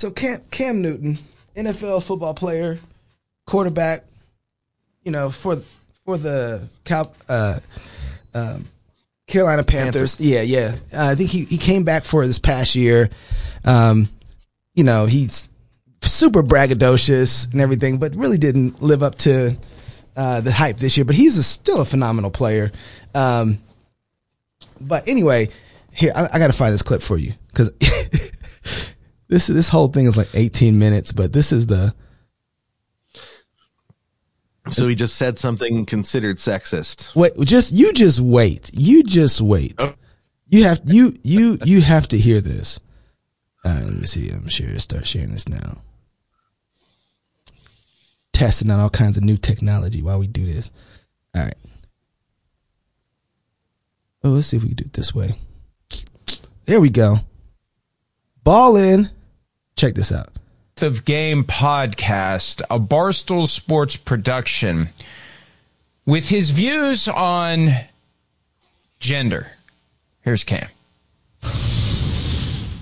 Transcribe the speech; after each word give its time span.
So 0.00 0.10
Cam 0.10 0.40
Cam 0.50 0.80
Newton, 0.80 1.18
NFL 1.54 2.02
football 2.02 2.32
player, 2.32 2.78
quarterback, 3.46 4.06
you 5.04 5.12
know, 5.12 5.28
for 5.28 5.56
for 6.06 6.16
the 6.16 6.66
Cal, 6.84 7.14
uh, 7.28 7.60
um, 8.32 8.64
Carolina 9.26 9.62
Panthers. 9.62 10.18
Yeah, 10.18 10.40
yeah. 10.40 10.76
Uh, 10.90 11.10
I 11.10 11.16
think 11.16 11.28
he, 11.28 11.44
he 11.44 11.58
came 11.58 11.84
back 11.84 12.04
for 12.04 12.26
this 12.26 12.38
past 12.38 12.76
year. 12.76 13.10
Um, 13.66 14.08
you 14.74 14.84
know, 14.84 15.04
he's 15.04 15.50
super 16.00 16.42
braggadocious 16.42 17.52
and 17.52 17.60
everything, 17.60 17.98
but 17.98 18.16
really 18.16 18.38
didn't 18.38 18.82
live 18.82 19.02
up 19.02 19.16
to 19.16 19.54
uh, 20.16 20.40
the 20.40 20.50
hype 20.50 20.78
this 20.78 20.96
year. 20.96 21.04
But 21.04 21.16
he's 21.16 21.36
a, 21.36 21.42
still 21.42 21.82
a 21.82 21.84
phenomenal 21.84 22.30
player. 22.30 22.72
Um, 23.14 23.58
but 24.80 25.08
anyway, 25.08 25.50
here 25.92 26.12
I, 26.16 26.26
I 26.32 26.38
got 26.38 26.46
to 26.46 26.54
find 26.54 26.72
this 26.72 26.80
clip 26.80 27.02
for 27.02 27.18
you 27.18 27.34
because 27.48 27.70
this 29.30 29.46
this 29.46 29.68
whole 29.68 29.88
thing 29.88 30.06
is 30.06 30.16
like 30.16 30.28
18 30.34 30.78
minutes, 30.78 31.12
but 31.12 31.32
this 31.32 31.52
is 31.52 31.68
the 31.68 31.94
So 34.68 34.88
he 34.88 34.94
just 34.96 35.16
said 35.16 35.38
something 35.38 35.86
considered 35.86 36.36
sexist. 36.36 37.14
wait. 37.14 37.32
Just 37.40 37.72
you 37.72 37.92
just 37.92 38.20
wait. 38.20 38.70
You 38.74 39.04
just 39.04 39.40
wait. 39.40 39.76
Oh. 39.78 39.94
You 40.48 40.64
have 40.64 40.80
you 40.84 41.16
you 41.22 41.58
you 41.64 41.80
have 41.80 42.08
to 42.08 42.18
hear 42.18 42.40
this. 42.40 42.80
Right, 43.64 43.84
let 43.84 43.94
me 43.94 44.06
see. 44.06 44.30
I'm 44.30 44.48
sure 44.48 44.68
I 44.68 44.78
start 44.78 45.06
sharing 45.06 45.30
this 45.30 45.48
now. 45.48 45.80
Testing 48.32 48.70
out 48.70 48.80
all 48.80 48.90
kinds 48.90 49.16
of 49.16 49.22
new 49.22 49.36
technology 49.36 50.02
while 50.02 50.18
we 50.18 50.26
do 50.26 50.44
this. 50.44 50.70
All 51.36 51.44
right. 51.44 51.54
Oh, 54.24 54.30
let's 54.30 54.48
see 54.48 54.56
if 54.56 54.64
we 54.64 54.70
can 54.70 54.76
do 54.76 54.84
it 54.86 54.92
this 54.94 55.14
way. 55.14 55.36
There 56.66 56.80
we 56.80 56.90
go. 56.90 57.18
Ball 58.42 58.76
in. 58.76 59.10
Check 59.80 59.94
this 59.94 60.12
out. 60.12 60.28
of 60.82 61.06
Game 61.06 61.42
podcast, 61.42 62.60
a 62.68 62.78
Barstool 62.78 63.48
Sports 63.48 63.96
production, 63.96 64.90
with 66.04 66.28
his 66.28 66.50
views 66.50 67.08
on 67.08 67.70
gender. 68.98 69.46
Here's 70.20 70.44
Cam. 70.44 70.68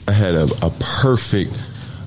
I 0.08 0.12
had 0.12 0.34
a, 0.34 0.48
a 0.60 0.72
perfect, 0.80 1.52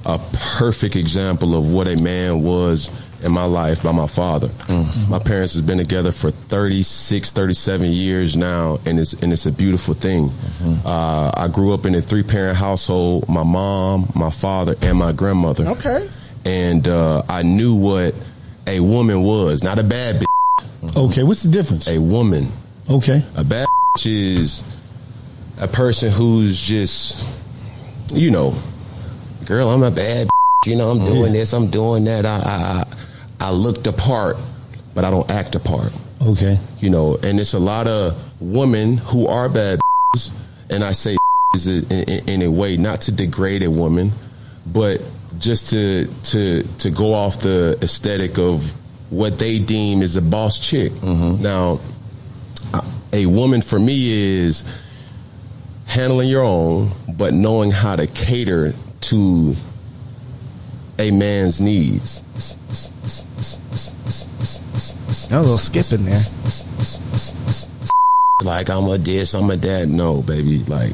a 0.05 0.19
perfect 0.33 0.97
example 0.97 1.55
of 1.55 1.71
what 1.71 1.87
a 1.87 1.95
man 2.03 2.43
was 2.43 2.89
in 3.23 3.31
my 3.31 3.45
life 3.45 3.83
by 3.83 3.91
my 3.91 4.07
father. 4.07 4.49
My 5.09 5.19
parents 5.19 5.53
has 5.53 5.61
been 5.61 5.77
together 5.77 6.11
for 6.11 6.31
36, 6.31 7.31
37 7.31 7.89
years 7.91 8.35
now, 8.37 8.79
and 8.85 8.99
it's 8.99 9.13
and 9.13 9.31
it's 9.33 9.45
a 9.45 9.51
beautiful 9.51 9.93
thing. 9.93 10.31
Uh, 10.85 11.31
I 11.35 11.47
grew 11.47 11.73
up 11.73 11.85
in 11.85 11.95
a 11.95 12.01
three 12.01 12.23
parent 12.23 12.57
household. 12.57 13.27
My 13.29 13.43
mom, 13.43 14.11
my 14.15 14.29
father, 14.29 14.75
and 14.81 14.97
my 14.97 15.11
grandmother. 15.11 15.67
Okay. 15.67 16.09
And 16.45 16.87
uh, 16.87 17.21
I 17.29 17.43
knew 17.43 17.75
what 17.75 18.15
a 18.67 18.79
woman 18.79 19.21
was, 19.23 19.63
not 19.63 19.77
a 19.79 19.83
bad 19.83 20.21
bitch, 20.21 20.95
Okay, 20.97 21.23
what's 21.23 21.43
the 21.43 21.49
difference? 21.51 21.87
a 21.87 21.99
woman. 21.99 22.51
Okay. 22.89 23.21
A 23.35 23.43
bad 23.43 23.67
bitch 23.97 24.07
is 24.07 24.63
a 25.59 25.67
person 25.67 26.09
who's 26.11 26.59
just, 26.59 27.23
you 28.13 28.31
know, 28.31 28.55
girl, 29.45 29.69
I'm 29.69 29.83
a 29.83 29.91
bad 29.91 30.27
bitch. 30.27 30.31
You 30.69 30.75
know, 30.75 30.89
I'm 30.91 30.99
doing 30.99 31.33
this, 31.33 31.53
I'm 31.53 31.69
doing 31.69 32.03
that. 32.05 32.25
I, 32.25 32.37
I, 32.37 32.41
I, 32.81 32.85
I 33.41 33.51
look 33.51 33.83
the 33.83 33.91
part, 33.91 34.37
but 34.93 35.03
I 35.03 35.09
don't 35.09 35.29
act 35.29 35.53
the 35.53 35.59
part. 35.59 35.91
Okay. 36.21 36.57
You 36.79 36.89
know, 36.89 37.17
and 37.17 37.39
it's 37.39 37.53
a 37.53 37.59
lot 37.59 37.87
of 37.87 38.21
women 38.39 38.97
who 38.97 39.27
are 39.27 39.49
bad 39.49 39.79
and 40.69 40.83
I 40.83 40.91
say 40.91 41.17
is 41.55 41.67
in, 41.67 41.85
in, 41.91 42.29
in 42.29 42.41
a 42.43 42.51
way 42.51 42.77
not 42.77 43.01
to 43.01 43.11
degrade 43.11 43.63
a 43.63 43.71
woman, 43.71 44.11
but 44.65 45.01
just 45.39 45.71
to 45.71 46.07
to 46.23 46.63
to 46.79 46.91
go 46.91 47.13
off 47.13 47.39
the 47.39 47.77
aesthetic 47.81 48.37
of 48.37 48.71
what 49.09 49.39
they 49.39 49.59
deem 49.59 50.01
is 50.01 50.15
a 50.15 50.21
boss 50.21 50.59
chick. 50.59 50.91
Mm-hmm. 50.93 51.43
Now, 51.43 51.79
a 53.11 53.25
woman 53.25 53.61
for 53.61 53.79
me 53.79 54.11
is 54.11 54.63
handling 55.85 56.29
your 56.29 56.43
own, 56.43 56.91
but 57.17 57.33
knowing 57.33 57.71
how 57.71 57.97
to 57.97 58.07
cater 58.07 58.73
to 59.01 59.55
a 61.01 61.11
man's 61.11 61.59
needs. 61.61 62.21
That 65.29 65.37
a 65.37 65.41
little 65.41 65.57
skip 65.57 65.91
in 65.91 66.05
there. 66.05 66.17
Like 68.43 68.69
I'm 68.69 68.85
a 68.85 68.97
this, 68.97 69.33
I'm 69.33 69.49
a 69.51 69.55
that. 69.57 69.87
No, 69.87 70.21
baby. 70.21 70.59
Like, 70.65 70.93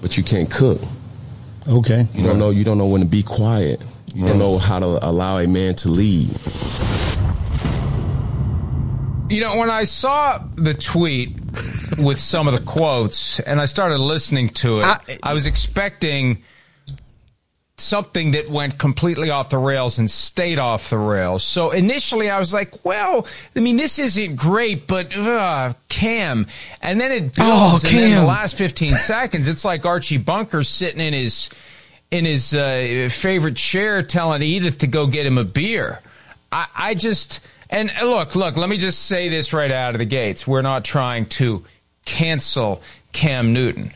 but 0.00 0.16
you 0.16 0.22
can't 0.24 0.50
cook. 0.50 0.80
Okay. 1.68 2.04
You 2.14 2.24
don't 2.26 2.38
know. 2.38 2.50
You 2.50 2.64
don't 2.64 2.78
know 2.78 2.86
when 2.86 3.00
to 3.00 3.06
be 3.06 3.22
quiet. 3.22 3.84
You 4.14 4.26
don't 4.26 4.38
know 4.38 4.58
how 4.58 4.78
to 4.78 4.86
allow 5.06 5.38
a 5.38 5.46
man 5.46 5.74
to 5.76 5.88
lead. 5.88 6.30
You 9.30 9.40
know, 9.40 9.56
when 9.56 9.70
I 9.70 9.84
saw 9.84 10.38
the 10.54 10.74
tweet 10.74 11.30
with 11.98 12.20
some 12.20 12.46
of 12.46 12.54
the 12.54 12.60
quotes 12.60 13.40
and 13.40 13.60
I 13.60 13.64
started 13.64 13.98
listening 13.98 14.50
to 14.50 14.80
it, 14.80 14.84
I, 14.84 14.98
I- 15.22 15.34
was 15.34 15.46
expecting 15.46 16.42
something 17.76 18.30
that 18.32 18.48
went 18.48 18.78
completely 18.78 19.30
off 19.30 19.50
the 19.50 19.58
rails 19.58 19.98
and 19.98 20.10
stayed 20.10 20.58
off 20.58 20.90
the 20.90 20.98
rails. 20.98 21.42
So 21.42 21.72
initially 21.72 22.30
I 22.30 22.38
was 22.38 22.54
like, 22.54 22.84
well, 22.84 23.26
I 23.56 23.60
mean, 23.60 23.76
this 23.76 23.98
isn't 23.98 24.36
great, 24.36 24.86
but 24.86 25.14
uh, 25.16 25.72
Cam. 25.88 26.46
And 26.82 27.00
then 27.00 27.10
it 27.10 27.34
builds. 27.34 27.40
Oh, 27.40 27.80
and 27.84 27.96
then 27.96 28.20
the 28.20 28.26
last 28.26 28.56
15 28.56 28.96
seconds, 28.96 29.48
it's 29.48 29.64
like 29.64 29.84
Archie 29.84 30.18
Bunker 30.18 30.62
sitting 30.62 31.00
in 31.00 31.12
his 31.12 31.50
in 32.10 32.24
his 32.24 32.54
uh, 32.54 33.08
favorite 33.10 33.56
chair 33.56 34.02
telling 34.02 34.40
Edith 34.40 34.78
to 34.78 34.86
go 34.86 35.08
get 35.08 35.26
him 35.26 35.36
a 35.36 35.42
beer. 35.42 36.00
I, 36.52 36.66
I 36.76 36.94
just 36.94 37.44
and 37.70 37.90
uh, 38.00 38.04
look, 38.04 38.36
look. 38.36 38.56
Let 38.56 38.68
me 38.68 38.76
just 38.76 39.06
say 39.06 39.28
this 39.28 39.52
right 39.52 39.70
out 39.70 39.94
of 39.96 39.98
the 39.98 40.04
gates: 40.04 40.46
we're 40.46 40.62
not 40.62 40.84
trying 40.84 41.26
to 41.26 41.64
cancel 42.04 42.82
Cam 43.12 43.52
Newton. 43.52 43.90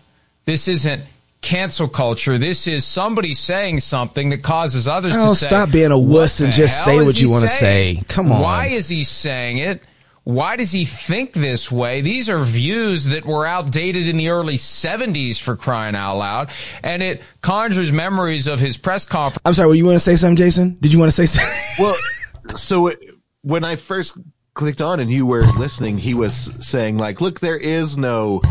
This 0.47 0.67
isn't 0.67 1.03
cancel 1.41 1.89
culture. 1.89 2.39
This 2.39 2.67
is 2.67 2.85
somebody 2.85 3.35
saying 3.35 3.81
something 3.81 4.31
that 4.31 4.43
causes 4.43 4.89
others 4.89 5.15
Oh, 5.17 5.31
to 5.31 5.35
say, 5.37 5.47
stop 5.47 5.71
being 5.71 5.91
a 5.93 5.99
wuss 5.99 6.41
and 6.41 6.53
just 6.53 6.85
say 6.85 7.03
what 7.03 7.21
you 7.21 7.31
wanna 7.31 7.49
say." 7.49 8.03
Come 8.09 8.33
on. 8.33 8.41
Why 8.43 8.67
is 8.67 8.89
he 8.89 9.05
saying 9.05 9.59
it? 9.59 9.83
Why 10.25 10.57
does 10.57 10.73
he 10.73 10.85
think 10.85 11.33
this 11.33 11.73
way? 11.73 12.03
These 12.03 12.29
are 12.29 12.39
views 12.41 13.07
that 13.07 13.25
were 13.25 13.47
outdated 13.47 14.07
in 14.07 14.19
the 14.19 14.29
early 14.29 14.57
70s 14.59 15.39
for 15.41 15.57
crying 15.57 15.95
out 15.97 16.19
loud. 16.19 16.51
And 16.83 17.03
it 17.03 17.23
conjures 17.41 17.93
memories 17.93 18.47
of 18.47 18.59
his 18.61 18.77
press 18.77 19.07
conference. 19.07 19.41
I'm 19.47 19.55
sorry. 19.55 19.69
Were 19.69 19.75
you 19.75 19.87
want 19.87 19.95
to 19.97 20.01
say 20.01 20.17
something, 20.17 20.37
Jason? 20.37 20.77
Did 20.83 20.93
you 20.93 20.99
want 20.99 21.09
to 21.13 21.17
say 21.17 21.25
something? 21.25 21.55
Well, 21.79 22.57
so 22.59 22.89
it- 22.89 23.03
when 23.41 23.65
I 23.65 23.77
first 23.77 24.19
clicked 24.53 24.83
on 24.83 25.01
and 25.01 25.11
you 25.11 25.25
were 25.25 25.43
listening, 25.59 25.97
he 25.97 26.13
was 26.13 26.51
saying 26.61 26.99
like, 26.99 27.23
look, 27.23 27.41
there 27.41 27.57
is 27.57 27.97
no, 27.97 28.43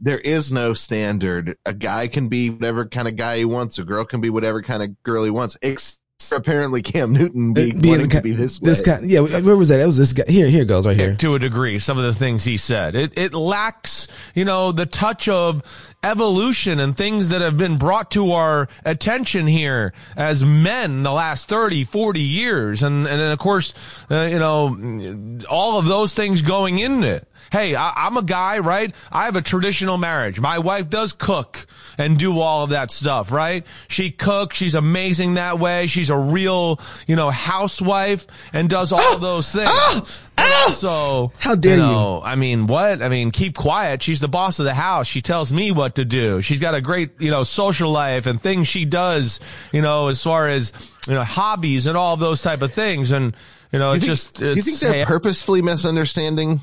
there 0.00 0.18
is 0.18 0.52
no 0.52 0.74
standard. 0.74 1.56
A 1.66 1.72
guy 1.72 2.08
can 2.08 2.28
be 2.28 2.50
whatever 2.50 2.86
kind 2.86 3.08
of 3.08 3.16
guy 3.16 3.38
he 3.38 3.44
wants. 3.44 3.78
A 3.78 3.84
girl 3.84 4.04
can 4.04 4.20
be 4.20 4.30
whatever 4.30 4.62
kind 4.62 4.82
of 4.82 5.02
girl 5.02 5.24
he 5.24 5.30
wants. 5.30 5.56
Except 5.62 6.00
apparently 6.32 6.82
Cam 6.82 7.12
Newton 7.12 7.52
being, 7.52 7.80
Being 7.80 7.92
wanting 7.92 8.08
the 8.08 8.16
to 8.16 8.22
be 8.22 8.32
this 8.32 8.60
way. 8.60 8.68
This 8.68 8.80
kind, 8.82 9.08
yeah. 9.08 9.20
Where 9.20 9.56
was 9.56 9.68
that? 9.68 9.80
It 9.80 9.86
was 9.86 9.98
this 9.98 10.12
guy. 10.12 10.24
Here, 10.28 10.48
here 10.48 10.64
goes, 10.64 10.86
right 10.86 10.98
here. 10.98 11.14
to 11.16 11.34
a 11.34 11.38
degree 11.38 11.78
some 11.78 11.98
of 11.98 12.04
the 12.04 12.14
things 12.14 12.44
he 12.44 12.56
said 12.56 12.94
it 12.94 13.16
it 13.16 13.34
lacks 13.34 14.08
you 14.34 14.44
know 14.44 14.72
the 14.72 14.86
touch 14.86 15.28
of 15.28 15.62
evolution 16.02 16.78
and 16.78 16.96
things 16.96 17.30
that 17.30 17.40
have 17.40 17.56
been 17.56 17.76
brought 17.76 18.12
to 18.12 18.30
our 18.30 18.68
attention 18.84 19.48
here 19.48 19.92
as 20.16 20.44
men 20.44 21.02
the 21.02 21.10
last 21.10 21.48
30 21.48 21.84
40 21.84 22.20
years. 22.20 22.82
And 22.82 23.06
and 23.06 23.20
then 23.20 23.30
of 23.32 23.38
course 23.38 23.74
uh, 24.10 24.28
you 24.30 24.38
know 24.38 25.40
all 25.50 25.78
of 25.78 25.86
those 25.86 26.14
things 26.14 26.42
going 26.42 26.78
into 26.78 27.08
it. 27.08 27.28
Hey 27.50 27.74
I, 27.74 27.92
i'm 27.96 28.16
a 28.16 28.22
guy 28.22 28.60
right? 28.60 28.94
I 29.10 29.24
have 29.24 29.34
a 29.34 29.42
traditional 29.42 29.98
marriage. 29.98 30.38
My 30.38 30.60
wife 30.60 30.88
does 30.88 31.12
cook 31.12 31.66
and 31.96 32.16
do 32.16 32.38
all 32.38 32.62
of 32.62 32.70
that 32.70 32.92
stuff 32.92 33.32
right? 33.32 33.66
She 33.88 34.12
cooks. 34.12 34.56
She's 34.56 34.76
amazing 34.76 35.34
that 35.34 35.58
way. 35.58 35.88
She's 35.88 36.10
a 36.10 36.18
real 36.18 36.80
you 37.08 37.16
know 37.16 37.30
housewife 37.30 38.26
and 38.52 38.70
does 38.70 38.92
all 38.92 39.14
of 39.14 39.20
those 39.20 39.50
things 39.50 40.22
But 40.38 40.52
also, 40.70 41.32
How 41.38 41.54
dare 41.56 41.76
you. 41.76 41.82
know, 41.82 42.22
I 42.24 42.34
mean, 42.36 42.66
what? 42.66 43.02
I 43.02 43.08
mean, 43.08 43.30
keep 43.30 43.56
quiet. 43.56 44.02
She's 44.02 44.20
the 44.20 44.28
boss 44.28 44.58
of 44.58 44.64
the 44.64 44.74
house. 44.74 45.06
She 45.06 45.20
tells 45.20 45.52
me 45.52 45.70
what 45.72 45.96
to 45.96 46.04
do. 46.04 46.40
She's 46.42 46.60
got 46.60 46.74
a 46.74 46.80
great, 46.80 47.20
you 47.20 47.30
know, 47.30 47.42
social 47.42 47.90
life 47.90 48.26
and 48.26 48.40
things 48.40 48.68
she 48.68 48.84
does, 48.84 49.40
you 49.72 49.82
know, 49.82 50.08
as 50.08 50.22
far 50.22 50.48
as, 50.48 50.72
you 51.08 51.14
know, 51.14 51.24
hobbies 51.24 51.86
and 51.86 51.96
all 51.96 52.14
of 52.14 52.20
those 52.20 52.40
type 52.42 52.62
of 52.62 52.72
things. 52.72 53.10
And, 53.10 53.36
you 53.72 53.78
know, 53.78 53.92
Do 53.92 53.96
it's 53.96 54.04
think, 54.06 54.10
just, 54.16 54.36
do 54.38 54.44
you 54.46 54.52
it's, 54.52 54.64
think 54.66 54.78
they're 54.78 54.92
hey, 54.92 55.04
purposefully 55.04 55.60
misunderstanding 55.62 56.60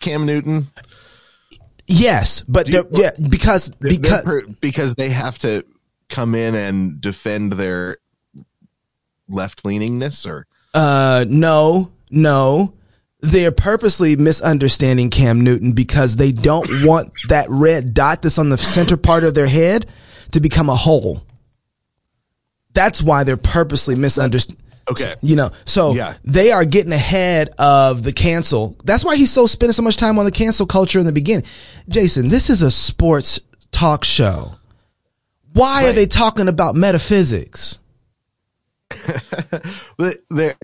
Cam 0.00 0.26
Newton? 0.26 0.68
Yes, 1.86 2.42
but 2.48 2.66
you- 2.66 2.72
they're- 2.82 2.86
yeah, 3.04 3.10
because 3.28 3.70
because 3.80 4.22
per- 4.22 4.46
because 4.60 4.96
they 4.96 5.10
have 5.10 5.38
to 5.38 5.64
come 6.08 6.34
in 6.34 6.54
and 6.56 7.00
defend 7.00 7.52
their 7.52 7.98
left 9.28 9.62
leaningness 9.64 10.26
or 10.26 10.46
uh 10.74 11.24
no 11.28 11.90
no 12.10 12.72
they're 13.20 13.50
purposely 13.52 14.14
misunderstanding 14.14 15.10
Cam 15.10 15.40
Newton 15.42 15.72
because 15.72 16.16
they 16.16 16.32
don't 16.32 16.84
want 16.86 17.10
that 17.28 17.46
red 17.48 17.94
dot 17.94 18.22
that's 18.22 18.38
on 18.38 18.50
the 18.50 18.58
center 18.58 18.96
part 18.96 19.24
of 19.24 19.34
their 19.34 19.46
head 19.48 19.86
to 20.32 20.40
become 20.40 20.68
a 20.68 20.76
hole. 20.76 21.22
That's 22.74 23.02
why 23.02 23.24
they're 23.24 23.38
purposely 23.38 23.94
misunderstanding. 23.94 24.62
Okay. 24.88 25.14
You 25.22 25.34
know, 25.34 25.50
so 25.64 25.94
Yeah. 25.94 26.14
they 26.24 26.52
are 26.52 26.64
getting 26.64 26.92
ahead 26.92 27.48
of 27.58 28.02
the 28.04 28.12
cancel. 28.12 28.76
That's 28.84 29.04
why 29.04 29.16
he's 29.16 29.32
so 29.32 29.46
spending 29.46 29.72
so 29.72 29.82
much 29.82 29.96
time 29.96 30.18
on 30.18 30.26
the 30.26 30.30
cancel 30.30 30.66
culture 30.66 31.00
in 31.00 31.06
the 31.06 31.12
beginning. 31.12 31.46
Jason, 31.88 32.28
this 32.28 32.50
is 32.50 32.62
a 32.62 32.70
sports 32.70 33.40
talk 33.72 34.04
show. 34.04 34.52
Why 35.54 35.88
are 35.88 35.92
they 35.92 36.06
talking 36.06 36.48
about 36.48 36.76
metaphysics? 36.76 37.80
They're 39.98 40.54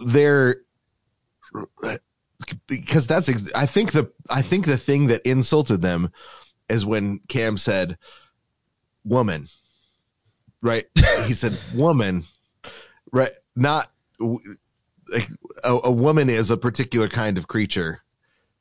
they're 0.00 0.56
because 2.66 3.06
that's 3.06 3.28
ex- 3.28 3.52
I 3.54 3.66
think 3.66 3.92
the 3.92 4.10
I 4.30 4.42
think 4.42 4.66
the 4.66 4.78
thing 4.78 5.08
that 5.08 5.22
insulted 5.22 5.82
them 5.82 6.10
is 6.68 6.86
when 6.86 7.20
Cam 7.28 7.56
said 7.58 7.98
woman 9.04 9.48
right 10.62 10.86
he 11.26 11.34
said 11.34 11.58
woman 11.74 12.24
right 13.12 13.30
not 13.56 13.90
like 15.08 15.28
a, 15.64 15.78
a 15.84 15.90
woman 15.90 16.28
is 16.28 16.50
a 16.50 16.56
particular 16.56 17.08
kind 17.08 17.38
of 17.38 17.48
creature 17.48 18.02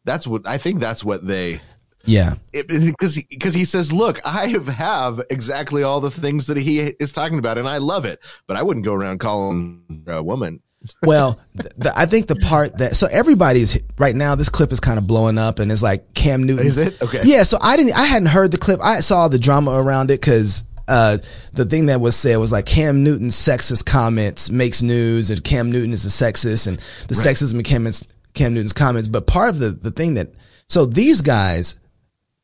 that's 0.06 0.26
what 0.26 0.48
I 0.48 0.58
think 0.58 0.80
that's 0.80 1.04
what 1.04 1.28
they 1.28 1.60
Yeah. 2.06 2.36
because 2.54 3.16
he, 3.16 3.26
because 3.30 3.54
he 3.54 3.66
says, 3.66 3.92
"Look, 3.92 4.26
I 4.26 4.48
have 4.48 4.68
have 4.68 5.22
exactly 5.30 5.84
all 5.84 6.00
the 6.00 6.10
things 6.12 6.48
that 6.48 6.56
he 6.56 6.80
is 6.80 7.12
talking 7.12 7.38
about, 7.40 7.58
and 7.58 7.68
I 7.68 7.80
love 7.80 8.06
it, 8.06 8.20
but 8.48 8.56
I 8.56 8.62
wouldn't 8.64 8.86
go 8.86 8.94
around 8.94 9.20
calling 9.20 10.06
a 10.08 10.24
woman." 10.24 10.62
Well, 11.04 11.40
the, 11.56 11.70
the, 11.78 12.00
I 12.00 12.06
think 12.06 12.28
the 12.28 12.36
part 12.36 12.78
that 12.78 12.96
so 12.96 13.08
everybody's 13.08 13.80
right 13.98 14.16
now. 14.16 14.36
This 14.36 14.50
clip 14.50 14.72
is 14.72 14.80
kind 14.80 14.98
of 14.98 15.08
blowing 15.08 15.38
up, 15.38 15.60
and 15.60 15.72
it's 15.72 15.84
like 15.84 16.14
Cam 16.14 16.44
Newton. 16.44 16.68
Is 16.68 16.78
it? 16.78 17.02
Okay. 17.02 17.22
Yeah. 17.24 17.44
So 17.44 17.58
I 17.62 17.78
didn't. 17.78 17.98
I 17.98 18.06
hadn't 18.06 18.30
heard 18.30 18.52
the 18.52 18.58
clip. 18.58 18.80
I 18.82 19.00
saw 19.00 19.28
the 19.28 19.40
drama 19.40 19.72
around 19.72 20.12
it 20.12 20.22
because 20.22 20.64
uh, 20.88 21.18
the 21.54 21.66
thing 21.66 21.88
that 21.88 22.00
was 22.00 22.16
said 22.16 22.38
was 22.38 22.52
like 22.52 22.66
Cam 22.66 23.04
Newton's 23.04 23.36
sexist 23.36 23.86
comments 23.86 24.52
makes 24.52 24.82
news, 24.82 25.30
and 25.30 25.44
Cam 25.44 25.72
Newton 25.72 25.94
is 25.94 26.06
a 26.06 26.10
sexist, 26.10 26.68
and 26.68 26.78
the 27.08 27.16
sexism 27.16 27.56
in 27.56 27.64
Cam, 27.64 27.88
Cam 28.34 28.54
Newton's 28.54 28.74
comments. 28.74 29.10
But 29.10 29.28
part 29.28 29.50
of 29.50 29.60
the 29.60 29.70
the 29.70 29.92
thing 29.92 30.16
that 30.16 30.34
so 30.68 30.86
these 30.86 31.22
guys. 31.22 31.80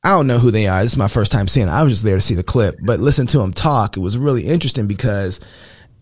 I 0.06 0.10
don't 0.10 0.28
know 0.28 0.38
who 0.38 0.52
they 0.52 0.68
are. 0.68 0.84
This 0.84 0.92
is 0.92 0.98
my 0.98 1.08
first 1.08 1.32
time 1.32 1.48
seeing. 1.48 1.70
It. 1.70 1.72
I 1.72 1.82
was 1.82 1.94
just 1.94 2.04
there 2.04 2.18
to 2.18 2.22
see 2.22 2.36
the 2.36 2.44
clip, 2.44 2.76
but 2.84 3.00
listen 3.00 3.26
to 3.28 3.38
them 3.38 3.54
talk. 3.54 3.96
It 3.96 4.02
was 4.02 4.18
really 4.18 4.44
interesting 4.44 4.86
because 4.86 5.40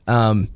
um, 0.08 0.48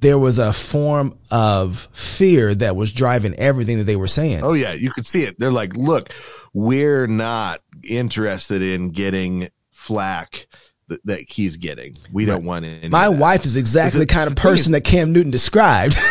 there 0.00 0.18
was 0.18 0.38
a 0.38 0.52
form 0.52 1.18
of 1.30 1.88
fear 1.92 2.54
that 2.54 2.76
was 2.76 2.92
driving 2.92 3.34
everything 3.36 3.78
that 3.78 3.84
they 3.84 3.96
were 3.96 4.06
saying. 4.06 4.42
Oh 4.42 4.52
yeah, 4.52 4.72
you 4.72 4.90
could 4.90 5.06
see 5.06 5.22
it. 5.22 5.38
They're 5.38 5.50
like, 5.52 5.76
"Look, 5.76 6.12
we're 6.52 7.06
not 7.06 7.60
interested 7.82 8.62
in 8.62 8.90
getting 8.90 9.48
flack 9.72 10.46
that, 10.88 11.04
that 11.06 11.20
he's 11.30 11.56
getting. 11.56 11.94
We 12.12 12.24
don't 12.26 12.44
want 12.44 12.64
any." 12.64 12.88
My 12.88 13.06
of 13.06 13.14
that." 13.14 13.20
wife 13.20 13.46
is 13.46 13.56
exactly 13.56 14.00
the 14.00 14.06
kind 14.06 14.28
of 14.30 14.36
person 14.36 14.72
that 14.72 14.82
Cam 14.82 15.12
Newton 15.12 15.30
described. 15.30 15.96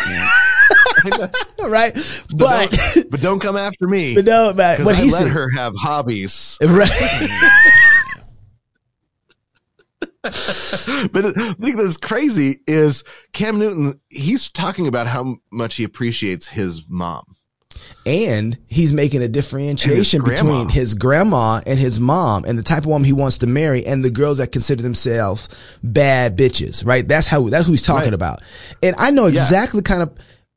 right? 1.68 1.92
but 1.94 2.36
But, 2.36 2.70
don't, 2.94 3.10
but 3.10 3.20
don't 3.20 3.38
come 3.40 3.56
after 3.56 3.86
me. 3.86 4.14
but 4.14 4.24
no, 4.24 4.52
man, 4.52 4.78
'cause 4.78 4.86
what 4.86 4.96
I 4.96 5.00
he 5.02 5.10
let 5.10 5.22
said. 5.24 5.28
her 5.32 5.50
have 5.50 5.74
hobbies. 5.76 6.58
Right. 6.60 6.90
but 10.22 10.32
the 11.22 11.56
thing 11.60 11.76
that's 11.76 11.96
crazy 11.96 12.60
is 12.66 13.04
Cam 13.32 13.58
Newton. 13.58 14.00
He's 14.08 14.50
talking 14.50 14.86
about 14.86 15.06
how 15.06 15.36
much 15.50 15.76
he 15.76 15.84
appreciates 15.84 16.48
his 16.48 16.82
mom. 16.88 17.36
and 18.04 18.58
he's 18.68 18.92
making 18.92 19.22
a 19.22 19.28
differentiation 19.28 20.22
his 20.24 20.30
between 20.30 20.68
his 20.68 20.94
grandma 20.94 21.60
and 21.66 21.78
his 21.78 22.00
mom 22.00 22.44
and 22.44 22.58
the 22.58 22.62
type 22.62 22.80
of 22.80 22.86
woman 22.86 23.04
he 23.04 23.12
wants 23.12 23.38
to 23.38 23.46
marry 23.46 23.84
and 23.86 24.04
the 24.04 24.10
girls 24.10 24.38
that 24.38 24.52
consider 24.52 24.82
themselves 24.82 25.48
bad 25.82 26.36
bitches, 26.36 26.84
right? 26.84 27.06
That's 27.06 27.26
how, 27.26 27.48
that's 27.48 27.66
who 27.66 27.72
he's 27.72 27.82
talking 27.82 28.06
Right. 28.10 28.14
about. 28.14 28.42
And 28.82 28.94
I 28.98 29.10
know 29.10 29.26
Yeah. 29.26 29.40
exactly 29.40 29.82
kind 29.82 30.02
of, 30.02 30.12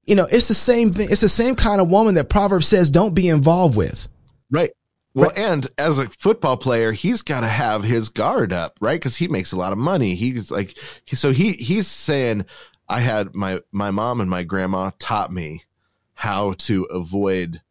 you 0.06 0.16
know, 0.16 0.28
it's 0.32 0.48
the 0.48 0.54
same 0.54 0.94
thing. 0.94 1.10
It's 1.12 1.22
the 1.22 1.30
same 1.30 1.56
kind 1.56 1.80
of 1.82 1.90
woman 1.92 2.16
that 2.16 2.30
Proverbs 2.30 2.68
says 2.68 2.90
don't 2.90 3.14
be 3.14 3.28
involved 3.30 3.76
with. 3.76 4.08
Right. 4.52 4.72
Well, 5.20 5.32
and 5.36 5.68
as 5.78 6.00
a 6.00 6.10
football 6.10 6.58
player, 6.58 6.92
he's 6.92 7.22
got 7.22 7.42
to 7.42 7.48
have 7.48 7.84
his 7.84 8.10
guard 8.10 8.52
up, 8.54 8.78
right? 8.82 9.00
Because 9.00 9.18
he 9.18 9.28
makes 9.28 9.52
a 9.52 9.58
lot 9.58 9.72
of 9.72 9.78
money. 9.78 10.16
He's 10.16 10.50
like, 10.52 10.78
so 11.14 11.32
he 11.32 11.54
he's 11.54 11.88
saying, 11.88 12.46
I 12.88 13.00
had 13.02 13.36
my 13.36 13.62
my 13.72 13.92
mom 13.92 14.22
and 14.22 14.30
my 14.30 14.44
grandma 14.44 14.92
taught 15.00 15.32
me 15.32 15.64
how 16.16 16.54
to 16.54 16.84
avoid 16.86 17.62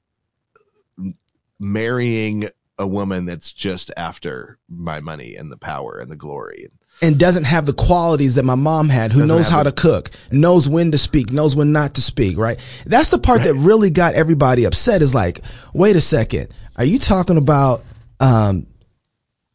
marrying 1.58 2.48
a 2.78 2.86
woman 2.86 3.24
that's 3.24 3.52
just 3.52 3.90
after 3.96 4.58
my 4.68 5.00
money 5.00 5.34
and 5.34 5.50
the 5.50 5.56
power 5.56 5.98
and 5.98 6.10
the 6.10 6.16
glory. 6.16 6.68
and 7.00 7.16
doesn't 7.18 7.44
have 7.44 7.64
the 7.66 7.72
qualities 7.72 8.34
that 8.36 8.44
my 8.44 8.54
mom 8.56 8.88
had, 8.88 9.12
who 9.12 9.20
Doesn't 9.20 9.28
knows 9.36 9.48
how 9.48 9.62
the- 9.62 9.70
to 9.70 9.80
cook, 9.82 10.10
knows 10.32 10.68
when 10.68 10.90
to 10.92 10.98
speak, 10.98 11.30
knows 11.32 11.54
when 11.54 11.70
not 11.70 11.94
to 11.94 12.00
speak, 12.02 12.36
right? 12.36 12.58
That's 12.86 13.10
the 13.10 13.18
part 13.20 13.44
that 13.44 13.54
really 13.54 13.90
got 13.90 14.14
everybody 14.14 14.64
upset 14.64 15.00
is 15.00 15.14
like, 15.14 15.40
wait 15.72 15.94
a 15.94 16.00
second. 16.00 16.48
Are 16.78 16.84
you 16.84 16.98
talking 16.98 17.36
about, 17.36 17.84
um, 18.20 18.66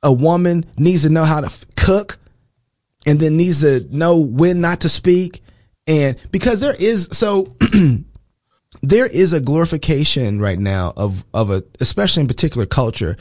a 0.03 0.11
woman 0.11 0.65
needs 0.77 1.03
to 1.03 1.09
know 1.09 1.23
how 1.23 1.39
to 1.39 1.47
f- 1.47 1.65
cook 1.75 2.19
and 3.05 3.19
then 3.19 3.37
needs 3.37 3.61
to 3.61 3.87
know 3.89 4.17
when 4.19 4.61
not 4.61 4.81
to 4.81 4.89
speak? 4.89 5.41
And 5.87 6.17
because 6.31 6.59
there 6.59 6.75
is, 6.77 7.07
so 7.13 7.55
there 8.81 9.05
is 9.05 9.33
a 9.33 9.39
glorification 9.39 10.39
right 10.39 10.59
now 10.59 10.93
of, 10.95 11.25
of 11.33 11.49
a, 11.49 11.63
especially 11.79 12.21
in 12.21 12.27
particular 12.27 12.65
culture. 12.65 13.17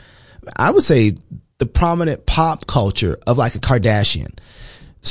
I 0.56 0.72
would 0.72 0.82
say 0.82 1.14
the 1.58 1.66
prominent 1.66 2.26
pop 2.26 2.66
culture 2.66 3.16
of 3.26 3.38
like 3.38 3.54
a 3.54 3.60
Kardashian, 3.60 4.37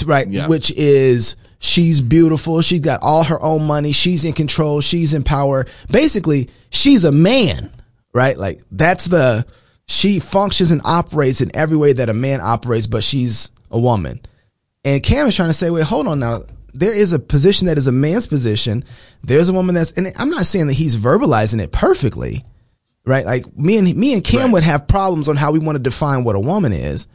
right? 0.06 0.28
Yeah. 0.28 0.48
Which 0.48 0.72
is 0.72 1.38
she's 1.60 2.02
beautiful. 2.02 2.62
She's 2.62 2.82
got 2.82 3.02
all 3.02 3.24
her 3.24 3.42
own 3.42 3.66
money. 3.66 3.94
She's 3.94 4.26
in 4.26 4.34
control. 4.34 4.82
She's 4.82 5.14
in 5.14 5.24
power. 5.24 5.66
Basically, 5.90 6.50
she's 6.70 7.06
a 7.06 7.12
man, 7.14 7.72
right? 8.14 8.38
Like 8.38 8.62
that's 8.72 9.06
the, 9.06 9.46
she 9.88 10.20
functions 10.20 10.72
and 10.72 10.82
operates 10.86 11.42
in 11.42 11.56
every 11.56 11.78
way 11.78 11.94
that 11.94 12.10
a 12.10 12.14
man 12.14 12.40
operates, 12.42 12.88
but 12.88 13.04
she's 13.04 13.52
a 13.70 13.80
woman. 13.80 14.22
And 14.84 15.04
Cam 15.04 15.28
is 15.28 15.36
trying 15.36 15.50
to 15.50 15.54
say, 15.54 15.70
wait, 15.70 15.84
hold 15.84 16.08
on 16.08 16.20
now. 16.20 16.40
There 16.74 16.94
is 16.94 17.12
a 17.14 17.20
position 17.20 17.68
that 17.68 17.78
is 17.78 17.88
a 17.88 17.92
man's 17.92 18.28
position. 18.28 18.84
There's 19.24 19.50
a 19.50 19.54
woman 19.54 19.76
that's, 19.76 19.92
and 19.92 20.08
I'm 20.18 20.30
not 20.30 20.46
saying 20.46 20.68
that 20.68 20.74
he's 20.74 20.96
verbalizing 20.96 21.62
it 21.62 21.72
perfectly, 21.72 22.46
right? 23.06 23.26
Like 23.26 23.58
me 23.58 23.78
and 23.78 23.96
me 23.96 24.14
and 24.14 24.24
Cam 24.24 24.46
Right. 24.46 24.54
would 24.54 24.64
have 24.64 24.88
problems 24.88 25.28
on 25.28 25.36
how 25.36 25.52
we 25.52 25.60
want 25.60 25.76
to 25.76 25.84
define 25.84 26.24
what 26.24 26.36
a 26.38 26.40
woman 26.40 26.72
is, 26.72 27.08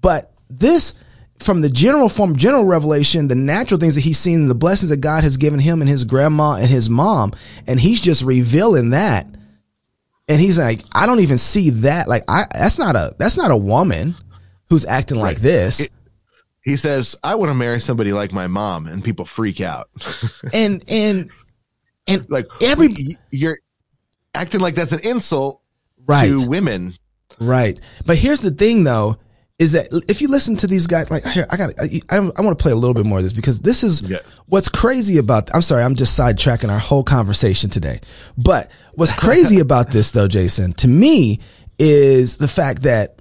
but 0.00 0.32
this, 0.48 0.94
from 1.40 1.62
the 1.62 1.68
general 1.70 2.08
form, 2.08 2.36
general 2.36 2.64
revelation, 2.64 3.26
the 3.26 3.34
natural 3.34 3.80
things 3.80 3.94
that 3.96 4.02
he's 4.02 4.18
seen, 4.18 4.46
the 4.46 4.54
blessings 4.54 4.90
that 4.90 4.98
God 4.98 5.24
has 5.24 5.36
given 5.38 5.58
him 5.58 5.80
and 5.80 5.88
his 5.88 6.04
grandma 6.04 6.54
and 6.54 6.68
his 6.68 6.88
mom, 6.88 7.32
and 7.66 7.80
he's 7.80 8.00
just 8.00 8.22
revealing 8.22 8.90
that. 8.90 9.26
And 10.30 10.40
he's 10.40 10.58
like, 10.58 10.80
I 10.92 11.04
don't 11.06 11.20
even 11.20 11.36
see 11.38 11.68
that. 11.70 12.08
Like, 12.08 12.22
I 12.28 12.44
that's 12.52 12.78
not 12.78 12.96
a 12.96 13.14
that's 13.18 13.36
not 13.36 13.50
a 13.50 13.56
woman 13.56 14.14
who's 14.70 14.86
acting 14.86 15.18
like 15.18 15.38
this. 15.38 15.80
It- 15.80 15.92
He 16.62 16.76
says, 16.76 17.16
I 17.24 17.34
want 17.34 17.50
to 17.50 17.54
marry 17.54 17.80
somebody 17.80 18.12
like 18.12 18.32
my 18.32 18.46
mom, 18.46 18.86
and 18.86 19.02
people 19.04 19.24
freak 19.24 19.60
out. 19.60 19.88
and 20.54 20.82
and 20.88 21.30
and 22.06 22.30
like 22.30 22.46
every 22.62 23.18
you're 23.30 23.58
acting 24.34 24.60
like 24.60 24.74
that's 24.76 24.92
an 24.92 25.00
insult 25.00 25.60
Right. 26.06 26.28
to 26.28 26.48
women. 26.48 26.94
right. 27.38 27.78
But 28.06 28.16
here's 28.16 28.40
the 28.40 28.50
thing, 28.50 28.84
though, 28.84 29.16
is 29.60 29.72
that 29.72 29.88
if 30.08 30.20
you 30.22 30.28
listen 30.28 30.56
to 30.56 30.66
these 30.66 30.86
guys, 30.88 31.10
like 31.10 31.24
here, 31.26 31.46
I 31.50 31.56
got, 31.56 31.74
I, 31.78 32.00
I, 32.10 32.16
I 32.16 32.40
want 32.40 32.58
to 32.58 32.62
play 32.62 32.72
a 32.72 32.76
little 32.76 32.94
bit 32.94 33.04
more 33.04 33.18
of 33.18 33.24
this 33.24 33.34
because 33.34 33.60
this 33.60 33.84
is 33.84 34.00
Yeah. 34.00 34.18
what's 34.46 34.68
crazy 34.70 35.18
about. 35.18 35.54
I'm 35.54 35.60
sorry, 35.62 35.84
I'm 35.84 35.94
just 35.94 36.18
sidetracking 36.18 36.70
our 36.70 36.78
whole 36.78 37.04
conversation 37.04 37.68
today. 37.70 38.00
But 38.38 38.70
what's 38.94 39.12
crazy 39.12 39.60
about 39.66 39.90
this, 39.90 40.12
though, 40.12 40.28
Jason, 40.28 40.72
to 40.74 40.88
me, 40.88 41.40
is 41.78 42.38
the 42.38 42.48
fact 42.48 42.82
that 42.82 43.20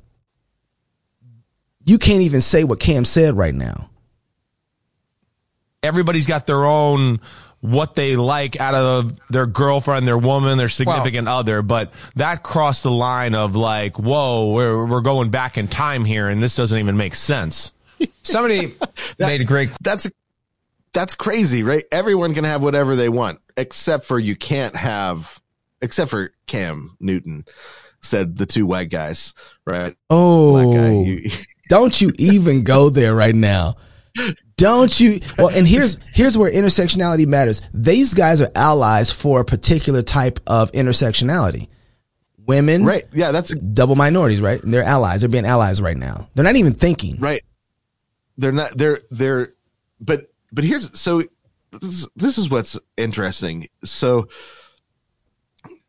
you 1.86 1.98
can't 1.98 2.22
even 2.22 2.40
say 2.42 2.64
what 2.64 2.80
Cam 2.80 3.04
said 3.06 3.36
right 3.36 3.54
now. 3.54 3.90
everybody's 5.84 6.26
got 6.26 6.46
their 6.46 6.66
own 6.66 7.20
what 7.62 7.94
they 7.96 8.16
like 8.16 8.60
out 8.60 8.74
of 8.76 9.12
their 9.30 9.46
girlfriend, 9.46 10.08
their 10.08 10.18
woman, 10.18 10.58
their 10.58 10.70
significant 10.70 11.28
other, 11.28 11.62
but 11.62 11.92
that 12.16 12.42
crossed 12.44 12.84
the 12.84 12.92
line 12.92 13.36
of 13.36 13.56
like, 13.56 14.00
whoa, 14.00 14.52
we're 14.52 14.86
we're 14.86 15.02
going 15.02 15.30
back 15.30 15.58
in 15.58 15.68
time 15.68 16.06
here, 16.06 16.30
and 16.30 16.42
this 16.42 16.56
doesn't 16.56 16.78
even 16.80 16.96
make 16.98 17.16
sense. 17.16 17.74
Somebody 18.24 18.74
made 19.20 19.42
a 19.42 19.44
great 19.44 19.70
That's 19.82 20.10
that's 20.94 21.14
crazy, 21.16 21.64
right? 21.64 21.84
Everyone 21.92 22.34
can 22.34 22.46
have 22.46 22.64
whatever 22.64 22.96
they 22.96 23.10
want, 23.10 23.40
except 23.58 24.06
for 24.06 24.18
you 24.18 24.36
can't 24.36 24.76
have, 24.76 25.40
except 25.82 26.10
for 26.10 26.32
Cam 26.48 26.96
Newton 27.00 27.46
said 28.02 28.38
the 28.38 28.46
two 28.46 28.66
white 28.66 28.90
guys, 28.90 29.34
right? 29.66 29.98
Oh, 30.10 30.52
Black 30.52 30.66
guy. 30.78 30.88
Oh, 30.90 31.04
you- 31.04 31.30
don't 31.70 32.00
you 32.00 32.14
even 32.18 32.64
go 32.64 32.90
there 32.90 33.14
right 33.14 33.36
now. 33.36 33.76
Don't 34.60 35.00
you? 35.00 35.20
Well, 35.38 35.50
and 35.50 35.68
here's 35.68 36.00
here's 36.14 36.38
where 36.38 36.52
intersectionality 36.52 37.26
matters. 37.26 37.62
These 37.74 38.14
guys 38.14 38.42
are 38.42 38.50
allies 38.56 39.12
for 39.12 39.42
a 39.42 39.46
particular 39.46 40.02
type 40.02 40.40
of 40.48 40.72
intersectionality. 40.74 41.68
Women, 42.46 42.84
right? 42.84 43.06
Yeah, 43.14 43.32
that's 43.32 43.54
double 43.54 43.96
minorities, 43.96 44.42
right? 44.42 44.62
And 44.62 44.74
they're 44.74 44.84
allies. 44.84 45.22
They're 45.22 45.30
being 45.30 45.46
allies 45.46 45.82
right 45.82 45.98
now. 45.98 46.30
They're 46.36 46.46
not 46.46 46.56
even 46.56 46.74
thinking. 46.74 47.18
right. 47.20 47.44
They're 48.38 48.52
not. 48.52 48.78
They're 48.78 49.02
they're. 49.12 49.50
But 50.00 50.28
but 50.52 50.64
here's 50.64 50.98
so 51.00 51.24
this, 51.72 52.10
this 52.16 52.38
is 52.38 52.50
what's 52.50 52.80
interesting. 52.98 53.68
So 53.84 54.30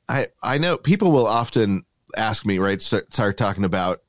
I 0.08 0.26
I 0.42 0.58
know 0.58 0.76
people 0.76 1.12
will 1.12 1.26
often 1.26 1.84
ask 2.16 2.44
me 2.44 2.58
right 2.58 2.82
start, 2.82 3.12
start 3.12 3.36
talking 3.36 3.64
about 3.64 4.02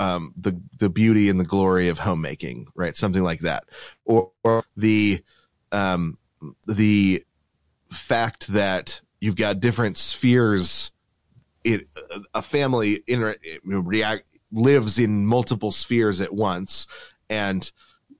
um, 0.00 0.32
the 0.36 0.58
the 0.78 0.88
beauty 0.88 1.28
and 1.28 1.38
the 1.38 1.44
glory 1.44 1.88
of 1.88 1.98
homemaking, 1.98 2.66
right? 2.74 2.96
Something 2.96 3.22
like 3.22 3.40
that, 3.40 3.64
or, 4.06 4.32
or 4.42 4.64
the 4.76 5.22
um, 5.72 6.16
the 6.66 7.22
fact 7.92 8.48
that 8.48 9.00
you've 9.20 9.36
got 9.36 9.60
different 9.60 9.96
spheres. 9.96 10.90
It 11.62 11.86
a 12.32 12.40
family 12.40 13.02
in 13.06 13.34
react 13.64 14.26
lives 14.50 14.98
in 14.98 15.26
multiple 15.26 15.70
spheres 15.70 16.22
at 16.22 16.32
once, 16.32 16.86
and 17.28 17.70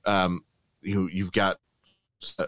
um, 0.04 0.44
you 0.82 1.08
you've 1.10 1.32
got 1.32 1.58
uh, 2.38 2.44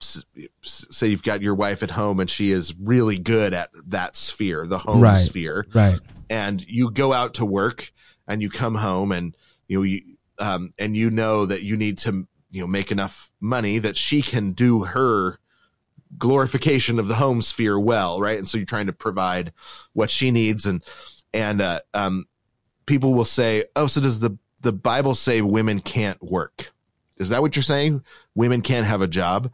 say 0.00 1.06
you've 1.06 1.22
got 1.22 1.40
your 1.40 1.54
wife 1.54 1.84
at 1.84 1.92
home 1.92 2.18
and 2.20 2.28
she 2.28 2.50
is 2.50 2.74
really 2.78 3.18
good 3.18 3.54
at 3.54 3.70
that 3.86 4.16
sphere, 4.16 4.66
the 4.66 4.78
home 4.78 5.00
Right. 5.00 5.16
sphere, 5.16 5.66
Right. 5.72 6.00
and 6.28 6.62
you 6.68 6.90
go 6.90 7.12
out 7.12 7.34
to 7.34 7.46
work 7.46 7.92
and 8.26 8.42
you 8.42 8.50
come 8.50 8.76
home 8.76 9.12
and 9.12 9.36
you 9.68 9.78
know 9.78 9.82
you 9.82 10.02
um 10.38 10.72
and 10.78 10.96
you 10.96 11.10
know 11.10 11.46
that 11.46 11.62
you 11.62 11.76
need 11.76 11.98
to 11.98 12.26
you 12.50 12.60
know 12.60 12.66
make 12.66 12.92
enough 12.92 13.30
money 13.40 13.78
that 13.78 13.96
she 13.96 14.22
can 14.22 14.52
do 14.52 14.84
her 14.84 15.38
glorification 16.16 16.98
of 16.98 17.08
the 17.08 17.16
home 17.16 17.42
sphere 17.42 17.78
well 17.78 18.20
right? 18.20 18.38
And 18.38 18.48
so 18.48 18.58
you're 18.58 18.66
trying 18.66 18.86
to 18.86 18.92
provide 18.92 19.52
what 19.92 20.10
she 20.10 20.30
needs. 20.30 20.66
And 20.66 20.82
and 21.32 21.60
uh, 21.60 21.80
um 21.92 22.26
people 22.86 23.14
will 23.14 23.24
say 23.24 23.64
oh 23.74 23.86
so 23.86 24.00
does 24.00 24.20
the 24.20 24.38
the 24.60 24.72
bible 24.72 25.14
say 25.14 25.42
women 25.42 25.80
can't 25.80 26.22
work? 26.22 26.72
Is 27.18 27.28
that 27.28 27.42
what 27.42 27.56
you're 27.56 27.62
saying? 27.62 28.02
Women 28.34 28.62
can't 28.62 28.86
have 28.86 29.02
a 29.02 29.08
job? 29.08 29.50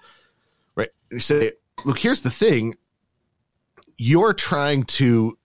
Right? 0.77 0.91
You 1.11 1.21
say 1.21 1.53
look 1.85 1.99
here's 1.99 2.21
the 2.21 2.31
thing. 2.31 2.77
You're 3.97 4.35
trying 4.35 4.85
to 4.85 5.37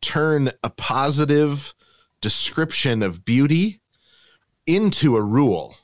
turn 0.00 0.50
a 0.62 0.70
positive 0.70 1.74
description 2.20 3.02
of 3.02 3.24
beauty 3.24 3.80
into 4.66 5.16
a 5.16 5.22
rule 5.22 5.76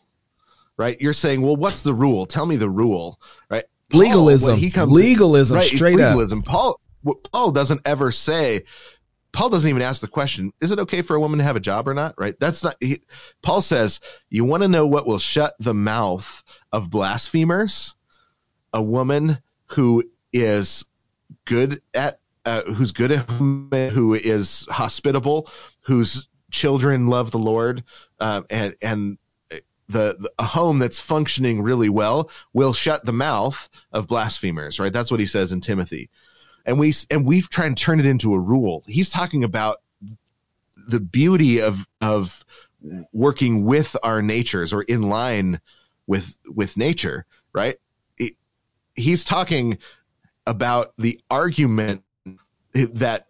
right? 0.77 1.01
You're 1.01 1.13
saying 1.13 1.41
well 1.41 1.57
what's 1.57 1.83
the 1.83 1.95
rule? 1.95 2.27
Tell 2.27 2.47
me 2.47 2.57
the 2.57 2.71
rule 2.71 3.21
right? 3.49 3.65
Paul, 3.91 4.01
Legalism. 4.01 4.51
when 4.53 4.59
he 4.59 4.71
comes 4.71 4.93
Legalism, 4.93 5.57
right, 5.57 5.67
it's 5.67 5.75
straight 5.75 6.01
up. 6.01 6.45
paul 6.45 6.81
paul 7.33 7.53
doesn't 7.53 7.81
ever 7.85 8.11
say 8.11 8.65
paul 9.33 9.51
doesn't 9.51 9.69
even 9.69 9.83
ask 9.83 10.01
the 10.01 10.09
question 10.09 10.53
is 10.61 10.71
it 10.71 10.79
okay 10.79 11.03
for 11.03 11.17
a 11.17 11.21
woman 11.21 11.39
to 11.39 11.45
have 11.45 11.57
a 11.57 11.61
job 11.61 11.87
or 11.87 11.95
not 11.95 12.15
right? 12.19 12.35
That's 12.41 12.65
not 12.65 12.77
he, 12.81 13.03
paul 13.43 13.61
says 13.61 14.01
you 14.31 14.45
want 14.45 14.63
to 14.63 14.69
know 14.69 14.87
what 14.87 15.07
will 15.07 15.19
shut 15.19 15.55
the 15.59 15.75
mouth 15.75 16.43
of 16.73 16.91
blasphemers? 16.91 17.95
A 18.73 18.83
woman 18.83 19.39
who 19.67 20.03
is 20.33 20.85
good 21.45 21.81
at 21.95 22.19
uh, 22.45 22.63
who's 22.63 22.93
good 22.93 23.13
at 23.13 23.31
who 23.31 24.15
is 24.15 24.67
hospitable 24.71 25.49
whose 25.85 26.29
children 26.51 27.07
love 27.07 27.31
the 27.31 27.39
lord 27.39 27.83
uh, 28.21 28.43
and 28.51 28.75
and 28.81 29.19
the, 29.87 30.17
the 30.19 30.33
a 30.39 30.45
home 30.45 30.79
that's 30.79 30.99
functioning 30.99 31.63
really 31.63 31.89
well 31.89 32.31
will 32.53 32.73
shut 32.73 33.05
the 33.05 33.13
mouth 33.13 33.69
of 33.93 34.07
blasphemers 34.07 34.81
right? 34.81 34.93
That's 34.93 35.11
what 35.11 35.21
he 35.21 35.27
says 35.27 35.53
in 35.53 35.61
timothy. 35.61 36.11
And 36.67 36.79
we 36.79 36.95
and 37.11 37.27
we've 37.27 37.51
tried 37.51 37.77
to 37.77 37.85
turn 37.85 38.01
it 38.01 38.07
into 38.07 38.33
a 38.33 38.41
rule. 38.41 38.85
He's 38.87 39.11
talking 39.11 39.45
about 39.45 39.83
the 40.89 41.01
beauty 41.01 41.61
of 41.61 41.87
of 42.01 42.45
working 43.13 43.65
with 43.65 43.97
our 44.03 44.23
natures 44.23 44.73
or 44.73 44.83
in 44.83 45.03
line 45.03 45.61
with 46.07 46.39
with 46.47 46.79
nature 46.79 47.27
right? 47.55 47.77
He's 48.95 49.25
talking 49.25 49.79
about 50.47 50.93
the 50.99 51.19
argument 51.31 52.03
that 52.75 53.29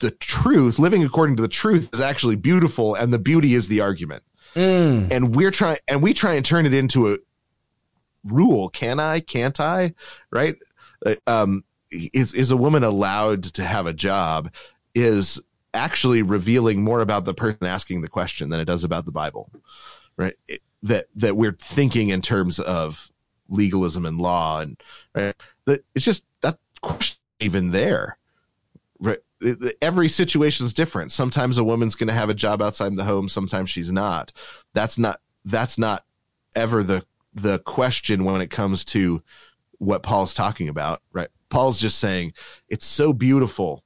the 0.00 0.10
truth 0.10 0.78
living 0.78 1.04
according 1.04 1.36
to 1.36 1.42
the 1.42 1.48
truth 1.48 1.90
is 1.92 2.00
actually 2.00 2.36
beautiful 2.36 2.94
and 2.94 3.12
the 3.12 3.18
beauty 3.18 3.54
is 3.54 3.68
the 3.68 3.80
argument. 3.80 4.22
Mm. 4.56 5.12
and 5.12 5.36
we're 5.36 5.52
trying 5.52 5.78
and 5.86 6.02
we 6.02 6.12
try 6.12 6.34
and 6.34 6.44
turn 6.44 6.66
it 6.66 6.74
into 6.74 7.12
a 7.12 7.18
rule. 8.24 8.68
Can 8.68 8.98
i? 8.98 9.20
Can't 9.20 9.60
i? 9.60 9.94
Right? 10.32 10.56
Uh, 11.06 11.14
um 11.28 11.62
is 11.92 12.34
is 12.34 12.50
a 12.50 12.56
woman 12.56 12.82
allowed 12.82 13.44
to 13.44 13.62
have 13.62 13.86
a 13.86 13.92
job 13.92 14.50
is 14.92 15.40
actually 15.72 16.22
revealing 16.22 16.82
more 16.82 17.00
about 17.00 17.26
the 17.26 17.34
person 17.34 17.64
asking 17.64 18.00
the 18.00 18.08
question 18.08 18.50
than 18.50 18.58
it 18.58 18.64
does 18.64 18.82
about 18.82 19.04
the 19.04 19.12
bible. 19.12 19.52
Right? 20.16 20.34
It- 20.48 20.62
that 20.82 21.04
that 21.14 21.36
we're 21.36 21.56
thinking 21.60 22.08
in 22.08 22.22
terms 22.22 22.58
of 22.58 23.12
legalism 23.50 24.06
and 24.06 24.18
law 24.18 24.60
and 24.60 24.80
right? 25.14 25.36
That 25.66 25.84
it's 25.94 26.06
just 26.06 26.24
that 26.40 26.58
question 26.80 27.20
even 27.38 27.70
there. 27.70 28.16
Right 28.98 29.18
every 29.80 30.08
situation 30.08 30.66
is 30.66 30.74
different. 30.74 31.12
Sometimes 31.12 31.58
a 31.58 31.64
woman's 31.64 31.94
going 31.94 32.08
to 32.08 32.14
have 32.14 32.28
a 32.28 32.34
job 32.34 32.60
outside 32.62 32.96
the 32.96 33.04
home 33.04 33.28
sometimes 33.28 33.70
she's 33.70 33.92
not. 33.92 34.32
That's 34.74 34.98
not 34.98 35.20
that's 35.44 35.78
not 35.78 36.04
ever 36.54 36.82
the 36.82 37.04
the 37.32 37.58
question 37.60 38.24
when 38.24 38.40
it 38.40 38.50
comes 38.50 38.84
to 38.84 39.22
what 39.78 40.02
paul's 40.02 40.34
talking 40.34 40.68
about 40.68 41.00
right? 41.12 41.28
Paul's 41.48 41.80
just 41.80 41.98
saying 41.98 42.32
it's 42.68 42.86
so 42.86 43.12
beautiful. 43.12 43.82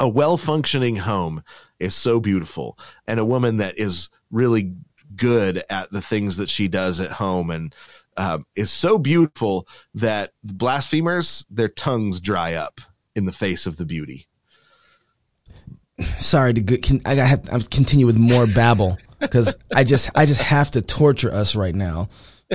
A 0.00 0.08
well 0.08 0.36
functioning 0.36 0.96
home 0.96 1.42
is 1.78 1.94
so 1.94 2.20
beautiful. 2.20 2.78
And 3.06 3.18
a 3.18 3.24
woman 3.24 3.58
that 3.58 3.78
is 3.78 4.08
really 4.30 4.74
good 5.16 5.64
at 5.68 5.90
the 5.90 6.00
things 6.00 6.36
that 6.38 6.48
she 6.48 6.68
does 6.68 7.00
at 7.00 7.12
home 7.12 7.50
and 7.50 7.74
um, 8.16 8.46
is 8.54 8.70
so 8.70 8.98
beautiful 8.98 9.66
that 9.94 10.32
blasphemers 10.44 11.44
their 11.50 11.68
tongues 11.68 12.20
dry 12.20 12.54
up 12.54 12.80
in 13.14 13.24
the 13.24 13.32
face 13.32 13.66
of 13.66 13.76
the 13.76 13.84
beauty 13.84 14.28
Sorry 16.18 16.54
to 16.54 16.60
go, 16.60 16.76
I 17.04 17.14
got 17.14 17.28
have, 17.28 17.48
I'm 17.52 17.60
continue 17.62 18.06
with 18.06 18.16
more 18.16 18.46
babble 18.46 18.98
because 19.20 19.56
I 19.74 19.84
just 19.84 20.10
I 20.14 20.26
just 20.26 20.42
have 20.42 20.72
to 20.72 20.82
torture 20.82 21.32
us 21.32 21.56
right 21.56 21.74
now. 21.74 22.08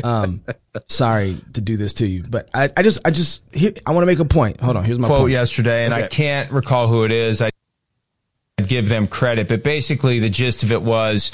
Um, 0.03 0.41
sorry 0.87 1.37
to 1.53 1.61
do 1.61 1.75
this 1.75 1.93
to 1.93 2.07
you, 2.07 2.23
but 2.23 2.49
I, 2.53 2.69
I 2.77 2.83
just 2.83 2.99
I 3.05 3.11
just 3.11 3.41
here, 3.51 3.73
I 3.85 3.91
want 3.91 4.03
to 4.03 4.05
make 4.05 4.19
a 4.19 4.25
point. 4.25 4.59
Hold 4.61 4.77
on, 4.77 4.83
here's 4.83 4.99
my 4.99 5.07
quote 5.07 5.21
point. 5.21 5.31
yesterday, 5.31 5.85
and 5.85 5.93
I 5.93 6.07
can't 6.07 6.51
recall 6.51 6.87
who 6.87 7.03
it 7.03 7.11
is. 7.11 7.41
I 7.41 7.49
give 8.67 8.89
them 8.89 9.07
credit, 9.07 9.47
but 9.47 9.63
basically 9.63 10.19
the 10.19 10.29
gist 10.29 10.63
of 10.63 10.71
it 10.71 10.81
was 10.81 11.31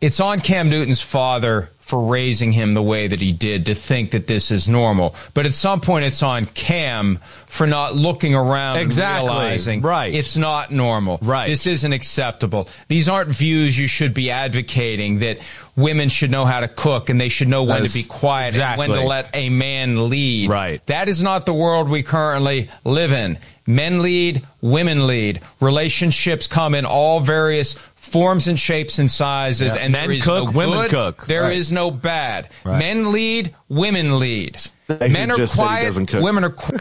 it's 0.00 0.20
on 0.20 0.40
Cam 0.40 0.68
Newton's 0.70 1.02
father 1.02 1.68
for 1.80 2.04
raising 2.06 2.52
him 2.52 2.74
the 2.74 2.82
way 2.82 3.06
that 3.08 3.18
he 3.20 3.32
did 3.32 3.64
to 3.66 3.74
think 3.74 4.10
that 4.10 4.26
this 4.26 4.50
is 4.50 4.68
normal. 4.68 5.14
But 5.32 5.46
at 5.46 5.54
some 5.54 5.80
point 5.80 6.04
it's 6.04 6.22
on 6.22 6.44
Cam 6.44 7.16
for 7.46 7.66
not 7.66 7.96
looking 7.96 8.34
around 8.34 8.76
Exactly. 8.76 9.30
and 9.30 9.38
realizing 9.38 9.80
Right. 9.80 10.14
it's 10.14 10.36
not 10.36 10.70
normal. 10.70 11.18
Right. 11.22 11.48
This 11.48 11.66
isn't 11.66 11.94
acceptable. 11.94 12.68
These 12.88 13.08
aren't 13.08 13.30
views 13.30 13.78
you 13.78 13.86
should 13.86 14.12
be 14.12 14.30
advocating 14.30 15.20
that 15.20 15.38
women 15.76 16.10
should 16.10 16.30
know 16.30 16.44
how 16.44 16.60
to 16.60 16.68
cook 16.68 17.08
and 17.08 17.18
they 17.18 17.30
should 17.30 17.48
know 17.48 17.62
when 17.62 17.82
to 17.82 17.90
be 17.92 18.02
quiet 18.02 18.58
and 18.58 18.78
when 18.78 18.90
to 18.90 19.00
let 19.00 19.30
a 19.32 19.48
man 19.48 20.10
lead. 20.10 20.50
Right. 20.50 20.84
That 20.88 21.08
is 21.08 21.22
not 21.22 21.46
the 21.46 21.54
world 21.54 21.88
we 21.88 22.02
currently 22.02 22.68
live 22.84 23.12
in. 23.12 23.38
Men 23.66 24.02
lead, 24.02 24.42
women 24.60 25.06
lead. 25.06 25.40
Relationships 25.60 26.46
come 26.46 26.74
in 26.74 26.84
all 26.84 27.20
various 27.20 27.76
forms 28.08 28.48
and 28.48 28.58
shapes 28.58 28.98
and 28.98 29.10
sizes, 29.10 29.74
Yeah. 29.74 29.80
and 29.80 29.92
Men 29.92 30.08
there 30.08 30.16
is 30.16 30.24
cook, 30.24 30.44
no 30.46 30.50
women 30.50 30.78
good, 30.82 30.90
cook. 30.90 31.26
There 31.26 31.50
is 31.50 31.70
Right. 31.70 31.74
no 31.74 31.90
bad. 31.90 32.48
Right. 32.64 32.78
Men 32.78 33.12
lead, 33.12 33.54
women 33.68 34.18
lead. 34.18 34.58
who 34.88 34.96
Men 35.08 35.30
are 35.30 35.36
just 35.36 35.54
said 35.54 35.62
he 35.90 36.06
quiet, 36.06 36.22
women 36.22 36.44
are 36.44 36.50
qu- 36.50 36.78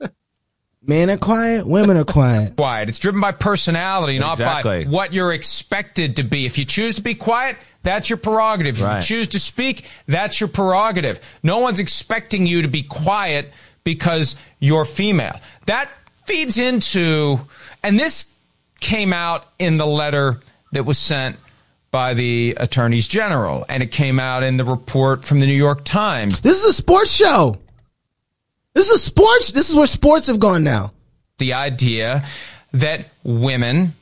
Men 0.84 1.10
are 1.10 1.16
quiet, 1.16 1.64
women 1.66 1.96
are 1.96 2.04
quiet. 2.04 2.56
quiet. 2.56 2.88
It's 2.88 2.98
driven 2.98 3.20
by 3.20 3.30
personality, 3.32 4.18
not 4.18 4.32
Exactly. 4.32 4.84
by 4.84 4.90
what 4.90 5.12
you're 5.12 5.32
expected 5.32 6.16
to 6.16 6.24
be. 6.24 6.44
If 6.44 6.58
you 6.58 6.64
choose 6.64 6.96
to 6.96 7.02
be 7.02 7.14
quiet, 7.14 7.56
that's 7.84 8.10
your 8.10 8.16
prerogative. 8.16 8.78
If 8.78 8.82
Right. 8.84 8.96
you 8.96 9.02
choose 9.02 9.28
to 9.28 9.38
speak, 9.38 9.84
that's 10.08 10.40
your 10.40 10.48
prerogative. 10.48 11.20
No 11.44 11.58
one's 11.58 11.78
expecting 11.78 12.46
you 12.46 12.62
to 12.62 12.68
be 12.68 12.82
quiet 12.82 13.52
because 13.84 14.34
you're 14.58 14.84
female. 14.84 15.38
That 15.66 15.88
feeds 16.24 16.58
into, 16.58 17.38
and 17.84 17.98
this 18.00 18.24
came 18.80 19.12
out 19.12 19.46
in 19.60 19.76
the 19.76 19.86
letter 19.86 20.38
that 20.72 20.84
was 20.84 20.98
sent 20.98 21.36
by 21.90 22.14
the 22.14 22.56
attorneys 22.58 23.06
general, 23.06 23.64
and 23.68 23.82
it 23.82 23.92
came 23.92 24.18
out 24.18 24.42
in 24.42 24.56
the 24.56 24.64
report 24.64 25.24
from 25.24 25.40
the 25.40 25.46
New 25.46 25.52
York 25.52 25.84
Times. 25.84 26.40
This 26.40 26.62
is 26.62 26.70
a 26.70 26.72
sports 26.72 27.14
show. 27.14 27.58
This 28.74 28.88
is 28.88 28.96
a 28.96 28.98
sports. 28.98 29.52
This 29.52 29.68
is 29.68 29.76
where 29.76 29.86
sports 29.86 30.26
have 30.28 30.40
gone 30.40 30.64
now. 30.64 30.90
the 31.38 31.52
idea 31.52 32.24
that 32.72 33.06
women 33.22 33.92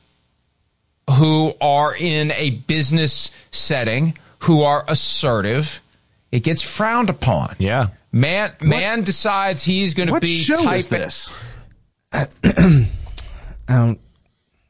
who 1.10 1.52
are 1.60 1.92
in 1.94 2.30
a 2.32 2.50
business 2.50 3.32
setting, 3.50 4.16
who 4.40 4.62
are 4.62 4.84
assertive, 4.86 5.80
it 6.30 6.44
gets 6.44 6.62
frowned 6.62 7.10
upon. 7.10 7.56
Yeah. 7.58 7.88
Man, 8.12 8.52
man 8.60 9.02
decides 9.02 9.64
he's 9.64 9.94
going 9.94 10.06
to 10.06 10.12
what 10.12 10.22
be 10.22 10.38
show 10.38 10.56
typing. 10.62 10.76
is 10.78 10.88
this 10.88 11.32
I 12.12 12.26
don't. 13.68 13.98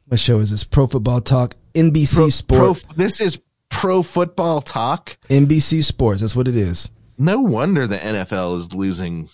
What 0.06 0.20
show 0.20 0.38
is 0.38 0.50
this? 0.50 0.64
Pro 0.64 0.86
Football 0.86 1.20
Talk. 1.20 1.54
NBC 1.74 2.16
pro, 2.16 2.28
Sport. 2.74 2.84
this 2.96 3.20
is 3.20 3.38
pro 3.68 4.02
football 4.02 4.60
talk 4.60 5.16
NBC 5.28 5.84
Sports. 5.84 6.20
That's 6.20 6.36
what 6.36 6.48
it 6.48 6.56
is. 6.56 6.90
no 7.18 7.40
wonder 7.40 7.86
the 7.86 7.98
NFL 7.98 8.58
is 8.58 8.74
losing 8.74 9.28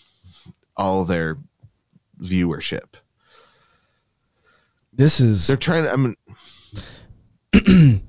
all 0.77 1.05
their 1.05 1.39
viewership. 2.21 2.95
This 4.93 5.21
is 5.21 5.47
They're 5.47 5.57
trying 5.57 5.85
to. 5.85 5.93
I 5.93 5.97
mean, 5.97 6.17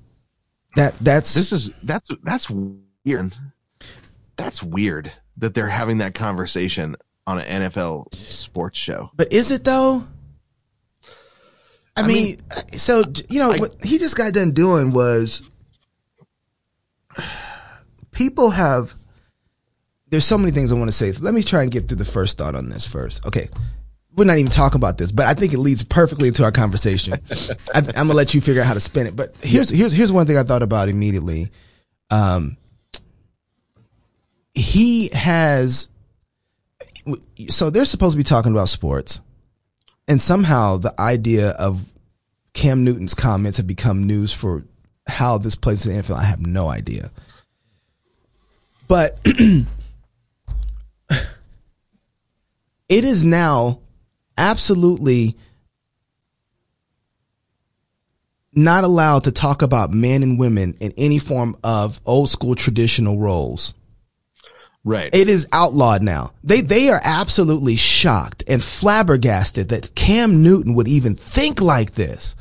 that 0.75 0.95
that's 0.99 1.33
this 1.33 1.51
is 1.51 1.71
that's 1.83 2.09
that's 2.23 2.49
weird. 2.49 3.35
That's 4.37 4.63
weird 4.63 5.11
that 5.37 5.53
they're 5.53 5.67
having 5.67 5.97
that 5.97 6.13
conversation 6.13 6.95
on 7.25 7.39
an 7.39 7.63
NFL 7.63 8.13
sports 8.13 8.79
show. 8.79 9.11
But 9.15 9.33
is 9.33 9.51
it 9.51 9.63
though? 9.65 10.03
I, 11.97 12.07
mean, 12.07 12.37
so 12.73 13.03
you 13.29 13.39
know 13.39 13.51
I- 13.53 13.57
what 13.57 13.75
he 13.83 13.97
just 13.97 14.15
got 14.15 14.33
done 14.33 14.51
doing 14.51 14.91
was 14.91 15.41
people 18.11 18.49
have. 18.51 18.93
There's 20.09 20.23
so 20.25 20.37
many 20.37 20.51
things 20.51 20.71
I 20.71 20.75
want 20.75 20.89
to 20.89 20.95
say. 20.95 21.11
Let 21.11 21.33
me 21.33 21.43
try 21.43 21.63
and 21.63 21.71
get 21.71 21.87
through 21.89 21.97
the 21.97 22.05
first 22.05 22.37
thought 22.37 22.55
on 22.55 22.69
this 22.69 22.87
first. 22.87 23.25
Okay, 23.25 23.49
we're 24.15 24.23
not 24.23 24.37
even 24.37 24.51
talking 24.51 24.77
about 24.77 24.97
this, 24.97 25.11
but 25.11 25.25
I 25.27 25.33
think 25.33 25.53
it 25.53 25.59
leads 25.59 25.83
perfectly 25.83 26.29
into 26.29 26.43
our 26.43 26.51
conversation. 26.51 27.13
I, 27.73 27.79
I'm 27.79 27.83
gonna 27.83 28.13
let 28.13 28.33
you 28.33 28.41
figure 28.41 28.61
out 28.61 28.67
how 28.67 28.73
to 28.73 28.79
spin 28.79 29.07
it. 29.07 29.15
But 29.15 29.35
here's 29.41 29.69
here's 29.69 29.91
here's 29.91 30.11
one 30.11 30.25
thing 30.27 30.37
I 30.37 30.43
thought 30.43 30.63
about 30.63 30.87
immediately. 30.89 31.49
Um, 32.09 32.57
he 34.53 35.09
has 35.09 35.89
so 37.49 37.69
they're 37.69 37.85
supposed 37.85 38.13
to 38.13 38.17
be 38.17 38.23
talking 38.23 38.51
about 38.51 38.69
sports 38.69 39.21
and 40.07 40.21
somehow 40.21 40.77
the 40.77 40.99
idea 40.99 41.49
of 41.51 41.91
Cam 42.53 42.83
Newton's 42.83 43.13
comments 43.13 43.57
have 43.57 43.67
become 43.67 44.05
news 44.05 44.33
for 44.33 44.63
how 45.07 45.37
this 45.37 45.55
plays 45.55 45.85
in 45.85 45.95
the 45.95 46.01
NFL. 46.01 46.15
I 46.17 46.23
have 46.23 46.45
no 46.45 46.67
idea. 46.67 47.11
But 48.87 49.19
it 49.25 49.65
is 52.89 53.25
now 53.25 53.79
absolutely 54.37 55.35
not 58.53 58.83
allowed 58.83 59.25
to 59.25 59.31
talk 59.31 59.61
about 59.61 59.91
men 59.91 60.23
and 60.23 60.39
women 60.39 60.75
in 60.79 60.93
any 60.97 61.19
form 61.19 61.55
of 61.63 61.99
old 62.05 62.29
school 62.29 62.55
traditional 62.55 63.19
roles. 63.19 63.73
Right. 64.87 65.13
It 65.13 65.27
is 65.27 65.49
outlawed 65.51 66.01
now. 66.01 66.31
They 66.45 66.61
they 66.61 66.89
are 66.89 67.01
absolutely 67.03 67.75
shocked 67.75 68.45
and 68.47 68.63
flabbergasted 68.63 69.67
that 69.69 69.93
Cam 69.95 70.41
Newton 70.41 70.75
would 70.75 70.87
even 70.87 71.13
think 71.13 71.59
like 71.59 71.91
this. 71.91 72.37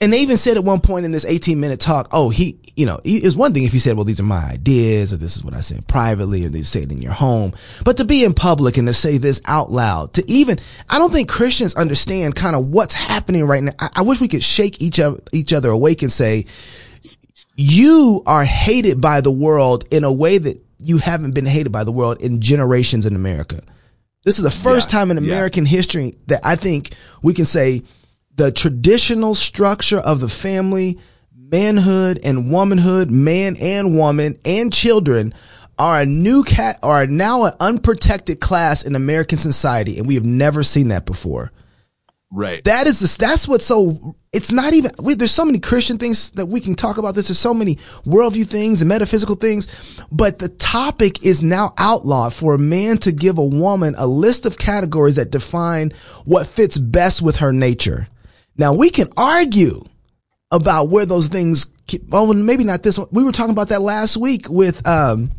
And 0.00 0.10
they 0.10 0.22
even 0.22 0.38
said 0.38 0.56
at 0.56 0.64
one 0.64 0.80
point 0.80 1.04
in 1.04 1.12
this 1.12 1.26
18 1.26 1.60
minute 1.60 1.78
talk, 1.78 2.08
oh, 2.12 2.30
he, 2.30 2.58
you 2.74 2.86
know, 2.86 2.98
it's 3.04 3.36
one 3.36 3.52
thing 3.52 3.64
if 3.64 3.72
he 3.72 3.78
said, 3.78 3.96
well, 3.96 4.06
these 4.06 4.20
are 4.20 4.22
my 4.22 4.42
ideas 4.42 5.12
or 5.12 5.18
this 5.18 5.36
is 5.36 5.44
what 5.44 5.52
I 5.52 5.60
said 5.60 5.86
privately 5.86 6.46
or 6.46 6.48
they 6.48 6.62
say 6.62 6.84
it 6.84 6.90
in 6.92 7.02
your 7.02 7.12
home. 7.12 7.52
But 7.84 7.98
to 7.98 8.06
be 8.06 8.24
in 8.24 8.32
public 8.32 8.78
and 8.78 8.88
to 8.88 8.94
say 8.94 9.18
this 9.18 9.42
out 9.44 9.70
loud, 9.70 10.14
to 10.14 10.24
even, 10.26 10.58
I 10.88 10.96
don't 10.96 11.12
think 11.12 11.28
Christians 11.28 11.76
understand 11.76 12.34
kind 12.34 12.56
of 12.56 12.68
what's 12.68 12.94
happening 12.94 13.44
right 13.44 13.62
now. 13.62 13.72
I, 13.78 13.90
I 13.96 14.02
wish 14.02 14.22
we 14.22 14.28
could 14.28 14.42
shake 14.42 14.80
each 14.80 14.98
of 14.98 15.20
each 15.34 15.52
other 15.52 15.68
awake 15.68 16.00
and 16.00 16.10
say, 16.10 16.46
you 17.54 18.22
are 18.24 18.44
hated 18.44 19.02
by 19.02 19.20
the 19.20 19.30
world 19.30 19.84
in 19.90 20.04
a 20.04 20.12
way 20.12 20.38
that 20.38 20.64
you 20.82 20.98
haven't 20.98 21.32
been 21.34 21.46
hated 21.46 21.70
by 21.72 21.84
the 21.84 21.92
world 21.92 22.20
in 22.22 22.40
generations 22.40 23.06
in 23.06 23.14
America. 23.14 23.60
This 24.24 24.38
is 24.38 24.44
the 24.44 24.50
first 24.50 24.92
Yeah, 24.92 24.98
time 24.98 25.10
in 25.10 25.16
yeah. 25.22 25.32
American 25.32 25.64
history 25.64 26.14
that 26.26 26.40
I 26.44 26.56
think 26.56 26.94
we 27.22 27.34
can 27.34 27.44
say 27.46 27.82
the 28.34 28.52
traditional 28.52 29.34
structure 29.34 29.98
of 29.98 30.20
the 30.20 30.28
family, 30.28 30.98
manhood 31.34 32.20
and 32.22 32.50
womanhood, 32.50 33.10
man 33.10 33.56
and 33.60 33.96
woman 33.96 34.38
and 34.44 34.72
children 34.72 35.34
are 35.78 36.02
a 36.02 36.06
new 36.06 36.42
cat 36.44 36.78
are 36.82 37.06
now 37.06 37.44
an 37.44 37.54
unprotected 37.60 38.40
class 38.40 38.82
in 38.84 38.94
American 38.94 39.38
society 39.38 39.98
and 39.98 40.06
we 40.06 40.14
have 40.14 40.26
never 40.26 40.62
seen 40.62 40.88
that 40.88 41.06
before. 41.06 41.52
Right. 42.30 42.62
That 42.64 42.86
is 42.86 43.00
the, 43.00 43.18
that's 43.18 43.46
what's 43.48 43.64
so, 43.64 44.16
it's 44.32 44.50
not 44.50 44.72
even, 44.74 44.92
we, 45.02 45.14
there's 45.14 45.32
so 45.32 45.44
many 45.44 45.58
Christian 45.58 45.98
things 45.98 46.30
that 46.32 46.46
we 46.46 46.60
can 46.60 46.74
talk 46.74 46.98
about 46.98 47.14
this. 47.14 47.28
There's 47.28 47.38
so 47.38 47.52
many 47.52 47.76
worldview 48.04 48.46
things 48.46 48.80
and 48.80 48.88
metaphysical 48.88 49.34
things, 49.34 49.66
but 50.12 50.38
the 50.38 50.48
topic 50.48 51.24
is 51.24 51.42
now 51.42 51.74
outlawed 51.78 52.32
for 52.32 52.54
a 52.54 52.58
man 52.58 52.98
to 52.98 53.12
give 53.12 53.38
a 53.38 53.44
woman 53.44 53.94
a 53.98 54.06
list 54.06 54.46
of 54.46 54.58
categories 54.58 55.16
that 55.16 55.30
define 55.30 55.90
what 56.24 56.46
fits 56.46 56.78
best 56.78 57.22
with 57.22 57.36
her 57.36 57.52
nature. 57.52 58.06
Now 58.56 58.74
we 58.74 58.90
can 58.90 59.08
argue 59.16 59.82
about 60.52 60.90
where 60.90 61.06
those 61.06 61.28
things, 61.28 61.66
oh, 62.12 62.32
maybe 62.32 62.64
not 62.64 62.82
this 62.82 62.98
one. 62.98 63.08
We 63.10 63.24
were 63.24 63.32
talking 63.32 63.52
about 63.52 63.70
that 63.70 63.82
last 63.82 64.16
week 64.16 64.48
with, 64.48 64.86
um, 64.86 65.32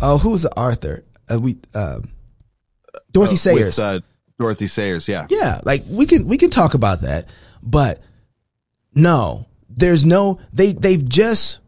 oh, 0.00 0.18
who 0.18 0.30
was 0.30 0.44
it? 0.44 0.52
Arthur? 0.56 1.04
Uh, 1.30 1.40
we, 1.40 1.58
um, 1.74 2.04
Dorothy 3.10 3.36
Sayers. 3.36 3.78
With, 3.78 3.84
uh, 3.84 4.00
Dorothy 4.42 4.66
Sayers, 4.66 5.08
yeah. 5.08 5.26
Yeah, 5.30 5.60
like 5.64 5.84
we 5.88 6.04
can 6.04 6.26
we 6.26 6.36
can 6.36 6.50
talk 6.50 6.74
about 6.74 7.02
that, 7.02 7.28
but 7.62 8.00
no, 8.92 9.46
there's 9.70 10.04
no 10.04 10.40
they 10.52 10.72
they've 10.72 11.08
just 11.08 11.60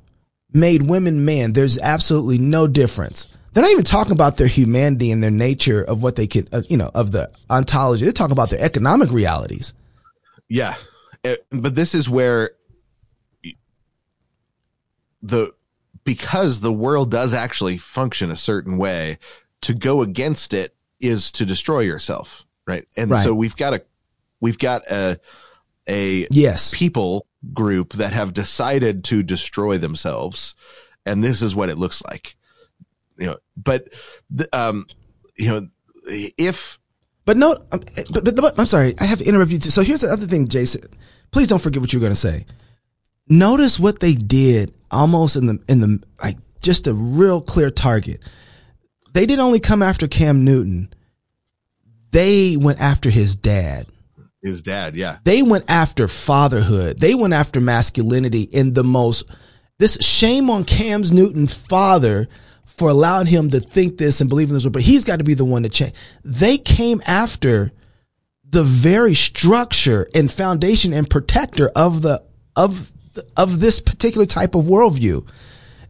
made 0.52 0.82
women 0.82 1.24
men. 1.24 1.52
There's 1.52 1.78
absolutely 1.78 2.38
no 2.38 2.66
difference. 2.66 3.28
They're 3.52 3.62
not 3.62 3.70
even 3.70 3.84
talking 3.84 4.12
about 4.12 4.37
their 4.38 4.48
humanity 4.48 5.12
and 5.12 5.22
their 5.22 5.30
nature 5.30 5.84
of 5.84 6.02
what 6.02 6.16
they 6.16 6.26
could, 6.26 6.48
uh, 6.52 6.62
you 6.68 6.76
know, 6.76 6.90
of 6.92 7.12
the 7.12 7.30
ontology. 7.48 8.04
They're 8.04 8.12
talking 8.12 8.32
about 8.32 8.50
their 8.50 8.60
economic 8.60 9.12
realities. 9.12 9.72
Yeah. 10.48 10.74
Uh, 11.24 11.37
But 11.52 11.76
this 11.76 11.94
is 11.94 12.10
where 12.10 12.50
the 15.22 15.52
because 16.02 16.58
the 16.58 16.72
world 16.72 17.12
does 17.12 17.32
actually 17.32 17.78
function 17.78 18.32
a 18.32 18.37
certain 18.37 18.76
way, 18.78 19.18
to 19.62 19.74
go 19.74 20.02
against 20.02 20.52
it 20.52 20.74
is 21.00 21.30
to 21.32 21.46
destroy 21.46 21.80
yourself, 21.80 22.43
right? 22.66 22.87
And 22.96 23.11
Right. 23.11 23.24
so 23.24 23.35
we've 23.35 23.57
got 23.57 23.74
a 23.74 23.83
we've 24.40 24.59
got 24.59 24.83
a 24.90 25.20
a 25.88 26.27
Yes, 26.31 26.74
people 26.74 27.27
group 27.53 27.94
that 27.94 28.12
have 28.12 28.33
decided 28.33 29.05
to 29.05 29.22
destroy 29.22 29.77
themselves 29.79 30.55
and 31.05 31.22
this 31.22 31.42
is 31.42 31.55
what 31.55 31.68
it 31.68 31.77
looks 31.77 32.03
like 32.05 32.37
you 33.18 33.27
know 33.27 33.37
but 33.55 33.88
the, 34.31 34.48
um 34.59 34.87
you 35.37 35.48
know 35.48 35.68
if 36.38 36.79
but 37.24 37.37
no, 37.37 37.53
um, 37.72 37.81
but, 38.11 38.24
but, 38.24 38.37
but 38.37 38.59
I'm 38.59 38.66
sorry, 38.66 38.94
I 39.00 39.05
have 39.05 39.18
to 39.18 39.24
interrupt 39.24 39.50
you. 39.50 39.59
Too. 39.59 39.70
So 39.70 39.83
here's 39.83 40.03
the 40.03 40.09
other 40.12 40.27
thing, 40.27 40.48
Jason. 40.48 40.83
Please 41.31 41.48
don't 41.48 41.61
forget 41.61 41.81
what 41.81 41.92
you're 41.92 42.00
going 42.00 42.12
to 42.12 42.16
say. 42.16 42.44
Notice 43.29 43.81
what 43.81 44.00
they 44.00 44.14
did 44.14 44.74
almost 44.90 45.37
in 45.37 45.46
the 45.46 45.59
in 45.66 45.81
the 45.81 46.03
like 46.22 46.37
just 46.61 46.87
a 46.87 46.92
real 46.92 47.40
clear 47.40 47.70
target. 47.70 48.20
They 49.14 49.24
didn't 49.24 49.44
only 49.44 49.61
come 49.61 49.83
after 49.83 50.07
Cam 50.07 50.44
Newton. 50.44 50.92
They 52.14 52.57
went 52.57 52.81
after 52.81 53.11
his 53.11 53.37
dad. 53.37 53.88
his 54.40 54.62
dad 54.62 54.94
yeah 54.94 55.18
They 55.24 55.42
went 55.42 55.64
after 55.68 56.07
fatherhood. 56.09 57.00
They 57.00 57.14
went 57.14 57.35
after 57.35 57.61
masculinity 57.61 58.42
in 58.42 58.72
the 58.72 58.85
most 58.85 59.29
this 59.79 59.96
shame 59.96 60.50
on 60.50 60.64
Cam's 60.64 61.12
Newton 61.12 61.48
father 61.48 62.29
for 62.64 62.88
allowing 62.88 63.27
him 63.27 63.50
to 63.50 63.61
think 63.61 63.98
this 63.98 64.20
and 64.20 64.31
believe 64.31 64.48
in 64.48 64.55
this, 64.55 64.64
world, 64.64 64.72
but 64.72 64.83
he's 64.83 65.05
got 65.05 65.18
to 65.18 65.24
be 65.24 65.35
the 65.35 65.44
one 65.44 65.64
to 65.64 65.68
change. 65.68 65.94
They 66.24 66.59
came 66.59 67.03
after 67.07 67.72
the 68.48 68.62
very 68.62 69.14
structure 69.14 70.09
and 70.14 70.31
foundation 70.31 70.92
and 70.92 71.11
protector 71.11 71.70
of 71.74 72.03
the 72.03 72.22
of 72.55 72.92
of 73.37 73.61
this 73.61 73.81
particular 73.81 74.27
type 74.27 74.55
of 74.55 74.64
worldview 74.64 75.27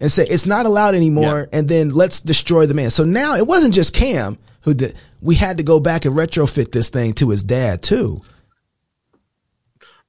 and 0.00 0.10
say 0.10 0.26
it's 0.26 0.46
not 0.46 0.66
allowed 0.66 0.94
anymore 0.94 1.48
and 1.52 1.68
then 1.68 1.90
let's 1.90 2.20
destroy 2.20 2.66
the 2.66 2.74
man. 2.74 2.90
So 2.90 3.04
now 3.04 3.36
it 3.36 3.46
wasn't 3.46 3.74
just 3.74 3.94
Cam 3.94 4.38
who 4.62 4.74
did 4.74 4.94
we 5.24 5.34
had 5.34 5.56
to 5.56 5.62
go 5.62 5.80
back 5.80 6.04
and 6.04 6.14
retrofit 6.14 6.70
this 6.70 6.90
thing 6.90 7.14
to 7.14 7.30
his 7.30 7.42
dad 7.42 7.82
too. 7.82 8.20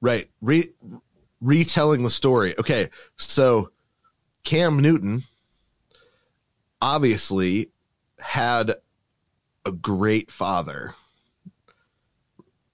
right. 0.00 0.28
Re- 0.42 0.70
retelling 1.40 2.02
the 2.02 2.10
story. 2.10 2.54
Okay. 2.58 2.90
So 3.16 3.70
cam 4.44 4.78
newton 4.78 5.24
obviously 6.80 7.70
had 8.20 8.74
a 9.64 9.72
great 9.72 10.30
father 10.30 10.94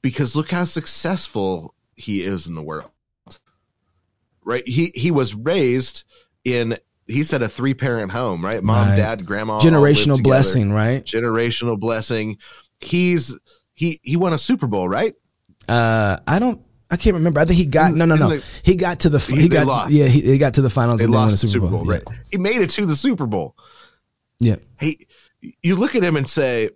because 0.03 0.37
look 0.37 0.51
how 0.51 0.65
successful 0.65 1.75
he 1.95 2.23
is 2.23 2.47
in 2.49 2.57
the 2.57 2.63
world. 2.63 2.91
Right? 4.45 4.67
He 4.67 4.91
he 4.97 5.13
was 5.13 5.35
raised 5.35 6.03
in 6.45 6.77
he 7.09 7.25
said 7.25 7.43
a 7.43 7.49
three 7.49 7.75
parent 7.75 8.13
home 8.13 8.45
right 8.45 8.63
mom 8.63 8.89
Right. 8.89 8.97
dad 8.97 9.25
grandma 9.27 9.59
Generational 9.59 10.23
blessing, 10.23 10.73
right? 10.73 11.05
generational 11.05 11.79
blessing 11.79 12.39
he's 12.81 13.37
he 13.75 14.01
he 14.03 14.17
won 14.17 14.33
a 14.33 14.39
super 14.39 14.67
bowl 14.67 14.89
right 14.89 15.15
Uh, 15.69 16.17
I 16.27 16.39
don't. 16.39 16.61
I 16.91 16.97
can't 16.97 17.15
remember. 17.17 17.41
I 17.41 17.47
think 17.47 17.57
he 17.59 17.65
got 17.67 17.95
no, 17.95 18.05
no, 18.05 18.17
no. 18.17 18.29
Like- 18.29 18.43
he 18.65 18.75
got 18.75 19.01
to 19.01 19.09
the. 19.09 19.19
He- 19.19 19.43
He, 19.43 19.49
got. 19.49 19.67
lost. 19.67 19.93
Yeah, 19.93 20.09
he, 20.09 20.21
he 20.21 20.37
got 20.37 20.55
to 20.55 20.63
the 20.63 20.69
finals 20.69 20.99
they 20.99 21.05
and 21.05 21.15
lost 21.15 21.41
the 21.41 21.49
Super 21.49 21.69
Bowl. 21.69 21.85
right 21.85 22.03
he 22.31 22.37
made 22.39 22.61
it 22.61 22.69
to 22.71 22.85
the 22.85 22.97
super 22.97 23.27
bowl 23.27 23.55
Yeah. 24.41 24.57
hey 24.79 25.07
you 25.63 25.77
look 25.77 25.95
at 25.95 26.03
him 26.05 26.17
and 26.17 26.29
say 26.29 26.71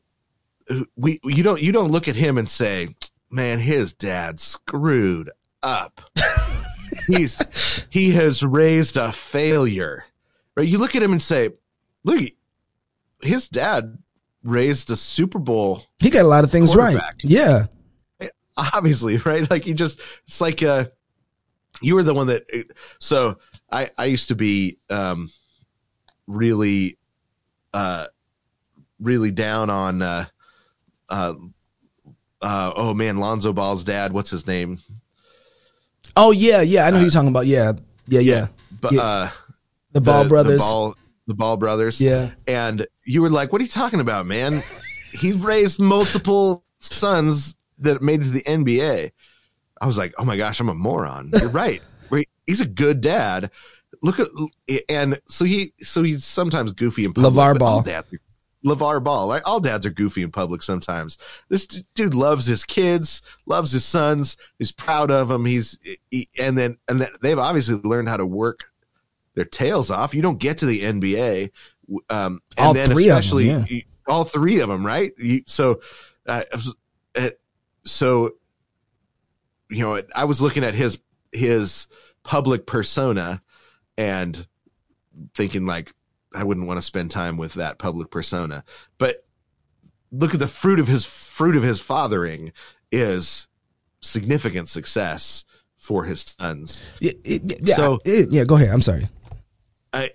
we 0.97 1.21
you 1.25 1.43
don't 1.43 1.61
you 1.61 1.71
don't 1.73 1.91
look 1.91 2.09
at 2.09 2.17
him 2.17 2.39
and 2.39 2.49
say 2.49 2.95
man 3.31 3.59
his 3.59 3.93
dad 3.93 4.41
screwed 4.41 5.31
up 5.63 6.01
he's 7.07 7.87
he 7.91 8.11
has 8.13 8.43
raised 8.43 8.97
a 8.97 9.13
failure 9.13 10.05
right 10.57 10.67
you 10.67 10.79
look 10.79 10.97
at 10.97 11.03
him 11.03 11.13
and 11.13 11.23
say 11.23 11.51
look 12.05 12.21
his 13.23 13.49
dad 13.49 13.99
raised 14.43 14.91
a 14.91 14.97
Super 14.97 15.39
Bowl 15.39 15.85
He 15.99 16.11
got 16.11 16.25
a 16.25 16.29
lot 16.29 16.45
of 16.45 16.51
things 16.51 16.77
right. 16.77 16.99
Yeah. 17.23 17.67
obviously, 18.57 19.19
right? 19.19 19.49
Like 19.51 19.67
you 19.67 19.75
just, 19.75 20.01
it's 20.27 20.41
like, 20.41 20.63
uh, 20.63 20.87
you 21.83 21.95
were 21.95 22.03
the 22.03 22.15
one 22.15 22.29
that, 22.29 22.45
so 22.99 23.39
I, 23.71 23.91
I 23.99 24.07
used 24.07 24.29
to 24.29 24.35
be, 24.35 24.79
um, 24.89 25.31
really, 26.27 26.99
uh, 27.75 28.07
really 29.01 29.31
down 29.31 29.69
on, 29.69 30.01
uh, 30.01 30.27
uh, 31.09 31.35
uh, 32.41 32.73
oh 32.77 32.95
man, 32.95 33.19
Lonzo 33.19 33.53
Ball's 33.53 33.85
dad, 33.85 34.13
what's 34.13 34.31
his 34.31 34.47
name? 34.47 34.79
Oh 36.17 36.31
yeah, 36.31 36.63
yeah. 36.63 36.87
I 36.87 36.91
know 36.91 36.97
who 36.99 37.03
you're 37.03 37.11
talking 37.11 37.29
about. 37.29 37.47
Yeah. 37.47 37.73
Yeah, 38.07 38.21
yeah. 38.21 38.47
But, 38.81 38.93
Yeah. 38.93 39.03
uh, 39.03 39.31
The 39.97 40.01
Ball 40.03 40.23
the- 40.25 40.29
brothers. 40.29 40.59
the 40.59 40.65
ball, 40.65 40.95
the 41.27 41.35
ball 41.35 41.57
brothers. 41.57 42.01
Yeah. 42.01 42.31
And 42.47 42.87
you 43.05 43.23
were 43.23 43.31
like, 43.31 43.51
what 43.53 43.61
are 43.61 43.65
you 43.65 43.71
talking 43.71 44.01
about, 44.01 44.27
man? 44.27 44.61
He's 45.13 45.37
raised 45.37 45.81
multiple 45.81 46.65
sons 46.81 47.57
that 47.79 48.03
made 48.03 48.21
it 48.21 48.25
to 48.25 48.31
the 48.31 48.43
NBA. 48.43 49.13
I 49.81 49.87
was 49.87 49.99
like, 49.99 50.15
oh 50.19 50.25
my 50.25 50.37
gosh, 50.37 50.61
I'm 50.61 50.69
a 50.69 50.75
moron. 50.75 51.31
You're 51.39 51.49
right. 51.51 51.83
He's 52.47 52.61
a 52.61 52.67
good 52.67 53.01
dad. 53.01 53.51
Look 54.03 54.21
at, 54.21 54.29
and 54.89 55.19
so 55.29 55.45
he, 55.45 55.73
so 55.81 56.03
he's 56.05 56.25
sometimes 56.25 56.71
goofy 56.73 57.05
in 57.07 57.13
public. 57.13 57.33
LeVar 57.33 57.59
Ball. 57.59 57.83
dads 57.83 58.07
LeVar 58.65 59.03
Ball, 59.03 59.29
right? 59.29 59.43
All 59.45 59.59
dads 59.59 59.85
are 59.85 59.91
goofy 59.91 60.23
in 60.23 60.31
public 60.31 60.63
sometimes. 60.63 61.19
This 61.49 61.67
dude 61.67 62.15
loves 62.15 62.47
his 62.47 62.65
kids, 62.65 63.23
loves 63.47 63.73
his 63.73 63.85
sons, 63.85 64.37
he's 64.61 64.71
proud 64.71 65.11
of 65.11 65.27
them. 65.29 65.45
He's, 65.45 65.79
he, 66.11 66.29
and 66.39 66.57
then, 66.57 66.77
and 66.89 67.01
then 67.01 67.09
they've 67.21 67.39
obviously 67.39 67.81
learned 67.83 68.09
how 68.09 68.17
to 68.17 68.27
work 68.27 68.67
their 69.37 69.45
tails 69.45 69.91
off. 69.93 70.15
You 70.15 70.23
don't 70.23 70.39
get 70.39 70.59
to 70.59 70.67
the 70.67 70.83
NBA. 70.83 71.51
Um, 72.11 72.41
and 72.57 72.67
All 72.67 72.75
then 72.75 72.89
three 72.89 73.09
of 73.11 73.13
'em, 73.13 73.19
especially 73.21 73.47
yeah. 73.51 73.81
all 74.09 74.25
three 74.25 74.59
of 74.59 74.69
them, 74.69 74.85
right? 74.85 75.13
You, 75.19 75.43
so, 75.47 75.81
uh, 76.27 76.43
uh, 77.15 77.31
so, 77.85 78.33
you 79.71 79.81
know, 79.85 80.03
I 80.17 80.25
was 80.25 80.41
looking 80.41 80.65
at 80.65 80.75
his, 80.75 80.99
his 81.31 81.87
public 82.25 82.67
persona 82.67 83.41
and 83.97 84.47
thinking 85.35 85.65
like, 85.65 85.93
I 86.35 86.43
wouldn't 86.43 86.67
want 86.67 86.79
to 86.79 86.83
spend 86.83 87.11
time 87.13 87.37
with 87.37 87.55
that 87.55 87.79
public 87.79 88.11
persona, 88.11 88.65
but 88.99 89.25
look 90.11 90.35
at 90.35 90.41
the 90.41 90.49
fruit 90.49 90.81
of 90.81 90.89
his 90.89 91.05
fruit 91.05 91.57
of 91.57 91.63
his 91.63 91.81
fathering 91.81 92.53
is 92.91 93.47
significant 94.01 94.69
success 94.69 95.45
for 95.77 96.05
his 96.05 96.23
sons. 96.23 96.93
Yeah, 97.01 97.13
yeah, 97.25 97.75
So- 97.77 98.01
yeah, 98.05 98.45
go 98.45 98.57
ahead. 98.57 98.71
I'm 98.71 98.83
sorry. 98.83 99.09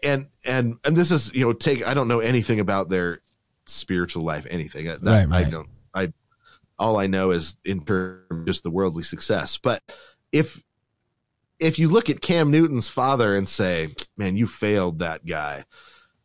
And 0.03 0.27
and 0.45 0.77
and 0.83 0.95
this 0.95 1.11
is 1.11 1.33
you 1.33 1.45
know 1.45 1.53
take 1.53 1.85
I 1.85 1.93
don't 1.93 2.07
know 2.07 2.19
anything 2.19 2.59
about 2.59 2.89
their 2.89 3.19
spiritual 3.65 4.23
life 4.23 4.45
anything. 4.49 4.85
That- 4.85 5.01
Right, 5.29 5.45
I 5.47 5.49
don't 5.49 5.69
I 5.93 6.13
all 6.79 6.97
I 6.97 7.07
know 7.07 7.31
is 7.31 7.57
in 7.63 7.83
terms 7.85 8.21
of 8.31 8.45
just 8.45 8.63
the 8.63 8.71
worldly 8.71 9.03
success. 9.03 9.57
But 9.57 9.81
if 10.31 10.63
if 11.59 11.77
you 11.77 11.89
look 11.89 12.09
at 12.09 12.21
Cam 12.21 12.49
Newton's 12.51 12.89
father 12.89 13.35
and 13.35 13.47
say 13.47 13.93
man 14.17 14.35
you 14.35 14.47
failed 14.47 14.99
that 14.99 15.25
guy 15.25 15.65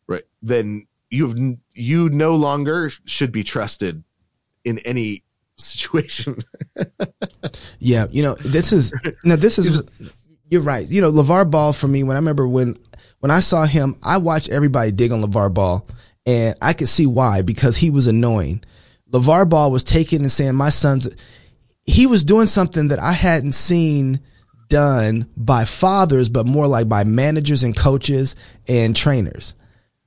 right 0.06 0.24
then 0.40 0.86
you've 1.10 1.36
you 1.74 2.08
no 2.08 2.34
longer 2.36 2.90
should 3.04 3.32
be 3.32 3.44
trusted 3.44 4.02
in 4.64 4.78
any 4.80 5.22
situation. 5.58 6.36
Yeah, 7.78 8.06
you 8.10 8.22
know, 8.22 8.34
this 8.36 8.72
is 8.72 8.92
now 9.24 9.36
this 9.36 9.58
is 9.58 9.82
you're 10.50 10.62
right. 10.62 10.86
You 10.88 11.00
know, 11.00 11.12
LeVar 11.12 11.50
Ball 11.50 11.72
for 11.72 11.86
me, 11.88 12.02
when 12.02 12.16
I 12.16 12.18
remember 12.18 12.48
when 12.48 12.76
when 13.26 13.36
I 13.36 13.40
saw 13.40 13.66
him, 13.66 13.96
I 14.04 14.18
watched 14.18 14.50
everybody 14.50 14.92
dig 14.92 15.10
on 15.10 15.20
LeVar 15.20 15.52
Ball 15.52 15.84
and 16.26 16.54
I 16.62 16.74
could 16.74 16.86
see 16.86 17.06
why, 17.06 17.42
because 17.42 17.76
he 17.76 17.90
was 17.90 18.06
annoying. 18.06 18.62
LeVar 19.10 19.50
Ball 19.50 19.72
was 19.72 19.82
taking 19.82 20.20
and 20.20 20.30
saying, 20.30 20.54
My 20.54 20.68
son's 20.68 21.08
he 21.86 22.06
was 22.06 22.22
doing 22.22 22.46
something 22.46 22.86
that 22.88 23.00
I 23.00 23.10
hadn't 23.10 23.54
seen 23.54 24.20
done 24.68 25.28
by 25.36 25.64
fathers, 25.64 26.28
but 26.28 26.46
more 26.46 26.68
like 26.68 26.88
by 26.88 27.02
managers 27.02 27.64
and 27.64 27.76
coaches 27.76 28.36
and 28.68 28.94
trainers 28.94 29.56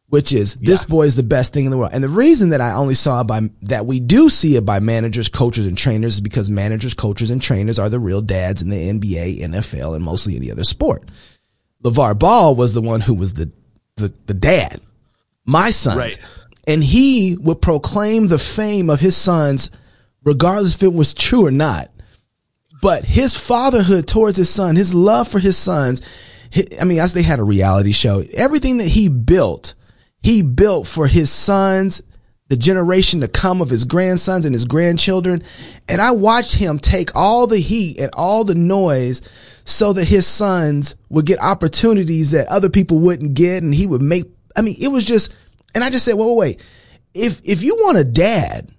which 0.10 0.34
is 0.34 0.56
this 0.56 0.84
boy 0.84 1.04
is 1.04 1.16
the 1.16 1.24
best 1.24 1.54
thing 1.54 1.66
in 1.66 1.72
the 1.72 1.78
world. 1.78 1.92
And 1.94 2.04
the 2.04 2.10
reason 2.10 2.50
that 2.50 2.62
I 2.62 2.74
only 2.74 2.96
saw 2.96 3.22
it 3.22 3.28
by 3.28 3.42
that 3.64 3.86
we 3.86 4.00
do 4.00 4.30
see 4.30 4.56
it 4.56 4.66
by 4.66 4.80
managers, 4.80 5.30
coaches, 5.30 5.68
and 5.68 5.78
trainers 5.78 6.16
is 6.16 6.22
because 6.22 6.50
managers, 6.50 6.96
coaches, 6.96 7.30
and 7.30 7.42
trainers 7.42 7.78
are 7.78 7.90
the 7.90 8.00
real 8.00 8.22
dads 8.22 8.62
in 8.62 8.70
the 8.70 8.90
NBA, 8.90 9.42
NFL, 9.42 9.96
and 9.96 10.04
mostly 10.04 10.36
any 10.36 10.52
other 10.52 10.64
sport. 10.64 11.04
LeVar 11.84 12.18
Ball 12.18 12.56
was 12.56 12.74
the 12.74 12.82
one 12.82 13.02
who 13.02 13.13
was 13.13 13.34
the 13.34 13.52
the, 13.96 14.13
the 14.28 14.34
dad, 14.34 14.80
my 15.46 15.72
son. 15.72 15.98
Right. 15.98 16.18
And 16.68 16.84
he 16.84 17.36
would 17.39 17.62
proclaim 17.62 18.28
the 18.28 18.38
fame 18.39 18.89
of 18.89 19.00
his 19.00 19.18
sons, 19.18 19.72
regardless 20.24 20.76
if 20.76 20.84
it 20.84 20.94
was 20.94 21.13
true 21.13 21.46
or 21.46 21.52
not 21.52 21.89
but 22.82 23.06
his 23.06 23.36
fatherhood 23.36 24.08
towards 24.08 24.38
his 24.38 24.50
son, 24.50 24.76
his 24.76 24.94
love 24.94 25.28
for 25.28 25.39
his 25.39 25.58
sons, 25.58 26.02
I 26.80 26.86
mean, 26.86 27.00
as 27.00 27.13
they 27.13 27.22
had 27.22 27.39
a 27.39 27.44
reality 27.44 27.92
show, 27.92 28.24
everything 28.34 28.78
that 28.78 28.88
he 28.88 29.08
built, 29.08 29.76
he 30.24 30.42
built 30.42 30.88
for 30.88 31.08
his 31.08 31.30
sons, 31.30 32.02
the 32.48 32.58
generation 32.58 33.22
to 33.22 33.28
come 33.28 33.62
of 33.62 33.70
his 33.70 33.86
grandsons 33.86 34.46
and 34.46 34.56
his 34.56 34.65
grandchildren. 34.65 35.44
And 35.88 36.02
I 36.02 36.12
watched 36.12 36.56
him 36.56 36.80
take 36.80 37.15
all 37.15 37.46
the 37.46 37.60
heat 37.60 38.00
and 38.00 38.12
all 38.15 38.44
the 38.44 38.56
noise 38.56 39.22
so 39.70 39.94
that 39.94 40.06
his 40.08 40.26
sons 40.28 40.96
would 41.10 41.26
get 41.26 41.40
opportunities 41.42 42.32
that 42.32 42.48
other 42.48 42.70
people 42.70 43.00
wouldn't 43.00 43.34
get. 43.34 43.64
And 43.64 43.74
he 43.74 43.86
would 43.88 44.02
make, 44.02 44.26
I 44.56 44.62
mean, 44.62 44.76
it 44.80 44.88
was 44.90 45.06
just, 45.06 45.34
and 45.76 45.84
I 45.84 45.90
just 45.90 46.06
said, 46.06 46.16
wait, 46.16 46.26
wait, 46.28 46.38
wait. 46.38 46.66
If, 47.14 47.42
if 47.44 47.62
you 47.64 47.76
want 47.76 47.98
a 47.98 48.04
dad, 48.04 48.70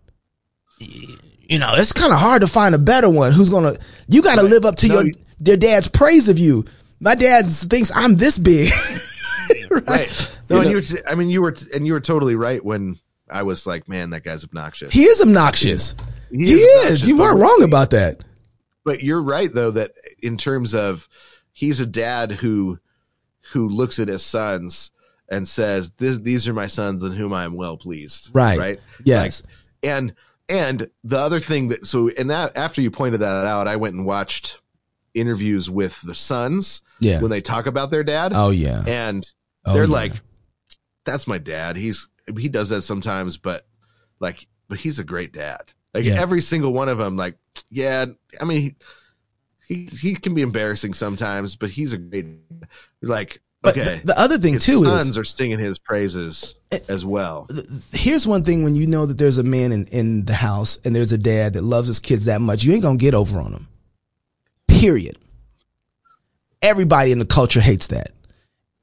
you 0.79 1.59
know, 1.59 1.75
it's 1.75 1.93
kind 1.93 2.13
of 2.13 2.19
hard 2.19 2.43
to 2.43 2.47
find 2.49 2.75
a 2.75 2.79
better 2.79 3.11
one 3.11 3.33
who's 3.33 3.49
gonna. 3.51 3.77
You 4.09 4.23
got 4.23 4.37
to 4.37 4.43
live 4.43 4.65
up 4.65 4.77
to 4.77 4.89
No, 4.89 5.01
your 5.03 5.13
their 5.41 5.57
dad's 5.57 5.89
praise 5.89 6.29
of 6.29 6.39
you. 6.39 6.65
My 7.01 7.15
dad 7.15 7.47
thinks 7.47 7.91
I'm 7.95 8.17
this 8.17 8.39
big. 8.39 8.71
right? 9.71 9.87
right 9.89 10.39
no 10.49 10.57
You 10.57 10.63
and 10.63 10.65
know, 10.65 10.71
you 10.71 10.77
were, 10.77 11.11
I 11.11 11.15
mean 11.17 11.29
you 11.29 11.43
were 11.43 11.57
and 11.75 11.87
you 11.87 11.93
were 11.93 12.01
totally 12.01 12.35
right 12.37 12.65
when 12.65 12.97
I 13.29 13.43
was 13.43 13.67
like 13.67 13.89
man 13.89 14.11
that 14.11 14.23
guy's 14.23 14.45
obnoxious 14.45 14.93
he 14.95 15.05
is 15.05 15.21
obnoxious. 15.21 15.97
He, 16.31 16.45
He 16.47 16.53
is 16.53 16.61
is. 16.61 16.77
obnoxious, 16.85 17.09
You 17.09 17.19
weren't 17.19 17.41
wrong 17.41 17.63
about 17.65 17.91
that. 17.91 18.21
But 18.85 19.03
you're 19.03 19.23
right 19.23 19.53
though 19.53 19.71
that 19.71 19.93
in 20.23 20.37
terms 20.37 20.75
of 20.75 21.09
he's 21.53 21.81
a 21.81 21.87
dad 21.87 22.33
who 22.33 22.79
who 23.53 23.69
looks 23.69 23.99
at 23.99 24.09
his 24.09 24.23
sons 24.25 24.91
and 25.29 25.47
says 25.47 25.91
this, 25.93 26.19
these 26.19 26.47
are 26.49 26.53
my 26.55 26.67
sons 26.67 27.03
in 27.05 27.13
whom 27.13 27.33
i 27.33 27.45
am 27.45 27.55
well 27.55 27.77
pleased 27.77 28.31
Right. 28.33 28.59
right 28.59 28.81
Yes. 29.05 29.43
Like, 29.45 29.53
and 29.83 30.15
and 30.49 30.91
the 31.05 31.19
other 31.19 31.41
thing 31.41 31.69
that 31.69 31.87
so 31.87 32.09
and 32.11 32.31
that 32.31 32.57
after 32.57 32.81
you 32.81 32.91
pointed 32.91 33.19
that 33.21 33.47
out 33.47 33.69
i 33.69 33.77
went 33.77 33.95
and 33.95 34.05
watched 34.07 34.61
interviews 35.15 35.69
with 35.71 36.01
the 36.03 36.15
sons 36.15 36.83
Yeah. 37.01 37.21
when 37.21 37.31
they 37.31 37.41
talk 37.41 37.67
about 37.67 37.91
their 37.91 38.05
dad 38.05 38.33
Oh 38.35 38.51
yeah. 38.51 38.85
and 38.87 39.27
Oh, 39.65 39.75
they're 39.75 39.85
yeah. 39.85 39.91
like 39.91 40.13
that's 41.05 41.27
my 41.27 41.39
dad 41.39 41.77
he's 41.77 42.09
he 42.39 42.49
does 42.49 42.69
that 42.71 42.83
sometimes 42.83 43.37
but 43.37 43.67
like 44.21 44.47
but 44.69 44.79
he's 44.79 44.99
a 44.99 45.05
great 45.05 45.33
dad 45.33 45.73
like 45.95 46.05
Yeah. 46.05 46.21
every 46.21 46.41
single 46.41 46.73
one 46.73 46.89
of 46.89 46.99
them 46.99 47.17
like 47.17 47.37
yeah 47.71 48.07
i 48.41 48.45
mean 48.45 48.77
he, 49.67 49.87
he 49.87 50.15
can 50.15 50.35
be 50.35 50.43
embarrassing 50.43 50.95
sometimes 50.95 51.57
but 51.57 51.71
he's 51.71 51.93
a 51.93 51.99
great 51.99 52.27
like 53.03 53.41
But 53.63 53.77
okay 53.77 54.01
the, 54.05 54.09
the 54.15 54.19
other 54.21 54.39
thing 54.39 54.55
too 54.55 54.57
is 54.57 54.65
his 54.67 54.79
too 54.81 54.85
sons 54.85 55.09
is 55.09 55.19
are 55.19 55.25
singing 55.25 55.59
his 55.59 55.79
praises 55.79 56.57
eh, 56.73 56.79
as 56.89 57.05
well 57.05 57.49
here's 57.93 58.27
one 58.27 58.45
thing 58.45 58.65
when 58.65 58.75
you 58.75 58.87
know 58.87 59.07
that 59.07 59.19
there's 59.19 59.39
a 59.39 59.43
man 59.43 59.73
in, 59.73 59.87
in 59.87 60.25
the 60.25 60.35
house 60.35 60.79
and 60.85 60.95
there's 60.95 61.13
a 61.13 61.19
dad 61.19 61.55
that 61.55 61.63
loves 61.63 61.89
his 61.89 62.01
kids 62.01 62.25
that 62.27 62.41
much, 62.41 62.65
you 62.65 62.73
ain't 62.73 62.83
gonna 62.83 62.97
get 62.97 63.15
over 63.15 63.39
on 63.41 63.53
him. 63.53 63.69
Period. 64.69 65.19
Everybody 66.63 67.13
in 67.13 67.19
the 67.19 67.27
culture 67.27 67.61
hates 67.61 67.89
that. 67.89 68.11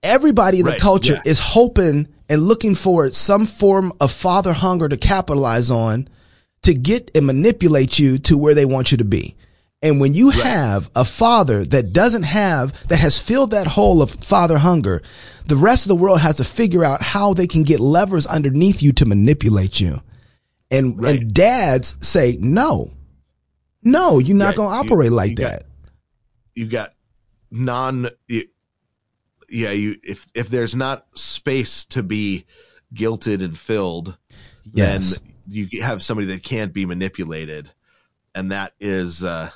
Everybody 0.03 0.59
in 0.59 0.65
the 0.65 0.77
culture 0.77 1.15
yeah. 1.15 1.31
is 1.31 1.39
hoping 1.39 2.07
and 2.29 2.41
looking 2.43 2.75
for 2.75 3.09
some 3.11 3.45
form 3.45 3.93
of 3.99 4.11
father 4.11 4.53
hunger 4.53 4.87
to 4.87 4.97
capitalize 4.97 5.71
on 5.71 6.07
to 6.67 6.73
get 6.73 7.09
and 7.15 7.25
manipulate 7.25 7.97
you 7.99 8.17
to 8.19 8.37
where 8.37 8.53
they 8.53 8.65
want 8.65 8.91
you 8.91 8.97
to 8.99 9.03
be. 9.05 9.35
And 9.81 9.99
when 9.99 10.13
you 10.13 10.29
have 10.31 10.89
a 10.95 11.05
father 11.05 11.63
that 11.65 11.93
doesn't 11.93 12.23
have, 12.23 12.87
that 12.89 12.97
has 12.97 13.19
filled 13.19 13.51
that 13.51 13.67
hole 13.67 14.01
of 14.01 14.09
father 14.11 14.57
hunger, 14.57 15.01
the 15.45 15.55
rest 15.55 15.85
of 15.85 15.89
the 15.89 15.95
world 15.95 16.19
has 16.21 16.35
to 16.37 16.43
figure 16.43 16.83
out 16.83 17.01
how 17.01 17.33
they 17.33 17.45
can 17.47 17.63
get 17.63 17.79
levers 17.79 18.25
underneath 18.25 18.81
you 18.81 18.91
to 18.93 19.05
manipulate 19.05 19.79
you. 19.79 20.01
And, 20.71 20.99
Right. 20.99 21.19
and 21.21 21.33
dads 21.33 21.95
say, 22.01 22.37
no, 22.39 22.91
no, 23.83 24.17
you're 24.19 24.35
not 24.35 24.51
Yeah, 24.53 24.55
going 24.57 24.69
to 24.71 24.75
you- 24.87 24.91
operate 24.93 25.11
like 25.11 25.29
you 25.31 25.35
got- 25.37 25.51
that. 25.51 25.65
you 26.55 26.65
got 26.67 26.93
non 27.51 28.09
you, 28.27 28.45
yeah 29.47 29.71
you 29.71 29.95
if 30.03 30.25
if 30.33 30.49
there's 30.49 30.75
not 30.75 31.05
space 31.15 31.85
to 31.85 32.03
be 32.03 32.43
guilted 32.93 33.41
and 33.43 33.57
filled 33.57 34.17
Yes. 34.73 35.21
You 35.49 35.81
have 35.81 36.03
somebody 36.03 36.27
that 36.27 36.43
can't 36.43 36.73
be 36.73 36.85
manipulated 36.85 37.71
and 38.35 38.51
that 38.51 38.73
is 38.79 39.23
uh 39.23 39.49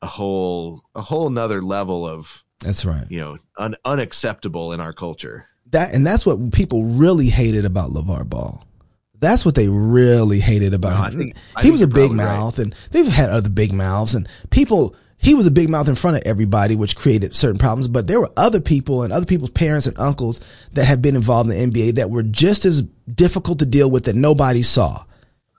a 0.00 0.06
whole 0.06 0.82
a 0.94 1.00
whole 1.00 1.30
nother 1.30 1.62
level 1.62 2.06
of 2.06 2.44
That's 2.60 2.84
right. 2.84 3.04
you 3.10 3.18
know 3.20 3.38
un, 3.56 3.76
unacceptable 3.84 4.72
in 4.72 4.80
our 4.80 4.92
culture 4.92 5.46
that 5.70 5.94
and 5.94 6.06
that's 6.06 6.26
what 6.26 6.52
people 6.52 6.84
really 6.84 7.28
hated 7.28 7.64
about 7.64 7.90
LeVar 7.90 8.28
Ball. 8.28 8.62
That's 9.20 9.44
what 9.46 9.54
they 9.54 9.68
really 9.68 10.40
hated 10.40 10.74
about 10.74 10.98
No, 10.98 11.04
him. 11.04 11.18
think- 11.18 11.36
he 11.62 11.70
was 11.70 11.80
a 11.80 11.86
big 11.86 12.10
probably 12.10 12.18
right. 12.18 12.24
mouth, 12.24 12.58
and 12.58 12.74
they've 12.90 13.06
had 13.06 13.30
other 13.30 13.48
big 13.48 13.72
mouths, 13.72 14.14
and 14.16 14.28
people. 14.50 14.94
He 15.22 15.34
was 15.34 15.46
a 15.46 15.52
big 15.52 15.70
mouth 15.70 15.88
in 15.88 15.94
front 15.94 16.16
of 16.16 16.24
everybody, 16.26 16.74
which 16.74 16.96
created 16.96 17.34
certain 17.36 17.58
problems. 17.58 17.86
But 17.86 18.08
there 18.08 18.20
were 18.20 18.32
other 18.36 18.60
people 18.60 19.04
and 19.04 19.12
other 19.12 19.24
people's 19.24 19.52
parents 19.52 19.86
and 19.86 19.96
uncles 19.98 20.40
that 20.72 20.84
have 20.84 21.00
been 21.00 21.14
involved 21.14 21.48
in 21.50 21.70
the 21.70 21.86
NBA 21.86 21.94
that 21.94 22.10
were 22.10 22.24
just 22.24 22.64
as 22.64 22.82
difficult 22.82 23.60
to 23.60 23.66
deal 23.66 23.88
with 23.88 24.06
that 24.06 24.16
nobody 24.16 24.62
saw. 24.62 25.04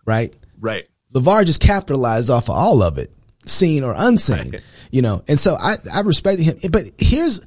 Right? 0.06 0.34
Right. 0.60 0.84
LeVar 1.14 1.46
just 1.46 1.62
capitalized 1.62 2.30
off 2.30 2.50
of 2.50 2.58
all 2.58 2.84
of 2.84 2.98
it, 2.98 3.12
seen 3.46 3.84
or 3.84 3.94
unseen, 3.96 4.56
you 4.92 5.02
know. 5.02 5.24
And 5.30 5.40
so 5.40 5.56
I, 5.56 5.76
I 5.94 6.02
respected 6.02 6.44
him. 6.44 6.72
But 6.72 6.84
here's 6.98 7.42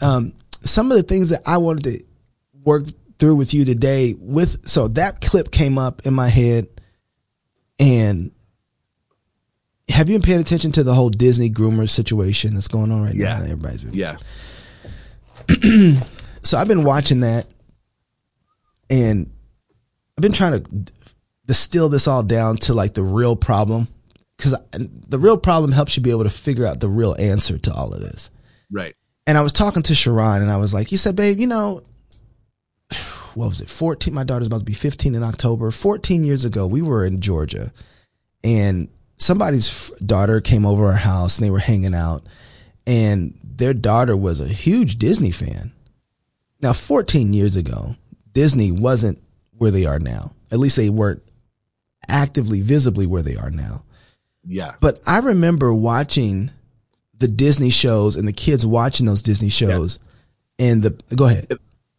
um, 0.00 0.32
some 0.62 0.90
of 0.90 0.96
the 0.96 1.02
things 1.02 1.30
that 1.30 1.42
I 1.46 1.58
wanted 1.58 1.84
to 1.84 2.04
work 2.64 2.84
through 3.18 3.36
with 3.36 3.52
you 3.52 3.66
today. 3.66 4.14
With 4.18 4.66
so 4.66 4.88
that 4.88 5.20
clip 5.20 5.50
came 5.50 5.76
up 5.76 6.06
in 6.06 6.14
my 6.14 6.28
head, 6.28 6.68
and 7.78 8.30
have 9.88 10.08
you 10.08 10.14
been 10.16 10.22
paying 10.22 10.40
attention 10.40 10.72
to 10.72 10.82
the 10.82 10.94
whole 10.94 11.10
Disney 11.10 11.50
groomer 11.50 11.88
situation 11.88 12.54
that's 12.54 12.68
going 12.68 12.90
on 12.92 13.02
right 13.02 13.14
Yeah. 13.14 13.38
now? 13.38 13.44
Everybody's 13.44 13.82
been 13.84 13.94
Yeah. 13.94 14.16
so 16.42 16.58
I've 16.58 16.68
been 16.68 16.84
watching 16.84 17.20
that, 17.20 17.46
and 18.90 19.30
I've 20.16 20.22
been 20.22 20.32
trying 20.32 20.62
to 20.62 20.92
distill 21.46 21.88
this 21.88 22.06
all 22.06 22.22
down 22.22 22.56
to 22.58 22.74
like 22.74 22.94
the 22.94 23.02
real 23.02 23.36
problem, 23.36 23.88
because 24.36 24.54
the 24.72 25.18
real 25.18 25.38
problem 25.38 25.72
helps 25.72 25.96
you 25.96 26.02
be 26.02 26.10
able 26.10 26.24
to 26.24 26.30
figure 26.30 26.66
out 26.66 26.80
the 26.80 26.88
real 26.88 27.16
answer 27.18 27.56
to 27.58 27.72
all 27.72 27.92
of 27.92 28.00
this. 28.00 28.30
Right. 28.70 28.94
And 29.26 29.38
I 29.38 29.42
was 29.42 29.52
talking 29.52 29.82
to 29.84 29.94
Sharon, 29.94 30.42
and 30.42 30.50
I 30.50 30.56
was 30.58 30.72
like, 30.74 30.90
"You 30.92 30.98
said, 30.98 31.16
babe, 31.16 31.38
you 31.38 31.46
know, 31.46 31.82
what 33.34 33.48
was 33.48 33.60
it? 33.60 33.68
Fourteen. 33.68 34.14
My 34.14 34.24
daughter's 34.24 34.46
about 34.48 34.60
to 34.60 34.64
be 34.64 34.72
fifteen 34.72 35.14
in 35.14 35.22
October. 35.22 35.70
Fourteen 35.70 36.24
years 36.24 36.44
ago, 36.44 36.66
we 36.66 36.82
were 36.82 37.04
in 37.04 37.20
Georgia, 37.20 37.72
and 38.42 38.88
somebody's 39.18 39.90
daughter 40.04 40.40
came 40.40 40.64
over 40.64 40.86
our 40.86 40.92
house, 40.92 41.38
and 41.38 41.46
they 41.46 41.50
were 41.50 41.58
hanging 41.58 41.94
out, 41.94 42.24
and 42.86 43.38
their 43.42 43.74
daughter 43.74 44.16
was 44.16 44.40
a 44.40 44.48
huge 44.48 44.96
Disney 44.96 45.30
fan. 45.30 45.72
Now, 46.60 46.72
fourteen 46.72 47.32
years 47.32 47.56
ago, 47.56 47.96
Disney 48.32 48.72
wasn't 48.72 49.22
where 49.52 49.70
they 49.70 49.84
are 49.84 49.98
now. 49.98 50.32
At 50.50 50.58
least 50.58 50.76
they 50.76 50.88
weren't 50.88 51.22
actively, 52.08 52.60
visibly 52.62 53.06
where 53.06 53.22
they 53.22 53.36
are 53.36 53.50
now. 53.50 53.84
Yeah. 54.44 54.76
But 54.80 55.00
I 55.06 55.18
remember 55.18 55.74
watching 55.74 56.50
the 57.16 57.28
Disney 57.28 57.70
shows 57.70 58.16
and 58.16 58.26
the 58.26 58.32
kids 58.32 58.64
watching 58.64 59.06
those 59.06 59.22
Disney 59.22 59.50
shows. 59.50 59.98
And 60.58 60.82
the 60.82 60.90
go 61.14 61.26
ahead. 61.26 61.58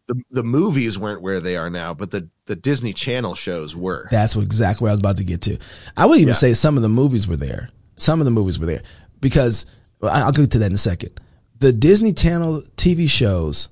The 0.10 0.24
the 0.32 0.44
movies 0.44 0.98
weren't 0.98 1.22
where 1.22 1.40
they 1.40 1.56
are 1.56 1.70
now, 1.70 1.94
but 1.94 2.10
the 2.10 2.30
the 2.48 2.56
Disney 2.56 2.94
Channel 2.94 3.36
shows 3.36 3.76
were. 3.76 4.08
That's 4.10 4.36
what 4.36 4.42
exactly 4.42 4.86
what 4.86 4.90
I 4.90 4.94
was 4.94 5.00
about 5.02 5.18
to 5.18 5.24
get 5.24 5.42
to. 5.44 5.60
I 5.96 6.08
would 6.08 6.18
even 6.18 6.30
Yeah. 6.30 6.34
say 6.34 6.54
some 6.56 6.78
of 6.78 6.82
the 6.82 6.90
movies 6.90 7.28
were 7.28 7.36
there. 7.36 7.70
Some 7.96 8.20
of 8.20 8.26
the 8.26 8.32
movies 8.32 8.58
were 8.58 8.66
there 8.66 8.82
because 9.22 9.68
well, 10.02 10.12
I'll 10.12 10.32
get 10.32 10.50
to 10.52 10.60
that 10.60 10.66
in 10.66 10.74
a 10.74 10.80
second. 10.80 11.12
The 11.60 11.72
Disney 11.72 12.12
Channel 12.14 12.64
TV 12.76 13.08
shows 13.08 13.70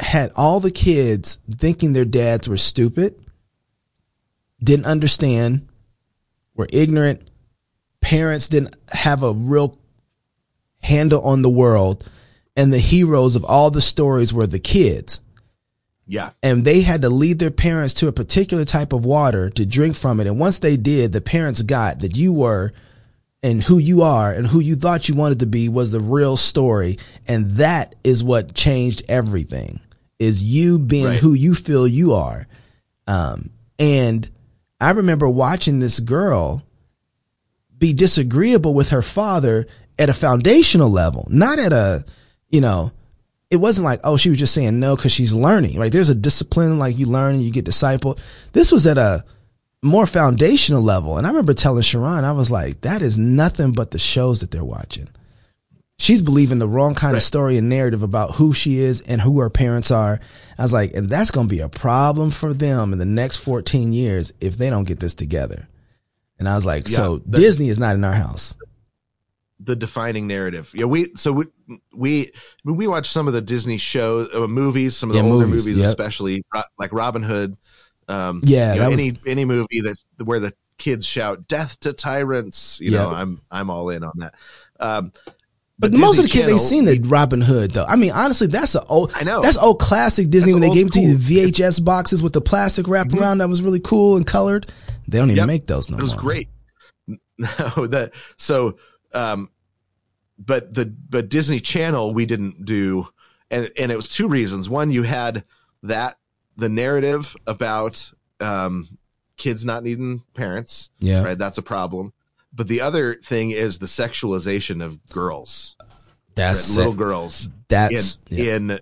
had 0.00 0.32
all 0.36 0.58
the 0.58 0.70
kids 0.70 1.38
thinking 1.58 1.92
their 1.92 2.04
dads 2.06 2.48
were 2.48 2.56
stupid, 2.56 3.14
didn't 4.64 4.86
understand, 4.86 5.68
were 6.54 6.68
ignorant. 6.72 7.30
Parents 8.00 8.48
didn't 8.48 8.74
have 8.90 9.22
a 9.22 9.32
real 9.34 9.78
handle 10.80 11.20
on 11.22 11.42
the 11.42 11.50
world, 11.50 12.08
and 12.56 12.72
the 12.72 12.78
heroes 12.78 13.36
of 13.36 13.44
all 13.44 13.70
the 13.70 13.82
stories 13.82 14.32
were 14.32 14.46
the 14.46 14.58
kids 14.60 15.20
Yeah. 16.06 16.30
and 16.42 16.64
they 16.64 16.82
had 16.82 17.02
to 17.02 17.10
lead 17.10 17.38
their 17.40 17.50
parents 17.50 17.94
to 17.94 18.08
a 18.08 18.12
particular 18.12 18.64
type 18.64 18.92
of 18.92 19.04
water 19.04 19.50
to 19.50 19.66
drink 19.66 19.96
from 19.96 20.20
it. 20.20 20.26
And 20.26 20.38
once 20.38 20.60
they 20.60 20.76
did, 20.76 21.12
the 21.12 21.20
parents 21.20 21.62
got 21.62 21.98
that 22.00 22.16
you 22.16 22.32
were 22.32 22.72
and 23.42 23.62
who 23.62 23.78
you 23.78 24.02
are 24.02 24.32
and 24.32 24.46
who 24.46 24.60
you 24.60 24.76
thought 24.76 25.08
you 25.08 25.14
wanted 25.16 25.40
to 25.40 25.46
be 25.46 25.68
was 25.68 25.90
the 25.92 26.00
real 26.00 26.36
story. 26.36 26.98
And 27.26 27.50
that 27.52 27.94
is 28.04 28.22
what 28.22 28.54
changed 28.54 29.02
everything 29.08 29.80
is 30.18 30.42
you 30.42 30.78
being 30.78 31.06
Right. 31.06 31.18
who 31.20 31.34
you 31.34 31.54
feel 31.54 31.86
you 31.88 32.14
are. 32.14 32.46
Um, 33.06 33.50
and 33.78 34.28
I 34.80 34.90
remember 34.92 35.28
watching 35.28 35.78
this 35.80 36.00
girl 36.00 36.62
be 37.76 37.92
disagreeable 37.92 38.72
with 38.74 38.90
her 38.90 39.02
father 39.02 39.66
at 39.98 40.08
a 40.08 40.14
foundational 40.14 40.88
level, 40.90 41.26
not 41.30 41.58
at 41.58 41.72
a, 41.72 42.04
you 42.48 42.60
know, 42.60 42.92
it 43.50 43.56
wasn't 43.56 43.84
like, 43.84 44.00
oh, 44.04 44.16
she 44.16 44.28
was 44.30 44.38
just 44.38 44.54
saying 44.54 44.80
no 44.80 44.96
because 44.96 45.12
she's 45.12 45.32
learning. 45.32 45.78
Right? 45.78 45.92
There's 45.92 46.08
a 46.08 46.14
discipline 46.14 46.78
like 46.78 46.98
you 46.98 47.06
learn 47.06 47.34
and 47.34 47.42
you 47.42 47.52
get 47.52 47.64
discipled. 47.64 48.20
This 48.52 48.72
was 48.72 48.86
at 48.86 48.98
a 48.98 49.24
more 49.82 50.06
foundational 50.06 50.82
level. 50.82 51.16
And 51.16 51.26
I 51.26 51.30
remember 51.30 51.54
telling 51.54 51.82
Sharon, 51.82 52.24
I 52.24 52.32
was 52.32 52.50
like, 52.50 52.82
that 52.82 53.02
is 53.02 53.16
nothing 53.16 53.72
but 53.72 53.90
the 53.90 53.98
shows 53.98 54.40
that 54.40 54.50
they're 54.50 54.64
watching. 54.64 55.08
She's 55.98 56.20
believing 56.20 56.58
the 56.58 56.68
wrong 56.68 56.94
kind 56.94 57.16
of 57.16 57.22
story 57.22 57.56
and 57.56 57.70
narrative 57.70 58.02
about 58.02 58.34
who 58.34 58.52
she 58.52 58.78
is 58.78 59.00
and 59.00 59.18
who 59.18 59.40
her 59.40 59.48
parents 59.48 59.90
are. 59.90 60.20
I 60.58 60.62
was 60.62 60.72
like, 60.72 60.92
and 60.92 61.08
that's 61.08 61.30
going 61.30 61.48
to 61.48 61.54
be 61.54 61.60
a 61.60 61.70
problem 61.70 62.30
for 62.30 62.52
them 62.52 62.92
in 62.92 62.98
the 62.98 63.06
next 63.06 63.38
14 63.38 63.94
years 63.94 64.30
if 64.38 64.58
they 64.58 64.68
don't 64.68 64.86
get 64.86 65.00
this 65.00 65.14
together. 65.14 65.68
And 66.38 66.48
I 66.48 66.54
was 66.54 66.66
like, 66.66 66.88
Yeah, 66.88 66.96
so 66.96 67.18
Disney 67.20 67.70
is 67.70 67.78
not 67.78 67.94
in 67.94 68.04
our 68.04 68.12
house. 68.12 68.54
The 69.66 69.76
defining 69.76 70.26
narrative. 70.26 70.70
Yeah, 70.74 70.84
we 70.86 71.12
so 71.16 71.32
we 71.32 71.44
we 71.92 72.30
we 72.64 72.86
watch 72.86 73.08
some 73.10 73.26
of 73.28 73.34
the 73.34 73.42
Disney 73.42 73.76
shows, 73.78 74.28
uh, 74.34 74.46
movies, 74.46 74.96
some 74.96 75.10
of 75.10 75.14
the 75.16 75.22
Yeah, 75.22 75.28
older 75.30 75.46
movies, 75.46 75.66
movies, 75.66 75.80
yep. 75.80 75.88
especially 75.90 76.44
like 76.78 76.92
Robin 76.92 77.22
Hood. 77.22 77.56
Um, 78.08 78.40
Yeah, 78.44 78.72
you 78.74 78.78
know, 78.78 78.84
that 78.84 78.90
was- 78.92 79.00
any 79.02 79.18
any 79.26 79.44
movie 79.44 79.80
that 79.82 79.96
where 80.24 80.40
the 80.40 80.52
kids 80.78 81.04
shout 81.06 81.48
"Death 81.48 81.80
to 81.80 81.92
tyrants," 81.92 82.78
you 82.80 82.92
know, 82.92 83.10
I'm 83.10 83.40
I'm 83.50 83.68
all 83.70 83.90
in 83.90 84.04
on 84.04 84.12
that. 84.16 84.34
Um, 84.80 85.12
But 85.78 85.92
most 85.92 86.18
of 86.18 86.24
the 86.24 86.30
kids 86.30 86.48
ain't 86.48 86.60
seen 86.60 86.84
the 86.86 86.98
Robin 87.00 87.40
Hood 87.40 87.72
though. 87.72 87.84
I 87.84 87.96
mean, 87.96 88.12
honestly, 88.12 88.46
that's 88.46 88.74
a 88.74 88.84
old. 88.84 89.12
I 89.14 89.24
know. 89.24 89.42
that's 89.42 89.58
old 89.58 89.78
classic 89.80 90.30
Disney 90.30 90.52
That's 90.52 90.60
when 90.60 90.70
they 90.70 90.74
gave 90.74 90.86
it 90.86 90.92
to 90.94 91.00
you 91.00 91.16
the 91.16 91.50
VHS 91.50 91.84
boxes 91.84 92.22
with 92.22 92.32
the 92.32 92.40
plastic 92.40 92.88
wrap 92.88 93.12
around 93.12 93.38
that 93.38 93.48
was 93.48 93.60
really 93.60 93.80
cool 93.80 94.16
and 94.16 94.26
colored. 94.26 94.66
They 95.08 95.18
don't 95.18 95.28
even 95.28 95.36
Yep. 95.38 95.46
make 95.46 95.66
those 95.66 95.90
no 95.90 95.98
It 95.98 96.02
was 96.02 96.12
more. 96.12 96.20
great. 96.20 96.48
No, 97.38 97.86
that 97.88 98.12
so, 98.38 98.78
um, 99.12 99.50
but 100.38 100.74
the 100.74 100.86
but 100.86 101.28
Disney 101.28 101.60
Channel 101.60 102.12
we 102.14 102.26
didn't 102.26 102.64
do, 102.64 103.08
and 103.50 103.70
and 103.78 103.90
it 103.92 103.96
was 103.96 104.08
two 104.08 104.28
reasons. 104.28 104.68
One, 104.70 104.90
you 104.90 105.02
had 105.02 105.44
that 105.82 106.18
the 106.56 106.68
narrative 106.68 107.36
about 107.46 108.12
um, 108.40 108.98
kids 109.36 109.64
not 109.64 109.82
needing 109.84 110.22
parents, 110.34 110.90
Yeah. 111.00 111.22
right? 111.22 111.38
That's 111.38 111.58
a 111.58 111.62
problem. 111.62 112.12
But 112.52 112.68
the 112.68 112.80
other 112.80 113.16
thing 113.16 113.50
is 113.50 113.78
the 113.78 113.86
sexualization 113.86 114.82
of 114.82 115.06
girls, 115.10 115.76
That's 116.34 116.74
little 116.76 116.92
it. 116.94 116.96
girls 116.98 117.48
That's 117.68 118.18
in, 118.30 118.36
yeah. 118.38 118.56
in 118.56 118.80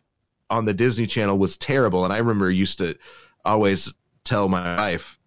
on 0.51 0.65
the 0.67 0.75
Disney 0.75 1.07
Channel 1.09 1.37
was 1.39 1.57
terrible. 1.57 2.05
And 2.05 2.13
I 2.13 2.19
remember 2.19 2.49
used 2.51 2.79
to 2.79 2.97
always 3.45 3.93
tell 4.23 4.49
my 4.49 4.77
wife, 4.77 5.19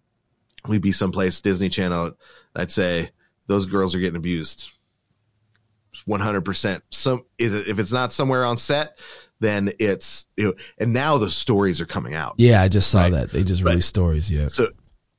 we'd 0.66 0.80
be 0.80 0.92
someplace 0.92 1.40
Disney 1.42 1.68
Channel, 1.68 2.12
I'd 2.56 2.70
say 2.70 3.10
those 3.46 3.66
girls 3.66 3.94
are 3.94 4.00
getting 4.00 4.16
abused. 4.16 4.70
One 6.06 6.20
hundred 6.20 6.42
percent. 6.44 6.82
Some 6.90 7.24
if 7.38 7.52
if 7.68 7.78
it's 7.78 7.92
not 7.92 8.12
somewhere 8.12 8.44
on 8.44 8.56
set, 8.56 8.98
then 9.40 9.72
it's 9.78 10.26
you 10.36 10.44
know. 10.44 10.54
And 10.78 10.92
now 10.92 11.18
the 11.18 11.30
stories 11.30 11.80
are 11.80 11.86
coming 11.86 12.14
out. 12.14 12.34
yeah. 12.38 12.62
I 12.62 12.68
just 12.68 12.90
saw 12.90 13.02
Right. 13.02 13.12
that 13.12 13.32
they 13.32 13.42
just 13.44 13.62
But- 13.62 13.70
released 13.70 13.88
stories. 13.88 14.30
Yeah, 14.30 14.46
So 14.48 14.68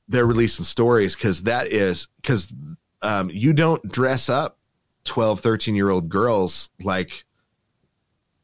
they're 0.07 0.25
releasing 0.25 0.65
stories 0.65 1.15
because 1.15 1.43
that 1.43 1.67
is 1.67 2.07
because 2.21 2.53
um, 3.01 3.29
you 3.29 3.53
don't 3.53 3.89
dress 3.91 4.27
up 4.29 4.57
12, 5.05 5.39
13 5.39 5.75
year 5.75 5.89
old 5.89 6.09
girls 6.09 6.69
like 6.81 7.25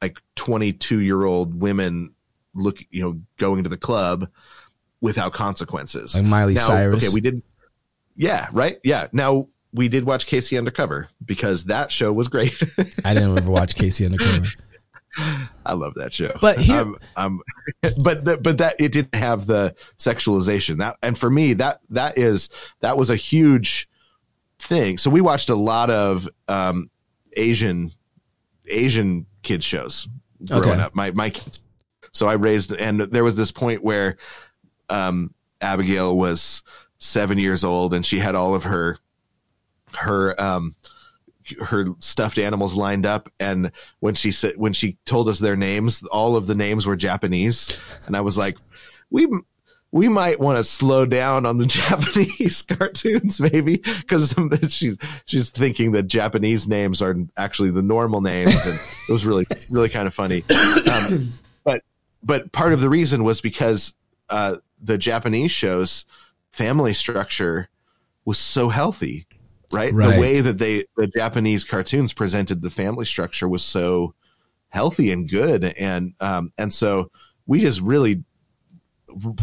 like 0.02 0.22
22 0.36 1.00
year 1.02 1.24
old 1.26 1.60
women 1.60 2.14
look, 2.54 2.80
you 2.92 3.02
know, 3.02 3.20
going 3.38 3.64
to 3.64 3.70
the 3.70 3.78
club 3.78 4.30
without 5.02 5.34
consequences. 5.34 6.16
like 6.16 6.24
Miley 6.24 6.54
Now, 6.54 6.62
Cyrus. 6.62 6.98
Okay, 7.04 7.14
we 7.14 7.22
didn't. 7.22 7.44
Yeah, 8.16 8.48
right. 8.54 8.78
Yeah. 8.84 9.08
Now 9.12 9.48
we 9.76 9.88
did 9.90 10.06
watch 10.06 10.26
K.C. 10.26 10.58
Undercover 10.58 11.10
because 11.24 11.66
that 11.66 11.92
show 11.92 12.12
was 12.14 12.28
great. 12.28 12.54
I 13.04 13.14
didn't 13.14 13.38
ever 13.38 13.52
watch 13.52 13.76
K.C. 13.76 14.06
Undercover. 14.06 14.48
I 15.66 15.74
love 15.74 15.94
that 15.96 16.12
show. 16.14 16.38
But 16.42 16.58
here- 16.58 16.82
I'm, 16.82 16.96
I'm 17.16 17.40
but 18.04 18.26
the, 18.26 18.38
but 18.42 18.58
that 18.58 18.76
it 18.80 18.92
didn't 18.92 19.16
have 19.16 19.46
the 19.46 19.76
sexualization. 19.98 20.80
That 20.80 20.98
and 21.02 21.18
for 21.18 21.30
me 21.30 21.54
that 21.54 21.80
that 21.90 22.18
is 22.18 22.50
that 22.82 22.98
was 22.98 23.10
a 23.10 23.16
huge 23.16 23.88
thing. 24.60 24.98
So 24.98 25.10
we 25.10 25.22
watched 25.22 25.50
a 25.50 25.56
lot 25.56 25.90
of 25.90 26.28
um 26.50 26.90
Asian 27.38 27.92
Asian 28.68 29.26
kids 29.44 29.64
shows 29.64 30.08
growing 30.48 30.64
Okay. 30.72 30.82
up. 30.82 30.96
My 30.96 31.12
my 31.12 31.30
kids. 31.30 31.64
So 32.12 32.28
I 32.28 32.34
raised 32.34 32.74
and 32.74 33.00
there 33.00 33.24
was 33.24 33.36
this 33.38 33.52
point 33.52 33.84
where 33.84 34.18
um 34.90 35.34
Abigail 35.62 36.18
was 36.18 36.62
7 36.98 37.38
years 37.40 37.64
old 37.64 37.94
and 37.94 38.06
she 38.06 38.20
had 38.20 38.36
all 38.36 38.54
of 38.56 38.64
her 38.66 38.98
her 39.96 40.40
um 40.42 40.76
her 41.62 41.86
stuffed 42.00 42.40
animals 42.40 42.76
lined 42.76 43.06
up. 43.06 43.30
And 43.40 43.72
when 44.00 44.16
she 44.16 44.32
said 44.32 44.54
when 44.58 44.74
she 44.74 44.98
told 45.06 45.30
us 45.30 45.40
their 45.40 45.56
names 45.56 46.04
all 46.06 46.36
of 46.36 46.48
the 46.48 46.56
names 46.56 46.86
were 46.86 46.96
japanese. 46.96 47.80
And 48.08 48.16
i 48.16 48.22
was 48.22 48.38
like 48.38 48.58
we 49.10 49.28
we 49.96 50.10
might 50.10 50.42
want 50.42 50.58
to 50.58 50.64
slow 50.66 51.06
down 51.06 51.46
on 51.46 51.58
the 51.58 51.66
Japanese 51.66 52.62
cartoons, 52.68 53.40
maybe, 53.40 53.78
because 53.78 54.36
she's 54.68 54.98
she's 55.26 55.52
thinking 55.52 55.94
that 55.94 56.04
Japanese 56.04 56.68
names 56.68 57.02
are 57.02 57.16
actually 57.38 57.72
the 57.72 57.82
normal 57.82 58.20
names, 58.20 58.66
and 58.66 58.76
it 58.76 59.12
was 59.12 59.26
really 59.26 59.46
really 59.70 59.88
kind 59.88 60.06
of 60.06 60.14
funny. 60.14 60.44
Um, 60.92 61.30
but 61.64 61.82
but 62.22 62.52
part 62.52 62.74
of 62.74 62.82
the 62.82 62.90
reason 62.90 63.24
was 63.24 63.40
because 63.40 63.94
uh, 64.30 64.58
the 64.82 64.98
Japanese 64.98 65.52
shows 65.52 66.06
family 66.52 66.94
structure 66.94 67.70
was 68.26 68.38
so 68.38 68.68
healthy, 68.68 69.28
right? 69.72 69.94
Right. 69.94 70.16
The 70.16 70.22
way 70.22 70.42
that 70.42 70.58
they 70.58 70.86
the 70.98 71.08
Japanese 71.08 71.64
cartoons 71.64 72.14
presented 72.14 72.62
the 72.62 72.70
family 72.70 73.06
structure 73.06 73.48
was 73.48 73.64
so 73.64 74.14
healthy 74.70 75.12
and 75.12 75.30
good, 75.30 75.64
and 75.64 76.14
um, 76.20 76.52
and 76.58 76.74
so 76.74 77.10
we 77.48 77.60
just 77.62 77.82
really 77.82 78.24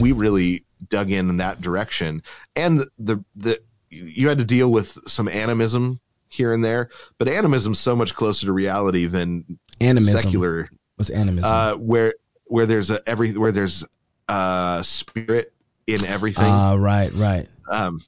we 0.01 0.13
really 0.13 0.65
dug 0.91 1.11
in 1.11 1.31
in 1.31 1.37
that 1.37 1.61
direction 1.61 2.23
and 2.57 2.85
the 2.99 3.25
the 3.37 3.61
you 3.89 4.29
had 4.29 4.37
to 4.39 4.45
deal 4.45 4.71
with 4.71 4.99
some 5.07 5.29
animism 5.29 6.01
here 6.29 6.53
and 6.53 6.65
there 6.65 6.89
but 7.19 7.29
animism's 7.29 7.79
so 7.79 7.95
much 7.95 8.15
closer 8.15 8.47
to 8.47 8.53
reality 8.53 9.07
than 9.07 9.59
Animism. 9.81 10.21
secular 10.21 10.69
was 10.99 11.09
animism? 11.09 11.45
uh 11.51 11.75
where 11.77 12.15
where 12.49 12.67
there's 12.67 12.91
a 12.91 13.01
every 13.09 13.33
where 13.33 13.53
there's 13.53 13.85
uh 14.29 14.83
spirit 14.83 15.53
in 15.87 16.05
everything 16.05 16.45
Ah, 16.47 16.75
right, 16.75 17.13
right. 17.15 17.49
um 17.71 18.01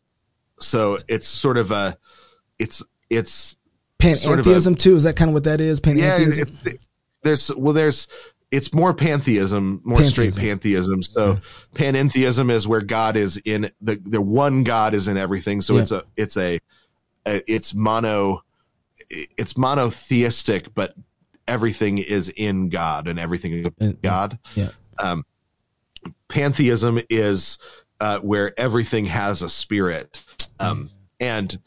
so 0.64 0.96
it's 1.09 1.29
sort 1.29 1.59
of 1.59 1.70
a 1.70 1.96
it's 2.59 2.83
it's 3.11 3.57
sort 4.16 4.38
of 4.40 4.46
a- 4.46 4.48
Pantheism 4.50 4.74
too. 4.74 4.94
Is 4.96 5.05
that 5.05 5.16
kind 5.16 5.31
of 5.31 5.35
what 5.35 5.44
that 5.44 5.61
is? 5.61 5.81
yeah 5.85 6.16
Pantheism. 6.16 6.48
it's, 6.66 6.87
there's 7.22 7.55
well 7.55 7.72
there's 7.72 8.09
it's 8.50 8.72
more 8.72 8.92
pantheism 8.94 9.81
more 9.85 10.03
straight 10.05 10.35
Pantheism. 10.37 11.00
pantheism 11.00 11.03
so 11.03 11.38
panentheism 11.74 12.50
is 12.50 12.68
where 12.68 12.83
god 12.83 13.16
is 13.16 13.37
in 13.38 13.70
the 13.81 13.96
the 14.05 14.20
one 14.20 14.62
god 14.62 14.94
is 14.94 15.09
in 15.09 15.16
everything 15.16 15.61
so 15.61 15.74
Yeah. 15.74 15.81
it's 15.83 15.90
a 15.92 16.05
it's 16.16 16.37
a, 16.37 16.61
a 17.27 17.53
it's 17.53 17.74
mono 17.74 18.42
it's 19.11 19.57
monotheistic 19.57 20.72
but 20.74 20.94
everything 21.48 21.98
is 21.98 22.29
in 22.29 22.68
god 22.68 23.09
and 23.09 23.18
everything 23.18 23.53
is 23.55 23.66
Uh, 23.81 23.92
god 24.03 24.38
yeah. 24.55 24.68
um 25.00 25.24
pantheism 26.29 27.00
is 27.11 27.59
uh 28.00 28.18
where 28.20 28.59
everything 28.61 29.07
has 29.07 29.42
a 29.42 29.48
spirit 29.48 30.24
um 30.60 30.90
and 31.20 31.58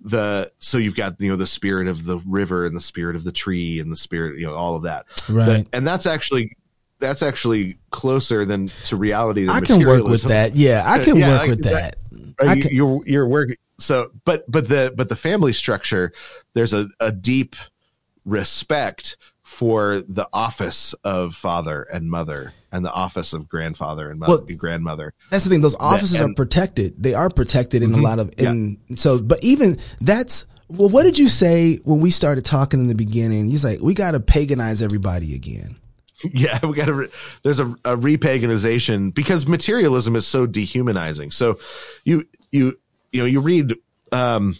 the 0.00 0.50
so 0.58 0.76
you've 0.78 0.94
got 0.96 1.18
you 1.20 1.30
know 1.30 1.36
the 1.36 1.46
spirit 1.46 1.88
of 1.88 2.04
the 2.04 2.18
river 2.26 2.66
and 2.66 2.76
the 2.76 2.80
spirit 2.80 3.16
of 3.16 3.24
the 3.24 3.32
tree 3.32 3.80
and 3.80 3.90
the 3.90 3.96
spirit 3.96 4.38
you 4.38 4.46
know 4.46 4.54
all 4.54 4.76
of 4.76 4.82
that 4.82 5.06
Right. 5.28 5.66
And 5.72 5.86
that's 5.86 6.06
actually 6.06 6.56
that's 6.98 7.22
actually 7.22 7.78
closer 7.90 8.44
than 8.44 8.68
to 8.84 8.96
reality 8.96 9.42
than 9.46 9.50
I 9.56 9.60
can 9.60 9.84
work 9.86 10.04
with 10.04 10.22
that. 10.24 10.54
Yeah, 10.56 10.84
I 10.86 10.98
can 11.00 11.16
Yeah, 11.18 11.28
work 11.28 11.40
like 11.40 11.48
with 11.50 11.62
that- 11.64 11.96
that. 12.10 12.18
Right? 12.40 12.48
I 12.48 12.54
You- 12.54 12.62
can- 12.62 12.74
you're 12.74 13.00
you're 13.06 13.28
working 13.28 13.56
so 13.78 14.10
but 14.24 14.44
but 14.50 14.68
the 14.68 14.92
but 14.96 15.08
the 15.08 15.16
family 15.16 15.52
structure 15.52 16.12
there's 16.54 16.72
a, 16.72 16.88
a 17.00 17.10
deep 17.10 17.56
respect 18.24 19.16
for 19.42 20.02
the 20.08 20.26
office 20.32 20.94
of 21.04 21.34
father 21.34 21.82
and 21.92 22.10
mother 22.10 22.52
and 22.74 22.84
the 22.84 22.92
office 22.92 23.32
of 23.32 23.48
grandfather 23.48 24.10
and 24.10 24.18
mother, 24.18 24.44
Well- 24.46 24.56
grandmother 24.56 25.14
That's 25.30 25.44
the 25.44 25.50
thing. 25.50 25.60
Those 25.60 25.76
offices 25.76 26.20
are 26.20 26.34
protected. 26.34 26.94
They 26.98 27.14
are 27.14 27.30
protected 27.30 27.82
in 27.82 27.94
a 27.94 27.98
lot 27.98 28.18
of. 28.18 28.32
Yeah. 28.36 28.50
In 28.50 28.78
so, 28.96 29.20
but 29.20 29.42
even 29.42 29.78
that's 30.00 30.46
well. 30.68 30.88
What 30.88 31.04
did 31.04 31.18
you 31.18 31.28
say 31.28 31.76
when 31.84 32.00
we 32.00 32.10
started 32.10 32.44
talking 32.44 32.80
in 32.80 32.88
the 32.88 32.94
beginning? 32.94 33.46
You 33.46 33.52
was 33.52 33.64
like, 33.64 33.80
we 33.80 33.94
got 33.94 34.10
to 34.12 34.20
paganize 34.20 34.82
everybody 34.82 35.34
again. 35.34 35.76
yeah 36.32 36.64
we 36.64 36.74
got 36.74 36.86
to 36.86 36.94
re- 36.94 37.08
there's 37.42 37.58
a, 37.58 37.66
a 37.84 37.96
repaganization 37.96 39.12
because 39.12 39.48
materialism 39.48 40.14
is 40.14 40.24
so 40.24 40.46
dehumanizing 40.46 41.30
so 41.32 41.58
you 42.04 42.24
you 42.52 42.78
you 43.12 43.20
know 43.20 43.26
you 43.26 43.40
read 43.40 43.74
um 44.12 44.54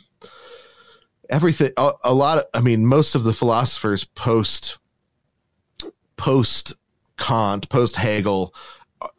everything 1.30 1.72
a, 1.76 1.92
a 2.02 2.12
lot 2.12 2.38
of, 2.38 2.44
i 2.54 2.60
mean 2.60 2.84
most 2.84 3.14
of 3.14 3.22
the 3.22 3.32
philosophers 3.32 4.02
post 4.04 4.78
post 6.16 6.74
kant 7.16 7.68
post 7.68 7.96
hegel 7.96 8.54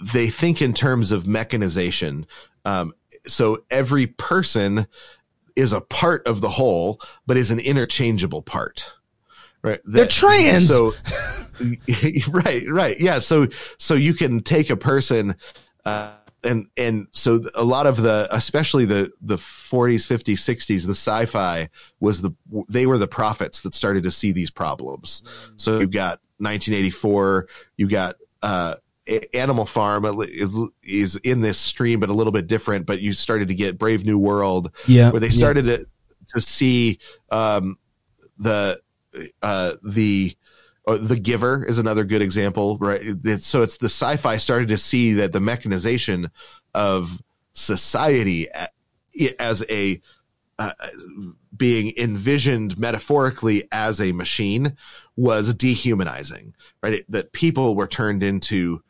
they 0.02 0.30
think 0.30 0.62
in 0.62 0.74
terms 0.74 1.12
of 1.12 1.28
mechanization. 1.28 2.26
Um 2.66 2.94
so 3.28 3.60
every 3.70 4.08
person 4.08 4.88
is 5.56 5.72
a 5.74 5.82
part 5.82 6.26
of 6.28 6.42
the 6.42 6.50
whole 6.50 7.00
but 7.28 7.38
is 7.38 7.52
an 7.52 7.60
interchangeable 7.60 8.42
part 8.42 8.92
right? 9.64 9.80
They're 9.86 10.06
That- 10.06 10.12
trans. 10.12 10.68
so 10.68 10.92
right 12.32 12.64
right. 12.70 13.00
Yeah 13.00 13.20
so 13.20 13.48
so 13.78 13.94
you 13.94 14.14
can 14.14 14.42
take 14.42 14.70
a 14.70 14.76
person 14.78 15.36
uh 15.86 16.12
and 16.44 16.68
and 16.78 17.08
so 17.12 17.42
a 17.56 17.64
lot 17.64 17.88
of 17.88 17.98
the 18.04 18.28
especially 18.32 18.86
the 18.86 19.12
the 19.22 19.38
40s 19.38 20.06
50s 20.06 20.34
60s 20.36 20.86
the 20.86 20.92
sci-fi 20.92 21.70
was 22.00 22.22
the 22.22 22.32
they 22.70 22.86
were 22.86 23.00
the 23.00 23.08
prophets 23.08 23.62
that 23.62 23.74
started 23.74 24.04
to 24.04 24.12
see 24.12 24.32
these 24.32 24.52
problems. 24.52 25.24
So 25.58 25.80
you've 25.80 25.90
got 25.92 26.20
1984 26.38 27.48
you 27.78 27.88
got 27.88 28.16
uh 28.42 28.76
Animal 29.34 29.66
Farm 29.66 30.04
is 30.82 31.16
in 31.18 31.42
this 31.42 31.60
stream, 31.60 32.00
but 32.00 32.10
a 32.10 32.14
little 32.14 32.34
bit 32.34 32.48
different. 32.48 32.88
But 32.88 33.02
you 33.02 33.14
started 33.14 33.50
to 33.50 33.56
get 33.56 33.78
Brave 33.78 34.04
New 34.04 34.18
World, 34.18 34.72
Yeah, 34.88 35.12
where 35.12 35.20
they 35.20 35.28
yeah. 35.28 35.38
started 35.38 35.66
to 35.66 35.88
to 36.30 36.42
see 36.42 36.98
um, 37.30 37.78
the 38.40 38.80
uh, 39.44 39.74
the 39.84 40.36
uh, 40.88 40.98
the 40.98 41.20
Giver 41.20 41.64
is 41.64 41.78
another 41.78 42.04
good 42.04 42.22
example, 42.22 42.78
right? 42.80 43.02
It's, 43.04 43.46
so 43.46 43.62
it's 43.62 43.78
the 43.78 43.88
sci-fi 43.88 44.38
started 44.38 44.70
to 44.70 44.78
see 44.78 45.14
that 45.14 45.34
the 45.34 45.40
mechanization 45.40 46.32
of 46.74 47.22
society 47.54 48.48
as 49.40 49.64
a 49.70 50.02
uh, 50.58 50.72
being 51.56 51.94
envisioned 51.98 52.78
metaphorically 52.78 53.68
as 53.72 54.02
a 54.02 54.12
machine 54.14 54.78
was 55.16 55.54
dehumanizing, 55.54 56.54
right? 56.84 56.94
It, 56.94 57.12
that 57.12 57.32
people 57.32 57.76
were 57.76 57.88
turned 57.88 58.24
into 58.24 58.82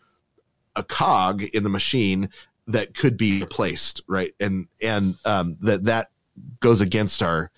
a 0.75 0.83
cog 0.83 1.43
in 1.43 1.63
the 1.63 1.69
machine 1.69 2.29
that 2.67 2.95
could 2.95 3.17
be 3.17 3.39
replaced, 3.39 4.01
right? 4.07 4.33
And 4.39 4.67
and 4.81 5.15
um, 5.25 5.57
that 5.61 5.83
that 5.85 6.09
goes 6.59 6.81
against 6.81 7.21
our 7.21 7.51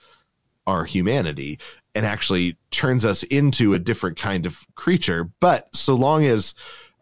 our 0.65 0.85
humanity 0.85 1.59
and 1.95 2.05
actually 2.05 2.57
turns 2.71 3.05
us 3.05 3.23
into 3.23 3.73
a 3.73 3.79
different 3.79 4.17
kind 4.17 4.45
of 4.45 4.65
creature. 4.75 5.29
But 5.39 5.73
so 5.75 5.95
long 5.95 6.25
as 6.25 6.53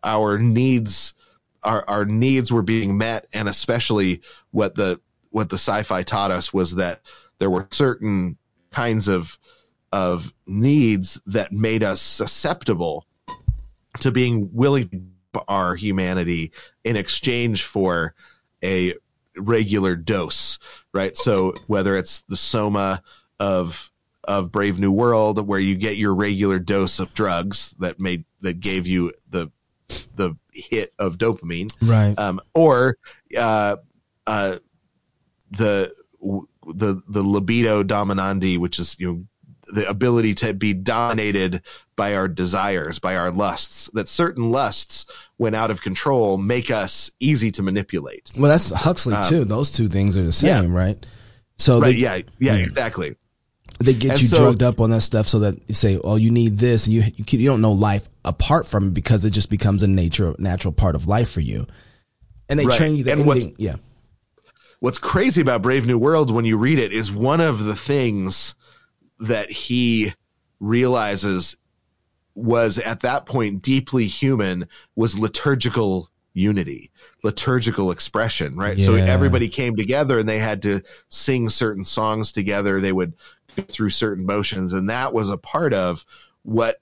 our 0.04 0.38
needs 0.38 1.15
our 1.63 1.84
our 1.89 2.06
needs 2.06 2.51
were 2.51 2.62
being 2.62 2.97
met, 2.97 3.28
and 3.34 3.49
especially 3.49 4.21
what 4.51 4.75
the 4.75 4.99
what 5.32 5.49
the 5.49 5.58
sci-fi 5.58 6.04
taught 6.04 6.32
us 6.32 6.54
was 6.54 6.75
that 6.75 7.01
there 7.39 7.49
were 7.49 7.67
certain 7.71 8.38
kinds 8.71 9.08
of 9.08 9.38
of 9.95 10.34
needs 10.45 11.21
that 11.25 11.53
made 11.53 11.81
us 11.81 12.01
susceptible 12.01 13.08
to 14.01 14.12
being 14.12 14.49
willing 14.51 15.13
our 15.47 15.75
humanity 15.75 16.51
in 16.84 16.97
exchange 16.97 17.63
for 17.63 18.13
a 18.62 18.93
regular 19.38 19.95
dose, 19.95 20.60
right? 20.93 21.15
So 21.15 21.53
whether 21.67 21.95
it's 21.95 22.21
the 22.23 22.36
soma 22.36 23.01
of 23.39 23.89
of 24.25 24.51
Brave 24.51 24.79
New 24.79 24.91
World, 24.91 25.47
where 25.47 25.60
you 25.60 25.75
get 25.75 25.95
your 25.95 26.13
regular 26.13 26.60
dose 26.60 26.99
of 26.99 27.13
drugs 27.13 27.73
that 27.79 27.97
made 27.97 28.25
that 28.41 28.60
gave 28.60 28.88
you 28.88 29.13
the 29.29 29.49
the 30.15 30.36
hit 30.51 30.93
of 30.99 31.17
dopamine, 31.17 31.71
Right. 31.81 32.19
um, 32.19 32.41
or 32.53 32.97
uh, 33.38 33.77
uh, 34.27 34.58
the 35.51 35.93
the 36.65 37.01
the 37.08 37.23
libido 37.23 37.81
dominandi, 37.84 38.58
which 38.58 38.77
is 38.77 38.97
you 38.99 39.08
know 39.13 39.23
the 39.73 39.88
ability 39.89 40.34
to 40.36 40.54
be 40.54 40.73
dominated 40.73 41.62
by 41.96 42.15
our 42.15 42.27
desires, 42.27 43.00
by 43.00 43.15
our 43.15 43.31
lusts. 43.31 43.90
That 43.94 44.10
certain 44.10 44.52
lusts, 44.52 45.06
when 45.37 45.56
out 45.56 45.71
of 45.71 45.81
control, 45.81 46.37
make 46.37 46.69
us 46.71 47.10
easy 47.19 47.52
to 47.52 47.63
manipulate. 47.63 48.31
Well, 48.37 48.52
that's 48.52 48.69
Huxley 48.71 49.15
too. 49.23 49.46
Those 49.46 49.71
two 49.71 49.87
things 49.87 50.17
are 50.17 50.21
the 50.21 50.27
Um, 50.27 50.48
yeah. 50.48 50.62
same, 50.62 50.73
right? 50.73 51.06
So 51.58 51.79
Right? 51.79 51.96
they, 51.96 52.02
Yeah. 52.02 52.21
Yeah. 52.40 52.56
Exactly. 52.58 53.15
they 53.79 53.94
get 53.94 54.12
And 54.12 54.21
you 54.21 54.27
so- 54.27 54.37
drugged 54.37 54.63
up 54.63 54.79
on 54.79 54.90
that 54.92 55.02
stuff 55.02 55.27
so 55.27 55.40
that 55.40 55.58
you 55.67 55.73
say, 55.73 56.00
"Oh, 56.02 56.15
you 56.15 56.31
need 56.31 56.60
this," 56.60 56.85
and 56.85 56.94
you 56.94 57.04
you, 57.15 57.25
can, 57.25 57.40
you 57.42 57.48
don't 57.50 57.60
know 57.62 57.73
life 57.73 58.08
apart 58.23 58.65
from 58.67 58.87
it 58.90 58.94
because 58.94 59.25
it 59.25 59.31
just 59.31 59.50
becomes 59.50 59.83
a 59.83 59.87
nature 59.87 60.33
natural 60.37 60.71
part 60.71 60.96
of 60.96 61.08
life 61.08 61.29
for 61.29 61.42
you. 61.42 61.65
And 62.48 62.58
they 62.60 62.65
Right. 62.67 62.77
train 62.77 62.96
you 62.96 63.04
that 63.06 63.17
And 63.17 63.25
what's- 63.25 63.46
anything, 63.46 63.56
yeah, 63.65 63.75
what's 64.79 64.98
crazy 64.98 65.42
about 65.42 65.62
Brave 65.62 65.85
New 65.85 65.98
World 65.98 66.31
when 66.31 66.46
you 66.46 66.58
read 66.58 66.79
it 66.79 66.94
is 66.94 67.12
one 67.12 67.42
of 67.42 67.63
the 67.65 67.75
things 67.75 68.54
that 69.20 69.52
he 69.52 70.13
realizes 70.60 71.58
was 72.34 72.78
at 72.80 73.00
that 73.02 73.26
point 73.26 73.62
deeply 73.62 74.08
human 74.08 74.68
was 74.96 75.18
liturgical 75.18 76.10
unity, 76.34 76.92
liturgical 77.24 77.92
expression, 77.92 78.58
right? 78.58 78.78
So 78.78 78.96
everybody 78.96 79.48
came 79.48 79.76
together 79.78 80.20
and 80.20 80.28
they 80.28 80.40
had 80.40 80.62
to 80.63 80.82
sing 81.08 81.48
certain 81.48 81.86
songs 81.86 82.34
together. 82.34 82.82
They 82.82 82.92
would 82.92 83.13
go 83.56 83.63
through 83.63 83.92
certain 83.92 84.26
motions, 84.26 84.74
and 84.74 84.90
that 84.90 85.13
was 85.13 85.30
a 85.30 85.38
part 85.38 85.74
of 85.74 86.06
what 86.44 86.82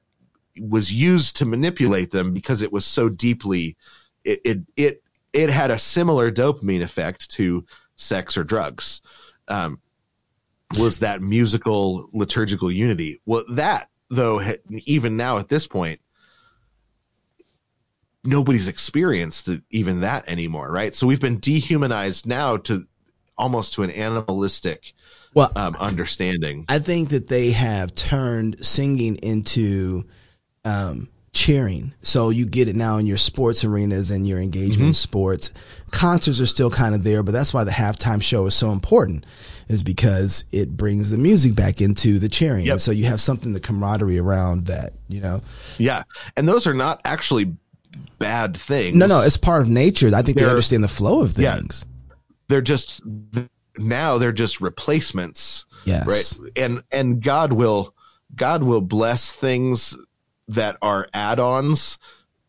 was 0.60 0.92
used 0.92 1.36
to 1.38 1.46
manipulate 1.46 2.12
them 2.12 2.34
because 2.34 2.62
it 2.62 2.72
was 2.72 2.86
so 2.86 3.10
deeply 3.10 3.76
it 4.24 4.40
it 4.44 4.60
it, 4.76 5.04
it 5.34 5.50
had 5.50 5.72
a 5.72 5.80
similar 5.80 6.32
dopamine 6.32 6.82
effect 6.82 7.30
to 7.32 7.66
sex 7.96 8.38
or 8.38 8.44
drugs. 8.44 9.02
Um, 9.48 9.80
was 10.78 11.00
that 11.00 11.22
musical 11.22 12.10
liturgical 12.14 12.72
unity? 12.72 13.22
Well, 13.26 13.44
that 13.52 13.90
though, 14.10 14.42
even 14.70 15.18
now 15.18 15.38
at 15.38 15.50
this 15.50 15.68
point, 15.68 16.00
nobody's 18.24 18.68
experienced 18.68 19.50
even 19.70 20.02
that 20.02 20.28
anymore, 20.28 20.72
right? 20.72 20.94
So 20.96 21.08
we've 21.08 21.20
been 21.20 21.40
dehumanized 21.40 22.26
now 22.26 22.58
to 22.58 22.88
almost 23.38 23.74
to 23.74 23.84
an 23.84 23.90
animalistic 23.92 24.94
Well, 25.34 25.52
um, 25.56 25.76
understanding. 25.80 26.66
I 26.70 26.80
think 26.80 27.10
that 27.10 27.28
they 27.28 27.52
have 27.52 27.94
turned 27.94 28.66
singing 28.66 29.16
into 29.18 30.06
um, 30.64 31.10
cheering. 31.34 31.94
So 32.04 32.30
you 32.30 32.46
get 32.46 32.68
it 32.68 32.76
now 32.76 32.98
in 32.98 33.06
your 33.08 33.18
sports 33.18 33.66
arenas 33.66 34.12
and 34.12 34.28
your 34.28 34.40
engagement 34.40 34.88
in 34.88 34.94
sports. 34.94 35.52
Concerts 35.92 36.40
are 36.40 36.46
still 36.46 36.70
kind 36.70 36.94
of 36.96 37.04
there, 37.04 37.24
but 37.24 37.32
that's 37.32 37.54
why 37.54 37.64
the 37.64 37.72
halftime 37.72 38.22
show 38.22 38.46
is 38.46 38.54
so 38.56 38.72
important, 38.72 39.26
is 39.68 39.82
because 39.84 40.46
it 40.52 40.78
brings 40.78 41.10
the 41.12 41.18
music 41.18 41.56
back 41.56 41.82
into 41.82 42.20
the 42.20 42.30
cheering. 42.30 42.66
Yep. 42.66 42.72
And 42.74 42.82
so 42.82 42.92
you 42.92 43.06
have 43.06 43.20
something, 43.20 43.54
the 43.54 43.60
camaraderie 43.60 44.20
around 44.20 44.68
that, 44.68 44.94
you 45.08 45.20
know? 45.22 45.42
Yeah, 45.80 46.04
and 46.38 46.48
those 46.48 46.68
are 46.68 46.74
not 46.74 47.02
actually 47.04 47.56
bad 48.20 48.56
things. 48.56 48.96
No, 48.96 49.08
no, 49.08 49.22
it's 49.22 49.38
part 49.38 49.62
of 49.64 49.70
nature. 49.70 50.08
I 50.14 50.22
think 50.22 50.38
they 50.38 50.44
They're- 50.44 50.50
understand 50.52 50.84
the 50.84 50.88
flow 50.88 51.22
of 51.22 51.38
Yeah. 51.38 51.56
things. 51.56 51.86
they're 52.50 52.62
just 52.62 53.02
now 53.80 54.18
they're 54.20 54.32
just 54.34 54.62
replacements 54.62 55.66
Yes. 55.86 56.06
right 56.06 56.52
and 56.56 56.84
and 56.92 57.24
god 57.24 57.54
will 57.54 57.96
god 58.36 58.64
will 58.64 58.82
bless 58.82 59.32
things 59.32 59.96
that 60.48 60.78
are 60.82 61.08
add-ons 61.14 61.98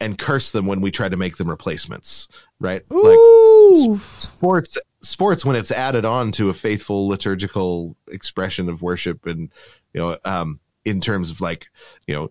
and 0.00 0.18
curse 0.18 0.50
them 0.50 0.66
when 0.66 0.80
we 0.80 0.90
try 0.90 1.08
to 1.08 1.16
make 1.16 1.36
them 1.36 1.48
replacements 1.48 2.28
right? 2.60 2.82
Like 2.90 3.98
sports 4.00 4.78
sports 5.02 5.44
when 5.44 5.54
it's 5.54 5.70
added 5.70 6.04
on 6.04 6.32
to 6.32 6.48
a 6.48 6.54
faithful 6.54 7.06
liturgical 7.06 7.94
expression 8.08 8.70
of 8.70 8.80
worship 8.80 9.26
and 9.26 9.50
you 9.92 10.00
know 10.00 10.16
um 10.24 10.58
in 10.86 10.98
terms 10.98 11.30
of 11.30 11.42
like 11.42 11.66
you 12.06 12.14
know 12.14 12.30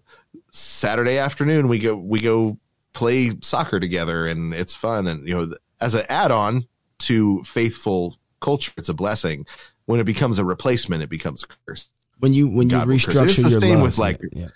saturday 0.52 1.20
afternoon 1.20 1.68
we 1.68 1.78
go 1.78 1.96
we 1.96 2.20
go 2.20 2.58
play 2.94 3.32
soccer 3.42 3.80
together 3.80 4.26
and 4.26 4.56
it's 4.56 4.74
fun 4.74 5.06
and 5.06 5.28
you 5.28 5.36
know 5.36 5.54
as 5.82 5.94
an 5.94 6.04
add-on 6.10 6.66
to 6.98 7.44
faithful 7.44 8.18
culture 8.40 8.72
it's 8.78 8.90
a 8.90 8.94
blessing. 8.94 9.46
When 9.86 10.00
it 10.00 10.06
becomes 10.06 10.40
a 10.40 10.46
replacement 10.46 11.04
it 11.04 11.10
becomes 11.10 11.44
a 11.44 11.48
curse. 11.66 11.90
When 12.20 12.34
you 12.34 12.50
when 12.56 12.70
you 12.70 12.78
God 12.78 12.88
curse. 12.88 13.06
restructure 13.06 13.26
It's 13.26 13.36
the 13.36 13.50
your 13.50 13.60
same 13.60 13.76
love, 13.76 13.84
with, 13.84 13.98
like, 13.98 14.22
yeah. 14.32 14.48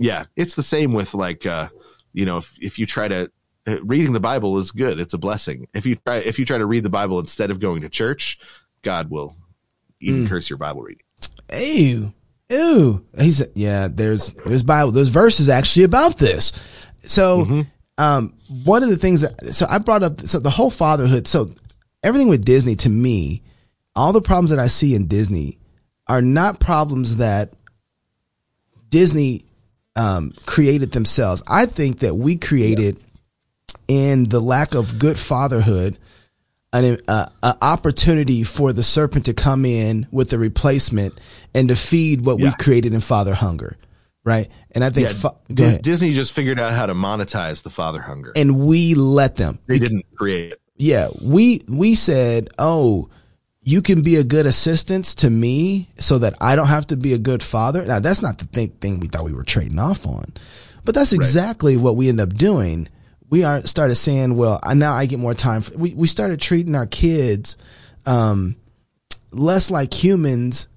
Yeah 0.00 0.24
it's 0.34 0.56
the 0.56 0.62
same 0.62 0.92
with 0.92 1.14
like 1.14 1.46
uh 1.46 1.68
you 2.12 2.24
know 2.24 2.38
if, 2.38 2.52
if 2.60 2.78
you 2.78 2.86
try 2.86 3.06
to 3.06 3.30
uh, 3.68 3.76
reading 3.84 4.12
the 4.12 4.20
bible 4.20 4.58
is 4.58 4.72
good 4.72 4.98
it's 4.98 5.14
a 5.14 5.18
blessing 5.18 5.68
if 5.74 5.86
you 5.86 5.94
try 5.94 6.16
if 6.16 6.38
you 6.38 6.44
try 6.44 6.58
to 6.58 6.66
read 6.66 6.82
the 6.82 6.90
bible 6.90 7.20
instead 7.20 7.52
of 7.52 7.60
going 7.60 7.82
to 7.82 7.88
church 7.88 8.40
god 8.82 9.10
will 9.10 9.36
even 10.00 10.26
curse 10.26 10.50
your 10.50 10.56
bible 10.56 10.82
reading 10.82 11.04
Ew. 11.52 12.12
Ew. 12.48 13.04
He 13.18 13.32
said, 13.32 13.52
yeah, 13.54 13.88
there's, 13.90 14.32
there's 14.44 14.62
Bible, 14.62 14.92
there's 14.92 15.08
verses 15.08 15.48
actually 15.48 15.84
about 15.84 16.18
this. 16.18 16.52
So, 17.02 17.64
um, 17.98 18.34
one 18.64 18.82
of 18.82 18.88
the 18.88 18.96
things 18.96 19.22
that, 19.22 19.54
so 19.54 19.66
I 19.68 19.78
brought 19.78 20.02
up, 20.02 20.20
so 20.20 20.38
the 20.38 20.50
whole 20.50 20.70
fatherhood, 20.70 21.26
so 21.26 21.52
everything 22.02 22.28
with 22.28 22.44
Disney 22.44 22.74
to 22.76 22.88
me, 22.88 23.42
all 23.94 24.12
the 24.12 24.20
problems 24.20 24.50
that 24.50 24.58
I 24.58 24.66
see 24.68 24.94
in 24.94 25.06
Disney 25.06 25.58
are 26.08 26.22
not 26.22 26.60
problems 26.60 27.18
that 27.18 27.52
Disney, 28.88 29.44
um, 29.96 30.32
created 30.46 30.92
themselves. 30.92 31.42
I 31.48 31.66
think 31.66 32.00
that 32.00 32.14
we 32.16 32.36
created 32.36 32.96
in 33.88 34.24
the 34.28 34.40
lack 34.40 34.74
of 34.74 34.98
good 34.98 35.18
fatherhood 35.18 35.98
an 36.72 36.98
uh, 37.08 37.26
a 37.42 37.56
opportunity 37.62 38.44
for 38.44 38.72
the 38.72 38.82
serpent 38.84 39.24
to 39.24 39.34
come 39.34 39.64
in 39.64 40.06
with 40.12 40.32
a 40.32 40.38
replacement 40.38 41.20
and 41.52 41.68
to 41.68 41.74
feed 41.74 42.24
what 42.24 42.38
Yeah. 42.38 42.44
we've 42.46 42.58
created 42.58 42.94
in 42.94 43.00
father 43.00 43.34
hunger, 43.34 43.76
right? 44.24 44.48
And 44.70 44.84
I 44.84 44.90
think 44.90 45.08
Yeah, 45.08 45.14
fa- 45.14 45.34
ahead. 45.58 45.82
disney 45.82 46.12
just 46.14 46.32
figured 46.32 46.60
out 46.60 46.72
how 46.72 46.86
to 46.86 46.94
monetize 46.94 47.64
the 47.64 47.70
father 47.70 48.00
hunger 48.00 48.32
and 48.36 48.60
we 48.66 48.94
let 48.94 49.34
them. 49.34 49.58
they 49.66 49.80
didn't 49.80 50.04
create 50.16 50.52
it 50.52 50.60
Yeah, 50.76 51.08
we 51.20 51.60
we 51.68 51.96
said, 51.96 52.48
"Oh, 52.56 53.08
you 53.62 53.82
can 53.82 54.02
be 54.02 54.16
a 54.16 54.24
good 54.24 54.46
assistance 54.46 55.14
to 55.16 55.30
me 55.30 55.88
so 55.98 56.18
that 56.18 56.34
I 56.40 56.56
don't 56.56 56.68
have 56.68 56.86
to 56.88 56.96
be 56.96 57.12
a 57.12 57.18
good 57.18 57.42
father." 57.42 57.84
Now, 57.84 57.98
that's 58.00 58.22
not 58.22 58.38
the 58.38 58.46
thing, 58.46 58.70
thing 58.80 59.00
we 59.00 59.08
thought 59.08 59.24
we 59.24 59.32
were 59.32 59.44
trading 59.44 59.78
off 59.78 60.06
on. 60.06 60.32
But 60.84 60.94
that's 60.94 61.12
exactly 61.12 61.76
what 61.76 61.96
we 61.96 62.08
end 62.08 62.20
up 62.20 62.34
doing. 62.34 62.88
We 63.28 63.44
are 63.44 63.64
started 63.66 63.96
saying, 63.96 64.34
"Well, 64.36 64.58
I, 64.62 64.74
now 64.74 64.94
I 64.94 65.06
get 65.06 65.18
more 65.18 65.34
time." 65.34 65.62
For, 65.62 65.76
we 65.76 65.94
we 65.94 66.06
started 66.06 66.40
treating 66.40 66.74
our 66.74 66.86
kids 66.86 67.56
um 68.06 68.56
less 69.30 69.70
like 69.70 69.92
humans 69.92 70.68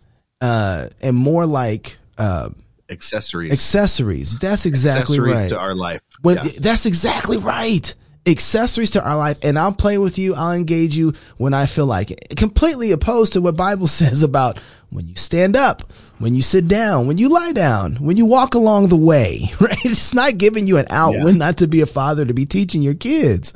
uh 0.41 0.89
and 1.01 1.15
more 1.15 1.45
like 1.45 1.97
uh 2.17 2.49
accessories 2.89 3.51
accessories. 3.53 4.37
That's 4.39 4.65
exactly 4.65 5.15
accessories 5.17 5.39
right 5.39 5.49
to 5.49 5.59
our 5.59 5.73
life 5.73 6.01
when 6.21 6.35
Yeah. 6.35 6.51
that's 6.59 6.85
exactly 6.85 7.37
right 7.37 7.93
accessories 8.25 8.91
to 8.91 9.03
our 9.03 9.17
life 9.17 9.37
and 9.43 9.59
i'll 9.59 9.73
play 9.73 9.97
with 9.97 10.17
you 10.17 10.33
i'll 10.35 10.53
engage 10.53 10.95
you 10.95 11.11
when 11.37 11.53
i 11.53 11.65
feel 11.65 11.85
like 11.85 12.09
it. 12.09 12.35
Completely 12.37 12.91
opposed 12.93 13.33
to 13.33 13.41
what 13.41 13.57
bible 13.57 13.87
says 14.01 14.23
about 14.23 14.59
when 14.89 15.07
you 15.07 15.15
stand 15.15 15.55
up 15.57 15.81
when 16.19 16.33
you 16.35 16.41
sit 16.41 16.67
down 16.67 17.05
when 17.07 17.17
you 17.17 17.27
lie 17.27 17.51
down 17.51 17.95
when 17.95 18.15
you 18.15 18.25
walk 18.25 18.53
along 18.53 18.87
the 18.87 18.95
way 18.95 19.51
right? 19.59 19.77
It's 19.83 20.13
not 20.13 20.37
giving 20.37 20.67
you 20.67 20.77
an 20.77 20.85
out 20.89 21.15
Yeah. 21.15 21.23
when 21.25 21.37
not 21.37 21.57
to 21.57 21.67
be 21.67 21.81
a 21.81 21.85
father 21.85 22.23
to 22.23 22.33
be 22.33 22.45
teaching 22.45 22.81
your 22.81 22.93
kids. 22.93 23.53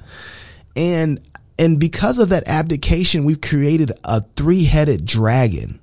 And 0.75 1.21
and 1.57 1.79
because 1.79 2.19
of 2.19 2.29
that 2.29 2.47
abdication 2.47 3.23
we've 3.23 3.39
created 3.41 3.91
a 4.03 4.21
three-headed 4.35 5.05
dragon 5.05 5.79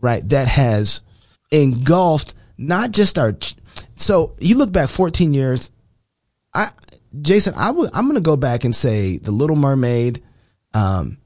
right 0.00 0.28
that 0.28 0.48
has 0.48 1.00
engulfed 1.50 2.34
not 2.58 2.90
just 2.90 3.18
our 3.18 3.34
so 3.96 4.34
you 4.38 4.58
look 4.58 4.70
back 4.72 4.88
14 4.90 5.32
years 5.32 5.70
i 6.54 6.66
jason 7.22 7.52
i 7.56 7.70
would 7.70 7.90
i'm 7.94 8.06
gonna 8.06 8.20
go 8.20 8.36
back 8.36 8.64
and 8.64 8.74
say 8.74 9.18
the 9.18 9.30
little 9.32 9.56
mermaid 9.56 10.22
um 10.74 11.18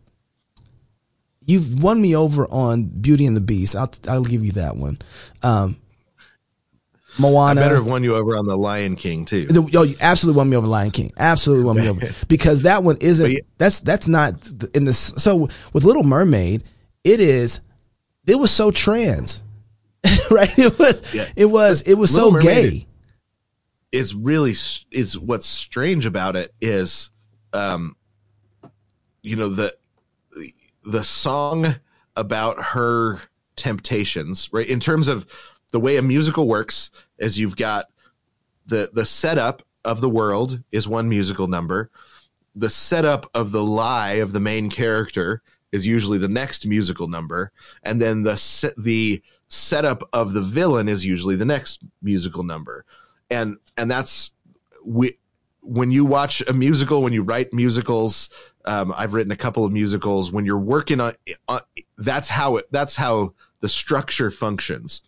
you've 1.46 1.82
won 1.82 2.00
me 2.00 2.16
over 2.16 2.46
on 2.50 2.84
beauty 2.84 3.26
and 3.26 3.36
the 3.36 3.40
beast 3.40 3.76
i'll 3.76 3.90
i'll 4.08 4.24
give 4.24 4.44
you 4.44 4.52
that 4.52 4.76
one 4.76 4.98
um 5.42 5.76
i 7.58 7.62
better 7.62 7.76
have 7.76 7.86
won 7.86 8.02
you 8.02 8.16
over 8.16 8.36
on 8.36 8.46
the 8.46 8.56
lion 8.56 8.96
king 8.96 9.24
too 9.24 9.46
the, 9.46 9.62
yo, 9.64 9.82
you 9.82 9.94
absolutely 10.00 10.36
won 10.38 10.48
me 10.50 10.56
over 10.56 10.66
Lion 10.66 10.90
King. 10.90 11.12
Absolutely 11.16 11.64
won 11.64 11.76
me 11.76 11.88
over 11.88 12.08
because 12.28 12.62
that 12.62 12.82
one 12.82 12.96
isn't. 13.00 13.30
Yeah- 13.30 13.38
That's 13.58 13.80
that's 13.80 14.08
not 14.08 14.34
in 14.74 14.84
this. 14.84 14.98
So 15.18 15.48
with 15.72 15.84
Little 15.84 16.02
Mermaid, 16.02 16.64
it 17.04 17.20
is. 17.20 17.60
It 18.26 18.36
was 18.36 18.50
so 18.50 18.70
trans, 18.72 19.42
right? 20.30 20.50
It 20.58 20.76
was. 20.78 21.14
Yeah. 21.14 21.26
It 21.36 21.44
was. 21.46 21.82
It 21.82 21.94
was 21.94 22.12
so 22.12 22.32
Mermaid 22.32 22.44
gay. 22.48 22.62
is 22.64 22.84
really 24.14 24.54
is 24.90 25.18
what's 25.18 25.46
strange 25.46 26.04
about 26.04 26.36
it 26.36 26.52
is 26.60 27.10
um 27.52 27.96
you 29.22 29.36
know 29.36 29.48
the 29.48 29.72
the 30.84 31.04
song 31.04 31.76
about 32.16 32.62
her 32.62 33.20
temptations 33.56 34.50
right? 34.52 34.68
In 34.68 34.80
terms 34.80 35.08
of 35.08 35.26
the 35.70 35.80
way 35.80 35.96
a 35.96 36.02
musical 36.02 36.46
works 36.46 36.90
is 37.18 37.38
you've 37.38 37.56
got 37.56 37.86
the 38.66 38.90
the 38.92 39.06
setup 39.06 39.62
of 39.84 40.00
the 40.00 40.08
world 40.08 40.62
is 40.70 40.88
one 40.88 41.08
musical 41.08 41.46
number. 41.46 41.90
The 42.54 42.70
setup 42.70 43.30
of 43.34 43.52
the 43.52 43.62
lie 43.62 44.14
of 44.14 44.32
the 44.32 44.40
main 44.40 44.70
character 44.70 45.42
is 45.72 45.86
usually 45.86 46.18
the 46.18 46.28
next 46.28 46.66
musical 46.66 47.08
number. 47.08 47.52
And 47.82 48.00
then 48.00 48.22
the 48.22 48.74
the 48.78 49.22
setup 49.48 50.08
of 50.12 50.32
the 50.32 50.42
villain 50.42 50.88
is 50.88 51.04
usually 51.04 51.36
the 51.36 51.44
next 51.44 51.82
musical 52.02 52.42
number 52.42 52.84
and 53.30 53.56
and 53.76 53.90
that's 53.90 54.30
we 54.84 55.18
when 55.62 55.90
you 55.90 56.04
watch 56.04 56.42
a 56.46 56.52
musical 56.52 57.02
when 57.02 57.12
you 57.12 57.22
write 57.22 57.52
musicals 57.52 58.28
um, 58.66 58.92
i've 58.96 59.14
written 59.14 59.32
a 59.32 59.36
couple 59.36 59.64
of 59.64 59.72
musicals 59.72 60.32
when 60.32 60.44
you're 60.44 60.58
working 60.58 61.00
on, 61.00 61.14
on 61.48 61.60
that's 61.98 62.28
how 62.28 62.56
it 62.56 62.66
that's 62.70 62.96
how 62.96 63.32
the 63.64 63.68
structure 63.70 64.30
functions. 64.30 65.02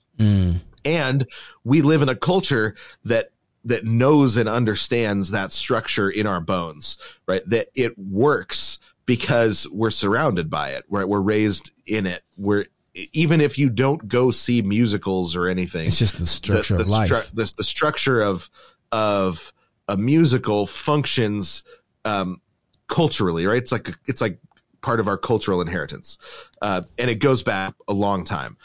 And 0.83 1.27
we 1.63 1.83
live 1.83 2.01
in 2.01 2.09
a 2.09 2.17
culture 2.17 2.75
that 3.05 3.33
that 3.67 3.85
knows 3.85 4.39
and 4.39 4.49
understands 4.49 5.31
that 5.33 5.53
structure 5.53 6.09
in 6.09 6.27
our 6.27 6.41
bones 6.41 6.97
right? 7.27 7.43
That 7.47 7.67
it 7.75 7.99
works 7.99 8.79
because 9.05 9.69
we're 9.71 9.91
surrounded 9.91 10.49
by 10.49 10.71
it 10.71 10.85
right? 10.89 11.07
We're 11.07 11.21
raised 11.21 11.71
in 11.87 12.07
it. 12.07 12.23
We're 12.39 12.65
even 13.13 13.41
if 13.41 13.59
you 13.59 13.69
don't 13.69 14.09
go 14.09 14.31
see 14.31 14.63
musicals 14.63 15.37
or 15.37 15.47
anything 15.49 15.87
It's 15.87 15.99
just 15.99 16.19
the 16.19 16.27
structure 16.27 16.75
the, 16.75 16.81
of 16.81 16.87
the 16.87 16.93
life. 16.93 17.11
stru- 17.11 17.35
the, 17.35 17.53
the 17.59 17.65
structure 17.65 18.21
of 18.23 18.49
of 18.93 19.53
a 19.89 19.97
musical 19.97 20.67
functions 20.67 21.63
um, 22.05 22.41
culturally, 22.89 23.47
right? 23.47 23.59
It's 23.59 23.73
like 23.73 23.97
it's 24.07 24.21
like 24.21 24.39
part 24.81 25.01
of 25.01 25.09
our 25.09 25.19
cultural 25.19 25.61
inheritance, 25.61 26.17
uh, 26.63 26.83
and 26.99 27.11
it 27.11 27.17
goes 27.17 27.43
back 27.43 27.75
a 27.89 27.93
long 27.93 28.25
time. 28.25 28.57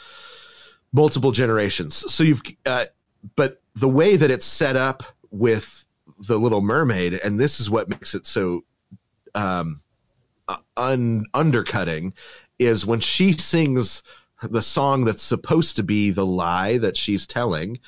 multiple 0.92 1.32
generations. 1.32 1.94
So 2.12 2.22
you've, 2.22 2.42
uh, 2.66 2.84
but 3.36 3.60
the 3.74 3.88
way 3.88 4.16
that 4.16 4.30
it's 4.30 4.44
set 4.44 4.76
up 4.76 5.02
with 5.30 5.86
the 6.18 6.38
Little 6.38 6.60
Mermaid, 6.60 7.14
and 7.14 7.40
this 7.40 7.60
is 7.60 7.70
what 7.70 7.88
makes 7.88 8.14
it 8.14 8.26
so 8.26 8.64
um, 9.34 9.80
un- 10.76 11.26
undercutting, 11.34 12.12
is 12.58 12.84
when 12.86 13.00
she 13.00 13.32
sings 13.32 14.02
the 14.50 14.62
song 14.62 15.04
that's 15.04 15.22
supposed 15.22 15.76
to 15.76 15.82
be 15.82 16.10
the 16.10 16.26
lie 16.26 16.78
that 16.78 16.96
she's 16.96 17.26
telling. 17.26 17.78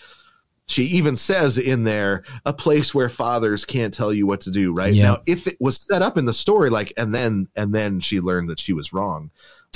She 0.67 0.85
even 0.85 1.17
says 1.17 1.59
in 1.59 1.85
there, 1.85 2.25
a 2.47 2.53
place 2.53 2.95
where 2.95 3.09
fathers 3.11 3.65
can't 3.65 3.93
tell 3.93 4.13
you 4.13 4.27
what 4.27 4.41
to 4.43 4.51
do, 4.51 4.73
right? 4.73 4.95
Yeah. 4.95 5.03
Now, 5.03 5.23
if 5.27 5.47
it 5.47 5.59
was 5.61 5.77
set 5.77 6.01
up 6.01 6.17
in 6.17 6.25
the 6.25 6.33
story, 6.33 6.71
like, 6.71 6.93
and 6.97 7.15
then, 7.15 7.49
and 7.55 7.73
then 7.75 8.01
she 8.01 8.21
learned 8.21 8.49
that 8.49 8.61
she 8.61 8.73
was 8.73 8.93
wrong, 8.93 9.31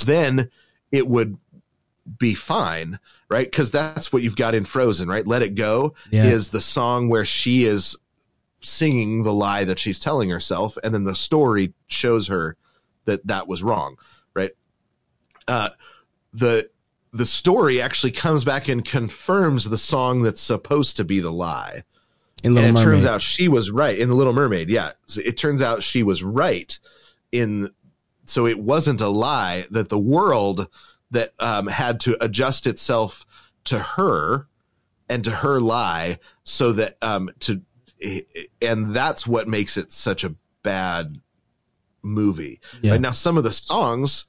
then 0.05 0.49
it 0.91 1.07
would 1.07 1.37
be 2.17 2.33
fine, 2.33 2.97
right? 3.29 3.45
Because 3.45 3.69
that's 3.69 4.11
what 4.11 4.23
you've 4.23 4.35
got 4.35 4.55
in 4.55 4.65
Frozen, 4.65 5.07
right? 5.09 5.27
Let 5.27 5.43
It 5.43 5.53
Go 5.53 5.93
Yeah. 6.09 6.23
is 6.25 6.49
the 6.49 6.61
song 6.61 7.07
where 7.07 7.25
she 7.25 7.65
is 7.65 7.95
singing 8.61 9.21
the 9.21 9.33
lie 9.33 9.63
that 9.65 9.77
she's 9.77 9.99
telling 9.99 10.31
herself, 10.31 10.75
and 10.83 10.93
then 10.93 11.03
the 11.03 11.13
story 11.13 11.73
shows 11.85 12.27
her 12.29 12.57
that 13.05 13.25
that 13.27 13.47
was 13.47 13.61
wrong, 13.61 13.95
right? 14.33 14.51
Uh, 15.47 15.69
the 16.33 16.69
the 17.11 17.25
story 17.25 17.81
actually 17.81 18.11
comes 18.11 18.43
back 18.43 18.67
and 18.67 18.85
confirms 18.85 19.69
the 19.69 19.77
song 19.77 20.21
that's 20.21 20.41
supposed 20.41 20.95
to 20.97 21.03
be 21.03 21.19
the 21.19 21.31
lie. 21.31 21.83
In 22.43 22.53
Little 22.53 22.69
and 22.69 22.77
it 22.77 22.79
Mermaid. 22.81 22.93
turns 22.95 23.05
out 23.05 23.21
she 23.21 23.47
was 23.47 23.71
right 23.71 23.97
in 23.97 24.09
the 24.09 24.15
Little 24.15 24.31
Mermaid. 24.33 24.69
Yeah, 24.69 24.91
So 25.05 25.21
it 25.25 25.37
turns 25.37 25.61
out 25.61 25.83
she 25.83 26.03
was 26.03 26.23
right 26.23 26.77
in. 27.31 27.71
So 28.25 28.45
it 28.45 28.59
wasn't 28.59 29.01
a 29.01 29.09
lie 29.09 29.65
that 29.71 29.89
the 29.89 29.97
world 29.99 30.67
that 31.11 31.31
um, 31.39 31.65
had 31.67 31.99
to 32.01 32.15
adjust 32.23 32.67
itself 32.67 33.25
to 33.65 33.79
her 33.79 34.47
and 35.09 35.23
to 35.23 35.31
her 35.31 35.59
lie, 35.59 36.19
so 36.43 36.71
that 36.73 36.95
um, 37.01 37.31
to, 37.39 37.61
and 38.61 38.95
that's 38.95 39.25
what 39.25 39.47
makes 39.47 39.75
it 39.75 39.91
such 39.91 40.23
a 40.23 40.35
bad 40.61 41.19
movie. 42.03 42.59
Yeah. 42.81 42.91
Right 42.91 43.01
now, 43.01 43.11
some 43.11 43.37
of 43.37 43.43
the 43.43 43.51
songs 43.51 44.27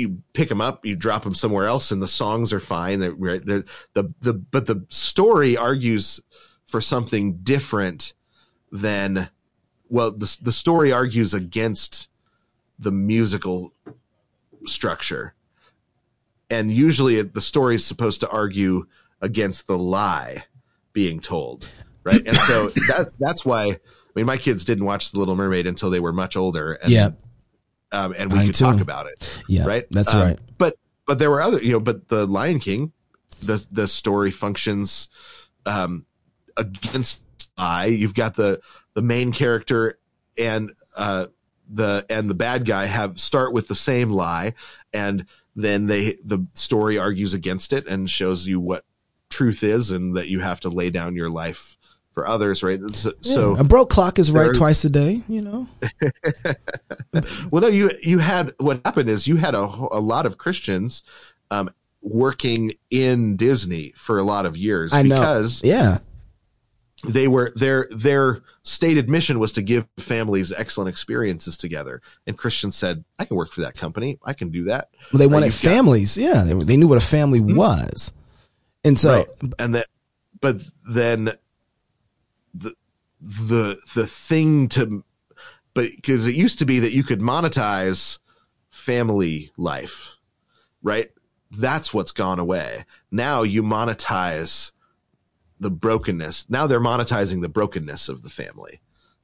you 0.00 0.22
pick 0.32 0.48
them 0.48 0.60
up, 0.60 0.84
you 0.84 0.96
drop 0.96 1.22
them 1.22 1.34
somewhere 1.34 1.66
else, 1.66 1.90
and 1.90 2.02
the 2.02 2.08
songs 2.08 2.52
are 2.52 2.60
fine. 2.60 3.00
They're, 3.00 3.14
the 3.14 3.64
the 4.20 4.34
but 4.34 4.66
the 4.66 4.84
story 4.88 5.56
argues 5.56 6.20
for 6.66 6.80
something 6.80 7.38
different 7.42 8.14
than 8.72 9.28
well, 9.88 10.10
the 10.10 10.38
the 10.40 10.52
story 10.52 10.92
argues 10.92 11.34
against 11.34 12.08
the 12.78 12.92
musical 12.92 13.74
structure, 14.66 15.34
and 16.48 16.72
usually 16.72 17.16
it, 17.16 17.34
the 17.34 17.40
story 17.40 17.74
is 17.74 17.84
supposed 17.84 18.20
to 18.20 18.28
argue 18.28 18.86
against 19.20 19.66
the 19.66 19.76
lie 19.76 20.44
being 20.92 21.20
told, 21.20 21.68
right? 22.04 22.22
And 22.26 22.36
so 22.36 22.68
that 22.88 23.12
that's 23.18 23.44
why. 23.44 23.78
I 24.10 24.18
mean, 24.18 24.26
my 24.26 24.38
kids 24.38 24.64
didn't 24.64 24.86
watch 24.86 25.12
The 25.12 25.20
Little 25.20 25.36
Mermaid 25.36 25.68
until 25.68 25.88
they 25.88 26.00
were 26.00 26.12
much 26.12 26.36
older, 26.36 26.72
and 26.72 26.90
Yeah. 26.90 27.10
Um, 27.92 28.14
and 28.16 28.30
we 28.30 28.38
Mine 28.38 28.46
could 28.46 28.54
too. 28.54 28.64
talk 28.64 28.80
about 28.80 29.06
it 29.06 29.42
Yeah. 29.48 29.64
right? 29.66 29.86
That's 29.90 30.14
Um, 30.14 30.20
right. 30.22 30.38
But 30.58 30.76
but 31.06 31.18
there 31.18 31.30
were 31.30 31.42
other, 31.42 31.58
you 31.62 31.72
know, 31.72 31.80
but 31.80 32.08
the 32.08 32.26
Lion 32.26 32.60
King, 32.60 32.92
the 33.42 33.64
the 33.70 33.88
story 33.88 34.30
functions 34.30 35.08
um, 35.66 36.06
against 36.56 37.24
I. 37.58 37.86
You've 37.86 38.14
got 38.14 38.34
the 38.34 38.60
the 38.94 39.02
main 39.02 39.32
character 39.32 39.98
and 40.38 40.72
uh, 40.96 41.26
the 41.68 42.04
and 42.08 42.28
the 42.30 42.34
bad 42.34 42.64
guy 42.64 42.86
have 42.86 43.18
start 43.20 43.52
with 43.52 43.68
the 43.68 43.74
same 43.74 44.10
lie, 44.12 44.54
and 44.92 45.26
then 45.56 45.86
they 45.86 46.16
the 46.24 46.46
story 46.54 46.98
argues 46.98 47.34
against 47.34 47.72
it 47.72 47.86
and 47.86 48.08
shows 48.08 48.46
you 48.46 48.60
what 48.60 48.84
truth 49.30 49.62
is, 49.62 49.90
and 49.90 50.16
that 50.16 50.28
you 50.28 50.40
have 50.40 50.60
to 50.60 50.68
lay 50.68 50.90
down 50.90 51.16
your 51.16 51.30
life 51.30 51.76
for 52.12 52.26
others, 52.26 52.62
right? 52.62 52.80
So, 52.92 53.12
so 53.20 53.56
a 53.56 53.64
broke 53.64 53.90
clock 53.90 54.18
is 54.18 54.32
right 54.32 54.52
twice 54.54 54.84
a 54.84 54.90
day, 54.90 55.22
you 55.28 55.42
know? 55.42 55.68
Well, 57.50 57.62
no, 57.62 57.68
you 57.68 57.90
you 58.02 58.18
had 58.18 58.54
what 58.58 58.80
happened 58.84 59.10
is 59.10 59.26
you 59.26 59.36
had 59.36 59.54
a 59.54 59.60
a 59.62 60.00
lot 60.00 60.26
of 60.26 60.38
Christians 60.38 61.02
um, 61.50 61.70
working 62.02 62.72
in 62.90 63.36
Disney 63.36 63.92
for 63.96 64.18
a 64.18 64.22
lot 64.22 64.46
of 64.46 64.56
years 64.56 64.92
I 64.92 65.02
know. 65.02 65.16
because 65.20 65.62
Yeah. 65.64 65.98
they 67.04 67.26
were 67.26 67.52
their 67.56 67.88
their 67.90 68.42
stated 68.62 69.08
mission 69.08 69.38
was 69.40 69.52
to 69.54 69.62
give 69.62 69.86
families 69.98 70.52
excellent 70.52 70.88
experiences 70.88 71.56
together. 71.58 72.00
And 72.26 72.38
Christians 72.38 72.76
said, 72.76 73.04
"I 73.18 73.24
can 73.24 73.36
work 73.36 73.50
for 73.50 73.62
that 73.62 73.74
company. 73.76 74.18
I 74.24 74.32
can 74.32 74.50
do 74.50 74.64
that." 74.64 74.90
Well, 75.12 75.18
they 75.18 75.26
wanted 75.26 75.46
you've 75.46 75.54
got- 75.62 75.70
families. 75.70 76.16
yeah. 76.16 76.42
They, 76.44 76.54
they 76.54 76.76
knew 76.76 76.88
what 76.88 76.98
a 76.98 77.00
family 77.00 77.40
was. 77.40 78.12
And 78.84 78.98
so, 78.98 79.16
right. 79.16 79.28
and 79.58 79.74
that 79.74 79.86
but 80.40 80.60
then 80.88 81.32
the 83.20 83.78
the 83.94 84.06
thing 84.06 84.68
to 84.68 85.04
but 85.74 85.90
because 85.94 86.26
it 86.26 86.34
used 86.34 86.58
to 86.58 86.64
be 86.64 86.80
that 86.80 86.92
you 86.92 87.02
could 87.02 87.20
monetize 87.20 88.18
family 88.70 89.50
life 89.56 90.16
right 90.82 91.10
that's 91.50 91.92
what's 91.92 92.12
gone 92.12 92.38
away 92.38 92.84
now 93.10 93.42
you 93.42 93.62
monetize 93.62 94.72
the 95.58 95.70
brokenness 95.70 96.48
now 96.48 96.66
they're 96.66 96.80
monetizing 96.80 97.42
the 97.42 97.48
brokenness 97.48 98.08
of 98.08 98.22
the 98.22 98.30
family 98.30 98.80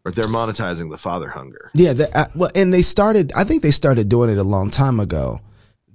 or 0.07 0.13
they're 0.13 0.27
monetizing 0.27 0.89
the 0.89 0.97
father 0.97 1.31
hunger 1.31 1.73
Yeah, 1.75 1.93
uh, 2.15 2.27
well, 2.37 2.51
and 2.55 2.73
they 2.73 2.83
started. 2.83 3.33
I 3.35 3.43
think 3.43 3.63
they 3.63 3.73
started 3.73 4.09
doing 4.09 4.31
it 4.31 4.39
a 4.39 4.45
long 4.45 4.71
time 4.71 5.01
ago. 5.01 5.41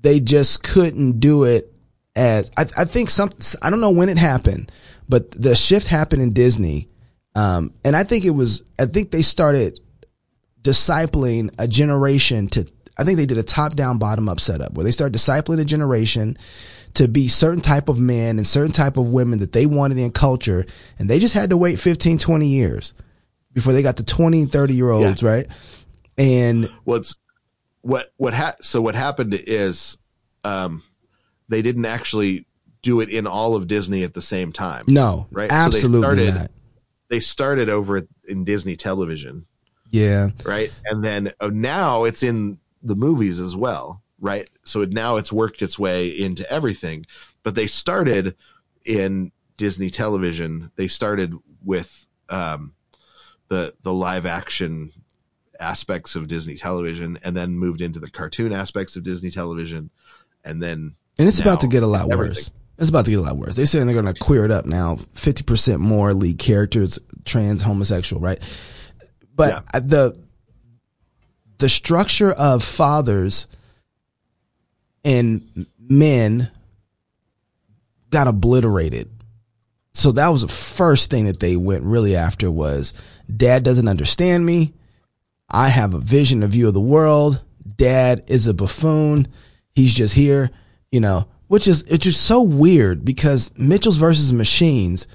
They 0.02 0.20
just 0.20 0.64
couldn't 0.64 1.22
do 1.22 1.46
it 1.46 1.74
as. 2.14 2.52
I, 2.58 2.66
I 2.78 2.84
think 2.84 3.10
some. 3.10 3.32
I 3.62 3.70
don't 3.70 3.80
know 3.80 3.92
when 3.92 4.10
it 4.10 4.18
happened, 4.18 4.70
but 5.08 5.32
the 5.32 5.56
shift 5.56 5.88
happened 5.88 6.22
in 6.22 6.34
Disney, 6.34 6.90
um, 7.36 7.74
and 7.84 7.96
I 7.96 8.04
think 8.04 8.26
it 8.26 8.32
was. 8.32 8.64
I 8.80 8.86
think 8.86 9.12
they 9.12 9.22
started 9.22 9.80
discipling 10.62 11.54
a 11.58 11.68
generation 11.68 12.48
to. 12.50 12.66
I 12.98 13.04
think 13.04 13.18
they 13.18 13.26
did 13.26 13.38
a 13.38 13.44
top 13.44 13.76
down, 13.76 13.98
bottom 13.98 14.28
up 14.30 14.40
setup 14.40 14.74
where 14.74 14.84
they 14.84 14.92
started 14.92 15.18
discipling 15.18 15.60
a 15.60 15.66
generation 15.66 16.38
to 16.96 17.08
be 17.08 17.28
certain 17.30 17.62
type 17.62 17.88
of 17.90 18.00
men 18.00 18.38
and 18.38 18.46
certain 18.46 18.74
type 18.74 18.98
of 18.98 19.14
women 19.14 19.40
that 19.40 19.54
they 19.54 19.66
wanted 19.66 19.98
in 19.98 20.12
culture, 20.12 20.66
and 21.00 21.10
they 21.10 21.18
just 21.20 21.34
had 21.34 21.50
to 21.52 21.58
wait 21.58 21.80
15, 21.80 22.18
20 22.18 22.48
years 22.48 22.94
before 23.54 23.72
they 23.74 23.82
got 23.82 23.96
the 23.98 24.04
20 24.04 24.42
and 24.44 24.52
30 24.52 24.74
year 24.76 24.90
olds, 24.90 25.24
right? 25.24 25.48
And 26.18 26.70
what's 26.84 27.18
what 27.82 28.14
what 28.18 28.34
ha- 28.34 28.56
so 28.62 28.82
what 28.82 28.94
happened 28.94 29.34
is 29.34 29.98
um 30.44 30.84
they 31.48 31.62
didn't 31.62 31.86
actually 31.86 32.46
do 32.82 33.00
it 33.00 33.10
in 33.10 33.26
all 33.26 33.56
of 33.56 33.68
Disney 33.68 34.04
at 34.04 34.14
the 34.14 34.22
same 34.22 34.52
time. 34.52 34.84
no, 34.88 35.28
Right. 35.32 35.50
So 35.50 35.56
they 35.56 35.62
absolutely 35.66 36.02
started- 36.02 36.34
not. 36.36 36.52
They 37.12 37.20
started 37.20 37.70
over 37.70 38.08
in 38.26 38.46
Disney 38.46 38.78
television, 38.78 39.46
Yeah. 39.92 40.30
right? 40.46 40.72
And 40.86 41.04
then 41.04 41.34
uh, 41.42 41.52
now 41.54 42.06
it's 42.06 42.24
in 42.24 42.58
the 42.82 42.96
movies 42.96 43.42
as 43.42 43.54
well, 43.54 44.02
right? 44.22 44.50
So 44.64 44.82
it, 44.82 44.92
now 44.92 45.18
it's 45.18 45.32
worked 45.32 45.62
its 45.62 45.78
way 45.78 46.08
into 46.08 46.50
everything. 46.50 47.06
But 47.44 47.56
they 47.56 47.68
started 47.68 48.36
in 48.86 49.34
Disney 49.58 49.90
television. 49.90 50.72
They 50.78 50.88
started 50.88 51.36
with 51.66 52.08
um 52.30 52.74
the 53.50 53.74
the 53.84 53.94
live 53.94 54.26
action 54.26 54.94
aspects 55.60 56.16
of 56.16 56.30
Disney 56.30 56.56
television 56.56 57.20
and 57.24 57.36
then 57.36 57.52
moved 57.58 57.82
into 57.82 58.00
the 58.00 58.10
cartoon 58.10 58.54
aspects 58.54 58.96
of 58.96 59.04
Disney 59.04 59.30
television 59.32 59.90
and 60.46 60.64
then 60.64 60.96
And 61.20 61.28
it's 61.28 61.42
about 61.42 61.60
to 61.60 61.68
get 61.68 61.84
a 61.84 61.88
lot 61.88 62.10
everything. 62.10 62.30
worse. 62.30 62.52
It's 62.82 62.90
about 62.90 63.06
to 63.06 63.12
get 63.12 63.20
a 63.20 63.22
lot 63.22 63.38
worse. 63.38 63.56
They're 63.56 63.68
saying 63.68 63.86
they're 63.86 64.02
going 64.02 64.12
to 64.12 64.20
queer 64.20 64.44
it 64.44 64.50
up 64.50 64.66
now. 64.66 64.96
50% 64.96 65.78
more 65.78 66.16
lead 66.16 66.40
characters, 66.40 66.98
trans, 67.26 67.62
homosexual, 67.62 68.20
right? 68.20 68.42
But 69.36 69.64
Yeah. 69.72 69.80
The, 69.82 70.20
the 71.60 71.70
structure 71.70 72.32
of 72.32 72.64
fathers 72.64 73.46
and 75.06 75.68
men 75.80 76.50
got 78.10 78.28
obliterated. 78.28 79.12
So 79.94 80.14
that 80.14 80.30
was 80.30 80.42
the 80.42 80.48
first 80.48 81.12
thing 81.12 81.26
that 81.26 81.40
they 81.40 81.56
went 81.56 81.84
really 81.84 82.16
after 82.16 82.50
was 82.50 82.96
dad 83.34 83.64
doesn't 83.64 83.88
understand 83.88 84.44
me. 84.44 84.74
I 85.48 85.70
have 85.70 85.94
a 85.94 86.00
vision, 86.00 86.42
a 86.42 86.48
view 86.48 86.68
of 86.68 86.74
the 86.74 86.82
world. 86.82 87.44
Dad 87.76 88.24
is 88.28 88.48
a 88.48 88.56
buffoon. 88.56 89.28
He's 89.76 89.94
just 89.94 90.16
here, 90.16 90.50
you 90.92 91.00
know, 91.00 91.28
which 91.52 91.68
is, 91.68 91.82
it's 91.84 92.06
just 92.06 92.22
so 92.22 92.42
weird 92.42 93.04
because 93.04 93.52
Mitchells 93.58 93.98
versus 93.98 94.32
Machines 94.32 95.06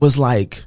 was 0.00 0.18
like 0.18 0.66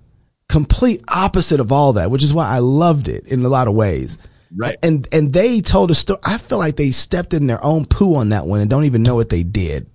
complete 0.49 1.03
opposite 1.07 1.59
of 1.59 1.72
all 1.72 1.93
that, 1.93 2.09
which 2.09 2.24
is 2.24 2.34
why 2.34 2.49
I 2.49 2.57
loved 2.57 3.07
it 3.07 3.28
in 3.28 3.45
a 3.45 3.47
lot 3.47 3.67
of 3.67 3.76
ways. 3.76 4.17
Right. 4.51 4.76
And, 4.82 5.07
and 5.13 5.32
they 5.32 5.61
told 5.61 5.91
a 5.91 5.93
story. 5.93 6.19
I 6.26 6.39
feel 6.39 6.57
like 6.57 6.76
they 6.76 6.89
stepped 6.89 7.36
in 7.36 7.45
their 7.45 7.63
own 7.63 7.86
poo 7.86 8.15
on 8.15 8.30
that 8.30 8.47
one 8.47 8.61
and 8.61 8.69
don't 8.69 8.86
even 8.86 9.03
know 9.03 9.13
what 9.13 9.30
they 9.30 9.43
did. 9.43 9.91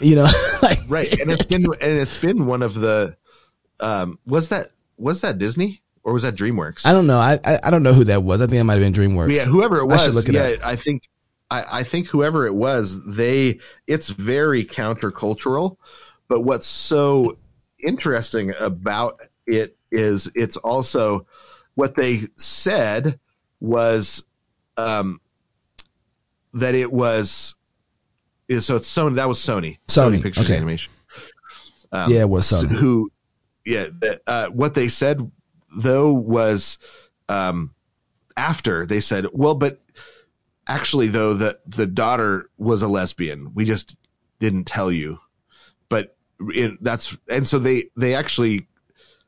You 0.00 0.16
know, 0.16 0.28
like, 0.62 0.78
right 0.88 1.20
and 1.20 1.30
it's 1.30 1.44
been 1.44 1.66
and 1.80 1.98
it's 1.98 2.20
been 2.20 2.46
one 2.46 2.62
of 2.62 2.74
the 2.74 3.16
um 3.78 4.18
was 4.26 4.48
that 4.48 4.70
was 4.96 5.20
that 5.20 5.38
Disney 5.38 5.80
or 6.02 6.12
was 6.12 6.24
that 6.24 6.34
DreamWorks? 6.34 6.86
I 6.86 6.92
don't 6.92 7.06
know. 7.06 7.20
I, 7.20 7.38
I 7.44 7.60
I 7.62 7.70
don't 7.70 7.84
know 7.84 7.92
who 7.92 8.02
that 8.04 8.24
was. 8.24 8.40
I 8.40 8.46
think 8.46 8.60
it 8.60 8.64
might 8.64 8.82
have 8.82 8.92
been 8.92 8.94
DreamWorks. 8.94 9.36
yeah, 9.36 9.44
whoever 9.44 9.76
it 9.76 9.82
I 9.82 9.84
was. 9.84 10.04
should 10.04 10.14
look 10.14 10.28
it 10.28 10.34
yeah, 10.34 10.56
up. 10.60 10.66
I 10.66 10.74
think 10.74 11.08
I, 11.50 11.80
I 11.80 11.82
think 11.82 12.08
whoever 12.08 12.46
it 12.46 12.54
was, 12.54 13.04
they 13.04 13.58
it's 13.86 14.10
very 14.10 14.64
countercultural. 14.64 15.76
But 16.28 16.42
what's 16.42 16.66
so 16.66 17.38
interesting 17.78 18.52
about 18.58 19.20
it 19.46 19.76
is 19.90 20.30
it's 20.34 20.56
also 20.58 21.26
what 21.74 21.96
they 21.96 22.22
said 22.36 23.18
was 23.58 24.24
um, 24.76 25.20
that 26.54 26.74
it 26.74 26.92
was 26.92 27.56
so 28.58 28.76
it's 28.76 28.92
Sony 28.92 29.14
that 29.16 29.28
was 29.28 29.38
Sony 29.38 29.78
Sony, 29.86 30.22
Pictures 30.22 30.44
okay. 30.44 30.56
Animation. 30.56 30.92
Um, 31.92 32.12
Yeah, 32.12 32.20
it 32.20 32.28
was 32.28 32.46
Sony. 32.46 32.68
Who, 32.68 33.10
yeah, 33.64 33.86
uh, 34.26 34.46
what 34.48 34.74
they 34.74 34.88
said 34.88 35.30
though 35.76 36.12
was 36.12 36.78
um, 37.28 37.74
after 38.36 38.86
they 38.86 39.00
said, 39.00 39.26
well, 39.32 39.54
but 39.54 39.80
actually 40.66 41.08
though 41.08 41.34
the 41.34 41.58
the 41.66 41.86
daughter 41.86 42.50
was 42.58 42.82
a 42.82 42.88
lesbian. 42.88 43.52
We 43.54 43.64
just 43.64 43.96
didn't 44.38 44.64
tell 44.64 44.90
you, 44.90 45.18
but 45.88 46.16
it, 46.40 46.82
that's 46.82 47.16
and 47.30 47.46
so 47.46 47.58
they 47.58 47.84
they 47.96 48.14
actually 48.14 48.66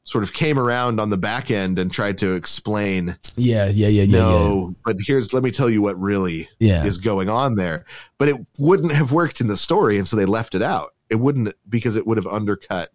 sort 0.05 0.25
of 0.25 0.33
came 0.33 0.59
around 0.59 0.99
on 0.99 1.11
the 1.11 1.17
back 1.17 1.51
end 1.51 1.79
and 1.79 1.93
tried 1.93 2.19
to 2.19 2.35
explain. 2.35 3.17
Yeah, 3.37 3.67
yeah, 3.67 3.87
yeah, 3.89 4.03
yeah, 4.03 4.19
no 4.19 4.75
but 4.85 4.97
here's 5.07 5.33
let 5.33 5.43
me 5.45 5.53
tell 5.53 5.71
you 5.71 5.81
what 5.81 6.01
really 6.01 6.49
Yeah. 6.59 6.85
is 6.85 6.99
going 6.99 7.29
on 7.29 7.55
there. 7.55 7.85
But 8.19 8.29
it 8.29 8.37
wouldn't 8.59 8.93
have 8.93 9.13
worked 9.13 9.41
in 9.41 9.47
the 9.47 9.57
story 9.57 9.99
and 9.99 10.09
so 10.09 10.17
they 10.17 10.27
left 10.27 10.55
it 10.55 10.63
out. 10.63 10.91
It 11.09 11.17
wouldn't 11.17 11.55
because 11.69 11.97
it 11.97 12.07
would 12.07 12.17
have 12.17 12.27
undercut 12.27 12.91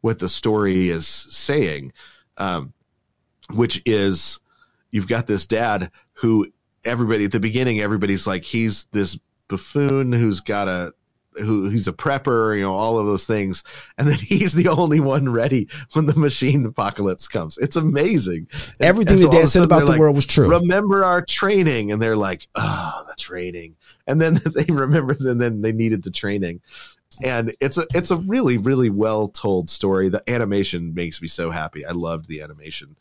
what 0.00 0.18
the 0.18 0.28
story 0.28 0.88
is 0.88 1.06
saying 1.06 1.92
um, 2.38 2.72
which 3.52 3.82
is 3.84 4.40
you've 4.90 5.08
got 5.08 5.26
this 5.26 5.46
dad 5.46 5.90
who 6.14 6.46
everybody 6.84 7.24
at 7.24 7.32
the 7.32 7.40
beginning 7.40 7.80
everybody's 7.80 8.26
like 8.26 8.44
he's 8.44 8.84
this 8.92 9.18
buffoon 9.48 10.12
who's 10.12 10.40
got 10.40 10.68
a 10.68 10.92
who 11.36 11.68
he's 11.68 11.88
a 11.88 11.92
prepper 11.92 12.56
you 12.56 12.62
know 12.62 12.74
all 12.74 12.98
of 12.98 13.06
those 13.06 13.26
things. 13.26 13.64
And 13.98 14.08
then 14.08 14.18
he's 14.18 14.54
the 14.54 14.68
only 14.68 15.00
one 15.00 15.28
ready 15.28 15.68
when 15.92 16.06
the 16.06 16.14
machine 16.14 16.64
apocalypse 16.66 17.28
comes. 17.28 17.58
It's 17.58 17.76
amazing. 17.76 18.48
Everything 18.80 19.14
and 19.14 19.22
the 19.22 19.22
so 19.22 19.28
of 19.28 19.34
dad 19.34 19.48
said 19.48 19.62
about 19.62 19.86
the 19.86 19.92
like, 19.92 20.00
world 20.00 20.16
was 20.16 20.26
true. 20.26 20.48
remember 20.48 21.04
our 21.04 21.22
training. 21.22 21.92
And 21.92 22.00
they're 22.00 22.16
like 22.16 22.48
oh 22.54 23.04
the 23.08 23.14
training. 23.16 23.76
And 24.06 24.20
then 24.20 24.34
they 24.54 24.72
remember 24.72 25.16
and 25.18 25.40
then 25.40 25.62
they 25.62 25.72
needed 25.72 26.02
the 26.02 26.10
training. 26.10 26.60
And 27.22 27.54
it's 27.60 27.78
a 27.78 27.86
it's 27.94 28.10
a 28.10 28.16
really 28.16 28.58
really 28.58 28.90
well 28.90 29.28
told 29.28 29.70
story. 29.70 30.08
The 30.08 30.28
animation 30.28 30.94
makes 30.94 31.22
me 31.22 31.28
so 31.28 31.50
happy. 31.50 31.84
I 31.84 31.92
loved 31.92 32.28
the 32.28 32.42
animation. 32.42 32.96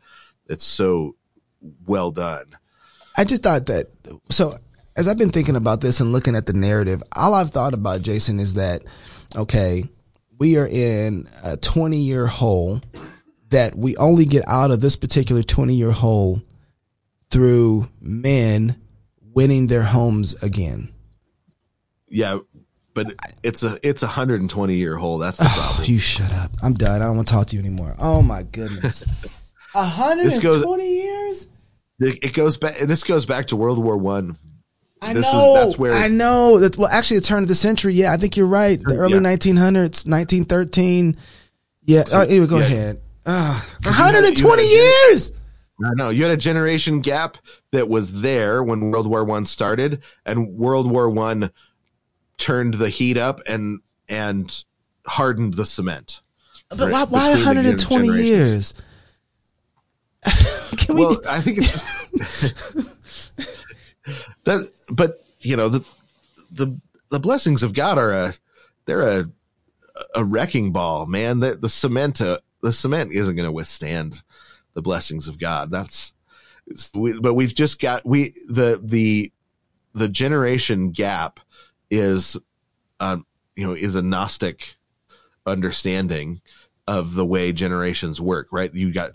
It's 0.48 0.64
so 0.64 1.16
well 1.86 2.12
done 2.12 2.58
I 3.16 3.24
just 3.24 3.44
thought 3.44 3.68
that 3.68 3.88
so 4.30 4.58
as 4.96 5.08
I've 5.08 5.18
been 5.18 5.32
thinking 5.32 5.56
about 5.56 5.82
this 5.82 6.00
and 6.00 6.12
looking 6.12 6.36
at 6.36 6.46
the 6.46 6.54
narrative, 6.54 7.02
all 7.16 7.34
I've 7.34 7.50
thought 7.50 7.74
about 7.74 8.02
Jason 8.02 8.40
is 8.40 8.56
that 8.56 8.84
okay, 9.36 9.86
we 10.40 10.58
are 10.58 10.68
in 10.68 11.28
a 11.44 11.58
20 11.58 11.98
year 11.98 12.28
hole 12.28 12.82
that 13.50 13.76
we 13.76 13.96
only 13.98 14.26
get 14.26 14.48
out 14.48 14.72
of 14.72 14.82
this 14.82 14.96
particular 14.96 15.44
20 15.44 15.76
year 15.76 15.92
hole 15.92 16.42
through 17.30 17.90
men 18.00 18.76
winning 19.34 19.68
their 19.68 19.84
homes 19.84 20.42
again. 20.44 20.92
yeah 22.08 22.38
but 22.94 23.08
it's 23.42 23.64
a 23.64 23.80
it's 23.82 24.04
a 24.04 24.06
120 24.06 24.76
year 24.76 24.96
hole 24.98 25.18
that's 25.18 25.40
the 25.40 25.46
oh, 25.46 25.54
problem 25.54 25.78
Oh, 25.82 25.84
you 25.92 25.98
shut 25.98 26.32
up. 26.34 26.52
I'm 26.62 26.74
done. 26.76 27.02
I 27.02 27.06
don't 27.06 27.16
want 27.16 27.28
to 27.28 27.34
talk 27.34 27.48
to 27.48 27.56
you 27.56 27.60
anymore. 27.60 27.96
Oh 27.98 28.22
my 28.22 28.44
goodness. 28.44 29.04
120 29.74 30.40
goes- 30.42 30.84
years? 30.84 31.48
It 32.00 32.34
goes 32.34 32.58
back 32.58 32.78
this 32.80 33.04
goes 33.04 33.26
back 33.26 33.48
to 33.48 33.56
world 33.56 33.80
war 33.84 33.98
one 33.98 34.38
I 35.02 35.14
This 35.14 35.26
is- 35.28 35.34
know. 35.34 35.54
that's 35.56 35.78
where- 35.78 35.92
I 35.94 36.08
know. 36.08 36.60
That 36.60 36.78
well, 36.78 36.88
actually, 36.90 37.20
the 37.20 37.26
turn 37.26 37.44
of 37.44 37.50
the 37.50 37.56
century. 37.56 37.94
Yeah, 37.94 38.14
I 38.14 38.18
think 38.18 38.38
you're 38.38 38.46
right. 38.48 38.82
The 38.82 38.96
early 38.96 39.16
Yeah. 39.16 39.20
1900s, 39.20 40.06
1913. 40.08 41.18
Yeah. 41.86 42.04
oh, 42.14 42.22
anyway, 42.22 42.48
go 42.48 42.58
yeah. 42.60 42.64
ahead. 42.64 43.02
Uh, 43.26 43.60
you 43.84 43.92
had- 43.92 44.14
120 44.14 44.64
you 44.64 44.78
had- 44.78 45.10
years. 45.10 45.34
I 45.84 45.90
know 45.96 46.10
you 46.10 46.24
had 46.24 46.32
a 46.32 46.38
generation 46.38 47.02
gap 47.02 47.36
that 47.74 47.90
was 47.90 48.22
there 48.22 48.64
when 48.64 48.92
World 48.92 49.08
War 49.08 49.26
One 49.26 49.44
started, 49.46 50.02
and 50.26 50.48
World 50.56 50.90
War 50.90 51.10
One 51.10 51.50
turned 52.38 52.76
the 52.76 52.88
heat 52.90 53.18
up 53.18 53.42
and 53.46 53.80
and 54.08 54.64
hardened 55.06 55.56
the 55.56 55.66
cement. 55.66 56.22
But 56.70 56.92
why, 56.92 57.04
why 57.04 57.34
between 57.36 57.44
the 57.44 57.62
120 57.62 58.06
generations. 58.08 58.28
years? 58.30 58.74
Can 60.78 60.96
we? 60.96 61.06
Well, 61.06 61.22
I 61.30 61.42
think 61.42 61.58
it's 61.60 61.72
just 61.72 63.36
that, 64.44 64.70
but 64.90 65.24
you 65.40 65.56
know 65.56 65.70
the 65.70 65.86
the 66.52 66.80
the 67.10 67.20
blessings 67.20 67.64
of 67.64 67.74
God 67.74 67.98
are 67.98 68.12
a 68.12 68.34
they're 68.86 69.20
a 69.20 69.30
a 70.16 70.24
wrecking 70.24 70.72
ball, 70.72 71.06
man. 71.06 71.40
The 71.40 71.56
the 71.56 71.70
cement 71.70 72.22
uh, 72.22 72.40
the 72.62 72.74
cement 72.74 73.12
isn't 73.14 73.36
going 73.36 73.48
to 73.48 73.52
withstand 73.52 74.24
the 74.74 74.82
blessings 74.82 75.28
of 75.28 75.38
God. 75.38 75.72
That's 75.72 76.14
we, 76.96 77.20
but 77.20 77.34
we've 77.34 77.54
just 77.54 77.80
got 77.80 78.06
we 78.06 78.34
the 78.48 78.80
the 78.84 79.32
the 79.94 80.10
generation 80.10 80.92
gap 80.92 81.40
is 81.90 82.38
um 83.00 83.26
you 83.56 83.68
know 83.68 83.74
is 83.74 83.96
a 83.96 84.02
gnostic 84.02 84.76
understanding 85.46 86.42
of 86.88 87.16
the 87.16 87.26
way 87.26 87.52
generations 87.52 88.20
work 88.20 88.48
right 88.52 88.74
you 88.74 88.92
got 88.92 89.12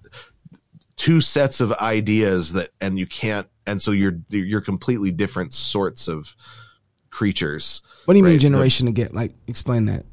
two 0.98 1.22
sets 1.22 1.62
of 1.62 1.72
ideas 1.72 2.52
that 2.52 2.70
and 2.80 2.98
you 2.98 3.06
can't 3.06 3.46
and 3.66 3.80
so 3.80 3.92
you're 3.92 4.20
you're 4.28 4.60
completely 4.60 5.10
different 5.10 5.54
sorts 5.54 6.08
of 6.08 6.36
creatures 7.10 7.80
what 8.08 8.14
do 8.14 8.18
you 8.18 8.24
mean 8.24 8.32
right, 8.32 8.36
the- 8.36 8.40
generation 8.40 8.86
to 8.86 8.92
get? 8.92 9.12
Like, 9.12 9.32
explain 9.46 9.84
that. 9.84 10.06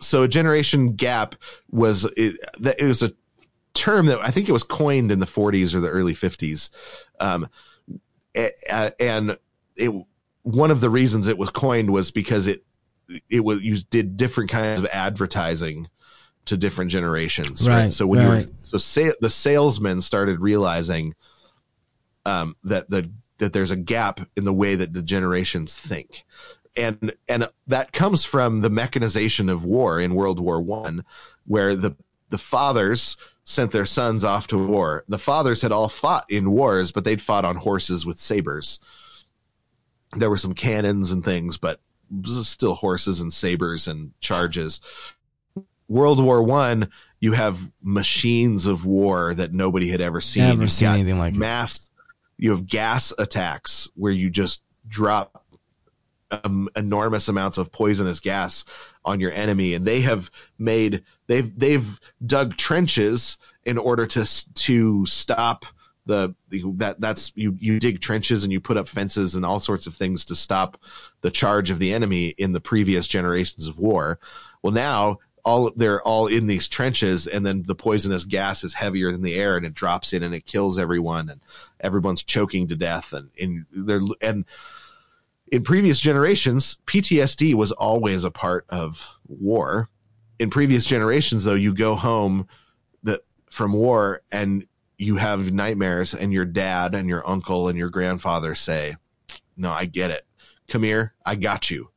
so 0.00 0.22
a 0.22 0.28
generation 0.28 0.94
gap 0.94 1.34
was 1.68 2.04
it, 2.16 2.36
that 2.60 2.78
it 2.78 2.84
was 2.84 3.02
a 3.02 3.12
term 3.74 4.06
that 4.06 4.20
I 4.20 4.30
think 4.30 4.48
it 4.48 4.52
was 4.52 4.62
coined 4.62 5.10
in 5.10 5.18
the 5.18 5.26
40s 5.26 5.74
or 5.74 5.80
the 5.80 5.88
early 5.88 6.14
50s, 6.14 6.70
um, 7.18 7.48
and 9.00 9.36
it 9.76 9.92
one 10.42 10.70
of 10.70 10.80
the 10.80 10.88
reasons 10.88 11.26
it 11.26 11.36
was 11.36 11.50
coined 11.50 11.90
was 11.90 12.12
because 12.12 12.46
it 12.46 12.64
it 13.28 13.40
was 13.40 13.60
you 13.60 13.80
did 13.90 14.16
different 14.16 14.48
kinds 14.48 14.78
of 14.78 14.86
advertising 14.92 15.88
to 16.46 16.56
different 16.56 16.90
generations, 16.90 17.68
right? 17.68 17.84
Right, 17.84 17.92
So 17.92 18.06
when 18.06 18.22
you 18.22 18.28
right. 18.28 18.46
were 18.46 18.52
so 18.62 18.78
say, 18.78 19.12
the 19.20 19.30
salesmen 19.30 20.00
started 20.00 20.40
realizing 20.40 21.14
um, 22.24 22.56
that 22.64 22.90
the 22.90 23.10
that 23.38 23.52
there's 23.52 23.70
a 23.70 23.76
gap 23.76 24.20
in 24.36 24.44
the 24.44 24.52
way 24.52 24.74
that 24.76 24.94
the 24.94 25.02
generations 25.02 25.76
think 25.76 26.24
and 26.76 27.14
and 27.28 27.48
that 27.66 27.92
comes 27.92 28.24
from 28.24 28.60
the 28.60 28.70
mechanization 28.70 29.48
of 29.48 29.64
war 29.64 29.98
in 29.98 30.14
World 30.14 30.38
War 30.38 30.60
One, 30.60 31.04
where 31.46 31.74
the 31.74 31.96
the 32.28 32.38
fathers 32.38 33.16
sent 33.44 33.72
their 33.72 33.86
sons 33.86 34.24
off 34.24 34.48
to 34.48 34.66
war. 34.66 35.04
The 35.08 35.18
fathers 35.18 35.62
had 35.62 35.72
all 35.72 35.88
fought 35.88 36.26
in 36.28 36.50
wars, 36.50 36.90
but 36.90 37.04
they'd 37.04 37.22
fought 37.22 37.44
on 37.44 37.56
horses 37.56 38.04
with 38.04 38.18
sabers. 38.18 38.80
There 40.16 40.30
were 40.30 40.36
some 40.36 40.54
cannons 40.54 41.12
and 41.12 41.24
things, 41.24 41.56
but 41.56 41.80
still 42.24 42.74
horses 42.74 43.20
and 43.20 43.32
sabers 43.32 43.86
and 43.86 44.12
charges. 44.20 44.80
World 45.88 46.22
War 46.22 46.42
One, 46.42 46.90
you 47.20 47.32
have 47.32 47.70
machines 47.82 48.66
of 48.66 48.84
war 48.84 49.34
that 49.34 49.52
nobody 49.52 49.88
had 49.88 50.00
ever 50.00 50.20
seen. 50.20 50.44
Never 50.44 50.62
You've 50.62 50.70
seen 50.70 50.88
anything 50.88 51.18
like 51.18 51.34
it. 51.34 51.38
mass. 51.38 51.90
You 52.38 52.50
have 52.50 52.66
gas 52.66 53.12
attacks 53.18 53.88
where 53.94 54.12
you 54.12 54.28
just 54.28 54.62
drop 54.86 55.42
um, 56.30 56.68
enormous 56.76 57.28
amounts 57.28 57.58
of 57.58 57.72
poisonous 57.72 58.20
gas 58.20 58.64
on 59.04 59.20
your 59.20 59.32
enemy, 59.32 59.74
and 59.74 59.86
they 59.86 60.00
have 60.00 60.30
made 60.58 61.04
they've 61.26 61.56
they've 61.58 61.98
dug 62.24 62.56
trenches 62.56 63.38
in 63.64 63.78
order 63.78 64.06
to 64.06 64.54
to 64.54 65.06
stop 65.06 65.66
the, 66.06 66.34
the 66.50 66.62
that 66.76 67.00
that's 67.00 67.32
you 67.34 67.56
you 67.58 67.80
dig 67.80 68.00
trenches 68.00 68.44
and 68.44 68.52
you 68.52 68.60
put 68.60 68.76
up 68.76 68.88
fences 68.88 69.34
and 69.34 69.44
all 69.44 69.60
sorts 69.60 69.86
of 69.86 69.94
things 69.94 70.24
to 70.26 70.36
stop 70.36 70.80
the 71.20 71.30
charge 71.30 71.70
of 71.70 71.78
the 71.78 71.92
enemy 71.92 72.28
in 72.38 72.52
the 72.52 72.60
previous 72.60 73.06
generations 73.06 73.66
of 73.66 73.78
war. 73.78 74.18
Well, 74.62 74.72
now 74.72 75.18
all 75.46 75.70
they're 75.76 76.02
all 76.02 76.26
in 76.26 76.46
these 76.46 76.68
trenches, 76.68 77.26
and 77.26 77.46
then 77.46 77.62
the 77.66 77.74
poisonous 77.74 78.24
gas 78.24 78.64
is 78.64 78.74
heavier 78.74 79.12
than 79.12 79.22
the 79.22 79.36
air, 79.36 79.56
and 79.56 79.64
it 79.64 79.74
drops 79.74 80.12
in 80.12 80.22
and 80.22 80.34
it 80.34 80.44
kills 80.44 80.78
everyone, 80.78 81.30
and 81.30 81.40
everyone's 81.80 82.22
choking 82.22 82.68
to 82.68 82.76
death, 82.76 83.12
and 83.12 83.30
and 83.40 83.64
they're 83.72 84.02
and 84.20 84.44
in 85.52 85.62
previous 85.62 86.00
generations, 86.00 86.78
PTSD 86.86 87.54
was 87.54 87.70
always 87.72 88.24
a 88.24 88.30
part 88.32 88.66
of 88.68 89.08
war. 89.28 89.88
In 90.40 90.50
previous 90.50 90.84
generations, 90.84 91.44
though, 91.44 91.54
you 91.54 91.72
go 91.72 91.94
home 91.94 92.48
from 93.56 93.72
war 93.72 94.20
and 94.30 94.66
you 94.98 95.16
have 95.16 95.52
nightmares, 95.52 96.14
and 96.14 96.32
your 96.32 96.44
dad 96.44 96.94
and 96.94 97.08
your 97.08 97.26
uncle 97.26 97.68
and 97.68 97.78
your 97.78 97.88
grandfather 97.88 98.54
say, 98.54 98.96
"No, 99.56 99.70
I 99.70 99.86
get 99.86 100.10
it. 100.10 100.26
Come 100.68 100.82
here, 100.82 101.14
I 101.24 101.36
got 101.36 101.70
you. 101.70 101.90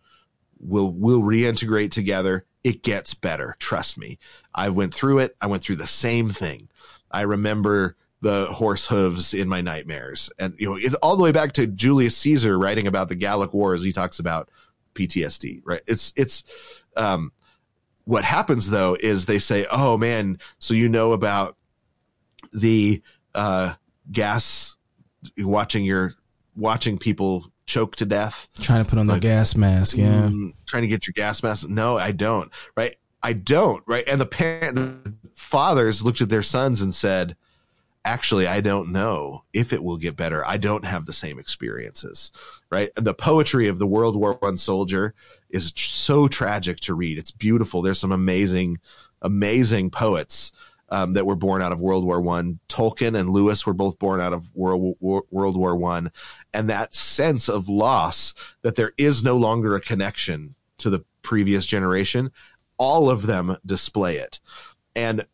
We'll 0.59 0.91
we'll 0.91 1.21
reintegrate 1.21 1.91
together. 1.91 2.45
It 2.63 2.83
gets 2.83 3.13
better. 3.13 3.55
Trust 3.59 3.97
me. 3.97 4.17
I 4.53 4.69
went 4.69 4.93
through 4.93 5.19
it. 5.19 5.35
I 5.39 5.47
went 5.47 5.63
through 5.63 5.77
the 5.77 5.87
same 5.87 6.29
thing. 6.29 6.69
I 7.11 7.21
remember 7.21 7.95
the 8.21 8.47
horse 8.47 8.87
hooves 8.87 9.33
in 9.33 9.47
my 9.47 9.61
nightmares. 9.61 10.29
And, 10.37 10.53
you 10.57 10.69
know, 10.69 10.75
it's 10.75 10.95
all 10.95 11.15
the 11.15 11.23
way 11.23 11.31
back 11.31 11.53
to 11.53 11.67
Julius 11.67 12.17
Caesar 12.17 12.59
writing 12.59 12.87
about 12.87 13.07
the 13.07 13.15
Gallic 13.15 13.53
Wars. 13.53 13.83
He 13.83 13.93
talks 13.93 14.19
about 14.19 14.49
PTSD, 14.93 15.61
right? 15.63 15.81
It's, 15.87 16.11
it's, 16.17 16.43
um, 16.97 17.31
what 18.03 18.23
happens 18.25 18.69
though 18.69 18.97
is 18.99 19.25
they 19.25 19.39
say, 19.39 19.65
Oh 19.71 19.97
man, 19.97 20.39
so 20.57 20.73
you 20.73 20.89
know 20.89 21.13
about 21.13 21.55
the, 22.51 23.01
uh, 23.33 23.75
gas 24.11 24.75
watching 25.37 25.85
your, 25.85 26.13
watching 26.55 26.97
people 26.97 27.51
choke 27.69 27.95
to 27.97 28.05
death. 28.05 28.49
Trying 28.59 28.83
to 28.83 28.89
put 28.89 28.99
on 28.99 29.07
the 29.07 29.19
gas 29.19 29.55
mask. 29.55 29.97
Yeah. 29.97 30.29
Mm, 30.29 30.53
trying 30.65 30.81
to 30.81 30.87
get 30.87 31.07
your 31.07 31.13
gas 31.13 31.41
mask. 31.43 31.69
No, 31.69 31.97
I 31.97 32.11
don't. 32.11 32.51
Right. 32.75 32.97
I 33.21 33.33
don't. 33.33 33.83
Right. 33.87 34.03
And 34.07 34.19
the 34.19 34.25
parent, 34.25 34.75
the 34.75 35.13
fathers 35.35 36.03
looked 36.03 36.19
at 36.19 36.29
their 36.29 36.43
sons 36.43 36.81
and 36.81 36.93
said, 36.93 37.35
actually, 38.03 38.47
I 38.47 38.59
don't 38.61 38.91
know 38.91 39.43
if 39.53 39.71
it 39.71 39.83
will 39.83 39.97
get 39.97 40.17
better. 40.17 40.45
I 40.45 40.57
don't 40.57 40.85
have 40.85 41.05
the 41.05 41.13
same 41.13 41.37
experiences. 41.37 42.31
Right. 42.71 42.89
And 42.97 43.05
the 43.05 43.13
poetry 43.13 43.67
of 43.67 43.77
the 43.77 43.87
World 43.87 44.15
War 44.15 44.33
One 44.39 44.57
soldier 44.57 45.13
is 45.49 45.71
so 45.75 46.27
tragic 46.27 46.79
to 46.81 46.93
read. 46.93 47.17
It's 47.17 47.31
beautiful. 47.31 47.81
There's 47.81 47.99
some 47.99 48.11
amazing, 48.11 48.79
amazing 49.21 49.91
poets. 49.91 50.51
Um, 50.91 51.13
that 51.13 51.25
were 51.25 51.35
born 51.35 51.61
out 51.61 51.71
of 51.71 51.81
World 51.81 52.03
War 52.03 52.19
One. 52.19 52.59
Tolkien 52.67 53.17
and 53.17 53.29
Lewis 53.29 53.65
were 53.67 53.73
both 53.73 53.99
born 53.99 54.19
out 54.19 54.33
of 54.33 54.55
World 54.55 54.95
War, 54.99 55.23
World 55.29 55.55
War 55.55 55.75
One, 55.75 56.11
and 56.53 56.69
that 56.69 56.95
sense 56.95 57.47
of 57.47 57.69
loss 57.69 58.33
that 58.63 58.75
there 58.75 58.93
is 58.97 59.23
no 59.23 59.37
longer 59.37 59.75
a 59.75 59.81
connection 59.81 60.55
to 60.79 60.89
the 60.89 61.05
previous 61.21 61.65
generation. 61.65 62.31
All 62.77 63.09
of 63.09 63.27
them 63.27 63.57
display 63.65 64.17
it, 64.17 64.39
and 64.95 65.25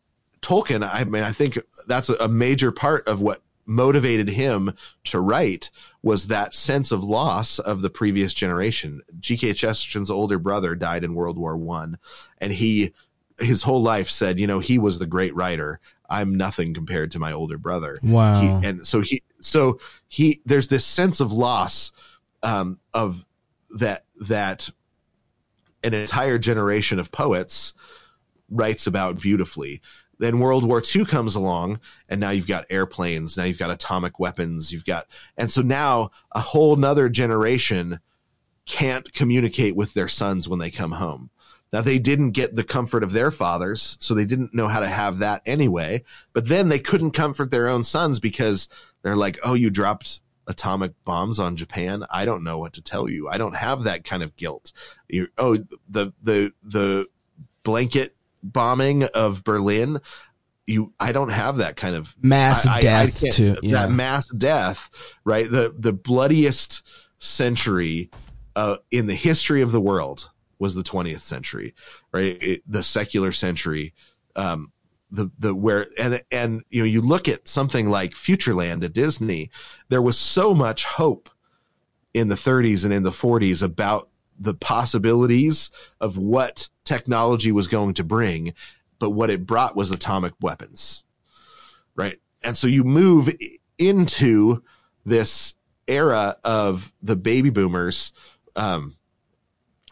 Tolkien. 0.42 0.88
I 0.88 1.04
mean, 1.04 1.22
I 1.22 1.32
think 1.32 1.58
that's 1.86 2.08
a 2.08 2.28
major 2.28 2.70
part 2.70 3.06
of 3.08 3.20
what 3.20 3.42
motivated 3.66 4.28
him 4.28 4.72
to 5.04 5.20
write 5.20 5.70
was 6.02 6.28
that 6.28 6.54
sense 6.54 6.92
of 6.92 7.02
loss 7.02 7.58
of 7.58 7.82
the 7.82 7.90
previous 7.90 8.32
generation. 8.32 9.02
G.K. 9.18 9.54
Chesterton's 9.54 10.10
older 10.10 10.38
brother 10.38 10.76
died 10.76 11.02
in 11.02 11.16
World 11.16 11.36
War 11.36 11.56
One, 11.56 11.98
and 12.38 12.52
he 12.52 12.94
his 13.38 13.62
whole 13.62 13.82
life 13.82 14.08
said, 14.08 14.38
you 14.38 14.46
know, 14.46 14.58
he 14.58 14.78
was 14.78 14.98
the 14.98 15.06
great 15.06 15.34
writer. 15.34 15.80
I'm 16.08 16.34
nothing 16.34 16.74
compared 16.74 17.10
to 17.12 17.18
my 17.18 17.32
older 17.32 17.58
brother. 17.58 17.98
Wow. 18.02 18.40
He, 18.40 18.66
and 18.66 18.86
so 18.86 19.00
he, 19.00 19.22
so 19.40 19.80
he, 20.08 20.40
there's 20.44 20.68
this 20.68 20.84
sense 20.84 21.20
of 21.20 21.32
loss, 21.32 21.92
um, 22.42 22.78
of 22.94 23.24
that, 23.70 24.04
that 24.20 24.70
an 25.82 25.94
entire 25.94 26.38
generation 26.38 26.98
of 26.98 27.12
poets 27.12 27.74
writes 28.48 28.86
about 28.86 29.20
beautifully. 29.20 29.82
Then 30.18 30.38
World 30.38 30.64
War 30.64 30.82
II 30.94 31.04
comes 31.04 31.34
along 31.34 31.80
and 32.08 32.20
now 32.20 32.30
you've 32.30 32.46
got 32.46 32.64
airplanes. 32.70 33.36
Now 33.36 33.44
you've 33.44 33.58
got 33.58 33.70
atomic 33.70 34.18
weapons. 34.18 34.72
You've 34.72 34.86
got, 34.86 35.06
and 35.36 35.50
so 35.52 35.60
now 35.60 36.10
a 36.32 36.40
whole 36.40 36.76
nother 36.76 37.08
generation 37.08 38.00
can't 38.64 39.12
communicate 39.12 39.76
with 39.76 39.94
their 39.94 40.08
sons 40.08 40.48
when 40.48 40.58
they 40.58 40.70
come 40.70 40.92
home. 40.92 41.30
Now 41.72 41.80
they 41.82 41.98
didn't 41.98 42.30
get 42.30 42.54
the 42.56 42.64
comfort 42.64 43.02
of 43.02 43.12
their 43.12 43.30
fathers, 43.30 43.96
so 44.00 44.14
they 44.14 44.24
didn't 44.24 44.54
know 44.54 44.68
how 44.68 44.80
to 44.80 44.88
have 44.88 45.18
that 45.18 45.42
anyway. 45.46 46.04
But 46.32 46.48
then 46.48 46.68
they 46.68 46.78
couldn't 46.78 47.10
comfort 47.10 47.50
their 47.50 47.68
own 47.68 47.82
sons 47.82 48.18
because 48.18 48.68
they're 49.02 49.16
like, 49.16 49.38
"Oh, 49.44 49.54
you 49.54 49.70
dropped 49.70 50.20
atomic 50.46 50.92
bombs 51.04 51.40
on 51.40 51.56
Japan. 51.56 52.04
I 52.08 52.24
don't 52.24 52.44
know 52.44 52.56
what 52.58 52.74
to 52.74 52.82
tell 52.82 53.08
you. 53.10 53.28
I 53.28 53.36
don't 53.36 53.56
have 53.56 53.82
that 53.82 54.04
kind 54.04 54.22
of 54.22 54.36
guilt." 54.36 54.72
You, 55.08 55.28
oh, 55.38 55.56
the 55.88 56.12
the 56.22 56.52
the 56.62 57.08
blanket 57.64 58.14
bombing 58.42 59.02
of 59.04 59.42
Berlin. 59.44 60.00
You, 60.68 60.92
I 60.98 61.12
don't 61.12 61.28
have 61.30 61.58
that 61.58 61.76
kind 61.76 61.94
of 61.94 62.14
Mass 62.22 62.66
I- 62.66 62.74
I- 62.74 62.76
I 62.76 62.80
death 62.80 63.20
can't- 63.20 63.34
too. 63.34 63.56
Yeah. 63.62 63.86
That 63.86 63.90
mass 63.92 64.28
death, 64.28 64.90
right? 65.24 65.50
The 65.50 65.74
the 65.76 65.92
bloodiest 65.92 66.82
century 67.18 68.10
uh, 68.54 68.76
in 68.90 69.06
the 69.06 69.14
history 69.14 69.62
of 69.62 69.72
the 69.72 69.80
world 69.80 70.30
was 70.58 70.74
the 70.74 70.82
20th 70.82 71.20
century, 71.20 71.74
right? 72.12 72.42
It- 72.42 72.62
the 72.66 72.82
secular 72.82 73.32
century. 73.32 73.94
Um, 74.34 74.72
the 75.10 75.30
the 75.38 75.54
where 75.54 75.86
and 75.98 76.20
and 76.32 76.64
you 76.68 76.82
know 76.82 76.86
you 76.86 77.00
look 77.00 77.28
at 77.28 77.46
something 77.46 77.88
like 77.88 78.12
Futureland 78.12 78.82
at 78.84 78.92
Disney, 78.92 79.50
there 79.88 80.02
was 80.02 80.18
so 80.18 80.52
much 80.52 80.84
hope 80.84 81.30
in 82.12 82.28
the 82.28 82.34
30s 82.34 82.84
and 82.84 82.92
in 82.92 83.02
the 83.04 83.10
40s 83.10 83.62
about 83.62 84.08
the 84.38 84.54
possibilities 84.54 85.70
of 86.00 86.16
what 86.18 86.68
technology 86.84 87.52
was 87.52 87.68
going 87.68 87.94
to 87.94 88.04
bring, 88.04 88.52
but 88.98 89.10
what 89.10 89.30
it 89.30 89.46
brought 89.46 89.76
was 89.76 89.90
atomic 89.90 90.32
weapons, 90.40 91.04
right? 91.94 92.18
And 92.42 92.56
so 92.56 92.66
you 92.66 92.84
move 92.84 93.30
into 93.78 94.62
this 95.04 95.54
era 95.86 96.36
of 96.42 96.92
the 97.02 97.16
baby 97.16 97.50
boomers, 97.50 98.12
um, 98.56 98.95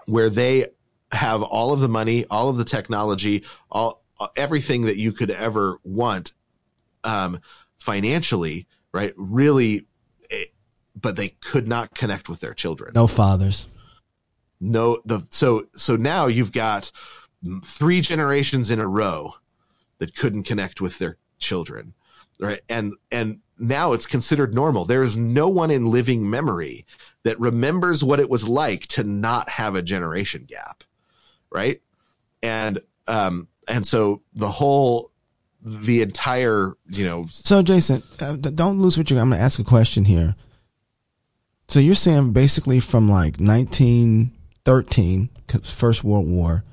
where 0.07 0.31
they 0.31 0.67
have 1.13 1.43
all 1.43 1.73
of 1.73 1.81
the 1.81 1.89
money, 1.89 2.25
all 2.31 2.49
of 2.49 2.57
the 2.57 2.65
technology, 2.65 3.45
all 3.71 4.03
everything 4.37 4.83
that 4.83 4.97
you 4.97 5.13
could 5.13 5.31
ever 5.31 5.79
want, 5.85 6.33
um, 7.03 7.41
financially, 7.79 8.67
right? 8.93 9.13
Really, 9.17 9.87
eh, 10.31 10.45
but 11.01 11.17
they 11.17 11.31
could 11.41 11.67
not 11.69 11.95
connect 11.95 12.29
with 12.29 12.41
their 12.41 12.55
children 12.55 12.93
no 12.95 13.07
fathers. 13.07 13.69
no 14.61 15.01
the 15.05 15.27
so 15.31 15.67
so 15.75 15.97
now 15.97 16.27
you've 16.27 16.53
got 16.53 16.91
three 17.65 18.01
generations 18.01 18.71
in 18.71 18.79
a 18.79 18.87
row 18.87 19.35
that 19.99 20.15
couldn't 20.15 20.45
connect 20.45 20.81
with 20.81 20.99
their 20.99 21.19
children 21.39 21.93
right 22.39 22.61
and 22.69 22.95
and 23.11 23.41
now 23.59 23.93
it's 23.93 24.07
considered 24.07 24.55
normal 24.55 24.85
there 24.85 25.03
is 25.03 25.17
no 25.17 25.49
one 25.49 25.71
in 25.71 25.87
living 25.87 26.29
memory 26.29 26.85
that 27.23 27.39
remembers 27.41 28.03
what 28.05 28.21
it 28.21 28.29
was 28.29 28.47
like 28.47 28.87
to 28.87 29.05
not 29.05 29.49
have 29.49 29.75
a 29.75 29.83
generation 29.83 30.45
gap 30.47 30.83
right 31.51 31.81
and 32.43 32.81
um 33.07 33.47
and 33.69 33.87
so 33.87 34.21
the 34.35 34.49
whole 34.51 35.11
the 35.65 36.03
entire 36.03 36.75
you 36.91 37.07
know 37.07 37.27
So, 37.31 37.63
Jason, 37.63 38.03
uh, 38.21 38.37
don't 38.37 38.79
lose 38.81 38.99
what 38.99 39.11
you're. 39.11 39.19
I'm 39.19 39.31
going 39.31 39.39
to 39.39 39.45
ask 39.45 39.59
a 39.59 39.65
question 39.65 40.05
here. 40.05 40.37
So 41.69 41.81
you're 41.81 41.95
saying 41.95 42.33
basically 42.35 42.81
from 42.81 43.09
like 43.09 43.39
1913, 43.39 45.31
First 45.63 46.05
World 46.05 46.29
War, 46.29 46.65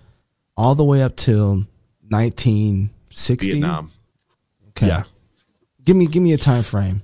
all 0.57 0.75
the 0.75 0.83
way 0.83 1.01
up 1.01 1.15
till 1.15 1.63
1960. 2.09 3.45
vietnam 3.51 3.91
Okay. 4.69 4.87
yeah 4.87 5.03
Give 5.91 5.97
me 5.97 6.07
give 6.07 6.23
me 6.23 6.31
a 6.31 6.37
time 6.37 6.63
frame. 6.63 7.03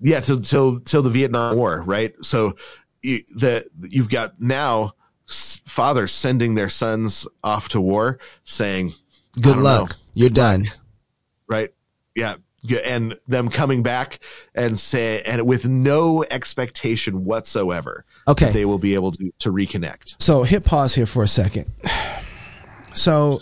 yeah 0.00 0.18
till 0.18 0.40
till 0.40 0.80
till 0.80 1.02
the 1.02 1.10
Vietnam 1.10 1.56
War, 1.56 1.82
right? 1.82 2.12
So 2.22 2.56
you, 3.00 3.22
the 3.32 3.64
you've 3.88 4.08
got 4.10 4.40
now 4.40 4.94
fathers 5.28 6.10
sending 6.10 6.56
their 6.56 6.68
sons 6.68 7.28
off 7.44 7.68
to 7.68 7.80
war, 7.80 8.18
saying, 8.42 8.92
Good 9.40 9.56
luck. 9.56 9.90
know," 9.90 9.96
You're 10.14 10.30
done. 10.30 10.64
right? 11.46 11.72
Yeah, 12.16 12.34
and 12.84 13.14
them 13.28 13.48
coming 13.48 13.84
back 13.84 14.18
and 14.52 14.76
say 14.76 15.22
and 15.22 15.46
with 15.46 15.68
no 15.68 16.24
expectation 16.28 17.24
whatsoever, 17.24 18.04
Okay. 18.26 18.46
that 18.46 18.52
they 18.52 18.64
will 18.64 18.78
be 18.80 18.94
able 18.94 19.12
to 19.12 19.30
to 19.38 19.52
reconnect. 19.52 20.16
So 20.20 20.42
hit 20.42 20.64
pause 20.64 20.96
here 20.96 21.06
for 21.06 21.22
a 21.22 21.28
second. 21.28 21.70
So, 22.94 23.40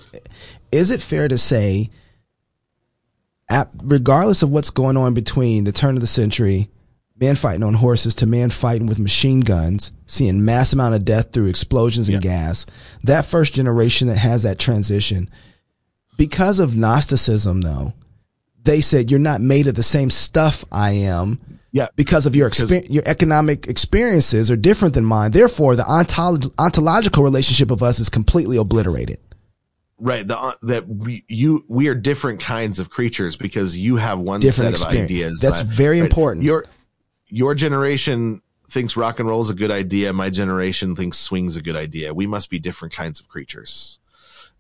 is 0.71 0.93
it 0.93 1.03
fair 1.03 1.27
to 1.27 1.37
say, 1.37 1.91
regardless 3.83 4.43
of 4.43 4.51
what's 4.51 4.71
going 4.71 4.97
on 4.97 5.15
between 5.15 5.65
the 5.65 5.73
turn 5.73 5.97
of 5.97 6.01
the 6.01 6.07
century, 6.07 6.71
man 7.21 7.37
fighting 7.37 7.63
on 7.63 7.75
horses 7.75 8.15
to 8.17 8.27
man 8.27 8.51
fighting 8.51 8.87
with 8.87 8.99
machine 8.99 9.41
guns, 9.41 9.93
seeing 10.07 10.45
mass 10.45 10.73
amount 10.73 10.95
of 10.95 11.05
death 11.05 11.33
through 11.33 11.47
explosions 11.47 12.09
and 12.09 12.23
gas, 12.23 12.67
that 13.03 13.27
first 13.27 13.53
generation 13.55 14.09
that 14.09 14.17
has 14.17 14.43
that 14.43 14.59
transition, 14.59 15.29
because 16.17 16.59
of 16.59 16.77
Gnosticism, 16.77 17.63
though, 17.63 17.95
they 18.63 18.81
said 18.81 19.11
you're 19.11 19.19
not 19.21 19.41
made 19.41 19.67
of 19.67 19.75
the 19.75 19.83
same 19.83 20.11
stuff 20.11 20.65
I 20.71 20.93
am 20.93 21.41
Yeah, 21.73 21.89
because 21.97 22.27
of 22.27 22.37
your 22.37 22.51
exper- 22.51 22.87
your 22.91 23.03
economic 23.07 23.67
experiences 23.69 24.51
are 24.51 24.57
different 24.57 24.95
than 24.95 25.05
mine. 25.05 25.31
Therefore, 25.31 25.77
the 25.77 25.83
ontolo- 25.85 26.53
ontological 26.59 27.25
relationship 27.25 27.71
of 27.71 27.83
us 27.83 28.01
is 28.01 28.09
completely 28.11 28.59
obliterated. 28.59 29.19
Right. 30.01 30.27
The 30.27 30.39
uh, 30.39 30.55
that 30.63 30.89
we 30.89 31.25
you 31.29 31.65
we 31.69 31.89
are 31.89 31.95
different 31.95 32.41
kinds 32.41 32.79
of 32.81 32.91
creatures 32.91 33.37
because 33.37 33.77
you 33.77 33.97
have 33.97 34.19
one 34.19 34.41
Different 34.41 34.77
set 34.79 34.87
of 34.89 34.93
experience. 34.95 35.11
ideas. 35.11 35.41
That's 35.41 35.63
that- 35.63 35.75
very 35.75 35.99
important. 35.99 36.45
Your 36.45 36.65
your 37.29 37.55
generation 37.55 38.43
thinks 38.71 38.97
rock 38.97 39.19
and 39.21 39.29
roll 39.29 39.41
is 39.41 39.51
a 39.51 39.55
good 39.55 39.71
idea. 39.71 40.13
My 40.13 40.31
generation 40.31 40.95
thinks 40.97 41.19
swing's 41.19 41.57
a 41.57 41.63
good 41.63 41.77
idea. 41.77 42.15
We 42.15 42.27
must 42.27 42.51
be 42.51 42.59
different 42.59 42.95
kinds 42.95 43.21
of 43.21 43.29
creatures. 43.29 43.99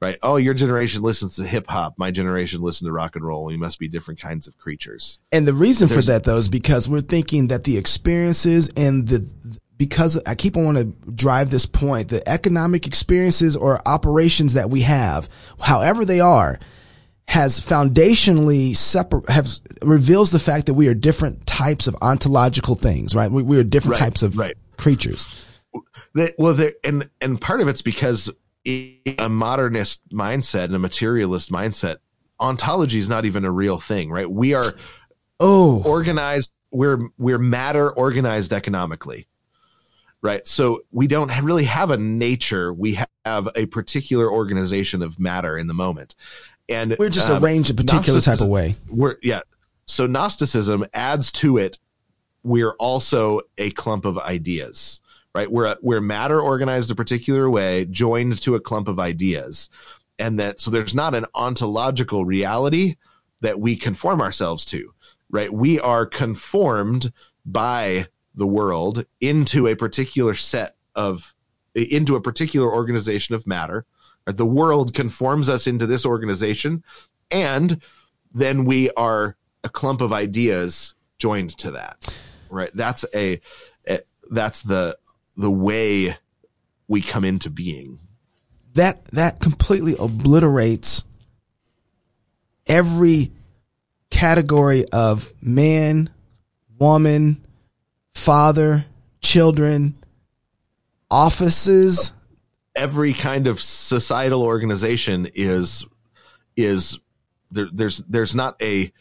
Right. 0.01 0.16
Oh, 0.22 0.36
your 0.36 0.55
generation 0.55 1.03
listens 1.03 1.36
to 1.36 1.45
hip 1.45 1.66
hop. 1.68 1.95
My 1.99 2.11
generation 2.11 2.62
listens 2.62 2.88
to 2.88 2.93
rock 2.93 3.16
and 3.16 3.24
roll. 3.24 3.45
We 3.45 3.59
must 3.59 3.78
be 3.78 3.86
different 3.86 4.18
kinds 4.18 4.49
of 4.49 4.57
creatures. 4.57 5.18
And 5.30 5.47
the 5.47 5.53
reason 5.53 5.88
for 5.88 6.01
that, 6.01 6.24
though, 6.24 6.38
is 6.38 6.49
because 6.49 6.88
we're 6.88 7.03
thinking 7.03 7.49
that 7.49 7.64
the 7.64 7.76
experiences 7.76 8.70
and 8.76 9.07
the 9.07 9.30
because 9.81 10.20
I 10.26 10.35
keep 10.35 10.59
on 10.59 10.66
want 10.66 10.76
to 10.76 10.85
drive 11.11 11.49
this 11.49 11.64
point, 11.64 12.11
the 12.11 12.28
economic 12.28 12.87
experiences 12.87 13.57
or 13.57 13.81
operations 13.89 14.53
that 14.53 14.68
we 14.68 14.83
have, 14.83 15.31
however 15.59 16.05
they 16.05 16.20
are, 16.20 16.61
has 17.26 17.61
foundationally 17.61 18.76
separate 18.76 19.31
has 19.31 19.62
reveals 19.83 20.33
the 20.33 20.39
fact 20.39 20.66
that 20.66 20.74
we 20.74 20.87
are 20.89 20.93
different 20.93 21.47
types 21.47 21.87
of 21.87 21.97
ontological 22.03 22.74
things, 22.74 23.14
right? 23.14 23.31
We, 23.31 23.43
we 23.43 23.59
are 23.59 23.64
different 23.64 23.99
Right, 23.99 24.05
types 24.05 24.22
of 24.22 24.37
right. 24.37 24.55
creatures. 24.76 25.26
They, 26.14 26.35
well, 26.37 26.59
and 26.85 27.09
and 27.22 27.41
part 27.41 27.62
of 27.62 27.68
it's 27.68 27.81
because 27.81 28.28
in 28.66 28.99
a 29.18 29.31
modernist 29.31 30.07
mindset 30.11 30.64
and 30.64 30.74
a 30.74 30.78
materialist 30.78 31.51
mindset, 31.51 31.97
ontology 32.39 32.99
is 32.99 33.09
not 33.09 33.24
even 33.24 33.47
a 33.47 33.51
real 33.51 33.78
thing, 33.78 34.11
right? 34.11 34.31
We 34.31 34.53
are 34.53 34.64
Oh, 35.39 35.83
organized. 35.87 36.53
We're 36.70 37.09
we're 37.16 37.39
matter 37.39 37.91
organized 37.91 38.53
economically, 38.53 39.26
right? 40.23 40.47
So 40.47 40.83
we 40.91 41.07
don't 41.07 41.31
really 41.43 41.64
have 41.64 41.91
a 41.91 41.97
nature. 41.97 42.73
We 42.73 42.99
have 43.25 43.49
a 43.55 43.66
particular 43.66 44.31
organization 44.31 45.03
of 45.03 45.18
matter 45.18 45.57
in 45.57 45.66
the 45.66 45.75
moment, 45.75 46.14
and 46.68 46.97
we're 46.99 47.09
just 47.09 47.31
um, 47.31 47.43
arranged 47.43 47.71
a 47.71 47.75
particular 47.75 48.21
type 48.21 48.41
of 48.41 48.49
way. 48.49 48.77
We're 48.89 49.16
yeah. 49.23 49.41
So 49.87 50.07
Gnosticism 50.07 50.87
adds 50.95 51.33
to 51.33 51.57
it. 51.59 51.79
We're 52.43 52.73
also 52.73 53.41
a 53.59 53.71
clump 53.73 54.05
of 54.05 54.18
ideas, 54.18 55.01
right? 55.35 55.51
We're 55.51 55.77
we're 55.83 56.01
matter 56.01 56.41
organized 56.41 56.91
a 56.91 56.95
particular 56.95 57.51
way, 57.51 57.87
joined 57.87 58.41
to 58.43 58.55
a 58.55 58.61
clump 58.61 58.89
of 58.89 58.99
ideas, 58.99 59.68
and 60.18 60.39
that 60.39 60.61
so 60.61 60.71
there's 60.71 60.95
not 60.95 61.14
an 61.14 61.27
ontological 61.35 62.25
reality 62.25 62.97
that 63.41 63.59
we 63.59 63.75
conform 63.75 64.21
ourselves 64.21 64.64
to, 64.66 64.93
right? 65.31 65.53
We 65.53 65.81
are 65.81 66.07
conformed 66.07 67.12
by 67.45 68.07
the 68.35 68.47
world 68.47 69.05
into 69.20 69.66
a 69.66 69.74
particular 69.74 70.35
set 70.35 70.76
of 70.95 71.35
into 71.74 72.16
a 72.16 72.20
particular 72.20 72.72
organization 72.72 73.35
of 73.35 73.47
matter. 73.47 73.87
The 74.26 74.47
world 74.47 74.95
conforms 74.95 75.49
us 75.49 75.66
into 75.66 75.87
this 75.87 76.05
organization, 76.05 76.85
and 77.31 77.81
then 78.33 78.64
we 78.64 78.91
are 78.91 79.37
a 79.64 79.68
clump 79.68 80.01
of 80.01 80.12
ideas 80.12 80.95
joined 81.18 81.57
to 81.59 81.72
that. 81.72 82.22
Right? 82.49 82.70
That's 82.74 83.05
a, 83.14 83.41
a 83.89 83.99
that's 84.31 84.62
the 84.62 84.99
the 85.37 85.51
way 85.51 86.16
we 86.89 87.01
come 87.01 87.24
into 87.24 87.51
being. 87.51 88.01
That 88.74 89.05
that 89.07 89.41
completely 89.41 89.97
obliterates 89.99 91.05
every 92.66 93.33
category 94.11 94.85
of 94.93 95.33
man, 95.41 96.11
woman, 96.78 97.45
father, 98.14 98.86
children, 99.22 99.96
offices. 101.11 102.12
every 102.76 103.12
kind 103.12 103.46
of 103.46 103.61
societal 103.61 104.42
organization 104.42 105.28
is 105.34 105.84
is 106.56 106.98
there, 107.50 107.68
there's 107.72 107.98
there's 108.08 108.34
not 108.34 108.61
a 108.62 108.92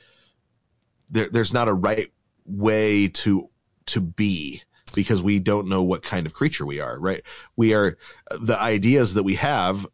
there, 1.09 1.29
there's 1.29 1.53
not 1.53 1.67
a 1.67 1.73
right 1.73 2.11
way 2.45 3.07
to 3.07 3.47
to 3.85 4.01
be 4.01 4.63
because 4.95 5.21
we 5.21 5.39
don't 5.39 5.67
know 5.67 5.83
what 5.83 6.01
kind 6.01 6.25
of 6.25 6.33
creature 6.33 6.65
we 6.65 6.79
are 6.79 6.97
right 6.99 7.21
we 7.55 7.73
are 7.73 7.97
the 8.31 8.59
ideas 8.59 9.13
that 9.13 9.23
we 9.23 9.35
have 9.35 9.85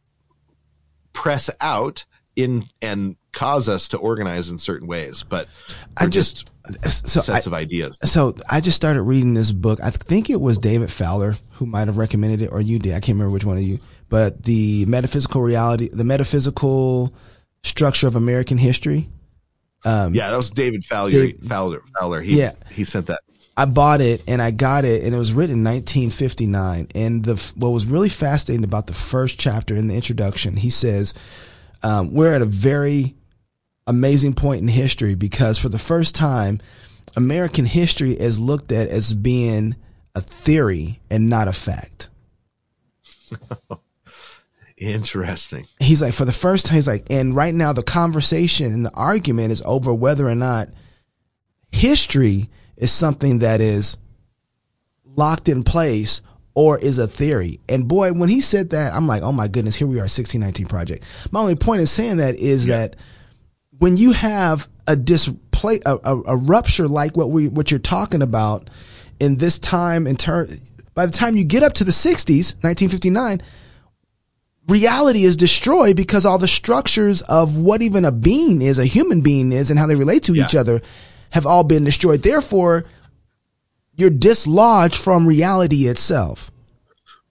press 1.12 1.50
out 1.60 2.06
in 2.36 2.66
and 2.82 3.16
cause 3.32 3.68
us 3.70 3.88
to 3.90 3.98
organize 3.98 4.50
in 4.50 4.58
certain 4.58 4.88
ways 4.88 5.24
but 5.24 5.48
I 5.98 6.06
we're 6.06 6.10
just 6.10 6.50
so 6.88 7.20
I, 7.20 7.24
sets 7.24 7.48
of 7.48 7.54
ideas 7.54 7.98
so 8.04 8.36
I 8.50 8.60
just 8.62 8.76
started 8.76 9.04
reading 9.04 9.34
this 9.36 9.52
book. 9.52 9.80
I 9.84 9.92
think 9.92 10.30
it 10.30 10.42
was 10.42 10.58
David 10.58 10.92
Fowler 10.92 11.36
who 11.52 11.66
might 11.68 11.88
have 11.88 11.98
recommended 11.98 12.42
it, 12.42 12.52
or 12.52 12.60
you 12.60 12.80
did. 12.80 12.92
I 12.94 13.00
can't 13.00 13.16
remember 13.18 13.32
which 13.32 13.46
one 13.46 13.58
of 13.58 13.64
you. 13.64 13.80
But 14.10 14.44
the 14.44 14.86
metaphysical 14.88 15.42
reality, 15.42 15.90
the 15.94 16.04
metaphysical 16.04 17.14
structure 17.64 18.08
of 18.08 18.16
American 18.16 18.58
history. 18.58 19.10
Um, 19.84 20.16
yeah 20.16 20.32
that 20.32 20.36
was 20.36 20.50
david 20.50 20.84
fowler 20.84 21.12
Dave- 21.12 21.40
fowler 21.42 21.84
fowler 22.00 22.20
he, 22.22 22.40
Yeah. 22.40 22.54
he 22.72 22.84
sent 22.84 23.06
that 23.08 23.20
I 23.56 23.66
bought 23.66 24.02
it 24.02 24.24
and 24.28 24.42
I 24.42 24.50
got 24.52 24.84
it, 24.84 25.04
and 25.04 25.14
it 25.14 25.18
was 25.18 25.32
written 25.34 25.58
in 25.58 25.64
1959. 25.64 26.88
And 26.96 27.24
the 27.24 27.36
what 27.56 27.70
was 27.70 27.86
really 27.86 28.10
fascinating 28.10 28.66
about 28.66 28.88
the 28.88 28.94
first 28.94 29.40
chapter 29.40 29.76
in 29.76 29.88
the 29.88 29.96
introduction, 29.96 30.58
he 30.58 30.70
says, 30.70 31.14
um, 31.84 32.14
"We're 32.14 32.34
at 32.34 32.42
a 32.42 32.46
very 32.46 33.16
amazing 33.88 34.34
point 34.34 34.62
in 34.62 34.68
history 34.68 35.16
because 35.16 35.60
for 35.60 35.70
the 35.70 35.80
first 35.80 36.16
time, 36.16 36.60
American 37.16 37.66
history 37.66 38.12
is 38.14 38.40
looked 38.40 38.72
at 38.72 38.90
as 38.90 39.14
being 39.14 39.76
a 40.14 40.22
theory 40.22 41.00
and 41.10 41.30
not 41.30 41.48
a 41.48 41.54
fact." 41.54 42.10
interesting 44.78 45.66
He's 45.80 46.02
like, 46.02 46.14
for 46.14 46.26
the 46.26 46.34
first 46.34 46.66
time, 46.66 46.76
he's 46.76 46.88
like, 46.88 47.06
and 47.10 47.36
right 47.36 47.54
now 47.54 47.74
the 47.74 47.84
conversation 47.84 48.74
and 48.74 48.86
the 48.86 48.94
argument 48.94 49.52
is 49.52 49.62
over 49.62 49.94
whether 49.94 50.28
or 50.28 50.36
not 50.36 50.68
history 51.72 52.50
is 52.78 52.92
something 52.92 53.40
that 53.40 53.62
is 53.62 53.98
locked 55.06 55.48
in 55.48 55.64
place 55.64 56.22
or 56.56 56.80
is 56.80 56.98
a 56.98 57.08
theory. 57.08 57.60
And 57.70 57.88
boy, 57.88 58.14
when 58.14 58.30
he 58.30 58.42
said 58.42 58.72
that, 58.72 58.94
I'm 58.94 59.08
like, 59.08 59.22
oh 59.22 59.34
my 59.34 59.48
goodness, 59.48 59.76
here 59.76 59.88
we 59.88 59.96
are, 59.96 60.08
1619 60.08 60.68
project. 60.68 61.04
My 61.32 61.42
only 61.42 61.56
point 61.56 61.82
in 61.82 61.88
saying 61.88 62.18
that 62.18 62.36
is 62.36 62.68
that 62.68 62.96
when 63.78 63.98
you 63.98 64.14
have 64.14 64.68
a 64.88 64.96
display, 64.96 65.82
a, 65.86 65.98
a, 66.04 66.22
a 66.28 66.38
rupture 66.38 66.88
like 66.88 67.18
what 67.18 67.30
we, 67.30 67.50
what 67.50 67.72
you're 67.72 67.80
talking 67.80 68.22
about 68.22 68.70
in 69.20 69.36
this 69.38 69.60
time 69.60 70.08
in 70.08 70.16
turn, 70.16 70.48
by 70.94 71.06
the 71.06 71.12
time 71.12 71.36
you 71.36 71.44
get 71.44 71.62
up 71.62 71.74
to 71.74 71.84
the 71.84 71.92
60s, 71.92 72.56
1959, 72.64 73.42
reality 74.68 75.24
is 75.24 75.36
destroyed 75.36 75.98
because 75.98 76.26
all 76.26 76.38
the 76.38 76.48
structures 76.48 77.22
of 77.24 77.58
what 77.58 77.82
even 77.82 78.06
a 78.06 78.12
being 78.12 78.62
is, 78.62 78.80
a 78.80 78.86
human 78.86 79.22
being 79.22 79.52
is, 79.52 79.70
and 79.70 79.78
how 79.78 79.88
they 79.88 79.96
relate 79.96 80.24
to 80.24 80.36
each 80.36 80.56
other 80.56 80.82
have 81.32 81.46
all 81.46 81.66
been 81.66 81.84
destroyed. 81.84 82.24
Therefore, 82.24 82.86
you're 83.98 84.10
dislodged 84.10 84.96
from 84.96 85.28
reality 85.28 85.88
itself. 85.88 86.52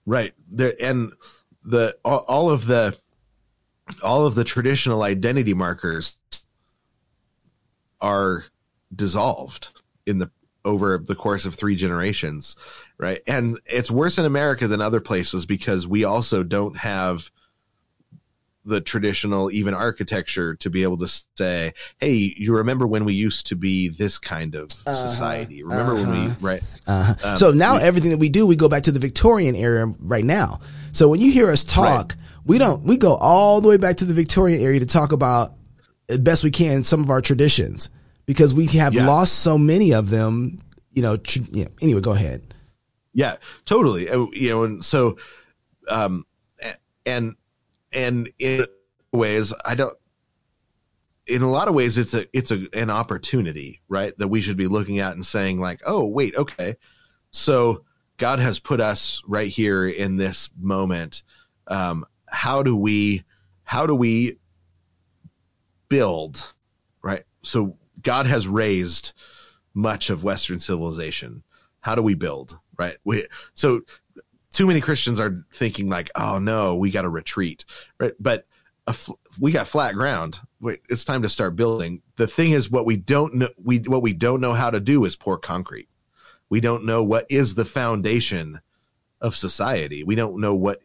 Right. 0.05 0.33
There 0.49 0.73
and 0.81 1.13
the 1.63 1.97
all, 2.05 2.25
all 2.27 2.49
of 2.49 2.67
the 2.67 2.97
all 4.01 4.25
of 4.25 4.35
the 4.35 4.43
traditional 4.43 5.03
identity 5.03 5.53
markers 5.53 6.17
are 8.01 8.45
dissolved 8.95 9.69
in 10.05 10.19
the 10.19 10.29
over 10.63 10.97
the 10.97 11.15
course 11.15 11.45
of 11.45 11.53
three 11.53 11.75
generations, 11.75 12.55
right? 12.97 13.21
And 13.27 13.59
it's 13.65 13.91
worse 13.91 14.17
in 14.17 14.25
America 14.25 14.67
than 14.67 14.81
other 14.81 14.99
places 14.99 15.45
because 15.45 15.87
we 15.87 16.03
also 16.03 16.43
don't 16.43 16.77
have 16.77 17.29
the 18.65 18.81
traditional 18.81 19.51
even 19.51 19.73
architecture 19.73 20.55
to 20.55 20.69
be 20.69 20.83
able 20.83 20.97
to 20.97 21.07
say, 21.37 21.73
"Hey, 21.99 22.33
you 22.35 22.53
remember 22.55 22.87
when 22.87 23.05
we 23.05 23.13
used 23.13 23.47
to 23.47 23.55
be 23.55 23.87
this 23.89 24.17
kind 24.17 24.55
of 24.55 24.71
society? 24.87 25.63
Remember 25.63 25.93
when 25.93 26.09
we 26.11 26.33
right?" 26.41 26.63
Uh-huh. 26.87 27.35
so 27.35 27.51
now 27.51 27.77
everything 27.77 28.09
that 28.11 28.17
we 28.19 28.29
do, 28.29 28.45
we 28.45 28.55
go 28.55 28.67
back 28.67 28.83
to 28.83 28.91
the 28.91 28.99
Victorian 28.99 29.55
era 29.55 29.93
right 29.99 30.25
now. 30.25 30.59
So 30.91 31.07
when 31.09 31.21
you 31.21 31.31
hear 31.31 31.49
us 31.49 31.63
talk, 31.63 32.15
we 32.45 32.57
don't, 32.57 32.83
we 32.83 32.97
go 32.97 33.15
all 33.15 33.61
the 33.61 33.67
way 33.69 33.77
back 33.77 33.97
to 33.97 34.05
the 34.05 34.13
Victorian 34.13 34.61
era 34.61 34.79
to 34.79 34.85
talk 34.85 35.11
about 35.11 35.53
as 36.09 36.19
best 36.19 36.43
we 36.43 36.51
can 36.51 36.83
some 36.83 37.01
of 37.01 37.09
our 37.09 37.21
traditions 37.21 37.89
because 38.25 38.53
we 38.53 38.65
have 38.67 38.93
Yeah. 38.93 39.05
lost 39.07 39.39
so 39.39 39.57
many 39.57 39.93
of 39.93 40.09
them, 40.09 40.57
you 40.93 41.01
know, 41.01 41.17
tr- 41.17 41.39
know 41.51 41.67
anyway, 41.81 42.01
go 42.01 42.11
ahead. 42.13 42.53
Yeah, 43.13 43.35
totally. 43.65 44.05
You 44.07 44.49
know, 44.49 44.63
and 44.63 44.83
so, 44.85 45.17
um, 45.89 46.25
and 47.05 47.35
and 47.95 48.29
in 48.37 48.65
ways, 49.11 49.53
I 49.65 49.75
don't. 49.75 49.97
In 51.27 51.41
a 51.41 51.49
lot 51.49 51.67
of 51.67 51.73
ways, 51.73 51.97
it's 51.97 52.13
a 52.13 52.27
it's 52.37 52.51
a 52.51 52.67
an 52.73 52.91
opportunity, 52.91 53.81
right? 53.87 54.15
That 54.17 54.27
we 54.27 54.41
should 54.41 54.57
be 54.57 54.67
looking 54.67 54.99
at 54.99 55.13
and 55.13 55.25
saying, 55.25 55.59
like, 55.59 55.81
oh, 55.85 56.05
wait, 56.05 56.35
okay, 56.35 56.75
so 57.31 57.83
God 58.17 58.39
has 58.39 58.59
put 58.59 58.79
us 58.79 59.21
right 59.27 59.49
here 59.49 59.87
in 59.87 60.17
this 60.17 60.49
moment. 60.59 61.23
Um, 61.67 62.05
how 62.27 62.63
do 62.63 62.75
we 62.75 63.23
how 63.63 63.85
do 63.85 63.95
we 63.95 64.37
build, 65.89 66.53
right? 67.01 67.23
So 67.41 67.77
God 68.01 68.25
has 68.27 68.47
raised 68.47 69.13
much 69.73 70.09
of 70.09 70.23
Western 70.23 70.59
civilization. 70.59 71.43
How 71.81 71.95
do 71.95 72.01
we 72.01 72.13
build, 72.13 72.57
right? 72.77 72.97
We 73.03 73.27
so 73.53 73.81
too 74.55 74.65
many 74.65 74.79
Christians 74.79 75.19
are 75.19 75.45
thinking 75.51 75.89
like, 75.89 76.09
oh 76.15 76.39
no, 76.39 76.75
we 76.75 76.89
got 76.89 77.01
to 77.01 77.09
retreat, 77.09 77.65
right? 77.99 78.13
But 78.19 78.47
fl- 78.91 79.19
we 79.37 79.51
got 79.51 79.67
flat 79.67 79.93
ground. 79.95 80.39
It's 80.89 81.03
time 81.03 81.23
to 81.23 81.29
start 81.29 81.57
building. 81.57 82.01
The 82.15 82.25
thing 82.25 82.51
is, 82.51 82.71
what 82.71 82.85
we 82.85 82.95
don't 82.95 83.35
know, 83.35 83.49
we 83.61 83.79
what 83.79 84.01
we 84.01 84.13
don't 84.13 84.39
know 84.39 84.53
how 84.53 84.69
to 84.69 84.79
do 84.79 85.03
is 85.03 85.17
pour 85.17 85.37
concrete. 85.37 85.89
We 86.49 86.61
don't 86.61 86.85
know 86.85 87.03
what 87.03 87.25
is 87.29 87.55
the 87.55 87.65
foundation 87.65 88.61
of 89.19 89.35
society. 89.35 90.05
We 90.05 90.15
don't 90.15 90.39
know 90.39 90.55
what 90.55 90.79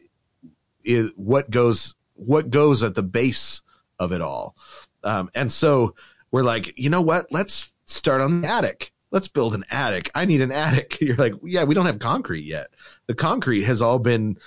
is 0.83 1.11
what 1.15 1.49
goes 1.49 1.95
what 2.15 2.49
goes 2.49 2.83
at 2.83 2.95
the 2.95 3.03
base 3.03 3.61
of 3.99 4.11
it 4.11 4.21
all. 4.21 4.55
Um, 5.03 5.29
and 5.33 5.49
so 5.49 5.95
we're 6.29 6.43
like, 6.43 6.77
you 6.77 6.89
know 6.89 7.01
what? 7.01 7.27
Let's 7.31 7.73
start 7.85 8.19
on 8.19 8.41
the 8.41 8.47
attic. 8.49 8.91
Let's 9.11 9.27
build 9.27 9.53
an 9.53 9.65
attic. 9.69 10.09
I 10.15 10.25
need 10.25 10.41
an 10.41 10.51
attic. 10.51 10.97
You're 11.01 11.17
like, 11.17 11.33
yeah, 11.43 11.65
we 11.65 11.75
don't 11.75 11.85
have 11.85 11.99
concrete 11.99 12.45
yet. 12.45 12.67
The 13.07 13.13
concrete 13.15 13.63
has 13.63 13.81
all 13.81 13.99
been, 13.99 14.37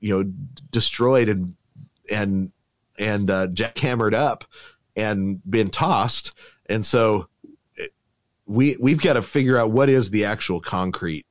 you 0.00 0.16
know, 0.22 0.32
destroyed 0.70 1.28
and 1.28 1.54
and 2.10 2.52
and 2.98 3.30
uh, 3.30 3.46
jackhammered 3.48 4.14
up 4.14 4.44
and 4.96 5.40
been 5.50 5.68
tossed. 5.68 6.32
And 6.66 6.84
so 6.84 7.28
it- 7.76 7.92
we 8.46 8.76
we've 8.78 9.00
got 9.00 9.14
to 9.14 9.22
figure 9.22 9.56
out 9.56 9.70
what 9.70 9.88
is 9.88 10.10
the 10.10 10.26
actual 10.26 10.60
concrete 10.60 11.24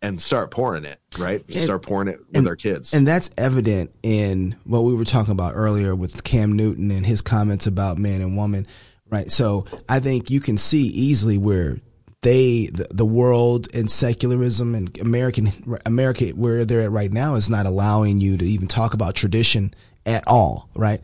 and 0.00 0.20
start 0.20 0.50
pouring 0.52 0.84
it, 0.84 1.00
right? 1.18 1.42
start 1.52 1.82
pouring 1.82 2.06
it 2.08 2.18
with 2.26 2.36
and- 2.38 2.46
our 2.48 2.56
kids. 2.56 2.94
And 2.94 3.06
that's 3.06 3.30
evident 3.38 3.92
in 4.02 4.56
what 4.64 4.80
we 4.80 4.94
were 4.94 5.04
talking 5.04 5.32
about 5.32 5.52
earlier 5.54 5.94
with 5.94 6.22
Cam 6.24 6.54
Newton 6.54 6.90
and 6.90 7.04
his 7.06 7.20
comments 7.20 7.66
about 7.66 7.98
man 7.98 8.20
and 8.20 8.36
woman, 8.36 8.66
right? 9.10 9.30
So 9.30 9.66
I 9.88 10.00
think 10.00 10.30
you 10.30 10.40
can 10.40 10.58
see 10.58 10.86
easily 10.88 11.38
where 11.38 11.78
they, 12.22 12.66
the, 12.66 12.88
the 12.90 13.06
world 13.06 13.68
and 13.74 13.90
secularism 13.90 14.74
and 14.74 14.98
American, 15.00 15.48
America, 15.86 16.28
where 16.30 16.64
they're 16.64 16.82
at 16.82 16.90
right 16.90 17.12
now 17.12 17.36
is 17.36 17.48
not 17.48 17.66
allowing 17.66 18.20
you 18.20 18.36
to 18.36 18.44
even 18.44 18.66
talk 18.66 18.94
about 18.94 19.14
tradition 19.14 19.72
at 20.04 20.24
all, 20.26 20.68
right? 20.74 21.00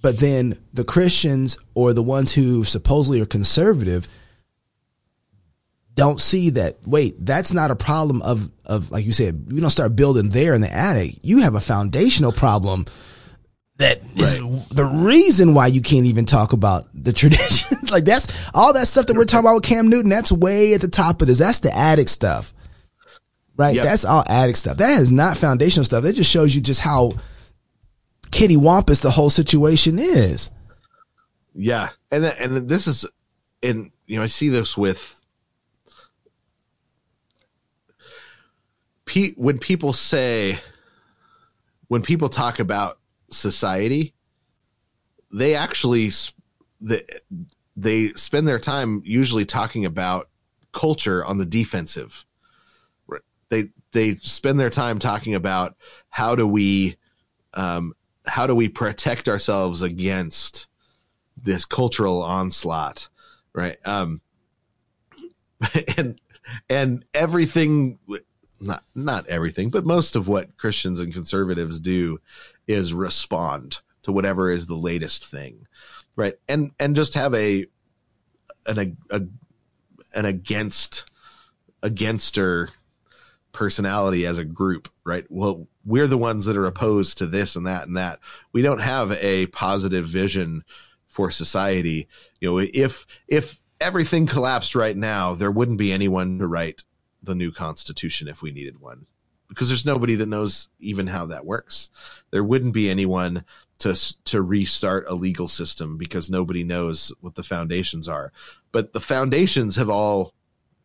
But 0.00 0.18
then 0.18 0.58
the 0.72 0.84
Christians 0.84 1.58
or 1.74 1.92
the 1.92 2.02
ones 2.02 2.32
who 2.32 2.64
supposedly 2.64 3.20
are 3.20 3.26
conservative 3.26 4.08
don't 5.94 6.20
see 6.20 6.50
that 6.50 6.76
wait 6.86 7.16
that's 7.24 7.54
not 7.54 7.70
a 7.70 7.74
problem 7.74 8.20
of 8.20 8.50
of 8.66 8.90
like 8.90 9.06
you 9.06 9.12
said 9.12 9.46
you 9.50 9.62
don't 9.62 9.70
start 9.70 9.96
building 9.96 10.28
there 10.28 10.52
in 10.52 10.60
the 10.60 10.70
attic 10.70 11.18
you 11.22 11.38
have 11.38 11.54
a 11.54 11.60
foundational 11.60 12.32
problem 12.32 12.84
that 13.78 14.00
is 14.16 14.38
the 14.68 14.86
reason 14.86 15.52
why 15.52 15.66
you 15.66 15.82
can't 15.82 16.06
even 16.06 16.24
talk 16.24 16.52
about 16.52 16.86
the 16.94 17.12
traditions. 17.14 17.90
Like 17.90 18.04
that's 18.04 18.50
all 18.54 18.72
that 18.72 18.86
stuff 18.86 19.06
that 19.06 19.16
we're 19.16 19.24
talking 19.24 19.46
about 19.46 19.56
with 19.56 19.64
cam 19.64 19.88
newton 19.88 20.10
that's 20.10 20.32
way 20.32 20.74
at 20.74 20.80
the 20.80 20.88
top 20.88 21.20
of 21.20 21.28
this. 21.28 21.38
That's 21.38 21.58
the 21.60 21.76
attic 21.76 22.08
stuff. 22.08 22.54
Right? 23.58 23.74
Yep. 23.74 23.84
that's 23.84 24.04
all 24.04 24.22
attic 24.28 24.56
stuff. 24.56 24.78
That 24.78 25.00
is 25.00 25.10
not 25.10 25.38
foundational 25.38 25.84
stuff. 25.84 26.04
That 26.04 26.14
just 26.14 26.30
shows 26.30 26.54
you 26.54 26.60
just 26.60 26.80
how 26.80 27.14
kitty 28.30 28.56
wampus 28.56 29.00
the 29.00 29.10
whole 29.10 29.30
situation 29.30 29.98
is. 29.98 30.50
Yeah, 31.54 31.88
and 32.10 32.24
th- 32.24 32.34
and 32.38 32.68
this 32.68 32.86
is, 32.86 33.06
and 33.62 33.90
you 34.06 34.16
know, 34.16 34.22
I 34.22 34.26
see 34.26 34.50
this 34.50 34.76
with 34.76 35.24
pe- 39.06 39.32
when 39.36 39.56
people 39.58 39.94
say, 39.94 40.58
when 41.88 42.02
people 42.02 42.28
talk 42.28 42.58
about 42.58 42.98
society, 43.30 44.14
they 45.32 45.54
actually 45.54 46.10
they, 46.80 47.02
they 47.76 48.12
spend 48.12 48.46
their 48.46 48.58
time 48.58 49.02
usually 49.04 49.44
talking 49.44 49.84
about 49.84 50.28
culture 50.72 51.24
on 51.24 51.38
the 51.38 51.46
defensive. 51.46 52.24
They 53.48 53.70
they 53.92 54.16
spend 54.16 54.58
their 54.58 54.70
time 54.70 54.98
talking 54.98 55.34
about 55.34 55.76
how 56.08 56.34
do 56.34 56.46
we 56.46 56.96
um, 57.54 57.94
how 58.26 58.46
do 58.46 58.54
we 58.54 58.68
protect 58.68 59.28
ourselves 59.28 59.82
against 59.82 60.66
this 61.40 61.64
cultural 61.64 62.22
onslaught, 62.22 63.08
right? 63.54 63.78
Um, 63.86 64.20
and 65.96 66.20
and 66.68 67.04
everything, 67.14 67.98
not 68.60 68.84
not 68.94 69.26
everything, 69.26 69.70
but 69.70 69.84
most 69.84 70.16
of 70.16 70.28
what 70.28 70.56
Christians 70.56 71.00
and 71.00 71.12
conservatives 71.12 71.80
do 71.80 72.20
is 72.66 72.94
respond 72.94 73.80
to 74.02 74.12
whatever 74.12 74.50
is 74.50 74.66
the 74.66 74.76
latest 74.76 75.24
thing, 75.24 75.66
right? 76.14 76.34
And 76.48 76.72
and 76.78 76.96
just 76.96 77.14
have 77.14 77.34
a 77.34 77.66
an 78.66 78.96
a, 79.10 79.22
an 80.14 80.24
against 80.24 81.10
againster 81.82 82.70
personality 83.52 84.26
as 84.26 84.38
a 84.38 84.44
group, 84.44 84.88
right? 85.04 85.24
Well, 85.30 85.66
we're 85.84 86.06
the 86.06 86.18
ones 86.18 86.44
that 86.46 86.56
are 86.56 86.66
opposed 86.66 87.18
to 87.18 87.26
this 87.26 87.56
and 87.56 87.66
that 87.66 87.86
and 87.86 87.96
that. 87.96 88.20
We 88.52 88.62
don't 88.62 88.80
have 88.80 89.12
a 89.12 89.46
positive 89.46 90.06
vision 90.06 90.64
for 91.06 91.30
society. 91.30 92.08
You 92.40 92.50
know, 92.50 92.58
if 92.58 93.06
if 93.28 93.60
everything 93.80 94.26
collapsed 94.26 94.74
right 94.74 94.96
now, 94.96 95.34
there 95.34 95.50
wouldn't 95.50 95.78
be 95.78 95.92
anyone 95.92 96.38
to 96.38 96.46
write 96.46 96.84
the 97.26 97.34
new 97.34 97.52
constitution 97.52 98.28
if 98.28 98.42
we 98.42 98.50
needed 98.50 98.80
one. 98.80 99.06
Because 99.48 99.68
there's 99.68 99.86
nobody 99.86 100.16
that 100.16 100.28
knows 100.28 100.70
even 100.80 101.08
how 101.08 101.26
that 101.26 101.46
works. 101.46 101.88
There 102.30 102.42
wouldn't 102.42 102.74
be 102.74 102.90
anyone 102.90 103.44
to 103.78 103.94
to 104.24 104.42
restart 104.42 105.06
a 105.08 105.14
legal 105.14 105.46
system 105.48 105.96
because 105.96 106.30
nobody 106.30 106.64
knows 106.64 107.12
what 107.20 107.34
the 107.34 107.42
foundations 107.42 108.08
are. 108.08 108.32
But 108.72 108.92
the 108.92 109.00
foundations 109.00 109.76
have 109.76 109.90
all 109.90 110.34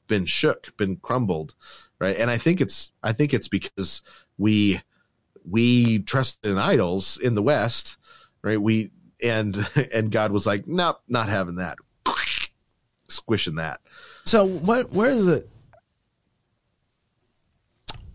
been 0.08 0.26
shook, 0.26 0.76
been 0.78 0.98
crumbled, 0.98 1.56
right? 2.00 2.18
And 2.18 2.30
I 2.30 2.38
think 2.38 2.62
it's 2.62 2.92
I 3.02 3.14
think 3.14 3.34
it's 3.34 3.48
because 3.48 4.02
we 4.38 4.82
we 5.50 6.00
trust 6.00 6.46
in 6.46 6.58
idols 6.58 7.18
in 7.18 7.36
the 7.36 7.42
West, 7.42 7.98
right? 8.42 8.62
We 8.62 8.92
and 9.24 9.68
and 9.94 10.12
God 10.12 10.32
was 10.32 10.46
like, 10.46 10.68
nope, 10.68 11.02
not 11.08 11.30
having 11.30 11.56
that, 11.56 11.78
squishing 13.08 13.56
that. 13.56 13.82
So 14.26 14.46
what? 14.46 14.92
Where 14.92 15.10
is 15.10 15.28
it? 15.28 15.50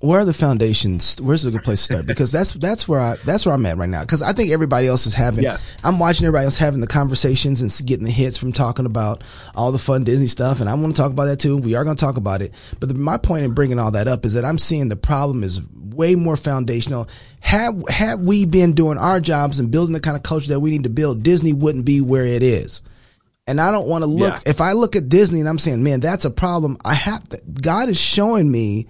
Where 0.01 0.21
are 0.21 0.25
the 0.27 0.35
foundations? 0.35 1.19
Where's 1.21 1.47
a 1.47 1.51
good 1.51 1.63
place 1.63 1.79
to 1.81 1.85
start? 1.95 2.07
Because 2.07 2.31
that's 2.31 2.53
that's 2.53 2.87
where 2.87 3.01
I 3.01 3.17
that's 3.25 3.47
where 3.47 3.55
I'm 3.55 3.65
at 3.65 3.79
right 3.79 3.89
now. 3.89 4.03
Because 4.03 4.21
I 4.21 4.33
think 4.35 4.51
everybody 4.53 4.87
else 4.87 5.07
is 5.07 5.15
having. 5.15 5.43
Yeah. 5.43 5.57
I'm 5.83 5.99
watching 5.99 6.27
everybody 6.27 6.45
else 6.45 6.59
having 6.59 6.81
the 6.81 6.87
conversations 6.87 7.63
and 7.63 7.87
getting 7.87 8.05
the 8.05 8.11
hits 8.11 8.37
from 8.37 8.53
talking 8.53 8.85
about 8.85 9.25
all 9.55 9.73
the 9.73 9.79
fun 9.79 10.05
Disney 10.05 10.27
stuff, 10.27 10.61
and 10.61 10.69
I 10.69 10.75
want 10.75 10.95
to 10.95 11.01
talk 11.01 11.13
about 11.13 11.25
that 11.27 11.39
too. 11.41 11.57
We 11.57 11.75
are 11.77 11.85
going 11.85 11.97
to 11.97 12.01
talk 12.05 12.19
about 12.19 12.43
it. 12.43 12.53
But 12.79 12.91
the, 12.91 12.95
my 12.95 13.17
point 13.17 13.45
in 13.47 13.55
bringing 13.55 13.79
all 13.79 13.93
that 13.93 14.07
up 14.07 14.27
is 14.27 14.35
that 14.35 14.45
I'm 14.45 14.59
seeing 14.59 14.89
the 14.91 14.97
problem 14.97 15.43
is 15.43 15.63
way 15.73 16.15
more 16.15 16.37
foundational. 16.37 17.09
Had 17.41 17.83
had 17.89 18.21
we 18.21 18.45
been 18.45 18.75
doing 18.75 18.99
our 18.99 19.19
jobs 19.19 19.59
and 19.59 19.71
building 19.71 19.95
the 19.95 20.01
kind 20.01 20.17
of 20.17 20.23
culture 20.23 20.49
that 20.49 20.61
we 20.61 20.71
need 20.71 20.85
to 20.85 20.91
build, 20.91 21.23
Disney 21.23 21.55
wouldn't 21.55 21.87
be 21.87 22.03
where 22.03 22.25
it 22.27 22.43
is. 22.43 22.83
And 23.47 23.61
I 23.61 23.71
don't 23.71 23.89
want 23.89 24.03
to 24.03 24.11
look, 24.11 24.35
Yeah. 24.35 24.41
if 24.51 24.61
I 24.61 24.73
look 24.73 24.95
at 24.97 25.09
Disney 25.09 25.41
and 25.41 25.49
I'm 25.49 25.59
saying, 25.61 25.83
man, 25.83 26.01
that's 26.01 26.25
a 26.25 26.31
problem. 26.31 26.77
I 26.85 26.95
have 26.95 27.27
to, 27.29 27.41
God 27.63 27.89
is 27.89 27.99
showing 27.99 28.51
me 28.51 28.89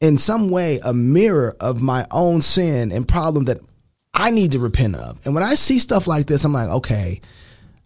in 0.00 0.18
some 0.18 0.50
way 0.50 0.80
a 0.84 0.92
mirror 0.92 1.56
of 1.60 1.82
my 1.82 2.06
own 2.10 2.42
sin 2.42 2.90
and 2.92 3.06
problem 3.06 3.44
that 3.46 3.58
I 4.14 4.30
need 4.30 4.52
to 4.52 4.58
repent 4.58 4.96
of. 4.96 5.24
And 5.24 5.34
when 5.34 5.44
I 5.44 5.54
see 5.54 5.78
stuff 5.78 6.06
like 6.06 6.26
this, 6.26 6.44
I'm 6.44 6.52
like, 6.52 6.70
okay, 6.70 7.20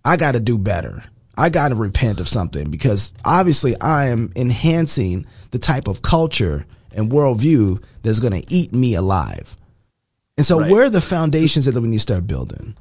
I 0.05 0.17
got 0.17 0.33
to 0.33 0.41
do 0.41 0.59
better. 0.59 1.03
I 1.37 1.51
got 1.51 1.69
to 1.69 1.75
repent 1.75 2.21
of 2.21 2.29
something 2.29 2.71
because 2.71 3.13
obviously 3.25 3.79
I 3.81 4.07
am 4.09 4.33
enhancing 4.37 5.27
the 5.51 5.59
type 5.59 5.89
of 5.89 6.03
culture 6.03 6.65
and 6.93 7.11
worldview 7.11 7.83
that's 8.03 8.21
going 8.21 8.41
to 8.41 8.55
eat 8.55 8.73
me 8.73 8.95
alive. 8.95 9.57
And 10.37 10.47
so 10.47 10.61
Right. 10.61 10.71
where 10.71 10.85
are 10.85 10.91
the 10.91 11.01
foundations 11.01 11.65
that 11.67 11.75
we 11.81 11.89
need 11.89 11.97
to 11.97 12.01
start 12.01 12.27
building? 12.27 12.77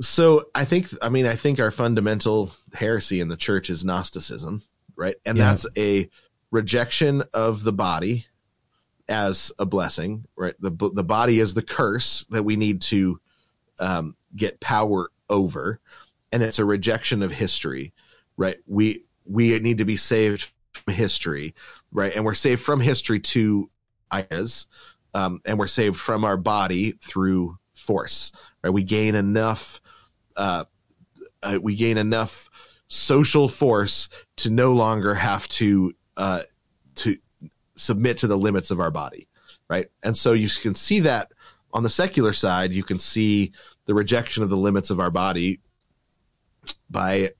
So 0.00 0.46
I 0.56 0.64
think, 0.64 0.88
I 1.02 1.08
mean, 1.08 1.26
I 1.26 1.36
think 1.36 1.60
our 1.60 1.70
fundamental 1.70 2.52
heresy 2.72 3.20
in 3.20 3.28
the 3.28 3.36
church 3.36 3.70
is 3.70 3.84
Gnosticism, 3.84 4.62
right? 4.96 5.14
And 5.24 5.38
Yeah. 5.38 5.50
that's 5.50 5.66
a 5.76 6.10
rejection 6.50 7.22
of 7.32 7.62
the 7.62 7.72
body 7.72 8.26
as 9.08 9.52
a 9.58 9.66
blessing, 9.66 10.24
right? 10.36 10.54
The 10.60 10.70
the 10.70 11.04
body 11.04 11.40
is 11.40 11.54
the 11.54 11.62
curse 11.62 12.24
that 12.30 12.42
we 12.42 12.56
need 12.56 12.80
to 12.82 13.20
um, 13.78 14.16
get 14.36 14.60
power 14.60 15.10
over, 15.28 15.80
and 16.32 16.42
it's 16.42 16.58
a 16.58 16.64
rejection 16.64 17.22
of 17.22 17.30
history, 17.30 17.92
right? 18.36 18.56
We 18.66 19.04
we 19.24 19.58
need 19.58 19.78
to 19.78 19.84
be 19.84 19.96
saved 19.96 20.50
from 20.72 20.94
history, 20.94 21.54
right? 21.92 22.12
And 22.14 22.24
we're 22.24 22.34
saved 22.34 22.62
from 22.62 22.80
history 22.80 23.20
to 23.20 23.70
ideas, 24.12 24.66
um, 25.12 25.40
and 25.44 25.58
we're 25.58 25.66
saved 25.66 25.96
from 25.96 26.24
our 26.24 26.36
body 26.36 26.92
through 26.92 27.58
force, 27.74 28.32
right? 28.62 28.70
We 28.70 28.84
gain 28.84 29.14
enough, 29.14 29.80
uh, 30.36 30.64
uh, 31.42 31.58
we 31.62 31.74
gain 31.74 31.98
enough 31.98 32.48
social 32.88 33.48
force 33.48 34.08
to 34.36 34.50
no 34.50 34.72
longer 34.72 35.14
have 35.14 35.48
to 35.48 35.94
uh, 36.16 36.42
to 36.96 37.18
submit 37.76 38.18
to 38.18 38.26
the 38.26 38.38
limits 38.38 38.70
of 38.70 38.80
our 38.80 38.90
body, 38.90 39.28
right? 39.68 39.88
And 40.02 40.16
so 40.16 40.32
you 40.32 40.48
can 40.48 40.74
see 40.74 41.00
that 41.00 41.32
on 41.72 41.82
the 41.82 41.90
secular 41.90 42.32
side, 42.32 42.72
you 42.72 42.84
can 42.84 42.98
see 42.98 43.52
the 43.86 43.94
rejection 43.94 44.42
of 44.42 44.50
the 44.50 44.56
limits 44.56 44.90
of 44.90 45.00
our 45.00 45.10
body 45.10 45.60
by, 46.88 47.32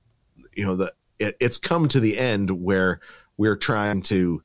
you 0.53 0.65
know, 0.65 0.75
the 0.75 0.93
it, 1.17 1.37
it's 1.39 1.57
come 1.57 1.87
to 1.87 1.99
the 1.99 2.17
end 2.17 2.51
where 2.51 2.99
we're 3.37 3.55
trying 3.55 4.01
to, 4.03 4.43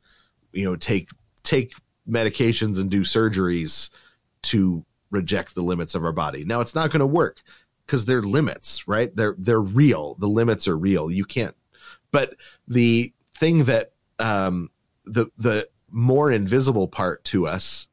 you 0.52 0.64
know, 0.64 0.76
take 0.76 1.10
take 1.42 1.72
medications 2.08 2.80
and 2.80 2.90
do 2.90 3.02
surgeries 3.02 3.90
to 4.42 4.84
reject 5.10 5.54
the 5.54 5.62
limits 5.62 5.94
of 5.94 6.04
our 6.04 6.12
body. 6.12 6.44
Now 6.44 6.60
it's 6.60 6.74
not 6.74 6.90
going 6.90 7.00
to 7.00 7.06
work 7.06 7.42
because 7.84 8.04
they're 8.04 8.22
limits, 8.22 8.86
right? 8.86 9.14
They're 9.14 9.34
they're 9.36 9.60
real. 9.60 10.14
The 10.20 10.28
limits 10.28 10.68
are 10.68 10.78
real. 10.78 11.10
You 11.10 11.24
can't. 11.24 11.56
But 12.12 12.36
the 12.68 13.12
thing 13.34 13.64
that 13.64 13.92
um, 14.18 14.70
the 15.04 15.26
the 15.36 15.68
more 15.90 16.30
invisible 16.30 16.88
part 16.88 17.24
to 17.24 17.46
us 17.46 17.88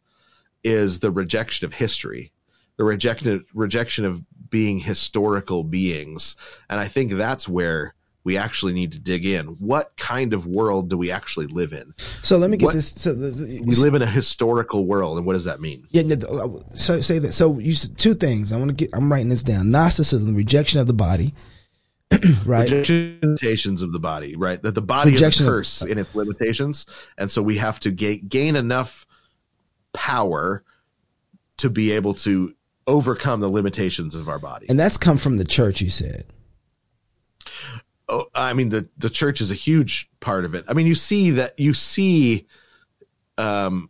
is 0.63 0.99
the 0.99 1.11
rejection 1.11 1.65
of 1.65 1.73
history, 1.73 2.31
the 2.77 2.83
rejection 2.83 3.45
rejection 3.53 4.05
of 4.05 4.21
being 4.49 4.79
historical 4.79 5.63
beings, 5.63 6.35
and 6.69 6.79
I 6.79 6.87
think 6.87 7.11
that's 7.11 7.47
where 7.47 7.93
we 8.23 8.35
actually 8.37 8.73
need 8.73 8.91
to 8.91 8.99
dig 8.99 9.25
in. 9.25 9.45
What 9.59 9.95
kind 9.95 10.33
of 10.33 10.45
world 10.45 10.89
do 10.89 10.97
we 10.97 11.11
actually 11.11 11.47
live 11.47 11.71
in? 11.71 11.93
So 12.23 12.37
let 12.37 12.49
me 12.49 12.57
get 12.57 12.65
What- 12.65 12.75
this. 12.75 12.93
So 12.97 13.13
We 13.13 13.75
live 13.75 13.93
in 13.93 14.01
a 14.01 14.05
historical 14.05 14.85
world, 14.85 15.17
and 15.17 15.25
what 15.25 15.33
does 15.33 15.45
that 15.45 15.61
mean? 15.61 15.87
Yeah, 15.91 16.03
uh, 16.29 16.47
so 16.75 16.99
say 16.99 17.19
that. 17.19 17.31
So 17.33 17.57
you 17.59 17.73
two 17.73 18.15
things. 18.15 18.51
I 18.51 18.57
want 18.57 18.69
to 18.69 18.75
get. 18.75 18.89
I'm 18.93 19.09
writing 19.11 19.29
this 19.29 19.43
down. 19.43 19.71
Gnosticism, 19.71 20.35
rejection 20.35 20.79
of 20.81 20.87
the 20.87 20.93
body, 20.93 21.33
right? 22.45 22.69
limitations 22.69 23.81
of 23.81 23.91
the 23.91 23.99
body, 23.99 24.35
right? 24.35 24.61
That 24.61 24.75
the 24.75 24.81
body 24.81 25.11
Rejection 25.11 25.45
is 25.45 25.49
a 25.49 25.51
curse 25.51 25.81
in 25.81 25.97
its 25.97 26.15
limitations, 26.15 26.85
and 27.17 27.29
so 27.29 27.41
we 27.41 27.57
have 27.57 27.79
to 27.81 27.91
ga- 27.91 28.19
gain 28.19 28.55
enough 28.55 29.05
power 29.93 30.63
to 31.57 31.69
be 31.69 31.91
able 31.91 32.13
to 32.13 32.53
overcome 32.85 33.41
the 33.41 33.49
limitations 33.49 34.15
of 34.15 34.29
our 34.29 34.39
body. 34.39 34.67
And 34.69 34.79
that's 34.79 34.97
come 34.97 35.17
from 35.17 35.37
the 35.37 35.43
church. 35.43 35.81
You 35.81 35.89
said. 35.89 36.25
oh, 38.07 38.25
I 38.33 38.53
mean, 38.53 38.69
the 38.69 38.87
the 38.97 39.09
church 39.09 39.41
is 39.41 39.51
a 39.51 39.55
huge 39.55 40.09
part 40.19 40.45
of 40.45 40.55
it. 40.55 40.65
I 40.67 40.73
mean, 40.73 40.87
you 40.87 40.95
see 40.95 41.31
that 41.31 41.59
you 41.59 41.73
see, 41.73 42.47
um, 43.37 43.89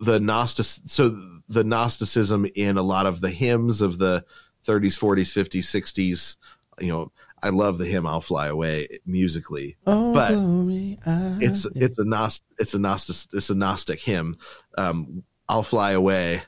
the 0.00 0.20
gnostic 0.20 0.66
so 0.86 1.08
the 1.48 1.64
gnosticism 1.64 2.46
in 2.54 2.76
a 2.76 2.82
lot 2.82 3.06
of 3.06 3.20
the 3.20 3.30
hymns 3.30 3.80
of 3.80 3.98
the 3.98 4.24
30s, 4.66 4.98
40s, 4.98 5.32
50s, 5.32 5.62
60s. 5.62 6.36
You 6.80 6.92
know, 6.92 7.12
I 7.44 7.50
love 7.50 7.78
the 7.78 7.84
hymn 7.84 8.06
"I'll 8.06 8.20
Fly 8.20 8.46
Away" 8.48 8.88
musically. 9.06 9.76
Oh, 9.86 10.12
But 10.14 10.32
glory, 10.32 10.98
I- 11.06 11.38
it's 11.40 11.66
it's 11.76 11.98
a 11.98 12.02
gnost 12.04 12.40
it's 12.58 12.74
a 12.74 12.78
gnostic 12.78 13.16
it's 13.32 13.50
a 13.50 13.54
gnostic 13.54 14.00
hymn 14.00 14.36
um 14.78 15.22
i'll 15.48 15.62
fly 15.62 15.92
away 15.92 16.42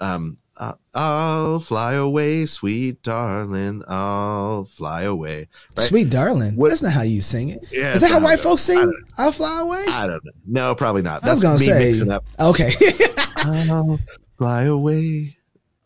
um 0.00 0.36
uh, 0.56 0.72
i'll 0.94 1.60
fly 1.60 1.92
away 1.94 2.44
sweet 2.46 3.00
darling 3.02 3.82
i'll 3.86 4.64
fly 4.64 5.02
away 5.02 5.46
right? 5.78 5.86
sweet 5.86 6.10
darling. 6.10 6.56
What- 6.56 6.70
That's 6.70 6.82
not 6.82 6.92
how 6.92 7.02
you 7.02 7.20
sing 7.20 7.50
it. 7.50 7.64
Yeah, 7.70 7.92
Is 7.94 8.00
that 8.00 8.10
how 8.10 8.20
white 8.20 8.40
folks 8.40 8.62
sing? 8.62 8.92
I'll 9.16 9.30
fly 9.32 9.60
away. 9.60 9.84
i 9.88 10.06
don't 10.06 10.24
know 10.24 10.32
no 10.46 10.74
probably 10.74 11.02
not 11.02 11.22
I 11.24 11.30
was 11.30 11.40
that's 11.40 11.42
gonna 11.42 11.60
me 11.60 11.66
say. 11.66 11.78
mixing 11.90 12.10
up 12.10 12.24
Okay. 12.40 12.72
i'll 13.36 13.98
fly 14.36 14.62
away 14.64 15.36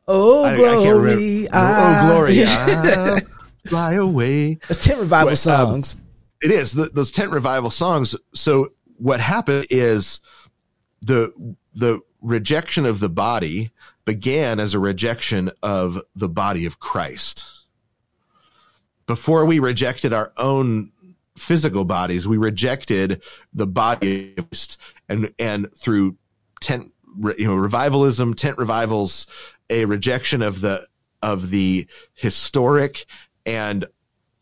oh 0.08 0.44
I- 0.44 0.52
I 0.52 0.56
glory, 0.56 1.46
oh 1.52 2.06
glory 2.08 2.34
I- 2.46 3.20
fly 3.66 3.94
away 3.94 4.58
That's 4.68 4.84
tent 4.84 5.00
revival 5.00 5.30
um, 5.30 5.36
songs. 5.36 5.96
It 6.42 6.50
is 6.50 6.72
the, 6.72 6.86
those 6.86 7.10
tent 7.10 7.30
revival 7.30 7.70
songs. 7.70 8.14
So 8.34 8.72
what 8.96 9.20
happened 9.20 9.66
is 9.70 10.20
the 11.00 11.32
the 11.74 12.00
rejection 12.20 12.86
of 12.86 13.00
the 13.00 13.08
body 13.08 13.70
began 14.04 14.60
as 14.60 14.74
a 14.74 14.78
rejection 14.78 15.50
of 15.62 16.00
the 16.14 16.28
body 16.28 16.66
of 16.66 16.78
Christ. 16.78 17.46
Before 19.06 19.44
we 19.44 19.58
rejected 19.58 20.12
our 20.12 20.32
own 20.36 20.92
physical 21.36 21.84
bodies, 21.84 22.28
we 22.28 22.36
rejected 22.36 23.22
the 23.52 23.66
body 23.66 24.34
of 24.36 24.48
Christ, 24.48 24.80
and 25.08 25.32
and 25.38 25.68
through 25.76 26.16
tent 26.60 26.92
you 27.38 27.46
know 27.46 27.54
revivalism, 27.54 28.34
tent 28.34 28.58
revivals, 28.58 29.26
a 29.70 29.84
rejection 29.84 30.42
of 30.42 30.60
the 30.60 30.86
of 31.22 31.50
the 31.50 31.86
historic 32.12 33.06
and 33.46 33.84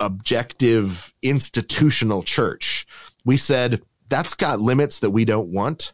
objective 0.01 1.13
institutional 1.23 2.23
church. 2.23 2.87
We 3.25 3.37
said 3.37 3.83
that's 4.09 4.35
got 4.35 4.61
limits 4.61 5.01
that 5.01 5.11
we 5.11 5.25
don't 5.25 5.49
want. 5.49 5.93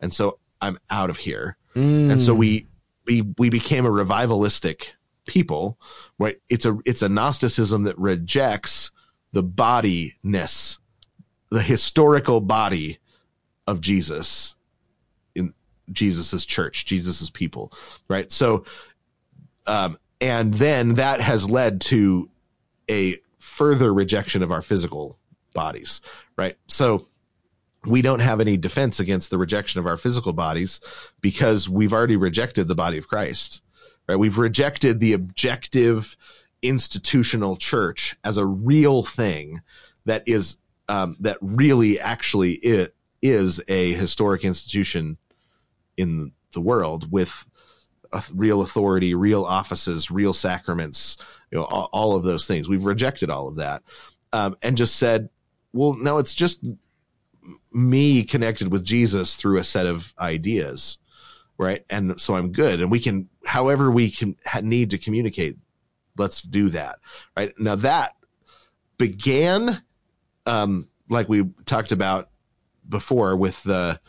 And 0.00 0.12
so 0.12 0.38
I'm 0.60 0.78
out 0.90 1.10
of 1.10 1.18
here. 1.18 1.56
And 2.10 2.20
so 2.20 2.34
we 2.34 2.66
we 3.06 3.22
we 3.38 3.50
became 3.50 3.86
a 3.86 3.90
revivalistic 3.90 4.88
people, 5.26 5.78
right? 6.18 6.38
It's 6.48 6.64
a 6.64 6.78
it's 6.84 7.02
a 7.02 7.08
Gnosticism 7.08 7.84
that 7.84 7.98
rejects 7.98 8.90
the 9.32 9.42
bodiness, 9.42 10.78
the 11.50 11.62
historical 11.62 12.40
body 12.40 12.98
of 13.66 13.80
Jesus 13.80 14.54
in 15.34 15.54
Jesus's 15.90 16.44
church, 16.44 16.84
Jesus's 16.84 17.30
people, 17.30 17.72
right? 18.08 18.30
So 18.32 18.64
um 19.66 19.96
and 20.20 20.54
then 20.54 20.94
that 20.94 21.20
has 21.20 21.48
led 21.48 21.80
to 21.82 22.28
a 22.90 23.16
further 23.38 23.92
rejection 23.92 24.42
of 24.42 24.52
our 24.52 24.62
physical 24.62 25.18
bodies, 25.52 26.00
right? 26.36 26.56
So 26.68 27.08
we 27.84 28.02
don't 28.02 28.20
have 28.20 28.40
any 28.40 28.56
defense 28.56 29.00
against 29.00 29.30
the 29.30 29.38
rejection 29.38 29.80
of 29.80 29.86
our 29.86 29.96
physical 29.96 30.32
bodies 30.32 30.80
because 31.20 31.68
we've 31.68 31.92
already 31.92 32.16
rejected 32.16 32.68
the 32.68 32.74
body 32.74 32.98
of 32.98 33.08
Christ, 33.08 33.62
right? 34.08 34.16
We've 34.16 34.38
rejected 34.38 35.00
the 35.00 35.12
objective 35.12 36.16
institutional 36.62 37.56
church 37.56 38.16
as 38.22 38.36
a 38.36 38.46
real 38.46 39.02
thing 39.02 39.62
that 40.04 40.22
is, 40.26 40.58
um, 40.88 41.16
that 41.20 41.38
really 41.40 41.98
actually 41.98 42.52
it 42.52 42.94
is 43.20 43.60
a 43.68 43.92
historic 43.94 44.44
institution 44.44 45.16
in 45.96 46.32
the 46.52 46.60
world 46.60 47.10
with 47.10 47.48
real 48.34 48.62
authority, 48.62 49.14
real 49.14 49.44
offices, 49.44 50.10
real 50.10 50.32
sacraments, 50.32 51.16
you 51.52 51.58
know, 51.58 51.64
all, 51.64 51.88
all 51.92 52.16
of 52.16 52.24
those 52.24 52.46
things. 52.46 52.68
We've 52.68 52.86
rejected 52.86 53.30
all 53.30 53.46
of 53.46 53.56
that, 53.56 53.82
um, 54.32 54.56
and 54.62 54.76
just 54.76 54.96
said, 54.96 55.28
well, 55.72 55.92
no, 55.92 56.18
it's 56.18 56.34
just 56.34 56.64
me 57.72 58.24
connected 58.24 58.72
with 58.72 58.84
Jesus 58.84 59.36
through 59.36 59.58
a 59.58 59.64
set 59.64 59.86
of 59.86 60.14
ideas, 60.18 60.98
right? 61.58 61.84
And 61.90 62.18
so 62.20 62.34
I'm 62.34 62.52
good, 62.52 62.80
and 62.80 62.90
we 62.90 62.98
can, 62.98 63.28
however, 63.44 63.90
we 63.90 64.10
can 64.10 64.36
need 64.62 64.90
to 64.90 64.98
communicate. 64.98 65.58
Let's 66.16 66.42
do 66.42 66.70
that, 66.70 66.98
right? 67.36 67.52
Now 67.58 67.76
that 67.76 68.16
began, 68.98 69.82
um, 70.46 70.88
like 71.08 71.28
we 71.28 71.44
talked 71.66 71.92
about 71.92 72.30
before, 72.88 73.36
with 73.36 73.62
the, 73.62 74.00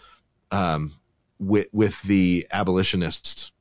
um, 0.52 0.94
with 1.39 1.68
with 1.74 2.02
the 2.04 2.48
abolitionist 2.52 3.52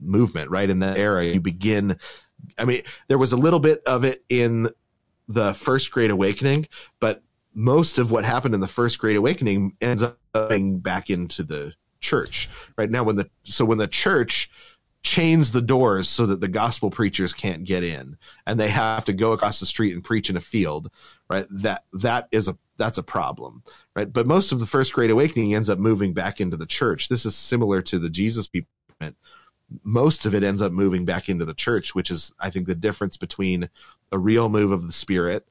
movement, 0.00 0.50
right? 0.50 0.68
In 0.68 0.80
that 0.80 0.98
era, 0.98 1.24
you 1.24 1.40
begin. 1.40 1.98
I 2.58 2.64
mean, 2.64 2.82
there 3.08 3.18
was 3.18 3.32
a 3.32 3.36
little 3.36 3.60
bit 3.60 3.82
of 3.86 4.04
it 4.04 4.24
in 4.28 4.70
the 5.28 5.54
first 5.54 5.90
Great 5.90 6.10
Awakening, 6.10 6.66
but 7.00 7.22
most 7.54 7.98
of 7.98 8.10
what 8.10 8.24
happened 8.24 8.54
in 8.54 8.60
the 8.60 8.68
first 8.68 8.98
Great 8.98 9.16
Awakening 9.16 9.76
ends 9.80 10.02
up 10.02 10.18
going 10.34 10.78
back 10.80 11.10
into 11.10 11.42
the 11.42 11.72
church. 12.00 12.48
Right 12.76 12.90
now, 12.90 13.04
when 13.04 13.16
the 13.16 13.30
so 13.44 13.64
when 13.64 13.78
the 13.78 13.88
church 13.88 14.50
chains 15.02 15.52
the 15.52 15.60
doors 15.60 16.08
so 16.08 16.24
that 16.26 16.40
the 16.40 16.48
gospel 16.48 16.90
preachers 16.90 17.32
can't 17.32 17.64
get 17.64 17.84
in, 17.84 18.16
and 18.46 18.58
they 18.58 18.68
have 18.68 19.04
to 19.04 19.12
go 19.12 19.32
across 19.32 19.60
the 19.60 19.66
street 19.66 19.94
and 19.94 20.02
preach 20.02 20.30
in 20.30 20.36
a 20.36 20.40
field, 20.40 20.90
right? 21.30 21.46
That 21.50 21.84
that 21.92 22.28
is 22.32 22.48
a 22.48 22.58
that's 22.76 22.98
a 22.98 23.02
problem, 23.02 23.62
right? 23.94 24.12
But 24.12 24.26
most 24.26 24.50
of 24.52 24.60
the 24.60 24.66
first 24.66 24.92
Great 24.92 25.10
Awakening 25.10 25.54
ends 25.54 25.70
up 25.70 25.78
moving 25.78 26.12
back 26.12 26.40
into 26.40 26.56
the 26.56 26.66
church. 26.66 27.08
This 27.08 27.24
is 27.24 27.34
similar 27.34 27.82
to 27.82 27.98
the 27.98 28.10
Jesus 28.10 28.48
people. 28.48 28.68
Most 29.82 30.26
of 30.26 30.34
it 30.34 30.42
ends 30.42 30.62
up 30.62 30.72
moving 30.72 31.04
back 31.04 31.28
into 31.28 31.44
the 31.44 31.54
church, 31.54 31.94
which 31.94 32.10
is, 32.10 32.32
I 32.38 32.50
think, 32.50 32.66
the 32.66 32.74
difference 32.74 33.16
between 33.16 33.68
a 34.12 34.18
real 34.18 34.48
move 34.48 34.70
of 34.70 34.86
the 34.86 34.92
spirit 34.92 35.46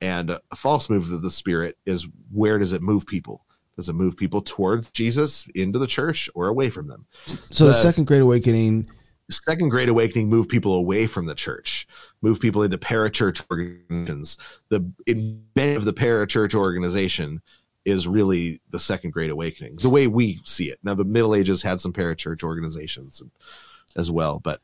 and 0.00 0.30
a 0.30 0.40
false 0.54 0.90
move 0.90 1.10
of 1.10 1.22
the 1.22 1.30
spirit 1.30 1.76
is 1.86 2.06
where 2.30 2.58
does 2.58 2.72
it 2.72 2.82
move 2.82 3.06
people? 3.06 3.44
Does 3.76 3.88
it 3.88 3.94
move 3.94 4.16
people 4.16 4.40
towards 4.40 4.90
Jesus 4.90 5.46
into 5.54 5.78
the 5.78 5.86
church 5.86 6.30
or 6.34 6.48
away 6.48 6.70
from 6.70 6.88
them? 6.88 7.06
So 7.50 7.64
the 7.64 7.70
the- 7.70 7.74
second 7.74 8.06
Great 8.06 8.20
Awakening. 8.20 8.88
Second 9.28 9.70
Great 9.70 9.88
Awakening 9.88 10.28
moved 10.28 10.48
people 10.48 10.74
away 10.74 11.06
from 11.06 11.26
the 11.26 11.34
church, 11.34 11.88
moved 12.22 12.40
people 12.40 12.62
into 12.62 12.78
parachurch 12.78 13.42
organizations. 13.50 14.38
The 14.68 14.88
invention 15.06 15.76
of 15.76 15.84
the 15.84 15.92
parachurch 15.92 16.54
organization 16.54 17.42
is 17.84 18.06
really 18.06 18.60
the 18.70 18.78
Second 18.78 19.10
Great 19.12 19.30
Awakening, 19.30 19.76
the 19.76 19.90
way 19.90 20.06
we 20.06 20.40
see 20.44 20.70
it. 20.70 20.78
Now, 20.82 20.94
the 20.94 21.04
Middle 21.04 21.34
Ages 21.34 21.62
had 21.62 21.80
some 21.80 21.92
parachurch 21.92 22.44
organizations 22.44 23.20
as 23.96 24.10
well, 24.10 24.38
but 24.38 24.60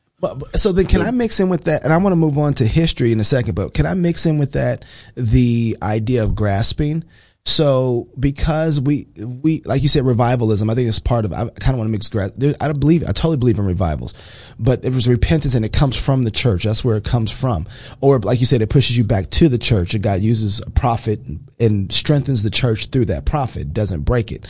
so 0.55 0.71
then, 0.71 0.85
can 0.85 1.01
I 1.01 1.11
mix 1.11 1.39
in 1.39 1.49
with 1.49 1.65
that? 1.65 1.83
And 1.83 1.91
I 1.91 1.97
want 1.97 2.13
to 2.13 2.17
move 2.17 2.37
on 2.37 2.53
to 2.55 2.67
history 2.67 3.11
in 3.11 3.19
a 3.19 3.23
second, 3.25 3.55
but 3.55 3.73
can 3.73 3.85
I 3.85 3.93
mix 3.93 4.25
in 4.25 4.37
with 4.37 4.53
that 4.53 4.85
the 5.15 5.77
idea 5.81 6.23
of 6.23 6.35
grasping? 6.35 7.03
So 7.45 8.07
because 8.17 8.79
we 8.79 9.07
we 9.17 9.61
like 9.65 9.81
you 9.81 9.89
said 9.89 10.05
revivalism, 10.05 10.69
I 10.69 10.75
think 10.75 10.87
it's 10.87 10.99
part 10.99 11.25
of. 11.25 11.33
I 11.33 11.49
kind 11.49 11.73
of 11.73 11.77
want 11.77 11.87
to 11.87 11.91
mix. 11.91 12.07
There, 12.07 12.53
I 12.61 12.67
don't 12.67 12.79
believe. 12.79 13.03
I 13.03 13.07
totally 13.07 13.35
believe 13.35 13.59
in 13.59 13.65
revivals, 13.65 14.13
but 14.57 14.85
it 14.85 14.93
was 14.93 15.09
repentance 15.09 15.53
and 15.53 15.65
it 15.65 15.73
comes 15.73 15.97
from 15.97 16.23
the 16.23 16.31
church. 16.31 16.63
That's 16.63 16.85
where 16.85 16.95
it 16.95 17.03
comes 17.03 17.31
from. 17.31 17.67
Or 17.99 18.19
like 18.19 18.39
you 18.39 18.45
said, 18.45 18.61
it 18.61 18.69
pushes 18.69 18.97
you 18.97 19.03
back 19.03 19.29
to 19.31 19.49
the 19.49 19.57
church. 19.57 19.93
And 19.93 20.01
God 20.01 20.21
uses 20.21 20.61
a 20.61 20.69
prophet 20.69 21.19
and 21.59 21.91
strengthens 21.91 22.43
the 22.43 22.49
church 22.49 22.87
through 22.87 23.05
that 23.05 23.25
prophet. 23.25 23.73
Doesn't 23.73 24.01
break 24.01 24.31
it. 24.31 24.45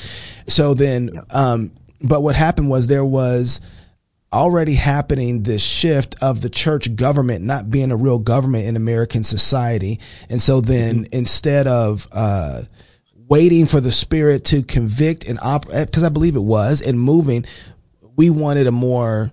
So 0.48 0.76
then, 0.76 1.20
um, 1.32 1.72
but 2.00 2.22
what 2.22 2.36
happened 2.36 2.70
was 2.70 2.86
there 2.86 3.06
was 3.06 3.60
already 4.34 4.74
happening 4.74 5.44
this 5.44 5.64
shift 5.64 6.16
of 6.22 6.42
the 6.42 6.50
church 6.50 6.96
government 6.96 7.46
not 7.46 7.70
being 7.70 7.92
a 7.92 7.96
real 7.96 8.20
government 8.20 8.66
in 8.66 8.76
American 8.76 9.24
society. 9.24 10.00
And 10.30 10.42
so 10.42 10.60
then 10.60 11.08
instead 11.12 11.68
of, 11.68 12.08
uh, 12.12 12.64
waiting 13.16 13.66
for 13.66 13.80
the 13.80 13.92
spirit 13.92 14.46
to 14.46 14.64
convict 14.64 15.26
and 15.26 15.40
operate, 15.42 15.86
because 15.88 16.04
I 16.04 16.10
believe 16.10 16.36
it 16.36 16.42
was 16.42 16.82
and 16.82 17.00
moving, 17.00 17.46
we 18.16 18.30
wanted 18.30 18.68
a 18.68 18.72
more 18.72 19.32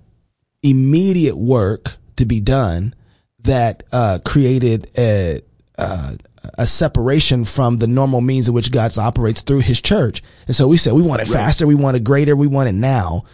immediate 0.62 1.36
work 1.36 1.96
to 2.16 2.26
be 2.26 2.40
done 2.40 2.94
that, 3.40 3.82
uh, 3.92 4.18
created 4.24 4.90
a, 4.96 5.40
uh, 5.76 6.14
a 6.56 6.66
separation 6.66 7.44
from 7.44 7.78
the 7.78 7.86
normal 7.86 8.20
means 8.20 8.48
in 8.48 8.54
which 8.54 8.70
God 8.70 8.96
operates 8.98 9.42
through 9.42 9.60
His 9.60 9.80
church. 9.80 10.22
And 10.46 10.56
so 10.56 10.68
we 10.68 10.76
said 10.76 10.92
we 10.92 11.02
want 11.02 11.22
it 11.22 11.28
faster, 11.28 11.66
we 11.66 11.74
want 11.74 11.96
it 11.96 12.04
greater, 12.04 12.36
we 12.36 12.46
want 12.46 12.68
it 12.68 12.74
now. 12.74 13.24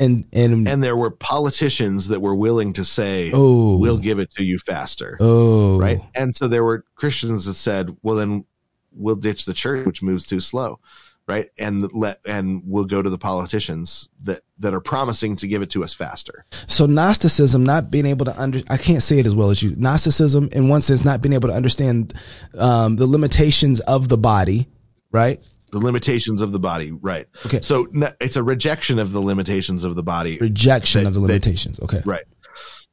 And 0.00 0.26
and, 0.32 0.66
And 0.66 0.82
there 0.82 0.96
were 0.96 1.10
politicians 1.10 2.08
that 2.08 2.20
were 2.20 2.34
willing 2.34 2.72
to 2.74 2.84
say, 2.84 3.30
Oh. 3.32 3.78
we'll 3.78 3.98
give 3.98 4.18
it 4.18 4.30
to 4.32 4.44
you 4.44 4.58
faster. 4.58 5.16
oh 5.20 5.78
Right. 5.78 5.98
And 6.14 6.34
so 6.34 6.48
there 6.48 6.64
were 6.64 6.84
Christians 6.96 7.44
that 7.46 7.54
said, 7.54 7.96
well, 8.02 8.16
then 8.16 8.44
we'll 8.92 9.16
ditch 9.16 9.44
the 9.44 9.54
church, 9.54 9.86
which 9.86 10.02
moves 10.02 10.26
too 10.26 10.40
slow. 10.40 10.80
Right. 11.26 11.48
And 11.58 11.90
let, 11.94 12.18
and 12.26 12.62
we'll 12.66 12.84
go 12.84 13.00
to 13.00 13.08
the 13.08 13.16
politicians 13.16 14.08
that, 14.24 14.42
that 14.58 14.74
are 14.74 14.80
promising 14.80 15.36
to 15.36 15.46
give 15.46 15.62
it 15.62 15.70
to 15.70 15.82
us 15.82 15.94
faster. 15.94 16.44
So 16.50 16.84
Gnosticism, 16.84 17.64
not 17.64 17.90
being 17.90 18.04
able 18.04 18.26
to 18.26 18.38
under, 18.38 18.58
I 18.68 18.76
can't 18.76 19.02
say 19.02 19.20
it 19.20 19.26
as 19.26 19.34
well 19.34 19.48
as 19.48 19.62
you. 19.62 19.74
Gnosticism, 19.74 20.50
in 20.52 20.68
one 20.68 20.82
sense, 20.82 21.02
not 21.02 21.22
being 21.22 21.32
able 21.32 21.48
to 21.48 21.54
understand 21.54 22.12
um, 22.58 22.96
the 22.96 23.06
limitations 23.06 23.80
of 23.80 24.08
the 24.08 24.18
body, 24.18 24.68
right? 25.12 25.40
The 25.74 25.80
limitations 25.84 26.40
of 26.40 26.52
the 26.52 26.60
body. 26.60 26.92
Right. 26.92 27.26
Okay. 27.46 27.60
So 27.60 27.88
it's 28.20 28.36
a 28.36 28.42
rejection 28.44 29.00
of 29.00 29.10
the 29.10 29.20
limitations 29.20 29.82
of 29.82 29.96
the 29.96 30.04
body. 30.04 30.38
Rejection 30.38 31.02
That- 31.02 31.08
of 31.08 31.14
the 31.14 31.20
that- 31.20 31.26
limitations. 31.26 31.80
Okay. 31.80 32.00
Right. 32.04 32.24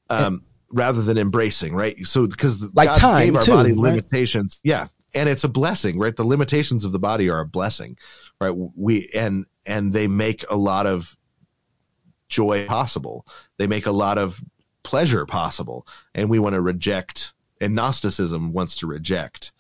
Um, 0.10 0.42
rather 0.72 1.04
than 1.04 1.20
embracing, 1.20 1.76
right? 1.76 1.96
So 2.08 2.26
because 2.26 2.60
Like 2.74 2.88
God 2.88 2.96
time, 2.96 3.26
gave 3.28 3.36
our 3.36 3.42
too, 3.44 3.52
body 3.52 3.70
right? 3.74 3.78
limitations, 3.94 4.60
yeah, 4.64 4.88
and 5.14 5.30
it's 5.30 5.44
a 5.44 5.48
blessing, 5.50 6.00
right? 6.00 6.16
The 6.16 6.24
limitations 6.26 6.84
of 6.84 6.92
the 6.92 6.98
body 7.00 7.30
are 7.30 7.40
a 7.42 7.46
blessing, 7.46 7.98
right? 8.40 8.54
We 8.76 9.10
and 9.14 9.46
and 9.68 9.94
they 9.94 10.08
make 10.08 10.44
a 10.50 10.56
lot 10.58 10.88
of 10.88 11.16
joy 12.30 12.66
possible. 12.66 13.28
They 13.60 13.68
make 13.68 13.86
a 13.86 13.92
lot 13.92 14.18
of 14.18 14.42
pleasure 14.84 15.26
possible, 15.28 15.86
and 16.16 16.30
we 16.32 16.40
want 16.40 16.56
to 16.56 16.62
reject. 16.62 17.34
And 17.62 17.76
Gnosticism 17.76 18.54
wants 18.54 18.76
to 18.78 18.88
reject 18.88 19.52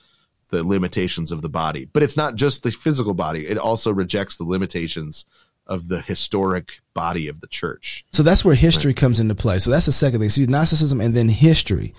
the 0.51 0.63
limitations 0.63 1.31
of 1.31 1.41
the 1.41 1.49
body, 1.49 1.85
but 1.91 2.03
it's 2.03 2.17
not 2.17 2.35
just 2.35 2.63
the 2.63 2.71
physical 2.71 3.13
body; 3.13 3.47
it 3.47 3.57
also 3.57 3.91
rejects 3.91 4.37
the 4.37 4.43
limitations 4.43 5.25
of 5.67 5.87
the 5.87 6.01
historic 6.01 6.79
body 6.93 7.27
of 7.27 7.39
the 7.39 7.47
church. 7.47 8.05
So 8.11 8.23
that's 8.23 8.43
where 8.43 8.55
history 8.55 8.93
comes 8.93 9.19
into 9.19 9.35
play. 9.35 9.57
So 9.59 9.71
that's 9.71 9.85
the 9.85 9.91
second 9.91 10.19
thing. 10.19 10.29
So 10.29 10.41
Gnosticism 10.43 10.99
and 10.99 11.15
then 11.15 11.29
history. 11.29 11.93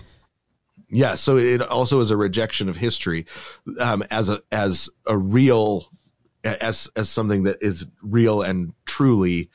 Yeah, 0.89 1.15
so 1.15 1.37
it 1.37 1.61
also 1.61 1.99
is 2.01 2.11
a 2.11 2.17
rejection 2.17 2.69
of 2.69 2.77
history 2.77 3.25
um, 3.79 4.03
as 4.11 4.29
a 4.29 4.41
as 4.51 4.89
a 5.07 5.17
real 5.17 5.87
as 6.43 6.89
as 6.95 7.09
something 7.09 7.43
that 7.43 7.57
is 7.61 7.87
real 8.01 8.43
and 8.43 8.73
truly. 8.85 9.49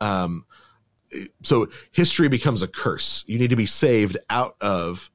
Um, 0.00 0.46
so 1.42 1.68
history 1.90 2.28
becomes 2.28 2.62
a 2.62 2.68
curse. 2.68 3.24
You 3.26 3.38
need 3.38 3.50
to 3.50 3.56
be 3.56 3.66
saved 3.66 4.16
out 4.30 4.54
of 4.60 5.10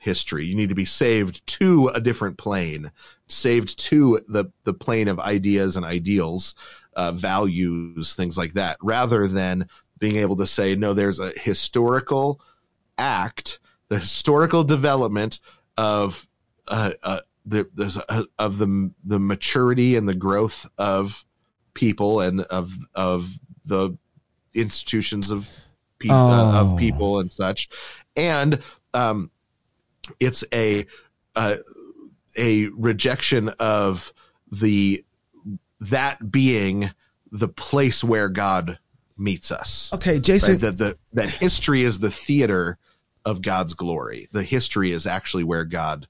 history. 0.00 0.46
You 0.46 0.56
need 0.56 0.70
to 0.70 0.74
be 0.74 0.84
saved 0.84 1.46
to 1.58 1.88
a 1.88 2.00
different 2.00 2.36
plane, 2.38 2.90
saved 3.28 3.78
to 3.90 4.20
the 4.28 4.46
the 4.64 4.74
plane 4.74 5.06
of 5.08 5.20
ideas 5.20 5.76
and 5.76 5.86
ideals, 5.86 6.54
uh, 6.96 7.12
values, 7.12 8.14
things 8.16 8.36
like 8.36 8.54
that, 8.54 8.78
rather 8.82 9.28
than 9.28 9.68
being 9.98 10.16
able 10.16 10.36
to 10.36 10.46
say 10.46 10.74
no. 10.74 10.94
There's 10.94 11.20
a 11.20 11.30
historical 11.38 12.40
act, 12.98 13.60
the 13.88 13.98
historical 13.98 14.64
development 14.64 15.38
of 15.76 16.26
uh, 16.68 16.92
uh, 17.02 17.20
the, 17.46 17.68
there's 17.74 17.96
a, 17.96 18.24
of 18.38 18.58
the 18.58 18.90
the 19.04 19.18
maturity 19.18 19.96
and 19.96 20.08
the 20.08 20.14
growth 20.14 20.66
of 20.78 21.24
people 21.74 22.20
and 22.20 22.40
of 22.42 22.72
of 22.94 23.38
the 23.66 23.96
institutions 24.54 25.30
of 25.30 25.48
pe- 25.98 26.08
uh, 26.08 26.14
Oh. 26.14 26.72
of 26.72 26.78
people 26.78 27.18
and 27.20 27.30
such, 27.30 27.68
and 28.16 28.60
um, 28.94 29.30
it's 30.18 30.44
a 30.52 30.86
uh, 31.36 31.56
a 32.36 32.66
rejection 32.68 33.48
of 33.60 34.12
the 34.50 35.04
that 35.80 36.30
being 36.30 36.90
the 37.32 37.48
place 37.48 38.02
where 38.04 38.28
God 38.28 38.78
meets 39.16 39.52
us 39.52 39.90
Okay, 39.94 40.18
Jason. 40.18 40.52
right? 40.54 40.60
That 40.62 40.78
the 40.78 40.98
that 41.12 41.28
history 41.28 41.82
is 41.82 41.98
the 41.98 42.10
theater 42.10 42.78
of 43.24 43.42
God's 43.42 43.74
glory. 43.74 44.28
The 44.32 44.42
history 44.42 44.92
is 44.92 45.06
actually 45.06 45.44
where 45.44 45.64
God 45.64 46.08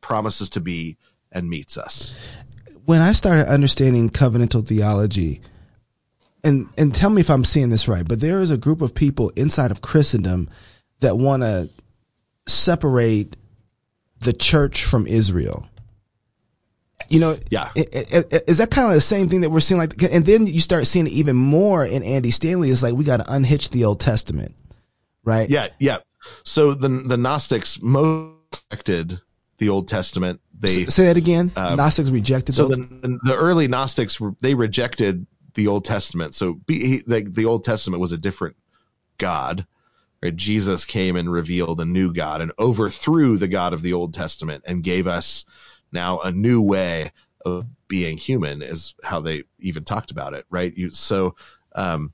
promises 0.00 0.50
to 0.50 0.60
be 0.60 0.96
and 1.32 1.48
meets 1.48 1.76
us. 1.78 2.34
when 2.84 3.00
I 3.00 3.12
started 3.12 3.46
understanding 3.50 4.10
covenantal 4.10 4.66
theology, 4.66 5.40
and 6.44 6.68
and 6.76 6.94
tell 6.94 7.10
me 7.10 7.20
if 7.20 7.30
I'm 7.30 7.44
seeing 7.44 7.70
this 7.70 7.88
right, 7.88 8.06
but 8.06 8.20
there 8.20 8.40
is 8.40 8.50
a 8.50 8.56
group 8.58 8.80
of 8.82 8.94
people 8.94 9.30
inside 9.36 9.70
of 9.70 9.80
Christendom 9.82 10.48
that 11.00 11.16
want 11.16 11.42
to 11.42 11.70
separate 12.50 13.36
the 14.20 14.32
church 14.32 14.84
from 14.84 15.06
Israel. 15.06 15.66
You 17.08 17.18
know, 17.20 17.36
Yeah. 17.50 17.70
is 17.74 18.58
that 18.58 18.70
kind 18.70 18.88
of 18.88 18.94
the 18.94 19.00
same 19.00 19.28
thing 19.28 19.40
that 19.40 19.50
we're 19.50 19.60
seeing? 19.60 19.78
Like, 19.78 20.00
and 20.02 20.24
then 20.24 20.46
you 20.46 20.60
start 20.60 20.86
seeing 20.86 21.06
it 21.06 21.12
even 21.12 21.34
more 21.34 21.84
in 21.84 22.02
Andy 22.02 22.30
Stanley. 22.30 22.70
It's 22.70 22.82
like 22.82 22.94
we 22.94 23.04
got 23.04 23.16
to 23.18 23.32
unhitch 23.32 23.70
the 23.70 23.84
Old 23.84 24.00
Testament, 24.00 24.54
right? 25.24 25.48
Yeah, 25.48 25.68
yeah. 25.80 25.98
So 26.44 26.74
the 26.74 26.88
the 26.88 27.16
Gnostics 27.16 27.80
most 27.80 28.36
rejected 28.70 29.20
the 29.58 29.70
Old 29.70 29.88
Testament. 29.88 30.40
They 30.58 30.84
Say 30.86 31.06
that 31.06 31.16
again. 31.16 31.50
Uh, 31.56 31.74
Gnostics 31.74 32.10
rejected. 32.10 32.54
so 32.54 32.68
the, 32.68 32.76
the 32.76 33.18
the 33.24 33.34
early 33.34 33.66
Gnostics 33.66 34.20
they 34.42 34.54
rejected 34.54 35.26
the 35.54 35.66
Old 35.66 35.84
Testament. 35.86 36.34
So 36.34 36.54
be, 36.66 36.86
he, 36.86 37.02
the 37.06 37.22
the 37.22 37.46
Old 37.46 37.64
Testament 37.64 38.00
was 38.00 38.12
a 38.12 38.18
different 38.18 38.56
God. 39.18 39.66
Right? 40.22 40.34
Jesus 40.36 40.84
came 40.84 41.16
and 41.16 41.32
revealed 41.32 41.80
a 41.80 41.84
new 41.84 42.12
God 42.12 42.40
and 42.40 42.52
overthrew 42.58 43.36
the 43.36 43.48
God 43.48 43.72
of 43.72 43.82
the 43.82 43.92
Old 43.92 44.14
Testament 44.14 44.64
and 44.66 44.82
gave 44.82 45.06
us 45.06 45.44
now 45.92 46.18
a 46.20 46.30
new 46.30 46.60
way 46.60 47.12
of 47.44 47.66
being 47.88 48.18
human. 48.18 48.62
Is 48.62 48.94
how 49.02 49.20
they 49.20 49.44
even 49.58 49.84
talked 49.84 50.10
about 50.10 50.34
it. 50.34 50.46
Right? 50.50 50.76
You 50.76 50.90
so. 50.90 51.34
Um, 51.74 52.12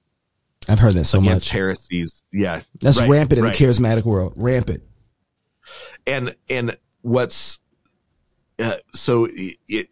I've 0.68 0.78
heard 0.80 0.94
that 0.94 1.04
so 1.04 1.20
much. 1.20 1.48
heresies, 1.50 2.24
yeah, 2.32 2.62
That's 2.80 2.98
right, 3.00 3.08
rampant 3.08 3.38
in 3.38 3.44
right. 3.44 3.56
the 3.56 3.64
charismatic 3.64 4.02
world. 4.02 4.32
Rampant. 4.36 4.82
and 6.06 6.34
and 6.50 6.76
what's 7.02 7.60
uh, 8.58 8.76
so 8.92 9.28
it, 9.30 9.58
it 9.68 9.88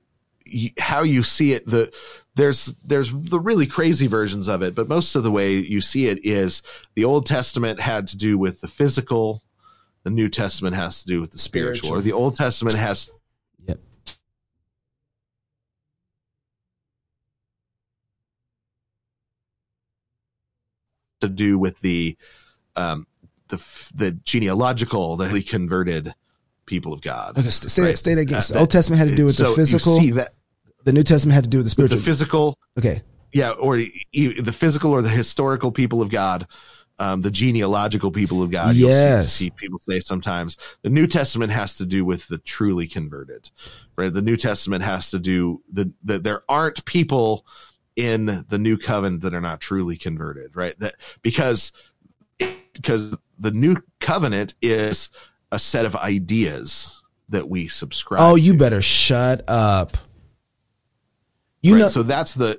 how 0.78 1.03
you 1.03 1.23
see 1.23 1.53
it 1.53 1.66
the 1.66 1.93
there's 2.36 2.74
there's 2.85 3.12
the 3.12 3.39
really 3.39 3.66
crazy 3.66 4.06
versions 4.06 4.48
of 4.48 4.61
it 4.62 4.74
but 4.74 4.89
most 4.89 5.15
of 5.15 5.23
the 5.23 5.31
way 5.31 5.55
you 5.55 5.81
see 5.81 6.06
it 6.06 6.19
is 6.24 6.62
the 6.94 7.05
old 7.05 7.27
testament 7.27 7.78
had 7.81 8.06
to 8.09 8.16
do 8.16 8.36
with 8.36 8.61
the 8.61 8.69
physical 8.69 9.43
the 10.02 10.11
new 10.11 10.28
testament 10.28 10.74
has 10.77 11.01
to 11.02 11.06
do 11.06 11.20
with 11.20 11.31
the 11.31 11.39
spiritual, 11.39 11.86
Spiritual. 11.89 11.98
or 11.98 12.02
the 12.02 12.12
old 12.12 12.36
testament 12.36 12.77
has 12.77 13.11
Yep. 13.66 13.78
to 21.20 21.28
do 21.28 21.59
with 21.59 21.81
the 21.81 22.16
um 22.77 23.06
the 23.48 23.56
the 23.94 24.12
genealogical 24.24 25.16
the 25.16 25.43
converted 25.43 26.15
people 26.66 26.93
of 26.93 27.01
god 27.01 27.39
Okay, 27.39 27.48
st- 27.51 27.70
say 27.70 27.82
that. 27.82 27.89
Right. 27.89 27.98
Stay 27.98 28.15
that 28.15 28.20
again. 28.23 28.43
Uh, 28.55 28.61
Old 28.61 28.70
Testament 28.70 28.98
had 28.98 29.09
to 29.11 29.15
do 29.16 29.27
with 29.27 29.35
so 29.35 29.44
the 29.44 29.51
you 29.51 29.56
physical. 29.56 29.98
see 29.98 30.11
that 30.12 30.35
The 30.85 30.93
New 30.93 31.02
Testament 31.02 31.35
had 31.35 31.44
to 31.44 31.51
do 31.51 31.59
with 31.59 31.66
the 31.66 31.70
spiritual. 31.70 31.98
the 31.98 32.05
physical 32.05 32.59
okay. 32.78 33.02
yeah 33.32 33.51
or 33.52 33.77
the 33.78 34.52
physical 34.55 34.93
or 34.93 35.02
the 35.02 35.09
historical 35.09 35.73
people 35.73 36.01
of 36.02 36.11
god 36.11 36.47
um, 36.98 37.23
the 37.23 37.31
genealogical 37.31 38.11
people 38.12 38.43
of 38.43 38.51
god 38.52 38.77
you'll 38.77 38.90
Yes. 38.90 39.32
see, 39.32 39.47
see 39.47 39.51
people 39.51 39.81
say 39.81 39.98
sometimes 40.01 40.56
the 40.82 40.90
new 40.90 41.06
testament 41.09 41.51
has 41.52 41.74
to 41.78 41.85
do 41.86 42.05
with 42.05 42.28
the 42.28 42.39
truly 42.39 42.86
converted 42.86 43.51
right 43.97 44.12
the 44.12 44.23
new 44.23 44.36
testament 44.36 44.85
has 44.85 45.11
to 45.11 45.19
do 45.19 45.62
the, 45.73 45.90
the 46.05 46.19
there 46.20 46.43
aren't 46.48 46.85
people 46.85 47.44
in 47.97 48.44
the 48.48 48.59
new 48.59 48.77
covenant 48.77 49.23
that 49.23 49.35
are 49.35 49.40
not 49.40 49.61
truly 49.61 49.97
converted 49.97 50.55
right 50.55 50.78
that 50.78 50.94
because 51.23 51.73
because 52.73 53.16
the 53.39 53.51
new 53.51 53.77
covenant 54.01 54.55
is 54.62 55.09
a 55.51 55.59
set 55.59 55.85
of 55.85 55.94
ideas 55.97 57.01
that 57.28 57.48
we 57.48 57.69
subscribe 57.69 58.20
Oh, 58.20 58.35
you 58.35 58.52
to. 58.52 58.59
better 58.59 58.82
shut 58.82 59.43
up. 59.48 59.97
You 61.65 61.74
Right, 61.74 61.81
know, 61.81 61.89
so 61.89 62.03
that's 62.03 62.35
the 62.35 62.59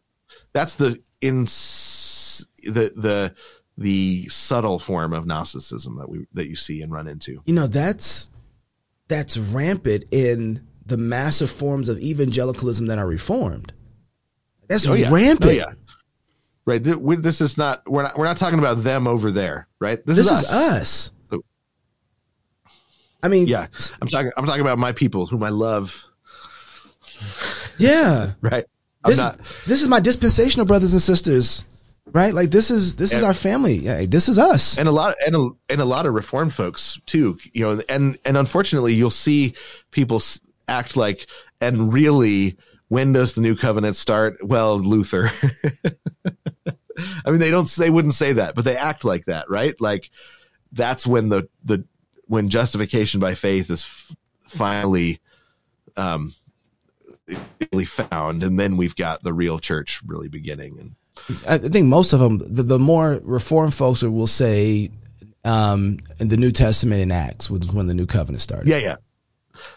that's 0.53 0.75
the 0.75 0.99
ins 1.21 2.45
the 2.63 2.91
the 2.95 3.35
the 3.77 4.27
subtle 4.29 4.79
form 4.79 5.13
of 5.13 5.25
Gnosticism 5.27 5.97
that 5.97 6.09
we 6.09 6.25
that 6.33 6.47
you 6.47 6.55
see 6.55 6.81
and 6.81 6.91
run 6.91 7.07
into. 7.07 7.41
you 7.45 7.53
know 7.53 7.67
that's 7.67 8.29
that's 9.07 9.37
rampant 9.37 10.05
in 10.11 10.65
the 10.87 10.97
massive 10.97 11.51
forms 11.51 11.87
of 11.89 11.99
evangelicalism 11.99 12.87
that 12.87 12.97
are 12.97 13.07
reformed. 13.07 13.73
That's 14.67 14.87
Oh, 14.87 14.93
yeah. 14.95 15.11
rampant. 15.11 15.51
Oh, 15.51 15.53
yeah. 15.53 15.73
Right. 16.65 16.81
This 16.83 17.41
is 17.41 17.57
not 17.59 17.87
we're 17.87 18.01
not 18.03 18.17
we're 18.17 18.25
not 18.25 18.37
talking 18.37 18.57
about 18.57 18.81
them 18.83 19.05
over 19.05 19.31
there. 19.31 19.67
Right. 19.79 20.03
This, 20.03 20.17
This 20.17 20.31
is, 20.31 20.41
is 20.41 20.49
us. 20.51 21.11
us. 21.31 21.39
I 23.21 23.27
mean, 23.27 23.45
Yeah. 23.47 23.67
I'm 24.01 24.07
talking 24.07 24.31
I'm 24.37 24.45
talking 24.47 24.61
about 24.61 24.79
my 24.79 24.91
people 24.93 25.27
whom 25.27 25.43
I 25.43 25.49
love. 25.49 26.03
yeah. 27.77 28.31
Right. 28.41 28.65
I'm 29.05 29.09
This, 29.11 29.17
not. 29.17 29.37
this 29.67 29.81
is 29.81 29.87
my 29.87 29.99
dispensational 29.99 30.65
brothers 30.65 30.91
and 30.93 31.01
sisters, 31.01 31.63
right? 32.11 32.33
Like 32.33 32.49
this 32.51 32.71
is 32.71 32.95
this 32.95 33.13
is 33.13 33.21
our 33.23 33.33
family. 33.35 33.75
Yeah, 33.75 34.05
this 34.07 34.27
is 34.27 34.37
us. 34.39 34.77
and 34.77 34.87
a 34.89 34.91
lot 34.91 35.15
and 35.25 35.35
a, 35.35 35.49
and 35.69 35.79
a 35.81 35.85
lot 35.85 36.05
of 36.05 36.13
reform 36.13 36.49
folks 36.49 36.99
too 37.05 37.37
you 37.53 37.63
know 37.63 37.81
and 37.87 38.17
and 38.25 38.35
unfortunately 38.37 38.93
you'll 38.95 39.09
see 39.11 39.53
people 39.91 40.21
act 40.67 40.97
like 40.97 41.27
and 41.61 41.93
really 41.93 42.57
when 42.87 43.13
does 43.13 43.33
the 43.35 43.41
new 43.41 43.55
covenant 43.55 43.95
start 43.95 44.37
well 44.43 44.77
luther 44.79 45.29
i 47.25 47.29
mean 47.31 47.39
they 47.39 47.51
don't 47.51 47.67
they 47.75 47.89
wouldn't 47.89 48.13
say 48.13 48.33
that 48.33 48.55
but 48.55 48.65
they 48.65 48.75
act 48.77 49.03
like 49.03 49.25
that 49.25 49.49
right 49.49 49.79
like 49.81 50.09
that's 50.71 51.05
when 51.05 51.29
the 51.29 51.47
the 51.63 51.85
when 52.27 52.49
justification 52.49 53.19
by 53.19 53.35
faith 53.35 53.69
is 53.69 53.83
f- 53.83 54.15
finally 54.47 55.19
um 55.97 56.33
really 57.71 57.85
found 57.85 58.43
and 58.43 58.59
then 58.59 58.77
we've 58.77 58.95
got 58.95 59.23
the 59.23 59.33
real 59.33 59.59
church 59.59 60.01
really 60.05 60.27
beginning 60.27 60.77
and 60.79 60.95
I 61.47 61.57
think 61.57 61.87
most 61.87 62.13
of 62.13 62.19
them, 62.19 62.37
the, 62.39 62.63
the 62.63 62.79
more 62.79 63.19
reformed 63.23 63.73
folks 63.73 64.03
will 64.03 64.27
say, 64.27 64.91
um, 65.43 65.97
in 66.19 66.27
the 66.27 66.37
New 66.37 66.51
Testament 66.51 67.01
in 67.01 67.11
Acts, 67.11 67.49
which 67.49 67.63
is 67.63 67.71
when 67.71 67.87
the 67.87 67.93
new 67.93 68.05
covenant 68.05 68.41
started. 68.41 68.67
Yeah, 68.67 68.77
yeah. 68.77 68.95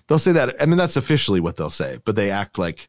They'll 0.06 0.18
say 0.18 0.32
that. 0.32 0.60
I 0.60 0.66
mean, 0.66 0.78
that's 0.78 0.96
officially 0.96 1.40
what 1.40 1.56
they'll 1.56 1.70
say, 1.70 2.00
but 2.04 2.16
they 2.16 2.30
act 2.30 2.58
like, 2.58 2.88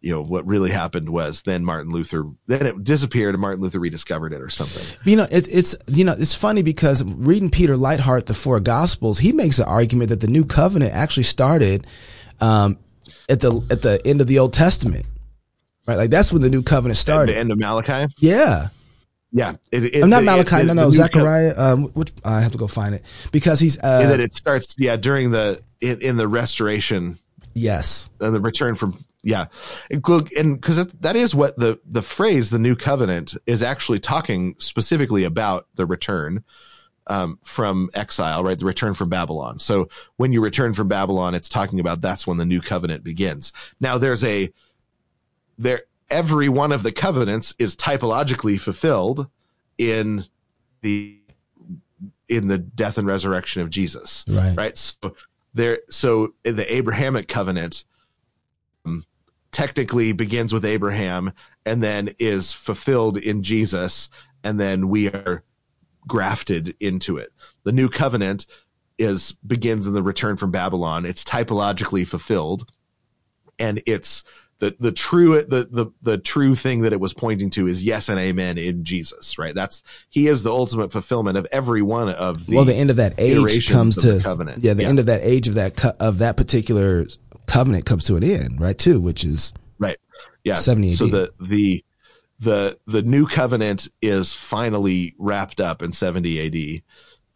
you 0.00 0.14
know, 0.14 0.22
what 0.22 0.46
really 0.46 0.70
happened 0.70 1.10
was 1.10 1.42
then 1.42 1.64
Martin 1.64 1.92
Luther, 1.92 2.24
then 2.46 2.64
it 2.66 2.84
disappeared 2.84 3.34
and 3.34 3.42
Martin 3.42 3.60
Luther 3.60 3.80
rediscovered 3.80 4.32
it 4.32 4.40
or 4.40 4.48
something. 4.48 4.98
You 5.04 5.16
know, 5.16 5.26
it, 5.30 5.46
it's 5.50 5.76
you 5.88 6.04
know, 6.04 6.14
it's 6.16 6.34
funny 6.34 6.62
because 6.62 7.04
reading 7.04 7.50
Peter 7.50 7.76
Leithart, 7.76 8.26
the 8.26 8.34
Four 8.34 8.60
Gospels, 8.60 9.18
he 9.18 9.32
makes 9.32 9.58
an 9.58 9.66
argument 9.66 10.10
that 10.10 10.20
the 10.20 10.28
new 10.28 10.44
covenant 10.44 10.94
actually 10.94 11.24
started 11.24 11.86
um, 12.40 12.78
at 13.28 13.40
the 13.40 13.60
at 13.70 13.82
the 13.82 14.00
end 14.06 14.20
of 14.20 14.26
the 14.26 14.38
Old 14.38 14.52
Testament, 14.52 15.06
right? 15.86 15.96
Like 15.96 16.10
that's 16.10 16.32
when 16.32 16.42
the 16.42 16.50
new 16.50 16.62
covenant 16.62 16.98
At 16.98 17.02
started. 17.02 17.34
the 17.34 17.38
end 17.38 17.52
of 17.52 17.58
Malachi. 17.58 18.12
yeah, 18.18 18.68
Yeah. 19.32 19.54
It, 19.72 19.84
it, 19.84 20.02
I'm 20.04 20.10
not 20.10 20.22
it- 20.22 20.26
Malachi. 20.26 20.56
no, 20.64 20.72
no, 20.72 20.74
new 20.74 20.80
co- 20.82 20.90
Zechariah. 20.90 21.54
Um, 21.56 21.84
which 21.94 22.12
I 22.24 22.40
have 22.40 22.52
to 22.52 22.58
go 22.58 22.66
find 22.66 22.94
it 22.94 23.04
because 23.32 23.60
he's 23.60 23.78
uh, 23.82 24.06
that 24.08 24.20
it 24.20 24.34
starts, 24.34 24.74
yeah, 24.78 24.96
during 24.96 25.30
the, 25.30 25.62
in, 25.80 26.00
in 26.00 26.16
the 26.16 26.26
restoration 26.28 27.18
yes, 27.54 28.10
and 28.20 28.34
the 28.34 28.40
return 28.40 28.76
from, 28.76 29.04
yeah. 29.22 29.46
And 29.90 30.02
because 30.60 30.86
that 30.86 31.16
is 31.16 31.34
what 31.34 31.56
the, 31.58 31.78
the 31.84 32.02
phrase, 32.02 32.50
the 32.50 32.58
new 32.58 32.74
covenant 32.76 33.36
is 33.46 33.62
actually 33.62 33.98
talking 33.98 34.54
specifically 34.58 35.24
about 35.24 35.66
the 35.74 35.84
return. 35.86 36.44
Um, 37.10 37.40
from 37.42 37.90
exile, 37.92 38.44
right? 38.44 38.56
The 38.56 38.64
return 38.64 38.94
from 38.94 39.08
Babylon. 39.08 39.58
So 39.58 39.88
when 40.16 40.32
you 40.32 40.40
return 40.40 40.74
from 40.74 40.86
Babylon, 40.86 41.34
it's 41.34 41.48
talking 41.48 41.80
about 41.80 42.00
that's 42.00 42.24
when 42.24 42.36
the 42.36 42.46
new 42.46 42.60
covenant 42.60 43.02
begins. 43.02 43.52
Now 43.80 43.98
there's 43.98 44.22
a, 44.22 44.52
there, 45.58 45.82
every 46.08 46.48
one 46.48 46.70
of 46.70 46.84
the 46.84 46.92
covenants 46.92 47.52
is 47.58 47.76
typologically 47.76 48.60
fulfilled 48.60 49.28
in 49.76 50.24
the, 50.82 51.18
in 52.28 52.46
the 52.46 52.58
death 52.58 52.96
and 52.96 53.08
resurrection 53.08 53.60
of 53.60 53.70
Jesus. 53.70 54.24
right, 54.28 54.56
Right. 54.56 54.78
So 54.78 55.16
there, 55.52 55.80
so 55.88 56.34
the 56.44 56.72
Abrahamic 56.72 57.26
covenant, 57.26 57.84
um, 58.86 59.04
technically 59.50 60.12
begins 60.12 60.52
with 60.52 60.64
Abraham 60.64 61.32
and 61.66 61.82
then 61.82 62.14
is 62.20 62.52
fulfilled 62.52 63.18
in 63.18 63.42
Jesus. 63.42 64.08
And 64.44 64.60
then 64.60 64.88
we 64.88 65.08
are 65.08 65.42
grafted 66.06 66.74
into 66.80 67.16
it. 67.16 67.32
The 67.64 67.72
new 67.72 67.88
covenant 67.88 68.46
is 68.98 69.32
begins 69.46 69.86
in 69.86 69.94
the 69.94 70.02
return 70.02 70.36
from 70.36 70.50
Babylon. 70.50 71.06
It's 71.06 71.24
typologically 71.24 72.06
fulfilled, 72.06 72.70
and 73.58 73.82
it's 73.86 74.24
the 74.58 74.76
the 74.78 74.92
true 74.92 75.40
the 75.42 75.66
the 75.70 75.86
the 76.02 76.18
true 76.18 76.54
thing 76.54 76.82
that 76.82 76.92
it 76.92 77.00
was 77.00 77.14
pointing 77.14 77.48
to 77.50 77.66
is 77.66 77.82
yes 77.82 78.08
and 78.10 78.18
amen 78.20 78.58
in 78.58 78.84
Jesus. 78.84 79.38
Right? 79.38 79.54
That's 79.54 79.82
he 80.10 80.26
is 80.28 80.42
the 80.42 80.50
ultimate 80.52 80.92
fulfillment 80.92 81.38
of 81.38 81.46
every 81.50 81.80
one 81.82 82.10
of 82.10 82.44
the 82.46 82.56
well, 82.56 82.64
the 82.66 82.74
end 82.74 82.90
of 82.90 82.96
that 82.96 83.14
age 83.18 83.70
comes 83.70 83.96
to 84.02 84.20
covenant. 84.20 84.62
Yeah, 84.62 84.74
the 84.74 84.82
Yeah. 84.82 84.88
end 84.90 84.98
of 84.98 85.06
that 85.06 85.20
age 85.22 85.48
of 85.48 85.54
that 85.54 85.76
co- 85.76 85.96
of 85.98 86.18
that 86.18 86.36
particular 86.36 87.06
covenant 87.46 87.86
comes 87.86 88.04
to 88.04 88.16
an 88.16 88.22
end, 88.24 88.60
right? 88.60 88.76
Too, 88.76 89.00
which 89.00 89.24
is 89.24 89.54
right. 89.78 89.96
Yeah. 90.44 90.54
70 90.54 90.92
So 90.92 91.06
the 91.06 91.32
the 91.40 91.82
the 92.40 92.78
the 92.86 93.02
new 93.02 93.26
covenant 93.26 93.88
is 94.02 94.32
finally 94.32 95.14
wrapped 95.18 95.60
up 95.60 95.82
in 95.82 95.92
70 95.92 96.82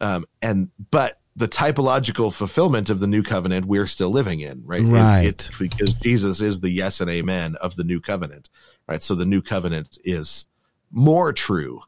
AD. 0.01 0.07
Um, 0.07 0.25
and 0.41 0.69
but 0.91 1.19
the 1.37 1.47
typological 1.47 2.33
fulfillment 2.33 2.89
of 2.89 2.99
the 2.99 3.07
new 3.07 3.21
covenant 3.21 3.65
we're 3.65 3.87
still 3.87 4.09
living 4.09 4.39
in, 4.39 4.63
right? 4.65 4.81
It- 4.81 4.87
Right. 4.91 5.51
because 5.59 5.93
Jesus 5.95 6.41
is 6.41 6.59
the 6.61 6.71
yes 6.71 7.01
and 7.01 7.09
amen 7.09 7.55
of 7.61 7.75
the 7.75 7.83
new 7.83 7.99
covenant, 8.01 8.49
right? 8.87 9.01
So 9.03 9.15
the 9.15 9.25
new 9.25 9.41
covenant 9.41 9.97
is 10.03 10.45
more 10.91 11.31
true 11.33 11.81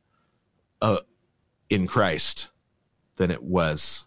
uh, 0.81 0.99
in 1.69 1.87
Christ 1.87 2.49
than 3.15 3.31
it 3.31 3.41
was, 3.41 4.05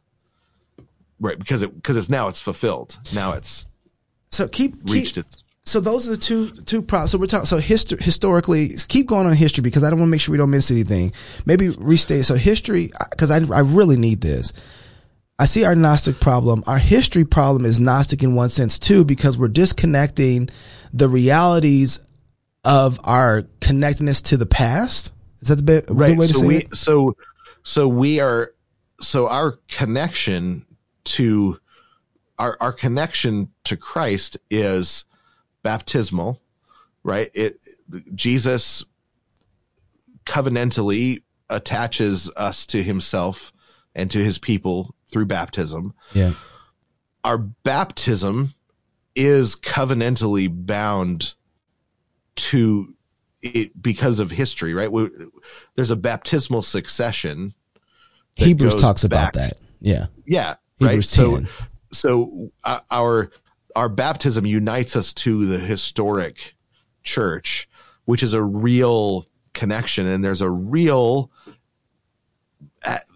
right? 1.19 1.39
Because 1.39 1.62
it 1.62 1.74
because 1.74 1.97
it's 1.97 2.09
now 2.09 2.28
it's 2.28 2.41
fulfilled. 2.41 2.99
Now 3.15 3.32
it's 3.32 3.66
so 4.31 4.47
keep, 4.47 4.74
keep 4.85 4.91
reached 4.91 5.16
its 5.16 5.43
so 5.71 5.81
those 5.81 6.09
are 6.09 6.11
the 6.11 6.17
two 6.17 6.51
two 6.51 6.83
problems. 6.83 7.13
So 7.13 7.19
we're 7.19 7.27
talking. 7.27 7.47
So 7.47 7.59
histor- 7.59 8.03
historically, 8.03 8.71
keep 8.89 9.07
going 9.07 9.27
on 9.27 9.35
history 9.35 9.63
because 9.63 9.85
I 9.85 9.91
don't 9.91 10.01
want 10.01 10.09
to 10.09 10.11
make 10.11 10.21
sure 10.21 10.33
we 10.33 10.39
don't 10.39 10.51
miss 10.51 10.71
anything. 10.71 11.13
Maybe 11.47 11.71
restate. 11.71 12.25
So 12.25 12.35
history, 12.35 12.91
because 13.11 13.31
I 13.31 13.37
I 13.37 13.61
really 13.61 13.97
need 13.97 14.21
this. 14.21 14.53
I 15.39 15.47
see 15.47 15.65
our 15.65 15.75
Gnostic 15.75 16.21
problem. 16.21 16.63
Our 16.67 16.79
history 16.79 17.25
problem 17.25 17.65
is 17.65 17.81
Gnostic 17.81 18.23
in 18.23 18.35
one 18.35 18.51
sense 18.51 18.79
too, 18.79 19.05
because 19.05 19.39
we're 19.39 19.49
disconnecting 19.49 20.51
the 20.93 21.09
realities 21.09 22.05
of 22.65 22.99
our 23.05 23.45
connectedness 23.61 24.21
to 24.23 24.37
the 24.37 24.47
past. 24.47 25.13
Is 25.41 25.49
that 25.49 25.65
the 25.65 25.83
be- 25.83 25.95
right 25.95 26.09
good 26.09 26.19
way 26.19 26.27
to 26.27 26.35
so 26.35 26.41
say 26.41 26.47
we 26.47 26.57
it? 26.57 26.75
so 26.75 27.17
so 27.63 27.89
we 27.89 28.21
are 28.21 28.53
so 29.01 29.29
our 29.29 29.53
connection 29.69 30.67
to 31.05 31.59
our 32.39 32.57
our 32.61 32.73
connection 32.73 33.51
to 33.65 33.77
christ 33.77 34.37
is 34.51 35.05
baptismal 35.62 36.41
right 37.03 37.31
it 37.35 37.61
jesus 38.15 38.85
covenantally 40.27 41.23
attaches 41.49 42.31
us 42.37 42.66
to 42.66 42.82
himself 42.82 43.53
and 43.95 44.11
to 44.11 44.19
his 44.19 44.39
people 44.39 44.95
through 45.07 45.27
baptism 45.27 45.95
Yeah. 46.12 46.35
our 47.24 47.39
baptism 47.39 48.55
is 49.16 49.57
covenantally 49.57 50.49
bound 50.51 51.35
to 52.37 52.95
it 53.43 53.82
because 53.82 54.19
of 54.19 54.31
history, 54.31 54.73
right? 54.74 54.91
We, 54.91 55.09
there's 55.74 55.91
a 55.91 55.97
baptismal 55.97 56.62
succession. 56.62 57.55
Hebrews 58.37 58.77
talks 58.81 59.03
about 59.03 59.32
that. 59.35 59.57
Yeah. 59.81 60.07
Yeah, 60.27 60.57
Hebrews 60.78 61.19
right. 61.19 61.31
10. 61.43 61.47
So, 61.47 61.49
so 61.93 62.53
uh, 62.65 62.81
our 62.91 63.31
our 63.77 63.89
baptism 63.89 64.47
unites 64.47 64.97
us 64.97 65.13
to 65.13 65.47
the 65.47 65.59
historic 65.59 66.55
church, 67.03 67.69
which 68.05 68.23
is 68.23 68.33
a 68.33 68.43
real 68.43 69.27
connection, 69.53 70.07
and 70.07 70.25
there's 70.25 70.43
a 70.43 70.51
real 70.51 71.31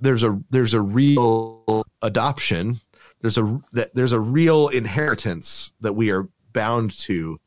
there's 0.01 0.23
a 0.23 0.41
there's 0.51 0.75
a 0.75 0.81
real 0.81 1.85
adoption. 2.03 2.81
There's 3.21 3.39
a 3.39 3.61
there's 3.95 4.13
a 4.13 4.21
real 4.21 4.69
inheritance 4.69 5.73
that 5.81 5.95
we 5.95 6.11
are 6.11 6.29
bound 6.53 6.93
to 7.01 7.41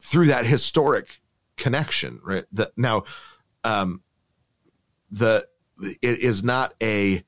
through 0.00 0.26
that 0.28 0.46
historic 0.46 1.20
connection, 1.56 2.20
right? 2.24 2.44
Now, 2.76 3.04
um, 3.64 4.02
the 5.10 5.46
it 5.80 6.18
is 6.20 6.42
not 6.42 6.74
a 6.82 7.22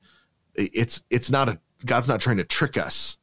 it's 0.55 1.03
it's 1.09 1.29
not 1.29 1.49
a 1.49 1.59
God's 1.85 2.07
not 2.07 2.21
trying 2.21 2.37
to 2.37 2.43
trick 2.43 2.77
us 2.77 3.17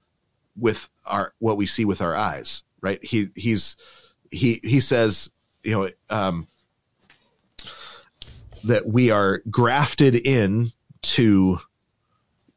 with 0.59 0.89
our 1.07 1.35
what 1.39 1.57
we 1.57 1.67
see 1.67 1.85
with 1.85 2.01
our 2.01 2.15
eyes, 2.15 2.63
right? 2.81 3.03
He 3.05 3.29
he's 3.35 3.77
he 4.31 4.61
he 4.63 4.81
says, 4.81 5.31
you 5.63 5.73
know, 5.73 5.91
um, 6.11 6.49
that 8.65 8.87
we 8.87 9.11
are 9.11 9.43
grafted 9.51 10.15
in 10.15 10.73
to 11.03 11.61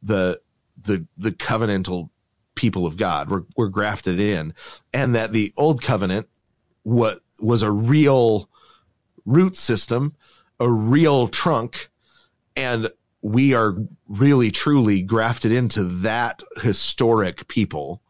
the 0.02 0.40
the 0.80 1.06
the 1.16 1.32
covenantal 1.32 2.10
people 2.54 2.86
of 2.86 2.96
God. 2.96 3.30
We're 3.30 3.44
we're 3.56 3.68
grafted 3.68 4.20
in, 4.20 4.54
and 4.92 5.14
that 5.14 5.32
the 5.32 5.52
old 5.56 5.82
covenant 5.82 6.28
what 6.82 7.20
was 7.40 7.62
a 7.62 7.70
real 7.70 8.48
root 9.24 9.56
system, 9.56 10.14
a 10.58 10.70
real 10.70 11.28
trunk, 11.28 11.90
and 12.56 12.90
we 13.22 13.54
are 13.54 13.76
really 14.08 14.50
truly 14.50 15.00
grafted 15.00 15.52
into 15.52 15.84
that 15.84 16.42
historic 16.56 17.46
people. 17.48 18.02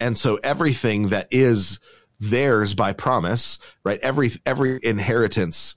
And 0.00 0.18
so 0.18 0.36
everything 0.42 1.08
that 1.10 1.28
is 1.30 1.78
theirs 2.18 2.74
by 2.74 2.92
promise, 2.92 3.58
right? 3.84 4.00
Every 4.02 4.32
every 4.44 4.80
inheritance 4.82 5.76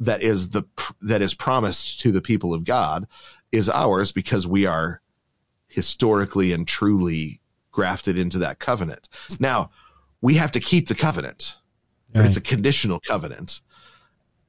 that 0.00 0.22
is 0.22 0.50
the 0.50 0.64
that 1.02 1.22
is 1.22 1.34
promised 1.34 2.00
to 2.00 2.12
the 2.12 2.22
people 2.22 2.52
of 2.54 2.64
God 2.64 3.06
is 3.52 3.68
ours 3.68 4.12
because 4.12 4.46
we 4.46 4.66
are 4.66 5.00
historically 5.68 6.52
and 6.52 6.66
truly 6.66 7.40
grafted 7.70 8.18
into 8.18 8.38
that 8.38 8.58
covenant. 8.58 9.08
Now, 9.38 9.70
we 10.22 10.34
have 10.34 10.52
to 10.52 10.60
keep 10.60 10.88
the 10.88 10.94
covenant. 10.94 11.56
But 12.12 12.24
It's 12.24 12.38
a 12.38 12.40
conditional 12.40 12.98
covenant. 13.00 13.60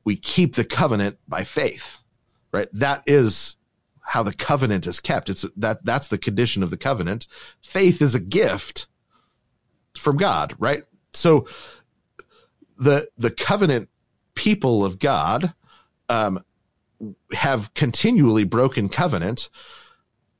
we 0.06 0.16
keep 0.16 0.56
the 0.56 0.64
covenant 0.64 1.18
by 1.28 1.44
faith, 1.44 2.02
right? 2.54 2.70
That 2.72 3.04
is 3.06 3.57
how 4.08 4.24
the 4.24 4.34
covenant 4.34 4.88
is 4.88 5.02
kept. 5.02 5.30
It's 5.30 5.46
that 5.58 5.84
that's 5.86 6.08
the 6.08 6.18
condition 6.18 6.64
of 6.64 6.70
the 6.70 6.78
covenant. 6.78 7.28
Faith 7.62 8.02
is 8.02 8.16
a 8.16 8.22
gift 8.22 8.88
from 9.98 10.16
God, 10.16 10.56
right? 10.60 10.86
So 11.14 11.46
the 12.78 13.10
the 13.18 13.32
covenant 13.32 13.90
people 14.34 14.86
of 14.86 14.98
God 14.98 15.54
um, 16.08 16.42
have 17.34 17.74
continually 17.74 18.46
broken 18.46 18.88
covenant, 18.88 19.50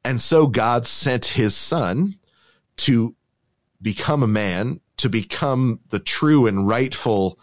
and 0.04 0.22
so 0.22 0.48
God 0.48 0.88
sent 0.88 1.26
His 1.26 1.54
Son 1.54 2.16
to 2.78 3.16
become 3.82 4.24
a 4.24 4.28
man, 4.28 4.80
to 4.96 5.10
become 5.10 5.82
the 5.90 6.00
true 6.00 6.48
and 6.48 6.68
rightful 6.68 7.38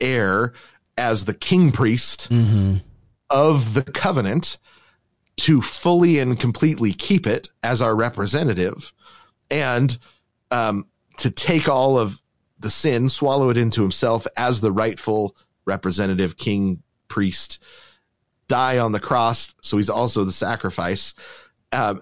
heir 0.00 0.54
as 0.96 1.26
the 1.26 1.34
king 1.34 1.70
priest 1.70 2.28
of 3.28 3.74
the 3.74 3.82
covenant, 3.82 4.56
to 5.38 5.60
fully 5.60 6.18
and 6.18 6.40
completely 6.40 6.92
keep 6.92 7.26
it 7.26 7.50
as 7.62 7.82
our 7.82 7.94
representative, 7.94 8.92
and 9.50 9.98
um, 10.50 10.86
to 11.18 11.30
take 11.30 11.68
all 11.68 11.98
of 11.98 12.22
the 12.58 12.70
sin, 12.70 13.08
swallow 13.08 13.50
it 13.50 13.56
into 13.56 13.82
himself 13.82 14.26
as 14.36 14.60
the 14.60 14.72
rightful 14.72 15.36
representative 15.66 16.36
king 16.36 16.82
priest, 17.08 17.62
die 18.48 18.78
on 18.78 18.92
the 18.92 19.00
cross. 19.00 19.54
So 19.60 19.76
he's 19.76 19.90
also 19.90 20.24
the 20.24 20.32
sacrifice, 20.32 21.14
uh, 21.72 21.96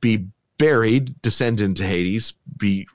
be 0.00 0.26
buried, 0.58 1.20
descend 1.22 1.60
into 1.60 1.84
Hades, 1.84 2.34
be 2.56 2.86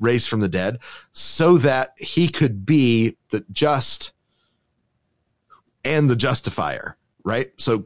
raised 0.00 0.28
from 0.28 0.40
the 0.40 0.48
dead, 0.48 0.78
so 1.12 1.58
that 1.58 1.94
he 1.96 2.28
could 2.28 2.66
be 2.66 3.16
the 3.30 3.44
just 3.52 4.12
and 5.84 6.10
the 6.10 6.16
justifier, 6.16 6.96
right? 7.22 7.52
So 7.56 7.84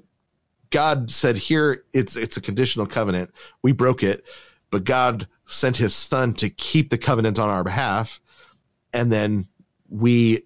God 0.73 1.12
said, 1.12 1.36
here 1.36 1.85
it's 1.93 2.16
it's 2.16 2.36
a 2.36 2.40
conditional 2.40 2.86
covenant. 2.86 3.31
We 3.62 3.73
broke 3.73 4.03
it, 4.03 4.24
but 4.70 4.85
God 4.85 5.28
sent 5.47 5.77
his 5.77 5.94
son 5.94 6.35
to 6.35 6.51
keep 6.51 6.90
the 6.90 6.99
covenant 6.99 7.39
on 7.39 7.49
our 7.49 7.62
behalf. 7.62 8.20
And 8.93 9.12
then 9.12 9.47
we 9.89 10.43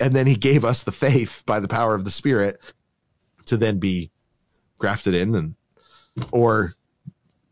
and 0.00 0.16
then 0.16 0.26
he 0.26 0.34
gave 0.34 0.64
us 0.64 0.82
the 0.82 0.92
faith 0.92 1.44
by 1.46 1.60
the 1.60 1.68
power 1.68 1.94
of 1.94 2.04
the 2.04 2.10
spirit 2.10 2.60
to 3.44 3.56
then 3.56 3.78
be 3.78 4.10
grafted 4.78 5.14
in 5.14 5.34
and 5.34 5.54
or 6.32 6.74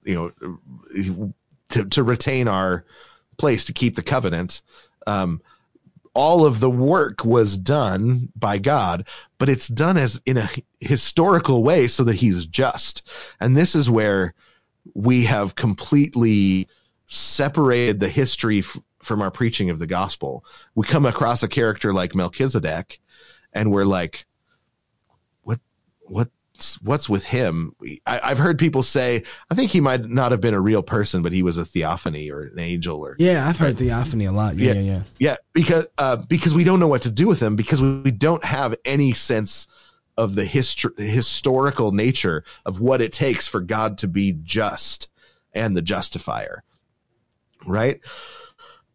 you 0.05 0.15
know 0.15 1.33
to 1.69 1.85
to 1.85 2.03
retain 2.03 2.49
our 2.49 2.85
place 3.37 3.65
to 3.67 3.73
keep 3.73 3.95
the 3.95 4.03
covenant 4.03 4.63
um 5.07 5.41
all 6.15 6.45
of 6.45 6.61
the 6.61 6.71
work 6.71 7.25
was 7.25 7.57
done 7.57 8.31
by 8.35 8.59
God, 8.59 9.07
but 9.39 9.49
it's 9.49 9.69
done 9.69 9.97
as 9.97 10.21
in 10.27 10.37
a 10.37 10.51
historical 10.81 11.63
way 11.63 11.87
so 11.87 12.05
that 12.05 12.17
he's 12.17 12.47
just. 12.47 13.09
And 13.41 13.57
this 13.57 13.75
is 13.75 13.89
where 13.89 14.35
we 14.95 15.25
have 15.25 15.55
completely 15.55 16.69
separated 17.07 18.01
the 18.01 18.09
history 18.09 18.61
f- 18.61 18.79
from 19.03 19.23
our 19.23 19.31
preaching 19.31 19.71
of 19.71 19.79
the 19.79 19.87
gospel. 19.87 20.45
We 20.75 20.87
come 20.87 21.07
across 21.07 21.43
a 21.43 21.49
character 21.49 21.93
like 21.93 22.15
Melchizedek 22.15 23.01
and 23.53 23.71
we're 23.71 23.85
like, 23.85 24.27
what, 25.43 25.61
what's, 26.01 26.31
what's 26.83 27.09
with 27.09 27.27
him? 27.27 27.75
I, 28.07 28.21
I've 28.23 28.39
heard 28.39 28.59
people 28.59 28.83
say, 28.83 29.23
I 29.51 29.55
think 29.55 29.71
he 29.71 29.81
might 29.81 30.09
not 30.09 30.31
have 30.31 30.41
been 30.41 30.55
a 30.55 30.61
real 30.61 30.83
person, 30.83 31.23
but 31.23 31.33
he 31.33 31.43
was 31.43 31.59
a 31.59 31.65
theophany 31.65 32.31
or 32.31 32.43
an 32.43 32.59
angel 32.59 32.99
or 32.99 33.17
Yeah, 33.19 33.47
I've 33.47 33.59
heard 33.59 33.79
theophany 33.79 34.25
a 34.27 34.33
lot. 34.33 34.57
Yeah, 34.57 34.75
yeah, 34.75 34.81
yeah. 34.81 35.03
yeah, 35.19 35.37
because 35.53 35.87
uh, 35.99 36.17
because 36.17 36.55
we 36.55 36.65
don't 36.65 36.81
know 36.81 36.89
what 36.89 37.03
to 37.03 37.11
do 37.11 37.27
with 37.27 37.41
him 37.41 37.57
because 37.57 37.83
we 37.83 38.11
don't 38.11 38.45
have 38.45 38.75
any 38.85 39.13
sense 39.13 39.69
of 40.17 40.35
the 40.35 40.45
histor- 40.45 40.99
historical 40.99 41.93
nature 41.93 42.45
of 42.67 42.81
what 42.81 43.01
it 43.01 43.13
takes 43.13 43.47
for 43.47 43.61
God 43.61 43.99
to 43.99 44.09
be 44.09 44.33
just 44.43 45.11
and 45.53 45.77
the 45.77 45.83
justifier, 45.83 46.63
right? 47.67 48.01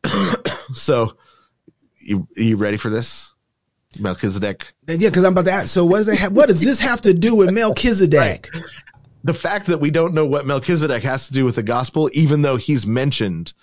so, 0.73 1.17
you 1.97 2.27
you 2.35 2.57
ready 2.57 2.77
for 2.77 2.89
this, 2.89 3.33
Melchizedek? 3.99 4.73
Yeah, 4.87 5.09
because 5.09 5.23
I'm 5.23 5.33
about 5.33 5.45
to 5.45 5.51
ask. 5.51 5.67
So 5.67 5.85
what 5.85 5.97
does 5.97 6.05
that 6.07 6.17
have, 6.17 6.31
what 6.33 6.49
does 6.49 6.61
this 6.61 6.79
have 6.79 7.01
to 7.03 7.13
do 7.13 7.35
with 7.35 7.51
Melchizedek? 7.51 8.49
the 9.25 9.33
fact 9.33 9.65
that 9.65 9.79
we 9.79 9.89
don't 9.89 10.13
know 10.13 10.25
what 10.25 10.45
Melchizedek 10.45 11.01
has 11.01 11.27
to 11.27 11.33
do 11.33 11.45
with 11.45 11.55
the 11.55 11.63
gospel, 11.63 12.11
even 12.13 12.43
though 12.43 12.57
he's 12.57 12.85
mentioned 12.85 13.53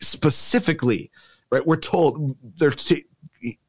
specifically, 0.00 1.10
right? 1.50 1.66
We're 1.66 1.76
told 1.76 2.36
there, 2.56 2.70
t- 2.70 3.04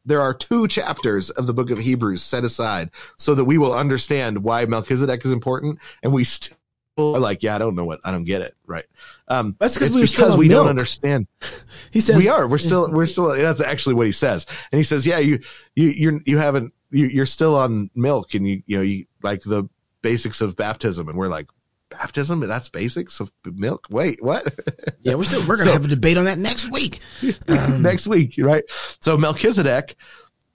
there 0.05 0.21
are 0.21 0.33
two 0.33 0.65
chapters 0.69 1.31
of 1.31 1.45
the 1.45 1.53
book 1.53 1.71
of 1.71 1.77
Hebrews 1.77 2.23
set 2.23 2.45
aside 2.45 2.89
so 3.17 3.35
that 3.35 3.43
we 3.43 3.57
will 3.57 3.73
understand 3.73 4.43
why 4.43 4.63
Melchizedek 4.63 5.25
is 5.25 5.31
important. 5.33 5.79
And 6.03 6.13
we 6.13 6.23
still 6.23 6.55
are 6.97 7.19
like, 7.19 7.43
yeah, 7.43 7.55
I 7.55 7.57
don't 7.57 7.75
know 7.75 7.85
what, 7.85 7.99
I 8.03 8.11
don't 8.11 8.23
get 8.23 8.41
it. 8.41 8.55
Right. 8.65 8.85
Um, 9.27 9.55
That's 9.59 9.79
we 9.79 9.99
were 10.01 10.07
still 10.07 10.25
because 10.27 10.37
we 10.37 10.47
milk. 10.47 10.63
don't 10.63 10.69
understand. 10.69 11.27
He 11.91 11.99
says 12.01 12.17
we 12.17 12.27
are, 12.27 12.45
we're 12.47 12.57
still, 12.57 12.91
we're 12.91 13.07
still, 13.07 13.29
that's 13.29 13.61
actually 13.61 13.95
what 13.95 14.05
he 14.05 14.11
says. 14.11 14.45
And 14.71 14.77
he 14.77 14.83
says, 14.83 15.07
yeah, 15.07 15.19
you, 15.19 15.39
you, 15.75 15.87
you're, 15.89 16.21
you 16.25 16.37
haven't, 16.37 16.73
you, 16.91 17.05
you're 17.07 17.25
still 17.25 17.55
on 17.55 17.89
milk 17.95 18.33
and 18.33 18.45
you, 18.47 18.61
you 18.65 18.77
know, 18.77 18.83
you 18.83 19.05
like 19.23 19.41
the 19.43 19.69
basics 20.01 20.41
of 20.41 20.55
baptism. 20.57 21.07
And 21.07 21.17
we're 21.17 21.29
like, 21.29 21.47
baptism? 21.89 22.41
That's 22.41 22.67
basics 22.67 23.21
of 23.21 23.31
milk? 23.45 23.87
Wait, 23.89 24.21
what? 24.23 24.53
Yeah, 25.03 25.13
we're 25.15 25.23
still 25.23 25.41
we're 25.41 25.55
gonna 25.57 25.65
So- 25.69 25.73
have 25.73 25.85
a 25.85 25.89
debate 25.89 26.17
on 26.17 26.25
that 26.25 26.37
next 26.39 26.71
week. 26.71 26.99
next 27.47 28.07
week, 28.07 28.33
right? 28.39 28.63
So 29.01 29.15
Melchizedek 29.17 29.95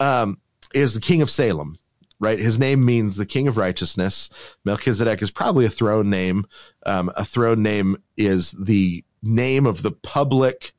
um, 0.00 0.38
is 0.74 0.94
the 0.94 1.00
king 1.00 1.22
of 1.22 1.30
Salem, 1.30 1.78
right? 2.20 2.38
His 2.38 2.58
name 2.58 2.84
means 2.84 3.16
the 3.16 3.26
king 3.26 3.48
of 3.48 3.56
righteousness. 3.56 4.30
Melchizedek 4.64 5.22
is 5.22 5.30
probably 5.30 5.64
a 5.64 5.70
throne 5.70 6.10
name. 6.10 6.46
Um, 6.86 7.10
a 7.16 7.24
throne 7.24 7.62
name 7.62 7.96
is 8.16 8.52
the 8.52 9.04
name 9.22 9.66
of 9.66 9.82
the 9.82 9.90
public 9.90 10.72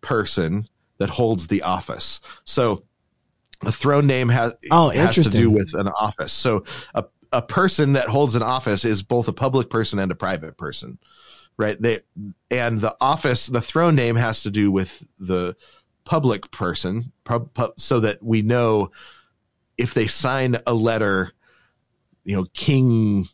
person 0.00 0.68
that 0.98 1.10
holds 1.10 1.46
the 1.46 1.62
office. 1.62 2.20
So 2.44 2.84
a 3.62 3.72
throne 3.72 4.06
name 4.06 4.28
has, 4.28 4.52
Oh, 4.70 4.90
has 4.90 5.14
to 5.14 5.30
do 5.30 5.50
with 5.50 5.74
an 5.74 5.88
office. 5.88 6.32
So 6.32 6.64
a, 6.94 7.04
a 7.32 7.40
person 7.40 7.94
that 7.94 8.08
holds 8.08 8.34
an 8.34 8.42
office 8.42 8.84
is 8.84 9.02
both 9.02 9.28
a 9.28 9.32
public 9.32 9.70
person 9.70 9.98
and 9.98 10.10
a 10.10 10.16
private 10.16 10.58
person 10.58 10.98
right 11.56 11.80
they 11.82 12.00
and 12.50 12.80
the 12.80 12.96
office 13.00 13.46
the 13.46 13.60
throne 13.60 13.94
name 13.94 14.16
has 14.16 14.42
to 14.42 14.50
do 14.50 14.70
with 14.70 15.06
the 15.18 15.54
public 16.04 16.50
person 16.50 17.12
pub, 17.24 17.52
pub, 17.54 17.72
so 17.76 18.00
that 18.00 18.22
we 18.22 18.42
know 18.42 18.90
if 19.80 19.94
they 19.94 20.06
sign 20.06 20.56
a 20.66 20.74
letter 20.74 21.32
you 22.24 22.36
know 22.36 22.44
king 22.54 23.26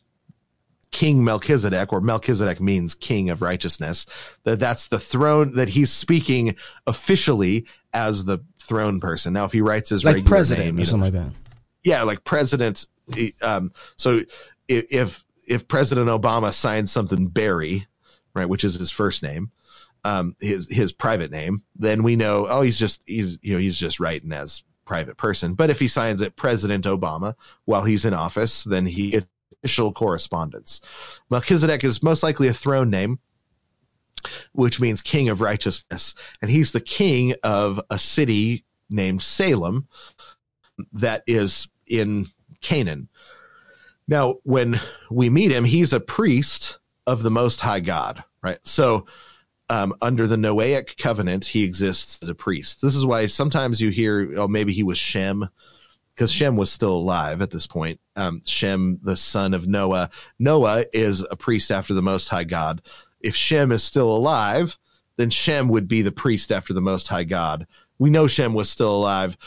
king 0.91 1.23
melchizedek 1.23 1.91
or 1.91 1.99
melchizedek 2.01 2.61
means 2.61 2.95
king 2.95 3.29
of 3.29 3.41
righteousness 3.41 4.05
that 4.43 4.59
that's 4.59 4.87
the 4.87 4.99
throne 4.99 5.53
that 5.55 5.69
he's 5.69 5.91
speaking 5.91 6.55
officially 6.87 7.65
as 7.93 8.25
the 8.25 8.39
throne 8.59 8.99
person 8.99 9.33
now 9.33 9.45
if 9.45 9.51
he 9.51 9.61
writes 9.61 9.89
his 9.89 10.03
Like 10.03 10.15
regular 10.15 10.29
president 10.29 10.65
name, 10.65 10.75
or 10.75 10.79
you 10.79 10.85
know, 10.85 10.89
something 10.89 11.13
like 11.13 11.25
that. 11.25 11.33
yeah, 11.83 12.03
like 12.03 12.23
president. 12.23 12.87
Um, 13.41 13.71
so 13.95 14.21
if 14.67 15.23
if 15.47 15.67
President 15.67 16.09
Obama 16.09 16.53
signs 16.53 16.91
something 16.91 17.27
Barry, 17.27 17.87
right, 18.33 18.49
which 18.49 18.65
is 18.65 18.75
his 18.75 18.91
first 18.91 19.23
name, 19.23 19.51
um, 20.03 20.35
his 20.41 20.69
his 20.69 20.91
private 20.91 21.31
name, 21.31 21.63
then 21.75 22.03
we 22.03 22.15
know 22.17 22.47
oh 22.47 22.61
he's 22.61 22.77
just 22.77 23.01
he's 23.05 23.39
you 23.41 23.53
know 23.53 23.59
he's 23.59 23.77
just 23.79 23.99
writing 23.99 24.33
as 24.33 24.63
private 24.87 25.17
person. 25.17 25.53
But 25.53 25.69
if 25.69 25.79
he 25.79 25.87
signs 25.87 26.21
it 26.21 26.35
President 26.35 26.85
Obama 26.85 27.35
while 27.65 27.83
he's 27.83 28.05
in 28.05 28.13
office, 28.13 28.63
then 28.63 28.87
he 28.87 29.21
official 29.63 29.91
correspondence. 29.91 30.81
Melchizedek 31.29 31.83
is 31.83 32.01
most 32.01 32.23
likely 32.23 32.47
a 32.47 32.53
throne 32.53 32.89
name. 32.89 33.19
Which 34.51 34.79
means 34.79 35.01
king 35.01 35.29
of 35.29 35.41
righteousness. 35.41 36.15
And 36.41 36.49
he's 36.49 36.71
the 36.71 36.81
king 36.81 37.35
of 37.43 37.79
a 37.91 37.99
city 37.99 38.65
named 38.89 39.21
Salem 39.21 39.87
that 40.91 41.23
is 41.27 41.67
in 41.85 42.27
Canaan. 42.61 43.09
Now, 44.07 44.37
when 44.43 44.81
we 45.11 45.29
meet 45.29 45.51
him, 45.51 45.65
he's 45.65 45.93
a 45.93 45.99
priest 45.99 46.79
of 47.05 47.21
the 47.21 47.29
Most 47.29 47.61
High 47.61 47.79
God, 47.79 48.23
right? 48.41 48.59
So, 48.63 49.05
um, 49.69 49.93
under 50.01 50.27
the 50.27 50.35
Noahic 50.35 50.97
covenant, 50.97 51.45
he 51.45 51.63
exists 51.63 52.21
as 52.21 52.29
a 52.29 52.35
priest. 52.35 52.81
This 52.81 52.95
is 52.95 53.05
why 53.05 53.25
sometimes 53.25 53.81
you 53.81 53.89
hear, 53.89 54.33
oh, 54.37 54.47
maybe 54.47 54.73
he 54.73 54.83
was 54.83 54.97
Shem, 54.97 55.49
because 56.15 56.31
Shem 56.31 56.55
was 56.55 56.71
still 56.71 56.95
alive 56.95 57.41
at 57.41 57.51
this 57.51 57.67
point. 57.67 57.99
Um, 58.15 58.41
Shem, 58.45 58.99
the 59.03 59.17
son 59.17 59.53
of 59.53 59.67
Noah. 59.67 60.09
Noah 60.39 60.85
is 60.93 61.25
a 61.29 61.35
priest 61.35 61.69
after 61.69 61.93
the 61.93 62.01
Most 62.01 62.29
High 62.29 62.45
God. 62.45 62.81
If 63.19 63.35
Shem 63.35 63.71
is 63.71 63.83
still 63.83 64.15
alive, 64.15 64.77
then 65.17 65.29
Shem 65.29 65.67
would 65.69 65.87
be 65.87 66.01
the 66.01 66.11
priest 66.11 66.51
after 66.51 66.73
the 66.73 66.81
Most 66.81 67.07
High 67.07 67.25
God. 67.25 67.67
We 67.99 68.09
know 68.09 68.27
Shem 68.27 68.53
was 68.53 68.69
still 68.69 68.95
alive. 68.95 69.37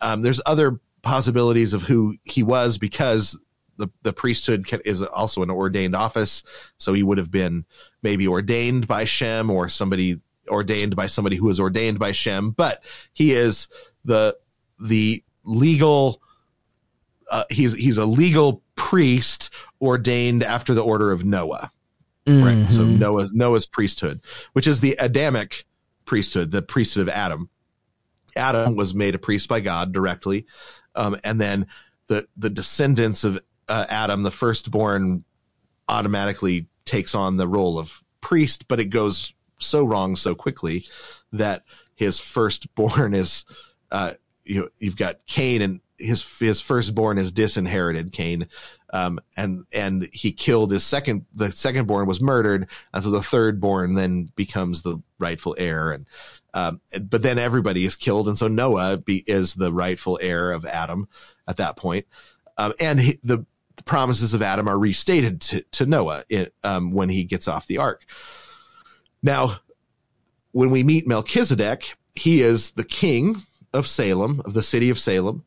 Um, 0.00 0.22
there's 0.22 0.40
other 0.46 0.80
possibilities 1.02 1.72
of 1.72 1.82
who 1.82 2.16
he 2.24 2.42
was 2.42 2.76
because 2.76 3.38
the, 3.76 3.88
the 4.02 4.12
priesthood 4.12 4.68
is 4.84 5.02
also 5.02 5.42
an 5.42 5.50
ordained 5.50 5.96
office. 5.96 6.42
So 6.78 6.92
he 6.92 7.02
would 7.02 7.18
have 7.18 7.30
been 7.30 7.64
maybe 8.02 8.26
ordained 8.26 8.86
by 8.86 9.04
Shem 9.04 9.50
or 9.50 9.68
somebody 9.68 10.20
ordained 10.48 10.96
by 10.96 11.06
somebody 11.06 11.36
who 11.36 11.46
was 11.46 11.60
ordained 11.60 11.98
by 11.98 12.12
Shem, 12.12 12.50
but 12.50 12.82
he 13.12 13.32
is 13.32 13.68
the, 14.04 14.36
the 14.80 15.22
legal, 15.44 16.20
uh, 17.30 17.44
he's 17.50 17.74
he's 17.74 17.98
a 17.98 18.06
legal 18.06 18.62
priest 18.74 19.50
ordained 19.80 20.42
after 20.42 20.74
the 20.74 20.82
order 20.82 21.12
of 21.12 21.24
Noah. 21.24 21.70
Right. 22.26 22.66
So 22.68 22.84
Noah 22.84 23.28
Noah's 23.32 23.66
priesthood, 23.66 24.20
which 24.52 24.66
is 24.66 24.80
the 24.80 24.96
Adamic 25.00 25.64
priesthood, 26.04 26.50
the 26.50 26.62
priesthood 26.62 27.02
of 27.02 27.08
Adam. 27.08 27.48
Adam 28.36 28.76
was 28.76 28.94
made 28.94 29.14
a 29.14 29.18
priest 29.18 29.48
by 29.48 29.60
God 29.60 29.92
directly, 29.92 30.46
um, 30.94 31.16
and 31.24 31.40
then 31.40 31.66
the 32.06 32.28
the 32.36 32.50
descendants 32.50 33.24
of 33.24 33.40
uh, 33.68 33.86
Adam, 33.88 34.22
the 34.22 34.30
firstborn, 34.30 35.24
automatically 35.88 36.66
takes 36.90 37.14
on 37.14 37.36
the 37.36 37.48
role 37.48 37.78
of 37.78 38.02
priest, 38.20 38.66
but 38.66 38.80
it 38.80 38.86
goes 38.86 39.32
so 39.58 39.84
wrong 39.84 40.16
so 40.16 40.34
quickly 40.34 40.84
that 41.32 41.62
his 41.94 42.18
firstborn 42.18 43.14
is 43.14 43.44
uh, 43.92 44.14
you 44.44 44.68
you've 44.78 44.96
got 44.96 45.24
Cain 45.26 45.62
and 45.62 45.80
his 45.98 46.26
his 46.38 46.60
firstborn 46.60 47.18
is 47.18 47.30
disinherited 47.30 48.12
Cain. 48.12 48.48
Um, 48.92 49.20
and 49.36 49.66
and 49.72 50.08
he 50.12 50.32
killed 50.32 50.72
his 50.72 50.82
second 50.82 51.26
the 51.32 51.46
secondborn 51.46 52.06
was 52.06 52.20
murdered. 52.20 52.68
And 52.92 53.04
so 53.04 53.10
the 53.10 53.20
thirdborn 53.20 53.96
then 53.96 54.32
becomes 54.34 54.82
the 54.82 55.00
rightful 55.18 55.54
heir. 55.58 55.92
And 55.92 56.08
um, 56.54 56.80
but 57.00 57.22
then 57.22 57.38
everybody 57.38 57.84
is 57.84 57.94
killed. 57.94 58.26
And 58.26 58.36
so 58.36 58.48
Noah 58.48 58.96
be, 58.96 59.22
is 59.26 59.54
the 59.54 59.72
rightful 59.72 60.18
heir 60.20 60.50
of 60.50 60.66
Adam 60.66 61.06
at 61.46 61.58
that 61.58 61.76
point. 61.76 62.06
Um, 62.58 62.72
and 62.80 63.00
he, 63.00 63.18
the, 63.22 63.46
the 63.80 63.84
promises 63.84 64.34
of 64.34 64.42
Adam 64.42 64.68
are 64.68 64.78
restated 64.78 65.40
to, 65.40 65.62
to 65.72 65.86
Noah 65.86 66.24
um, 66.62 66.92
when 66.92 67.08
he 67.08 67.24
gets 67.24 67.48
off 67.48 67.66
the 67.66 67.78
ark 67.78 68.04
now 69.22 69.60
when 70.52 70.70
we 70.70 70.82
meet 70.82 71.06
Melchizedek 71.06 71.96
he 72.14 72.42
is 72.42 72.72
the 72.72 72.84
king 72.84 73.42
of 73.72 73.86
Salem 73.86 74.42
of 74.44 74.52
the 74.52 74.62
city 74.62 74.90
of 74.90 74.98
Salem 74.98 75.44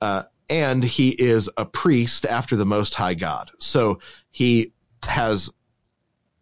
uh, 0.00 0.22
and 0.48 0.84
he 0.84 1.10
is 1.10 1.48
a 1.56 1.64
priest 1.64 2.26
after 2.26 2.56
the 2.56 2.66
Most 2.66 2.94
High 2.94 3.14
God. 3.14 3.50
So 3.58 4.00
he 4.30 4.72
has 5.04 5.50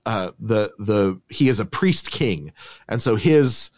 uh, 0.04 0.32
the 0.38 0.72
the 0.78 1.20
he 1.28 1.48
is 1.48 1.60
a 1.60 1.64
priest 1.64 2.10
king, 2.10 2.52
and 2.88 3.00
so 3.00 3.16
his 3.16 3.70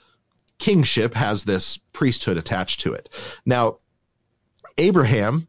kingship 0.59 1.14
has 1.14 1.44
this 1.44 1.76
priesthood 1.93 2.36
attached 2.36 2.81
to 2.81 2.94
it. 2.94 3.10
Now, 3.44 3.78
Abraham, 4.78 5.48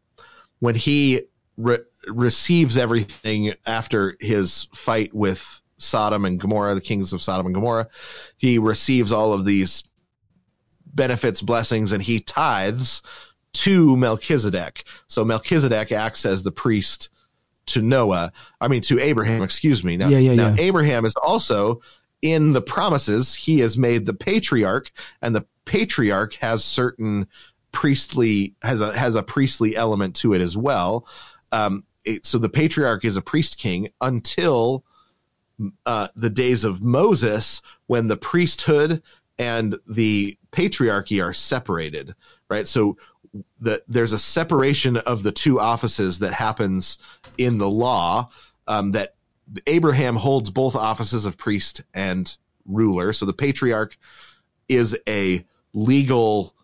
when 0.58 0.74
he 0.74 1.22
re- 1.56 1.78
receives 2.06 2.76
everything 2.76 3.54
after 3.66 4.16
his 4.20 4.68
fight 4.74 5.14
with 5.14 5.60
Sodom 5.78 6.24
and 6.24 6.40
Gomorrah, 6.40 6.74
the 6.74 6.80
kings 6.80 7.12
of 7.12 7.22
Sodom 7.22 7.46
and 7.46 7.54
Gomorrah, 7.54 7.88
he 8.36 8.58
receives 8.58 9.12
all 9.12 9.32
of 9.32 9.44
these 9.44 9.84
benefits, 10.86 11.42
blessings, 11.42 11.92
and 11.92 12.02
he 12.02 12.20
tithes 12.20 13.02
to 13.52 13.96
Melchizedek. 13.96 14.84
So 15.06 15.24
Melchizedek 15.24 15.92
acts 15.92 16.24
as 16.26 16.42
the 16.42 16.52
priest 16.52 17.10
to 17.66 17.82
Noah. 17.82 18.32
I 18.60 18.68
mean, 18.68 18.82
to 18.82 18.98
Abraham, 19.00 19.42
excuse 19.42 19.84
me. 19.84 19.96
Now, 19.96 20.08
Yeah, 20.08 20.18
yeah, 20.18 20.34
now 20.34 20.48
yeah. 20.48 20.62
Abraham 20.62 21.04
is 21.04 21.14
also 21.16 21.80
in 22.22 22.52
the 22.52 22.62
promises. 22.62 23.34
He 23.34 23.60
is 23.60 23.76
made 23.76 24.06
the 24.06 24.14
patriarch 24.14 24.90
and 25.20 25.34
the 25.34 25.46
patriarch 25.64 26.34
has 26.34 26.64
certain 26.64 27.26
priestly, 27.72 28.54
has 28.62 28.80
a, 28.80 28.96
has 28.96 29.14
a 29.14 29.22
priestly 29.22 29.76
element 29.76 30.16
to 30.16 30.32
it 30.32 30.40
as 30.40 30.56
well. 30.56 31.06
Um, 31.52 31.84
it, 32.06 32.24
so 32.24 32.38
the 32.38 32.48
patriarch 32.48 33.04
is 33.04 33.16
a 33.16 33.22
priest 33.22 33.58
king 33.58 33.90
until 34.00 34.84
uh, 35.84 36.08
the 36.16 36.30
days 36.30 36.64
of 36.64 36.80
Moses 36.82 37.60
when 37.86 38.08
the 38.08 38.16
priesthood 38.16 39.02
and 39.38 39.78
the 39.86 40.38
patriarchy 40.52 41.22
are 41.22 41.32
separated, 41.32 42.14
right? 42.48 42.66
So 42.66 42.96
the, 43.60 43.82
there's 43.86 44.12
a 44.12 44.18
separation 44.18 44.96
of 44.96 45.22
the 45.22 45.32
two 45.32 45.60
offices 45.60 46.20
that 46.20 46.32
happens 46.32 46.98
in 47.36 47.58
the 47.58 47.68
law 47.68 48.30
um, 48.66 48.92
that 48.92 49.14
Abraham 49.66 50.16
holds 50.16 50.50
both 50.50 50.74
offices 50.74 51.26
of 51.26 51.36
priest 51.36 51.82
and 51.92 52.34
ruler. 52.64 53.12
So 53.12 53.26
the 53.26 53.32
patriarch 53.32 53.98
is 54.68 54.98
a 55.08 55.44
legal 55.72 56.55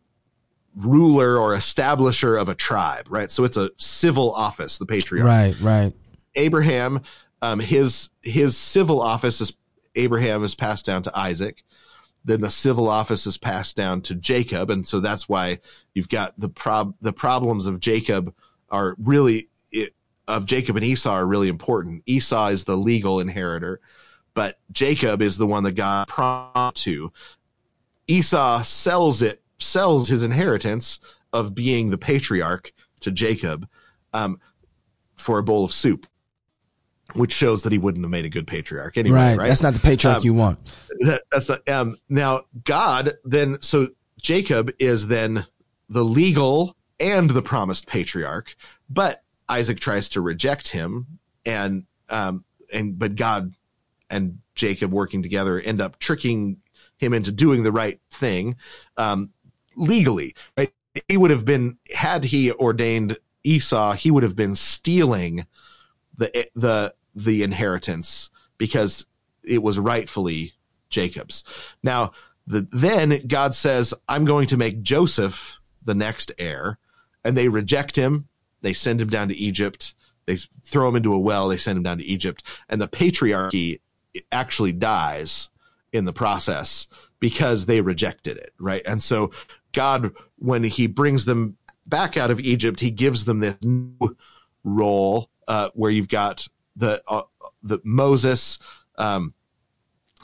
ruler 0.75 1.37
or 1.37 1.55
establisher 1.55 2.41
of 2.41 2.49
a 2.49 2.55
tribe, 2.55 3.07
right? 3.11 3.31
So 3.31 3.45
it's 3.45 3.57
a 3.57 3.71
civil 3.77 4.33
office, 4.33 4.79
the 4.79 4.87
patriarch. 4.87 5.27
Right, 5.27 5.61
right. 5.61 5.93
Abraham, 6.35 7.03
um, 7.43 7.61
his 7.61 8.11
his 8.23 8.57
civil 8.57 9.01
office 9.01 9.41
is 9.41 9.55
Abraham 9.95 10.45
is 10.45 10.55
passed 10.55 10.87
down 10.87 11.03
to 11.03 11.19
Isaac. 11.19 11.63
Then 12.25 12.41
the 12.41 12.51
civil 12.51 12.89
office 12.89 13.27
is 13.27 13.37
passed 13.37 13.77
down 13.77 14.01
to 14.03 14.15
Jacob, 14.15 14.71
and 14.71 14.87
so 14.87 15.01
that's 15.01 15.29
why 15.29 15.59
you've 15.93 16.09
got 16.09 16.39
the 16.39 16.49
prob 16.49 16.95
the 17.01 17.13
problems 17.13 17.67
of 17.67 17.81
Jacob 17.81 18.35
are 18.71 18.97
really 18.99 19.49
it, 19.73 19.95
of 20.29 20.47
Jacob 20.47 20.77
and 20.77 20.85
Esau 20.85 21.11
are 21.11 21.27
really 21.27 21.49
important. 21.49 22.03
Esau 22.07 22.49
is 22.49 22.65
the 22.65 22.77
legal 22.77 23.21
inheritor, 23.21 23.81
but 24.35 24.59
Jacob 24.71 25.21
is 25.21 25.37
the 25.37 25.47
one 25.47 25.65
that 25.65 25.73
God 25.73 26.07
promised 26.09 26.85
to. 26.85 27.13
Esau 28.07 28.63
sells 28.63 29.21
it, 29.21 29.42
sells 29.63 30.09
his 30.09 30.23
inheritance 30.23 31.01
of 31.33 31.55
being 31.55 31.91
the 31.91 31.99
patriarch 31.99 32.73
to 33.01 33.11
Jacob 33.11 33.69
um, 34.13 34.41
for 35.17 35.39
a 35.39 35.43
bowl 35.43 35.65
of 35.65 35.73
soup, 35.73 36.07
which 37.15 37.33
shows 37.33 37.63
that 37.63 37.73
he 37.73 37.79
wouldn't 37.79 38.05
have 38.05 38.11
made 38.11 38.25
a 38.25 38.31
good 38.31 38.47
patriarch 38.47 38.97
anyway. 38.97 39.17
Right. 39.17 39.39
Right. 39.39 39.49
That's 39.49 39.63
not 39.63 39.75
the 39.75 39.81
patriarch 39.81 40.19
Um, 40.19 40.25
you 40.25 40.35
want. 40.35 40.59
That, 41.01 41.23
that's 41.31 41.47
the 41.47 41.63
um. 41.73 41.97
Now 42.09 42.43
God 42.65 43.15
then 43.25 43.59
so 43.61 43.89
Jacob 44.21 44.73
is 44.79 45.09
then 45.09 45.47
the 45.89 46.05
legal 46.05 46.77
and 47.01 47.31
the 47.31 47.43
promised 47.43 47.87
patriarch, 47.87 48.55
but 48.89 49.23
Isaac 49.49 49.81
tries 49.81 50.09
to 50.11 50.21
reject 50.21 50.69
him, 50.69 51.19
and 51.45 51.85
um 52.09 52.45
and 52.73 52.99
but 52.99 53.17
God 53.17 53.55
and 54.09 54.39
Jacob 54.55 54.93
working 54.93 55.23
together 55.23 55.59
end 55.59 55.81
up 55.81 55.99
tricking 55.99 56.59
him 56.99 57.13
into 57.13 57.33
doing 57.33 57.63
the 57.63 57.73
right 57.73 58.01
thing, 58.11 58.57
um, 58.97 59.31
legally. 59.77 60.35
Right? 60.57 60.73
He 61.09 61.17
would 61.17 61.31
have 61.31 61.45
been 61.45 61.79
had 61.95 62.25
he 62.25 62.53
ordained 62.53 63.17
Esau, 63.45 63.95
he 63.95 64.11
would 64.11 64.23
have 64.23 64.37
been 64.37 64.55
stealing 64.55 65.47
the 66.17 66.47
the 66.55 66.95
the 67.15 67.43
inheritance 67.43 68.31
because 68.59 69.07
it 69.43 69.63
was 69.63 69.79
rightfully 69.79 70.53
Jacob's. 70.89 71.45
Now, 71.83 72.13
the, 72.47 72.67
then 72.71 73.27
God 73.27 73.55
says, 73.55 73.95
"I'm 74.09 74.25
going 74.25 74.47
to 74.49 74.57
make 74.57 74.83
Joseph 74.83 75.59
the 75.85 75.95
next 75.95 76.33
heir," 76.39 76.79
and 77.25 77.37
they 77.37 77.49
reject 77.49 77.97
him. 77.97 78.29
They 78.61 78.73
send 78.73 79.01
him 79.01 79.09
down 79.09 79.29
to 79.29 79.37
Egypt. 79.37 79.95
They 80.27 80.37
throw 80.37 80.89
him 80.89 80.97
into 80.97 81.15
a 81.15 81.19
well. 81.19 81.49
They 81.49 81.57
send 81.57 81.77
him 81.77 81.83
down 81.83 81.99
to 81.99 82.05
Egypt, 82.05 82.43
and 82.69 82.81
the 82.81 82.89
patriarchy 82.89 83.81
actually 84.31 84.73
dies 84.73 85.49
in 85.93 86.05
the 86.05 86.13
process 86.13 86.87
because 87.21 87.67
they 87.67 87.81
rejected 87.81 88.37
it, 88.37 88.53
right? 88.59 88.83
And 88.87 89.03
so 89.03 89.31
God, 89.73 90.13
when 90.37 90.65
He 90.65 90.87
brings 90.87 91.25
them 91.25 91.57
back 91.87 92.17
out 92.17 92.31
of 92.31 92.41
Egypt, 92.41 92.81
He 92.81 92.91
gives 92.91 93.25
them 93.25 93.41
this 93.41 93.57
new 93.63 94.17
role 94.65 95.31
uh, 95.49 95.71
where 95.75 95.91
you've 95.91 96.09
got 96.09 96.47
the 96.77 97.03
uh, 97.09 97.23
the 97.63 97.79
Moses 97.85 98.59
um, 98.97 99.35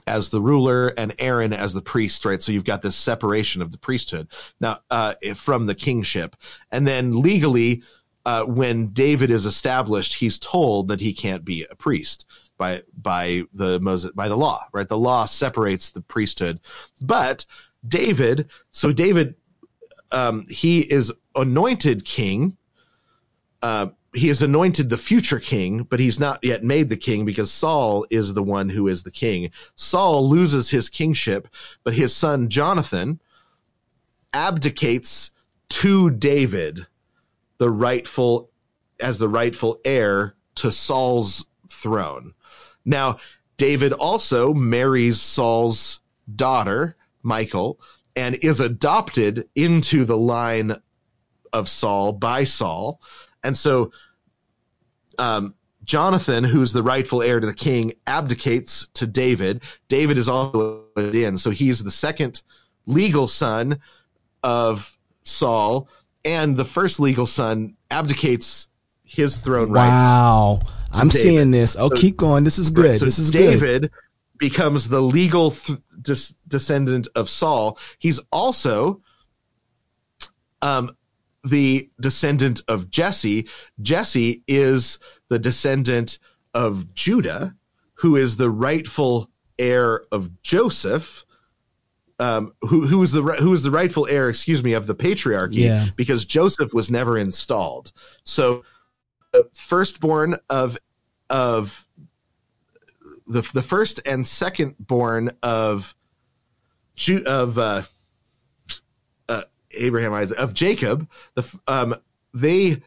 as 0.06 0.30
the 0.30 0.40
ruler 0.40 0.88
and 0.88 1.14
Aaron 1.18 1.52
as 1.52 1.74
the 1.74 1.82
priest, 1.82 2.24
right? 2.24 2.42
So 2.42 2.52
you've 2.52 2.64
got 2.64 2.82
this 2.82 2.96
separation 2.96 3.60
of 3.60 3.72
the 3.72 3.78
priesthood 3.78 4.28
now 4.60 4.78
uh, 4.90 5.14
from 5.34 5.66
the 5.66 5.74
kingship, 5.74 6.36
and 6.70 6.86
then 6.86 7.20
legally, 7.20 7.82
uh, 8.24 8.44
when 8.44 8.88
David 8.88 9.30
is 9.30 9.46
established, 9.46 10.14
he's 10.14 10.38
told 10.38 10.88
that 10.88 11.00
he 11.00 11.12
can't 11.12 11.44
be 11.44 11.66
a 11.70 11.74
priest 11.74 12.26
by 12.56 12.82
by 12.96 13.44
the 13.52 13.80
Moses 13.80 14.12
by 14.12 14.28
the 14.28 14.36
law, 14.36 14.64
right? 14.72 14.88
The 14.88 14.98
law 14.98 15.26
separates 15.26 15.90
the 15.90 16.00
priesthood, 16.00 16.60
but 17.00 17.44
David, 17.86 18.50
so 18.70 18.92
David, 18.92 19.34
um, 20.10 20.46
he 20.48 20.80
is 20.80 21.12
anointed 21.34 22.04
king. 22.04 22.56
Uh, 23.62 23.88
he 24.14 24.28
is 24.28 24.40
anointed 24.40 24.88
the 24.88 24.96
future 24.96 25.38
king, 25.38 25.82
but 25.82 26.00
he's 26.00 26.18
not 26.18 26.38
yet 26.42 26.64
made 26.64 26.88
the 26.88 26.96
king 26.96 27.24
because 27.24 27.52
Saul 27.52 28.06
is 28.10 28.34
the 28.34 28.42
one 28.42 28.70
who 28.70 28.88
is 28.88 29.02
the 29.02 29.10
king. 29.10 29.50
Saul 29.76 30.28
loses 30.28 30.70
his 30.70 30.88
kingship, 30.88 31.48
but 31.84 31.94
his 31.94 32.14
son 32.14 32.48
Jonathan 32.48 33.20
abdicates 34.32 35.30
to 35.68 36.10
David 36.10 36.86
the 37.58 37.70
rightful 37.70 38.50
as 39.00 39.18
the 39.18 39.28
rightful 39.28 39.78
heir 39.84 40.34
to 40.56 40.72
Saul's 40.72 41.46
throne. 41.68 42.34
Now, 42.84 43.18
David 43.56 43.92
also 43.92 44.54
marries 44.54 45.20
Saul's 45.20 46.00
daughter, 46.34 46.96
Michal, 47.22 47.78
and 48.18 48.34
is 48.42 48.58
adopted 48.58 49.48
into 49.54 50.04
the 50.04 50.16
line 50.16 50.74
of 51.52 51.68
Saul 51.68 52.12
by 52.12 52.42
Saul. 52.42 53.00
And 53.44 53.56
so 53.56 53.92
um, 55.20 55.54
Jonathan, 55.84 56.42
who's 56.42 56.72
the 56.72 56.82
rightful 56.82 57.22
heir 57.22 57.38
to 57.38 57.46
the 57.46 57.54
king, 57.54 57.92
abdicates 58.08 58.88
to 58.94 59.06
David. 59.06 59.62
David 59.86 60.18
is 60.18 60.28
also 60.28 60.82
in, 60.96 61.36
so 61.36 61.50
he's 61.50 61.84
the 61.84 61.92
second 61.92 62.42
legal 62.86 63.28
son 63.28 63.78
of 64.42 64.98
Saul, 65.22 65.88
and 66.24 66.56
the 66.56 66.64
first 66.64 66.98
legal 66.98 67.26
son 67.26 67.76
abdicates 67.88 68.66
his 69.04 69.38
throne 69.38 69.70
rights. 69.70 69.90
Wow. 69.90 70.60
I'm 70.92 71.08
David. 71.08 71.12
seeing 71.12 71.50
this. 71.52 71.76
Oh, 71.78 71.88
keep 71.88 72.16
going. 72.16 72.42
This 72.42 72.58
is 72.58 72.72
good. 72.72 72.98
So 72.98 73.04
this 73.04 73.20
is 73.20 73.30
good. 73.30 73.38
David 73.38 73.90
becomes 74.38 74.88
the 74.88 75.00
legal 75.02 75.50
th- 75.50 75.78
des- 76.00 76.34
descendant 76.46 77.08
of 77.14 77.28
Saul. 77.28 77.78
He's 77.98 78.20
also 78.32 79.02
um, 80.62 80.96
the 81.44 81.88
descendant 82.00 82.62
of 82.68 82.90
Jesse. 82.90 83.46
Jesse 83.80 84.42
is 84.46 84.98
the 85.28 85.38
descendant 85.38 86.18
of 86.54 86.92
Judah, 86.94 87.54
who 87.94 88.16
is 88.16 88.36
the 88.36 88.50
rightful 88.50 89.30
heir 89.58 90.02
of 90.12 90.42
Joseph. 90.42 91.24
Um, 92.20 92.52
who 92.62 92.86
who 92.88 93.00
is 93.02 93.12
the 93.12 93.22
who 93.22 93.54
is 93.54 93.62
the 93.62 93.70
rightful 93.70 94.08
heir? 94.08 94.28
Excuse 94.28 94.64
me, 94.64 94.72
of 94.72 94.88
the 94.88 94.94
patriarchy, 94.94 95.58
Yeah. 95.58 95.86
because 95.94 96.24
Joseph 96.24 96.74
was 96.74 96.90
never 96.90 97.16
installed. 97.16 97.92
So, 98.24 98.64
the 99.32 99.48
firstborn 99.54 100.36
of 100.50 100.76
of 101.30 101.86
the 103.28 103.48
the 103.52 103.62
first 103.62 104.00
and 104.06 104.26
second 104.26 104.74
born 104.78 105.32
of 105.42 105.94
of 107.26 107.58
uh, 107.58 107.82
uh, 109.28 109.42
Abraham 109.72 110.12
Isaac 110.14 110.38
of 110.38 110.54
Jacob, 110.54 111.08
the 111.34 111.58
um, 111.66 111.94
they 112.32 112.82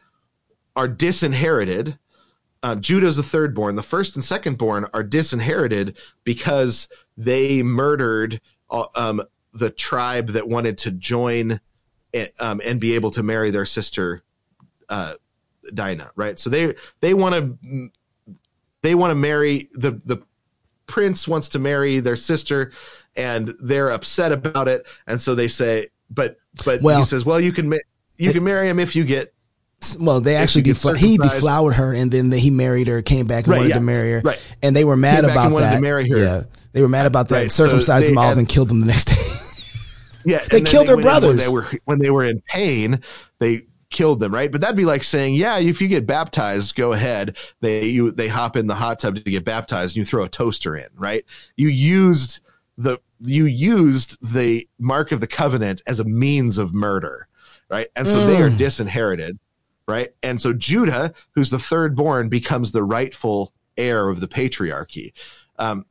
are 0.76 0.88
disinherited. 0.88 1.98
Uh, 2.62 2.76
Judah's 2.76 3.16
the 3.16 3.22
third 3.22 3.54
born. 3.54 3.74
The 3.74 3.82
first 3.82 4.14
and 4.14 4.24
second 4.24 4.56
born 4.58 4.86
are 4.94 5.02
disinherited 5.02 5.96
because 6.22 6.88
they 7.16 7.62
murdered 7.62 8.40
uh, 8.70 8.86
um, 8.94 9.22
the 9.52 9.70
tribe 9.70 10.28
that 10.28 10.48
wanted 10.48 10.78
to 10.78 10.92
join 10.92 11.60
eh, 12.14 12.28
um, 12.38 12.60
and 12.64 12.80
be 12.80 12.94
able 12.94 13.10
to 13.12 13.22
marry 13.22 13.50
their 13.50 13.66
sister 13.66 14.22
uh, 14.88 15.14
Dinah. 15.74 16.12
Right. 16.14 16.38
So 16.38 16.50
they 16.50 16.74
they 17.00 17.14
want 17.14 17.34
to 17.34 17.90
they 18.82 18.94
want 18.94 19.10
to 19.10 19.14
marry 19.14 19.68
the 19.72 19.92
the 19.92 20.22
prince 20.92 21.26
wants 21.26 21.48
to 21.48 21.58
marry 21.58 22.00
their 22.00 22.16
sister 22.16 22.70
and 23.16 23.54
they're 23.62 23.88
upset 23.88 24.30
about 24.30 24.68
it 24.68 24.86
and 25.06 25.18
so 25.20 25.34
they 25.34 25.48
say 25.48 25.86
but 26.10 26.36
but 26.66 26.82
Well- 26.82 26.98
he 26.98 27.04
says 27.06 27.24
well 27.24 27.40
you 27.40 27.50
can 27.52 27.66
ma- 27.70 27.86
you 28.18 28.30
can 28.32 28.44
marry 28.44 28.68
him 28.68 28.78
if 28.78 28.94
you 28.94 29.04
get 29.04 29.32
Well, 29.98 30.20
they 30.20 30.36
actually 30.36 30.64
defla- 30.64 30.96
he 30.96 31.16
deflowered 31.16 31.74
her, 31.74 31.92
and 31.92 32.08
then 32.12 32.30
he 32.30 32.50
married 32.50 32.86
her, 32.86 33.02
came 33.02 33.26
back 33.26 33.44
and 33.44 33.52
Right, 33.52 33.56
wanted 33.60 33.68
yeah. 33.70 33.74
to 33.76 33.80
marry 33.80 34.12
her, 34.12 34.20
Right. 34.22 34.38
and 34.62 34.76
they 34.76 34.84
were 34.84 34.96
mad 34.96 35.22
Came 35.24 35.30
about 35.30 35.58
that. 35.58 35.76
to 35.76 35.80
marry 35.80 36.08
her. 36.08 36.18
Yeah, 36.18 36.42
they 36.72 36.82
were 36.82 36.88
mad 36.88 37.06
about 37.06 37.28
that. 37.30 37.34
Right, 37.34 37.42
and 37.42 37.52
circumcised 37.52 38.04
they 38.04 38.10
them 38.10 38.18
all 38.18 38.28
had- 38.28 38.38
and 38.38 38.46
killed 38.48 38.68
them 38.68 38.80
the 38.80 38.86
next 38.86 39.06
day. 39.06 39.16
yeah 40.24 40.38
They 40.50 40.60
killed 40.60 40.86
their 40.86 40.96
went 40.96 41.06
in 41.06 41.10
brothers. 41.10 41.28
when 41.28 41.36
they 41.38 41.48
were 41.48 41.66
when 41.86 41.98
they 41.98 42.10
were 42.10 42.22
in 42.24 42.42
pain 42.46 43.00
they 43.40 43.62
killed 43.92 44.18
them 44.20 44.34
right? 44.34 44.50
But 44.50 44.60
that'd 44.60 44.76
be 44.76 44.84
like 44.84 45.04
saying 45.04 45.34
yeah 45.34 45.58
if 45.58 45.80
you 45.80 45.86
get 45.88 46.06
baptized 46.06 46.74
go 46.74 46.92
ahead. 46.92 47.36
They 47.60 47.84
you 47.86 48.10
they 48.10 48.28
hop 48.28 48.56
in 48.56 48.66
the 48.66 48.74
hot 48.74 48.98
tub 48.98 49.16
to 49.16 49.22
get 49.22 49.44
baptized 49.44 49.92
and 49.94 49.98
you 49.98 50.04
throw 50.04 50.24
a 50.24 50.28
toaster 50.28 50.74
in 50.76 50.88
right? 50.96 51.24
You 51.56 51.68
used 51.68 52.40
the 52.76 52.98
you 53.20 53.44
used 53.44 54.16
the 54.20 54.66
mark 54.78 55.12
of 55.12 55.20
the 55.20 55.26
covenant 55.28 55.82
as 55.86 56.00
a 56.00 56.04
means 56.04 56.58
of 56.58 56.74
murder 56.74 57.28
right? 57.68 57.86
And 57.94 58.06
so 58.08 58.20
they 58.20 58.40
are 58.40 58.50
Mm. 58.50 58.56
disinherited 58.56 59.38
right? 59.86 60.10
And 60.22 60.40
so 60.40 60.52
judah 60.52 61.12
who's 61.34 61.50
the 61.50 61.58
third 61.58 61.94
born 61.94 62.28
becomes 62.28 62.72
the 62.72 62.82
rightful 62.82 63.52
heir 63.76 64.08
of 64.08 64.20
the 64.20 64.28
patriarchy. 64.28 65.12
Um 65.58 65.86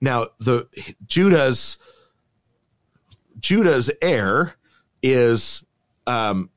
now 0.00 0.26
the 0.38 0.66
judah's 1.06 1.78
Judah's 3.38 3.90
heir 4.00 4.54
is 5.02 5.64
um 6.06 6.50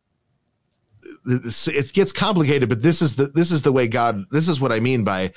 it 1.26 1.94
gets 1.94 2.12
complicated 2.12 2.70
but 2.70 2.82
this 2.82 3.02
is 3.02 3.16
the 3.16 3.28
this 3.28 3.52
is 3.52 3.62
the 3.62 3.72
way 3.72 3.88
God 3.88 4.26
this 4.32 4.48
is 4.48 4.60
what 4.60 4.72
I 4.72 4.80
mean 4.80 5.04
by 5.04 5.34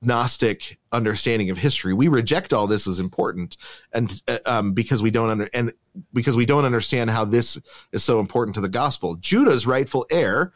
gnostic 0.00 0.78
understanding 0.92 1.50
of 1.50 1.58
history 1.58 1.92
we 1.92 2.06
reject 2.06 2.52
all 2.52 2.68
this 2.68 2.86
as 2.86 3.00
important 3.00 3.56
and 3.92 4.22
uh, 4.28 4.38
um 4.46 4.72
because 4.72 5.02
we 5.02 5.10
don't 5.10 5.28
under 5.28 5.48
and 5.52 5.72
because 6.12 6.36
we 6.36 6.46
don't 6.46 6.64
understand 6.64 7.10
how 7.10 7.24
this 7.24 7.60
is 7.90 8.04
so 8.04 8.20
important 8.20 8.54
to 8.54 8.60
the 8.60 8.68
gospel 8.68 9.16
Judah's 9.16 9.66
rightful 9.66 10.06
heir 10.10 10.52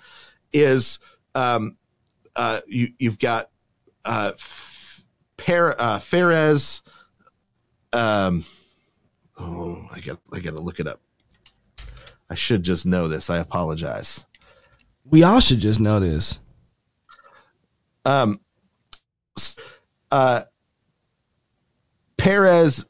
is 0.52 1.00
um 1.34 1.76
uh 2.36 2.60
you 2.68 2.88
you've 2.98 3.18
got 3.18 3.50
uh 4.04 4.32
uh 5.48 5.98
Perez 5.98 6.82
um 7.92 8.44
Oh, 9.38 9.88
I 9.90 10.00
got 10.00 10.18
I 10.32 10.38
got 10.40 10.52
to 10.52 10.60
look 10.60 10.78
it 10.78 10.86
up. 10.86 11.00
I 12.30 12.34
should 12.34 12.62
just 12.62 12.86
know 12.86 13.08
this. 13.08 13.28
I 13.28 13.38
apologize. 13.38 14.26
We 15.12 15.24
all 15.24 15.40
should 15.40 15.60
just 15.60 15.78
know 15.78 16.00
this. 16.00 16.40
Um, 18.06 18.40
uh, 20.10 20.44
Perez, 22.16 22.86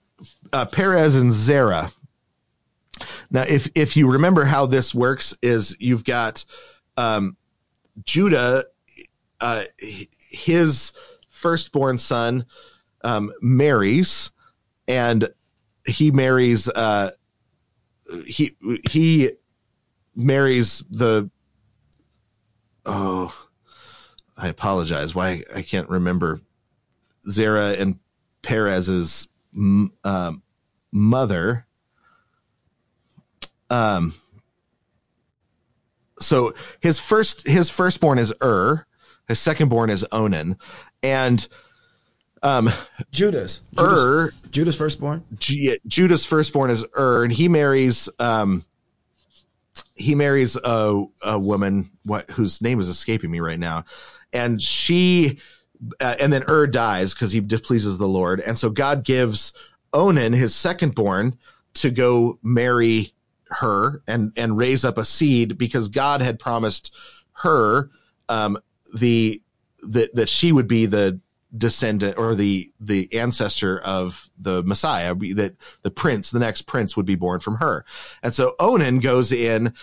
uh, 0.53 0.65
Perez 0.67 1.17
and 1.17 1.33
Zerah. 1.33 1.91
Now, 3.29 3.43
if 3.43 3.69
if 3.75 3.97
you 3.97 4.09
remember 4.09 4.45
how 4.45 4.67
this 4.67 4.95
works, 4.95 5.37
is 5.43 5.77
you've 5.81 6.05
got 6.05 6.45
um, 6.97 7.37
Judah, 8.05 8.67
uh, 9.41 9.65
his 9.79 10.93
firstborn 11.29 11.99
son 11.99 12.47
um, 13.03 13.33
marries, 13.41 14.31
and 14.87 15.29
he 15.85 16.13
marries 16.13 16.69
uh, 16.69 17.11
he 18.27 18.55
he 18.89 19.33
marries 20.15 20.85
the 20.89 21.29
oh 22.87 23.49
I 24.37 24.49
apologize. 24.49 25.15
Why 25.15 25.45
I 25.55 25.63
can't 25.63 25.89
remember 25.89 26.41
Zerah 27.29 27.73
and 27.73 27.99
Perez's 28.43 29.29
um, 29.55 30.43
mother. 30.91 31.67
Um. 33.71 34.15
So 36.21 36.55
his 36.81 36.99
first 36.99 37.47
his 37.47 37.69
firstborn 37.69 38.19
is 38.19 38.33
Ur, 38.43 38.87
his 39.27 39.39
secondborn 39.39 39.91
is 39.91 40.07
Onan, 40.13 40.57
and 41.03 41.47
um 42.43 42.71
Judas, 43.11 43.63
Judas, 43.77 44.05
Ur 44.05 44.33
Judas 44.51 44.77
firstborn. 44.77 45.25
Ju- 45.39 45.79
Judah's 45.87 46.25
firstborn 46.25 46.71
is 46.71 46.85
Ur, 46.97 47.25
and 47.25 47.33
he 47.33 47.49
marries 47.49 48.09
um 48.19 48.65
he 50.03 50.15
marries 50.15 50.57
a 50.57 51.05
a 51.23 51.39
woman 51.39 51.91
what 52.05 52.29
whose 52.31 52.61
name 52.61 52.81
is 52.81 52.89
escaping 52.89 53.31
me 53.31 53.41
right 53.41 53.59
now, 53.59 53.85
and 54.33 54.61
she 54.61 55.39
uh, 56.01 56.17
and 56.21 56.33
then 56.33 56.45
Ur 56.51 56.67
dies 56.67 57.15
because 57.15 57.33
he 57.33 57.41
displeases 57.41 57.99
the 57.99 58.09
Lord, 58.09 58.41
and 58.41 58.59
so 58.59 58.71
God 58.71 59.05
gives 59.05 59.53
Onan 59.93 60.33
his 60.33 60.53
secondborn 60.53 61.37
to 61.75 61.91
go 61.91 62.39
marry 62.43 63.15
her 63.51 64.03
and 64.07 64.33
and 64.37 64.57
raise 64.57 64.85
up 64.85 64.99
a 64.99 65.05
seed 65.05 65.57
because 65.59 65.89
God 65.89 66.21
had 66.21 66.39
promised 66.39 66.95
her 67.35 67.91
um 68.29 68.59
the 68.95 69.41
that 69.83 70.15
that 70.15 70.29
she 70.29 70.53
would 70.53 70.69
be 70.69 70.87
the 70.87 71.21
descendant 71.57 72.17
or 72.17 72.35
the 72.35 72.73
the 72.81 73.13
ancestor 73.13 73.79
of 73.81 74.29
the 74.39 74.63
Messiah, 74.63 75.15
that 75.35 75.55
the 75.83 75.91
prince, 75.91 76.31
the 76.31 76.39
next 76.39 76.63
prince 76.63 76.97
would 76.97 77.07
be 77.07 77.15
born 77.15 77.41
from 77.41 77.57
her. 77.57 77.85
And 78.23 78.35
so 78.35 78.55
Onan 78.59 79.01
goes 79.01 79.33
in, 79.33 79.75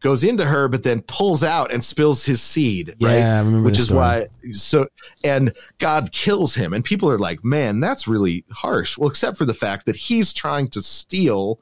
goes 0.00 0.24
into 0.24 0.44
her, 0.46 0.68
but 0.68 0.82
then 0.82 1.02
pulls 1.02 1.44
out 1.44 1.70
and 1.70 1.84
spills 1.84 2.24
his 2.24 2.40
seed, 2.40 2.94
Yeah, 2.98 3.08
right? 3.08 3.22
I 3.22 3.38
remember 3.40 3.64
Which 3.64 3.78
is 3.78 3.84
story. 3.86 3.98
why 3.98 4.26
so 4.52 4.86
and 5.22 5.52
God 5.78 6.12
kills 6.12 6.54
him. 6.54 6.72
And 6.72 6.82
people 6.84 7.10
are 7.10 7.18
like, 7.18 7.44
man, 7.44 7.80
that's 7.80 8.08
really 8.08 8.44
harsh. 8.50 8.96
Well, 8.96 9.10
except 9.10 9.36
for 9.36 9.44
the 9.44 9.54
fact 9.54 9.86
that 9.86 9.96
he's 9.96 10.32
trying 10.32 10.68
to 10.68 10.80
steal 10.82 11.60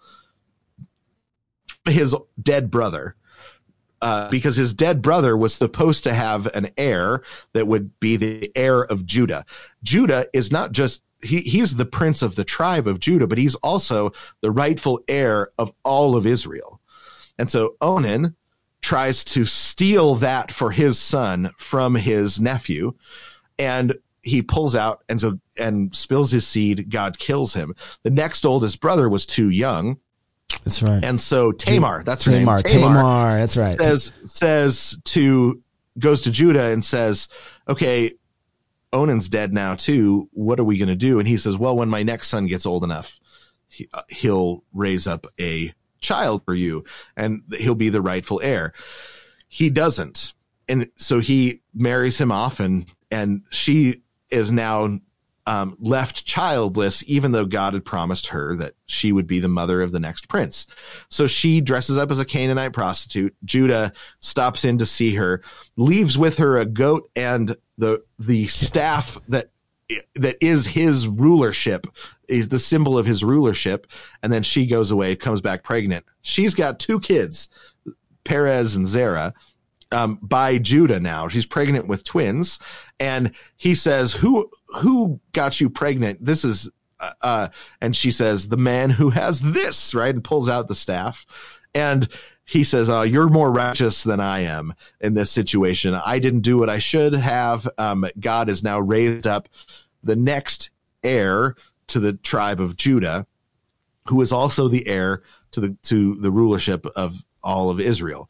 his 1.87 2.15
dead 2.41 2.71
brother 2.71 3.17
uh, 4.03 4.29
because 4.31 4.57
his 4.57 4.73
dead 4.73 5.03
brother 5.03 5.37
was 5.37 5.55
supposed 5.55 6.05
to 6.05 6.15
have 6.15 6.47
an 6.55 6.71
heir 6.77 7.23
that 7.53 7.67
would 7.67 7.99
be 8.01 8.17
the 8.17 8.51
heir 8.55 8.83
of 8.85 9.05
Judah. 9.05 9.45
Judah 9.83 10.27
is 10.33 10.51
not 10.51 10.73
just 10.73 11.03
he 11.23 11.39
he's 11.39 11.77
the 11.77 11.85
prince 11.85 12.23
of 12.23 12.35
the 12.35 12.45
tribe 12.45 12.87
of 12.87 13.01
Judah, 13.01 13.27
but 13.27 13.39
he's 13.39 13.55
also 13.57 14.13
the 14.41 14.51
rightful 14.51 15.01
heir 15.09 15.51
of 15.59 15.73
all 15.85 16.17
of 16.17 16.27
Israel. 16.27 16.81
And 17.39 17.51
so 17.51 17.77
Onan 17.81 18.37
tries 18.83 19.25
to 19.25 19.45
steal 19.45 20.15
that 20.17 20.51
for 20.51 20.71
his 20.71 20.99
son 20.99 21.51
from 21.59 21.95
his 21.95 22.41
nephew, 22.41 22.95
and 23.59 23.95
he 24.23 24.43
pulls 24.43 24.77
out 24.77 25.03
and 25.09 25.21
so 25.21 25.39
and 25.59 25.95
spills 25.95 26.31
his 26.31 26.47
seed. 26.47 26.91
God 26.91 27.19
kills 27.19 27.55
him. 27.55 27.75
The 28.03 28.11
next 28.11 28.47
oldest 28.47 28.81
brother 28.81 29.09
was 29.09 29.27
too 29.27 29.51
young, 29.51 29.99
That's 30.65 30.83
right. 30.83 31.03
and 31.03 31.21
so 31.21 31.53
Tamar, 31.53 32.03
that's 32.05 32.25
her 32.25 32.33
Tamar, 32.33 32.57
name. 32.57 32.81
Tamar, 32.81 33.39
that's 33.39 33.57
right. 33.57 33.77
says 33.79 34.13
says 34.25 34.99
to 35.07 35.63
goes 35.99 36.23
to 36.23 36.31
Judah 36.31 36.71
and 36.71 36.85
says, 36.85 37.29
"Okay, 37.69 38.13
Onan's 38.93 39.29
dead 39.29 39.53
now 39.53 39.75
too. 39.75 40.29
What 40.33 40.61
are 40.61 40.65
we 40.65 40.79
going 40.79 40.89
to 40.89 40.97
do?" 40.97 41.19
And 41.19 41.27
he 41.27 41.37
says, 41.37 41.57
"Well, 41.57 41.77
when 41.77 41.89
my 41.89 42.03
next 42.03 42.29
son 42.29 42.47
gets 42.47 42.67
old 42.67 42.85
enough, 42.85 43.19
he, 43.69 43.89
uh, 43.95 44.03
he'll 44.09 44.65
raise 44.73 45.07
up 45.07 45.27
a 45.41 45.73
child 46.01 46.45
for 46.45 46.55
you 46.55 46.85
and 47.17 47.43
he'll 47.57 47.75
be 47.75 47.89
the 47.89 48.03
rightful 48.03 48.41
heir. 48.43 48.73
He 49.49 49.71
doesn't. 49.71 50.35
And 50.69 50.89
so 50.97 51.21
he 51.21 51.63
marries 51.75 52.21
him 52.21 52.33
off 52.33 52.61
and, 52.61 52.93
and 53.11 53.43
she 53.51 54.03
is 54.31 54.53
now 54.53 55.01
um, 55.51 55.77
left 55.81 56.25
childless, 56.25 57.03
even 57.09 57.33
though 57.33 57.45
God 57.45 57.73
had 57.73 57.85
promised 57.85 58.29
her 58.29 58.55
that 58.55 58.75
she 58.87 59.11
would 59.11 59.27
be 59.27 59.41
the 59.41 59.49
mother 59.49 59.83
of 59.83 59.91
the 59.91 59.99
next 59.99 60.29
prince. 60.29 60.69
So 61.09 61.27
she 61.27 61.61
dresses 61.61 61.99
up 61.99 62.13
as 62.13 62.21
a 62.21 62.25
Canaanite 62.25 62.73
prostitute. 62.73 63.35
Judah 63.45 63.93
stops 64.21 64.65
in 64.65 64.79
to 64.79 64.87
see 64.87 65.17
her, 65.17 65.43
leaves 65.77 66.17
with 66.17 66.39
her 66.39 66.57
a 66.59 66.65
goat 66.65 67.11
and 67.17 67.57
the 67.79 68.01
the 68.21 68.47
staff 68.47 69.19
that 69.27 69.51
that 70.15 70.37
is 70.41 70.69
his 70.69 71.09
rulership 71.09 71.89
is 72.29 72.49
the 72.49 72.61
symbol 72.61 72.97
of 72.97 73.07
his 73.07 73.25
rulership 73.25 73.89
and 74.23 74.33
then 74.33 74.45
she 74.45 74.67
goes 74.67 74.93
away 74.93 75.17
comes 75.17 75.41
back 75.41 75.65
pregnant 75.65 76.05
she's 76.23 76.55
got 76.55 76.79
two 76.79 77.01
kids 77.01 77.49
perez 78.23 78.77
and 78.77 78.87
zerah 78.87 79.35
um, 79.93 80.19
by 80.23 80.59
judah 80.59 81.01
now 81.01 81.29
she's 81.29 81.47
pregnant 81.47 81.87
with 81.87 82.05
twins 82.05 82.59
and 82.99 83.33
he 83.57 83.75
says 83.75 84.13
who 84.13 84.49
who 84.81 85.21
got 85.33 85.61
you 85.61 85.69
pregnant 85.69 86.25
this 86.25 86.45
is 86.45 86.71
uh, 87.01 87.13
uh 87.23 87.49
and 87.81 87.97
she 87.97 88.11
says 88.11 88.49
the 88.49 88.57
man 88.57 88.91
who 88.91 89.11
has 89.11 89.41
this 89.41 89.95
right 89.95 90.15
and 90.15 90.25
pulls 90.25 90.49
out 90.49 90.69
the 90.69 90.75
staff 90.75 91.27
and 91.75 92.09
he 92.51 92.65
says, 92.65 92.91
uh, 92.91 93.03
you're 93.03 93.29
more 93.29 93.53
righteous 93.53 94.03
than 94.03 94.19
I 94.19 94.41
am 94.41 94.75
in 95.01 95.15
this 95.15 95.31
situation. 95.31 95.95
I 95.95 96.19
didn't 96.19 96.41
do 96.41 96.59
what 96.59 96.69
I 96.69 96.81
should 96.81 97.13
have. 97.13 97.69
Um, 97.79 98.05
God 98.19 98.49
has 98.49 98.65
now 98.65 98.81
raised 98.81 99.25
up 99.25 99.49
the 100.03 100.17
next 100.17 100.71
heir 101.05 101.55
to 101.87 102.01
the 102.01 102.15
tribe 102.15 102.61
of 102.61 102.77
Judah, 102.77 103.25
who 104.09 104.21
is 104.21 104.33
also 104.33 104.67
the 104.67 104.85
heir 104.89 105.23
to 105.53 105.61
the, 105.61 105.77
to 105.85 106.17
the 106.17 106.33
rulership 106.33 106.87
of 106.97 107.23
all 107.45 107.71
of 107.71 107.79
Israel. 107.79 108.29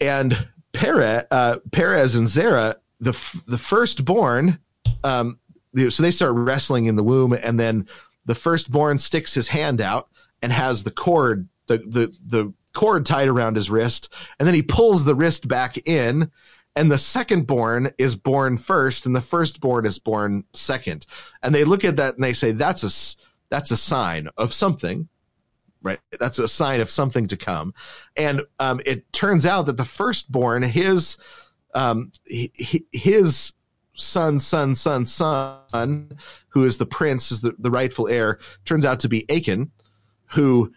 And 0.00 0.48
Perez, 0.72 1.24
uh, 1.30 1.58
Perez 1.72 2.14
and 2.14 2.28
Zerah, 2.28 2.76
the, 3.00 3.12
the 3.46 3.58
firstborn, 3.58 4.58
um, 5.04 5.38
so 5.76 6.02
they 6.02 6.10
start 6.10 6.34
wrestling 6.34 6.86
in 6.86 6.96
the 6.96 7.04
womb 7.04 7.32
and 7.32 7.58
then 7.58 7.86
the 8.24 8.34
firstborn 8.34 8.98
sticks 8.98 9.34
his 9.34 9.48
hand 9.48 9.80
out 9.80 10.08
and 10.42 10.52
has 10.52 10.84
the 10.84 10.90
cord, 10.90 11.48
the, 11.66 11.78
the, 11.78 12.14
the 12.26 12.52
cord 12.74 13.06
tied 13.06 13.28
around 13.28 13.56
his 13.56 13.70
wrist, 13.70 14.12
and 14.38 14.46
then 14.46 14.54
he 14.54 14.62
pulls 14.62 15.04
the 15.04 15.14
wrist 15.14 15.48
back 15.48 15.78
in, 15.88 16.30
and 16.76 16.90
the 16.90 16.96
secondborn 16.96 17.92
is 17.98 18.16
born 18.16 18.56
first, 18.56 19.06
and 19.06 19.16
the 19.16 19.20
firstborn 19.20 19.86
is 19.86 19.98
born 19.98 20.44
second. 20.52 21.06
And 21.42 21.54
they 21.54 21.64
look 21.64 21.84
at 21.84 21.96
that 21.96 22.14
and 22.14 22.22
they 22.22 22.34
say, 22.34 22.52
that's 22.52 22.84
a, 22.84 23.16
that's 23.50 23.70
a 23.70 23.76
sign 23.76 24.28
of 24.36 24.52
something, 24.52 25.08
right? 25.82 25.98
That's 26.18 26.38
a 26.38 26.48
sign 26.48 26.80
of 26.80 26.90
something 26.90 27.28
to 27.28 27.36
come. 27.36 27.74
And, 28.16 28.42
um, 28.58 28.80
it 28.84 29.12
turns 29.12 29.46
out 29.46 29.66
that 29.66 29.76
the 29.76 29.84
firstborn, 29.84 30.62
his, 30.62 31.16
um, 31.74 32.12
his 32.92 33.52
son, 33.94 34.38
son, 34.38 34.74
son, 34.74 35.06
son, 35.06 36.18
who 36.50 36.64
is 36.64 36.78
the 36.78 36.86
prince, 36.86 37.30
is 37.30 37.40
the, 37.40 37.54
the 37.58 37.70
rightful 37.70 38.08
heir, 38.08 38.38
turns 38.64 38.84
out 38.84 39.00
to 39.00 39.08
be 39.08 39.28
Achan, 39.30 39.70
who 40.26 40.72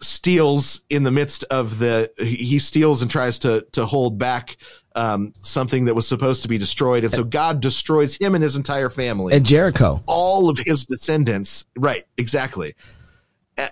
steals 0.00 0.82
in 0.90 1.04
the 1.04 1.10
midst 1.10 1.44
of 1.44 1.78
the 1.78 2.10
he 2.18 2.58
steals 2.58 3.02
and 3.02 3.10
tries 3.10 3.38
to 3.38 3.64
to 3.72 3.86
hold 3.86 4.18
back 4.18 4.56
um, 4.94 5.32
something 5.42 5.86
that 5.86 5.94
was 5.94 6.06
supposed 6.06 6.42
to 6.42 6.48
be 6.48 6.58
destroyed, 6.58 7.04
and 7.04 7.12
so 7.12 7.24
God 7.24 7.60
destroys 7.60 8.16
him 8.16 8.34
and 8.34 8.44
his 8.44 8.56
entire 8.56 8.90
family 8.90 9.32
and 9.32 9.46
Jericho, 9.46 10.02
all 10.06 10.50
of 10.50 10.58
his 10.58 10.84
descendants. 10.84 11.64
Right, 11.76 12.04
exactly. 12.18 12.74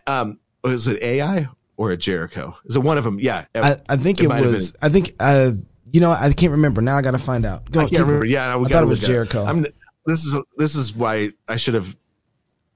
Um, 0.07 0.39
was 0.63 0.87
it 0.87 1.03
Ai 1.03 1.49
or 1.77 1.91
a 1.91 1.97
Jericho? 1.97 2.57
Is 2.65 2.77
it 2.77 2.81
one 2.81 2.99
of 2.99 3.05
them? 3.05 3.19
Yeah, 3.21 3.47
I, 3.55 3.77
I 3.89 3.97
think 3.97 4.21
it, 4.21 4.25
it 4.25 4.29
was. 4.29 4.75
I 4.83 4.89
think 4.89 5.15
uh, 5.19 5.53
you 5.93 6.01
know, 6.01 6.11
I 6.11 6.33
can't 6.33 6.53
remember. 6.53 6.81
Now 6.81 6.97
I 6.97 7.03
got 7.03 7.13
to 7.13 7.19
find 7.19 7.45
out. 7.45 7.71
Go, 7.71 7.81
I 7.81 7.89
can't 7.89 8.03
remember. 8.03 8.27
Yeah, 8.27 8.57
I 8.57 8.65
thought 8.65 8.83
it 8.83 8.87
was 8.87 9.01
Jericho. 9.01 9.45
I'm, 9.45 9.67
this 10.07 10.25
is 10.25 10.37
this 10.57 10.75
is 10.75 10.95
why 10.95 11.31
I 11.49 11.57
should 11.57 11.75
have 11.75 11.97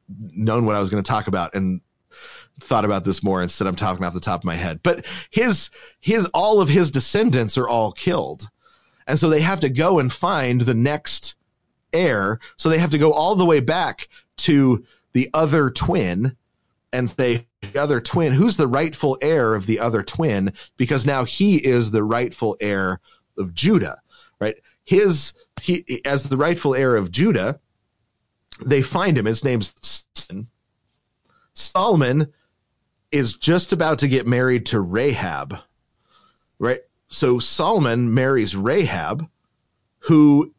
known 0.08 0.66
what 0.66 0.76
I 0.76 0.80
was 0.80 0.90
going 0.90 1.02
to 1.02 1.08
talk 1.08 1.26
about 1.26 1.54
and 1.54 1.80
thought 2.60 2.84
about 2.84 3.04
this 3.04 3.22
more 3.22 3.42
instead 3.42 3.66
I'm 3.66 3.76
talking 3.76 4.04
off 4.04 4.14
the 4.14 4.20
top 4.20 4.40
of 4.40 4.44
my 4.44 4.54
head. 4.54 4.80
But 4.82 5.04
his 5.30 5.70
his 6.00 6.26
all 6.26 6.60
of 6.60 6.68
his 6.68 6.90
descendants 6.90 7.58
are 7.58 7.68
all 7.68 7.92
killed. 7.92 8.48
And 9.06 9.18
so 9.18 9.28
they 9.28 9.40
have 9.40 9.60
to 9.60 9.68
go 9.68 9.98
and 9.98 10.12
find 10.12 10.62
the 10.62 10.74
next 10.74 11.36
heir. 11.92 12.40
So 12.56 12.68
they 12.68 12.78
have 12.78 12.90
to 12.92 12.98
go 12.98 13.12
all 13.12 13.34
the 13.34 13.44
way 13.44 13.60
back 13.60 14.08
to 14.38 14.84
the 15.12 15.28
other 15.34 15.70
twin 15.70 16.36
and 16.94 17.10
say 17.10 17.46
the 17.60 17.80
other 17.80 18.00
twin, 18.00 18.32
who's 18.32 18.56
the 18.56 18.68
rightful 18.68 19.18
heir 19.20 19.54
of 19.54 19.66
the 19.66 19.80
other 19.80 20.02
twin? 20.02 20.52
Because 20.76 21.04
now 21.04 21.24
he 21.24 21.56
is 21.56 21.90
the 21.90 22.04
rightful 22.04 22.56
heir 22.60 23.00
of 23.36 23.52
Judah, 23.52 24.00
right? 24.40 24.54
His, 24.84 25.34
he, 25.60 26.00
as 26.04 26.28
the 26.28 26.36
rightful 26.36 26.74
heir 26.74 26.94
of 26.94 27.10
Judah, 27.10 27.60
they 28.64 28.80
find 28.80 29.18
him. 29.18 29.26
His 29.26 29.44
name's 29.44 29.74
Solomon. 30.14 30.48
Solomon 31.54 32.32
is 33.10 33.34
just 33.34 33.72
about 33.72 33.98
to 33.98 34.08
get 34.08 34.26
married 34.26 34.66
to 34.66 34.80
Rahab, 34.80 35.58
right? 36.58 36.80
So 37.08 37.38
Solomon 37.38 38.14
marries 38.14 38.56
Rahab, 38.56 39.28
who 40.00 40.52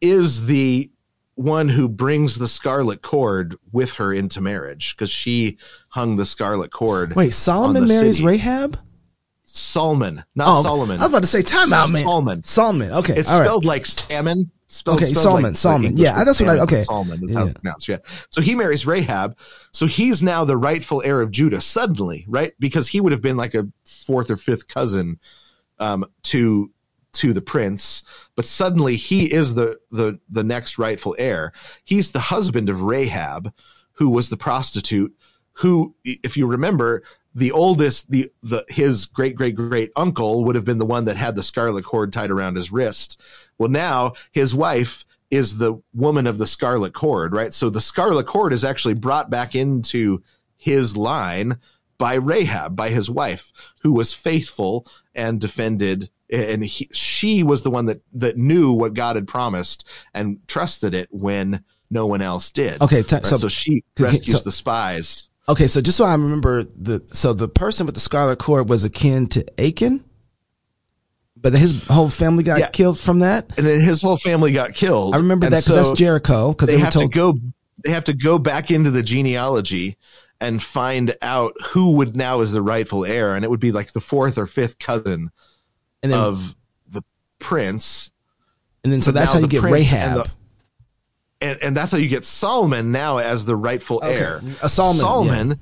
is 0.00 0.46
the 0.46 0.90
one 1.34 1.68
who 1.68 1.88
brings 1.88 2.38
the 2.38 2.48
scarlet 2.48 3.02
cord 3.02 3.56
with 3.72 3.94
her 3.94 4.12
into 4.12 4.40
marriage 4.40 4.94
because 4.94 5.10
she 5.10 5.58
hung 5.88 6.16
the 6.16 6.26
scarlet 6.26 6.70
cord. 6.70 7.14
Wait, 7.14 7.32
Solomon 7.34 7.86
marries 7.86 8.16
city. 8.16 8.26
Rahab? 8.26 8.78
Solomon, 9.42 10.24
not 10.34 10.48
oh, 10.48 10.62
Solomon. 10.62 10.98
I 10.98 11.02
was 11.02 11.08
about 11.08 11.22
to 11.22 11.28
say 11.28 11.42
time 11.42 11.72
out, 11.72 11.90
man. 11.90 12.02
Solomon. 12.02 12.44
Solomon. 12.44 12.92
Okay. 12.92 13.14
It's 13.18 13.28
spelled 13.30 13.64
like 13.64 13.84
salmon, 13.84 14.50
Spelled, 14.72 14.96
okay, 14.96 15.08
spelled 15.08 15.22
Solomon, 15.22 15.50
like, 15.50 15.56
Solomon. 15.56 15.96
yeah, 15.98 16.24
that's 16.24 16.40
what 16.40 16.48
I, 16.48 16.60
okay. 16.60 16.82
Solomon, 16.84 17.20
that's 17.20 17.32
yeah. 17.32 17.38
how 17.38 17.46
it's 17.46 17.60
pronounced. 17.60 17.88
Yeah. 17.88 17.98
So 18.30 18.40
he 18.40 18.54
marries 18.54 18.86
Rahab. 18.86 19.36
So 19.72 19.84
he's 19.84 20.22
now 20.22 20.46
the 20.46 20.56
rightful 20.56 21.02
heir 21.04 21.20
of 21.20 21.30
Judah 21.30 21.60
suddenly, 21.60 22.24
right? 22.26 22.54
Because 22.58 22.88
he 22.88 22.98
would 22.98 23.12
have 23.12 23.20
been 23.20 23.36
like 23.36 23.54
a 23.54 23.68
fourth 23.84 24.30
or 24.30 24.38
fifth 24.38 24.68
cousin, 24.68 25.20
um, 25.78 26.06
to, 26.22 26.70
to 27.12 27.32
the 27.32 27.42
prince, 27.42 28.02
but 28.34 28.46
suddenly 28.46 28.96
he 28.96 29.32
is 29.32 29.54
the, 29.54 29.78
the, 29.90 30.18
the 30.28 30.44
next 30.44 30.78
rightful 30.78 31.14
heir. 31.18 31.52
He's 31.84 32.10
the 32.10 32.20
husband 32.20 32.68
of 32.68 32.82
Rahab, 32.82 33.52
who 33.92 34.08
was 34.10 34.30
the 34.30 34.36
prostitute, 34.36 35.14
who, 35.54 35.94
if 36.04 36.36
you 36.36 36.46
remember, 36.46 37.02
the 37.34 37.52
oldest, 37.52 38.10
the, 38.10 38.30
the, 38.42 38.64
his 38.68 39.06
great, 39.06 39.36
great, 39.36 39.54
great 39.54 39.92
uncle 39.96 40.44
would 40.44 40.54
have 40.54 40.64
been 40.64 40.78
the 40.78 40.86
one 40.86 41.04
that 41.06 41.16
had 41.16 41.34
the 41.34 41.42
scarlet 41.42 41.84
cord 41.84 42.12
tied 42.12 42.30
around 42.30 42.56
his 42.56 42.72
wrist. 42.72 43.20
Well, 43.58 43.70
now 43.70 44.12
his 44.32 44.54
wife 44.54 45.04
is 45.30 45.56
the 45.56 45.80
woman 45.94 46.26
of 46.26 46.36
the 46.38 46.46
scarlet 46.46 46.92
cord, 46.92 47.32
right? 47.32 47.54
So 47.54 47.70
the 47.70 47.80
scarlet 47.80 48.26
cord 48.26 48.52
is 48.52 48.64
actually 48.64 48.94
brought 48.94 49.30
back 49.30 49.54
into 49.54 50.22
his 50.56 50.96
line 50.96 51.58
by 51.96 52.14
Rahab, 52.14 52.76
by 52.76 52.90
his 52.90 53.08
wife, 53.08 53.52
who 53.82 53.92
was 53.92 54.12
faithful 54.12 54.86
and 55.14 55.40
defended. 55.40 56.10
And 56.30 56.64
he, 56.64 56.88
she 56.92 57.42
was 57.42 57.62
the 57.62 57.70
one 57.70 57.86
that, 57.86 58.02
that 58.14 58.36
knew 58.36 58.72
what 58.72 58.94
God 58.94 59.16
had 59.16 59.28
promised 59.28 59.86
and 60.14 60.38
trusted 60.48 60.94
it 60.94 61.08
when 61.10 61.64
no 61.90 62.06
one 62.06 62.22
else 62.22 62.50
did. 62.50 62.80
Okay. 62.80 63.02
T- 63.02 63.16
right? 63.16 63.26
so, 63.26 63.36
so, 63.36 63.48
she 63.48 63.84
rescues 63.98 64.38
so, 64.38 64.42
the 64.42 64.52
spies. 64.52 65.28
Okay, 65.48 65.66
so 65.66 65.80
just 65.80 65.98
so 65.98 66.04
I 66.04 66.14
remember 66.14 66.62
the 66.62 67.04
so 67.08 67.32
the 67.32 67.48
person 67.48 67.84
with 67.84 67.96
the 67.96 68.00
scarlet 68.00 68.38
cord 68.38 68.68
was 68.68 68.84
akin 68.84 69.26
to 69.30 69.44
Achan, 69.60 70.04
but 71.36 71.52
his 71.52 71.84
whole 71.88 72.08
family 72.08 72.44
got 72.44 72.60
yeah. 72.60 72.68
killed 72.68 72.98
from 72.98 73.18
that. 73.18 73.58
And 73.58 73.66
then 73.66 73.80
his 73.80 74.00
whole 74.00 74.16
family 74.16 74.52
got 74.52 74.74
killed. 74.74 75.14
I 75.14 75.18
remember 75.18 75.46
that 75.46 75.64
because 75.64 75.66
so 75.66 75.74
that's 75.74 75.98
Jericho. 75.98 76.52
Because 76.52 76.68
they, 76.68 76.76
they 76.76 76.80
have 76.80 76.92
told- 76.92 77.12
to 77.12 77.18
go. 77.18 77.34
They 77.84 77.90
have 77.90 78.04
to 78.04 78.12
go 78.12 78.38
back 78.38 78.70
into 78.70 78.92
the 78.92 79.02
genealogy 79.02 79.96
and 80.42 80.62
find 80.62 81.16
out 81.22 81.54
who 81.70 81.92
would 81.92 82.16
now 82.16 82.40
is 82.40 82.52
the 82.52 82.62
rightful 82.62 83.04
heir, 83.04 83.34
and 83.34 83.44
it 83.44 83.50
would 83.50 83.60
be 83.60 83.72
like 83.72 83.92
the 83.92 84.00
fourth 84.00 84.36
or 84.36 84.46
fifth 84.46 84.78
cousin 84.78 85.30
then, 86.02 86.18
of 86.18 86.54
the 86.88 87.02
prince. 87.38 88.10
And 88.84 88.92
then 88.92 89.00
so 89.00 89.12
that's 89.12 89.32
how 89.32 89.38
you 89.38 89.48
get 89.48 89.62
Rahab 89.62 90.28
and, 91.42 91.58
and 91.62 91.76
that's 91.76 91.92
how 91.92 91.98
you 91.98 92.08
get 92.08 92.24
Solomon 92.24 92.92
now 92.92 93.18
as 93.18 93.44
the 93.44 93.56
rightful 93.56 93.98
okay. 93.98 94.14
heir. 94.14 94.40
A 94.62 94.68
Solomon, 94.68 95.00
Solomon 95.00 95.48
yeah. 95.48 95.56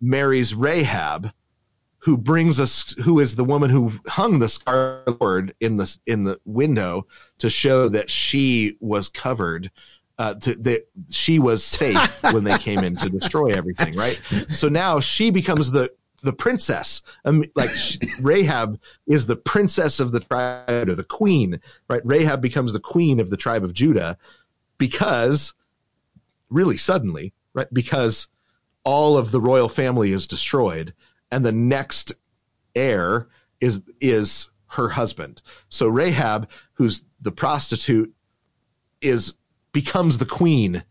marries 0.00 0.54
Rahab, 0.54 1.32
who 1.98 2.16
brings 2.16 2.60
us, 2.60 2.94
who 3.02 3.18
is 3.18 3.36
the 3.36 3.44
woman 3.44 3.70
who 3.70 3.94
hung 4.06 4.38
the 4.38 4.48
scarlet 4.48 5.56
in 5.60 5.78
the 5.78 5.98
in 6.06 6.24
the 6.24 6.38
window 6.44 7.06
to 7.38 7.48
show 7.48 7.88
that 7.88 8.10
she 8.10 8.76
was 8.80 9.08
covered. 9.08 9.70
Uh, 10.16 10.32
to 10.34 10.54
that 10.54 10.86
she 11.10 11.40
was 11.40 11.64
safe 11.64 12.22
when 12.32 12.44
they 12.44 12.56
came 12.58 12.84
in 12.84 12.94
to 12.94 13.08
destroy 13.08 13.48
everything, 13.48 13.92
right? 13.96 14.22
So 14.50 14.68
now 14.68 15.00
she 15.00 15.30
becomes 15.30 15.72
the 15.72 15.90
the 16.22 16.32
princess. 16.32 17.02
Um, 17.24 17.44
like 17.54 17.70
she, 17.70 17.98
Rahab 18.20 18.80
is 19.06 19.26
the 19.26 19.36
princess 19.36 20.00
of 20.00 20.12
the 20.12 20.20
tribe, 20.20 20.88
or 20.88 20.94
the 20.94 21.04
queen, 21.04 21.60
right? 21.88 22.00
Rahab 22.04 22.40
becomes 22.40 22.72
the 22.72 22.80
queen 22.80 23.20
of 23.20 23.30
the 23.30 23.36
tribe 23.36 23.62
of 23.62 23.74
Judah, 23.74 24.16
because 24.78 25.54
really 26.48 26.76
suddenly, 26.76 27.34
right? 27.52 27.68
Because 27.72 28.28
all 28.84 29.16
of 29.16 29.30
the 29.30 29.40
royal 29.40 29.68
family 29.68 30.12
is 30.12 30.26
destroyed, 30.26 30.94
and 31.30 31.44
the 31.44 31.52
next 31.52 32.12
heir 32.74 33.28
is 33.60 33.82
is 34.00 34.50
her 34.68 34.88
husband. 34.88 35.40
So 35.68 35.88
Rahab, 35.88 36.48
who's 36.74 37.04
the 37.20 37.32
prostitute, 37.32 38.12
is 39.00 39.34
becomes 39.74 40.16
the 40.16 40.24
queen 40.24 40.84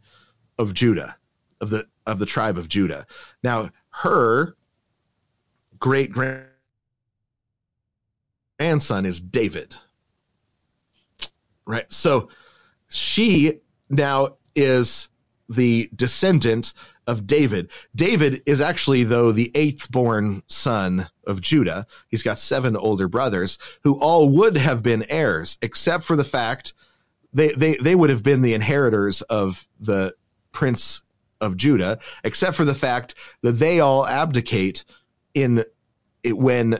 of 0.60 0.76
Judah, 0.76 1.18
of 1.60 1.72
the 1.72 1.88
of 2.06 2.20
the 2.20 2.28
tribe 2.28 2.60
of 2.60 2.68
Judah. 2.68 3.08
Now, 3.42 3.72
her 3.90 4.56
great 5.80 6.12
grandson 8.60 9.06
is 9.06 9.20
David. 9.20 9.76
Right? 11.66 11.92
So 11.92 12.30
she 12.90 13.62
now 13.90 14.36
is 14.54 15.10
the 15.50 15.90
descendant 15.96 16.74
of 17.08 17.26
David. 17.26 17.70
David 17.96 18.44
is 18.46 18.62
actually, 18.62 19.04
though, 19.04 19.32
the 19.32 19.52
eighth 19.56 19.92
born 19.92 20.44
son 20.48 21.10
of 21.26 21.42
Judah. 21.42 21.88
He's 22.10 22.24
got 22.24 22.40
seven 22.40 22.76
older 22.76 23.08
brothers 23.08 23.58
who 23.84 24.00
all 24.00 24.30
would 24.30 24.58
have 24.58 24.84
been 24.84 25.06
heirs, 25.10 25.58
except 25.62 26.04
for 26.04 26.16
the 26.16 26.24
fact 26.24 26.74
they, 27.34 27.50
they, 27.50 27.76
they 27.76 27.96
would 27.96 28.10
have 28.10 28.24
been 28.24 28.42
the 28.42 28.54
inheritors 28.54 29.22
of 29.24 29.68
the 29.80 30.14
prince 30.52 31.02
of 31.42 31.58
Judah, 31.58 32.00
except 32.24 32.56
for 32.56 32.66
the 32.66 32.76
fact 32.76 33.16
that 33.42 33.54
they 33.54 33.80
all 33.80 34.08
abdicate 34.08 34.86
in 35.34 35.66
it 36.24 36.38
when, 36.38 36.80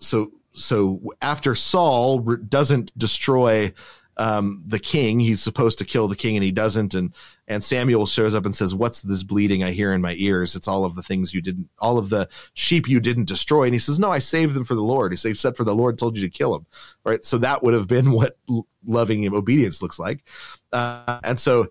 so, 0.00 0.32
so 0.52 1.00
after 1.22 1.54
Saul 1.54 2.18
doesn't 2.20 2.96
destroy 2.98 3.72
um, 4.16 4.62
the 4.66 4.78
king. 4.78 5.20
He's 5.20 5.42
supposed 5.42 5.78
to 5.78 5.84
kill 5.84 6.08
the 6.08 6.16
king 6.16 6.36
and 6.36 6.44
he 6.44 6.52
doesn't. 6.52 6.94
And, 6.94 7.12
and 7.46 7.62
Samuel 7.62 8.06
shows 8.06 8.34
up 8.34 8.46
and 8.46 8.56
says, 8.56 8.74
what's 8.74 9.02
this 9.02 9.22
bleeding 9.22 9.62
I 9.62 9.72
hear 9.72 9.92
in 9.92 10.00
my 10.00 10.14
ears? 10.16 10.56
It's 10.56 10.68
all 10.68 10.84
of 10.84 10.94
the 10.94 11.02
things 11.02 11.34
you 11.34 11.42
didn't, 11.42 11.68
all 11.78 11.98
of 11.98 12.08
the 12.08 12.28
sheep 12.54 12.88
you 12.88 13.00
didn't 13.00 13.26
destroy. 13.26 13.64
And 13.64 13.74
he 13.74 13.78
says, 13.78 13.98
no, 13.98 14.10
I 14.10 14.18
saved 14.18 14.54
them 14.54 14.64
for 14.64 14.74
the 14.74 14.82
Lord. 14.82 15.12
He 15.12 15.16
says, 15.16 15.32
except 15.32 15.56
for 15.56 15.64
the 15.64 15.74
Lord 15.74 15.98
told 15.98 16.16
you 16.16 16.22
to 16.22 16.30
kill 16.30 16.52
them. 16.52 16.66
Right. 17.04 17.24
So 17.24 17.38
that 17.38 17.62
would 17.62 17.74
have 17.74 17.86
been 17.86 18.10
what 18.12 18.38
loving 18.86 19.32
obedience 19.34 19.82
looks 19.82 19.98
like. 19.98 20.24
Uh, 20.72 21.20
and 21.22 21.38
so, 21.38 21.68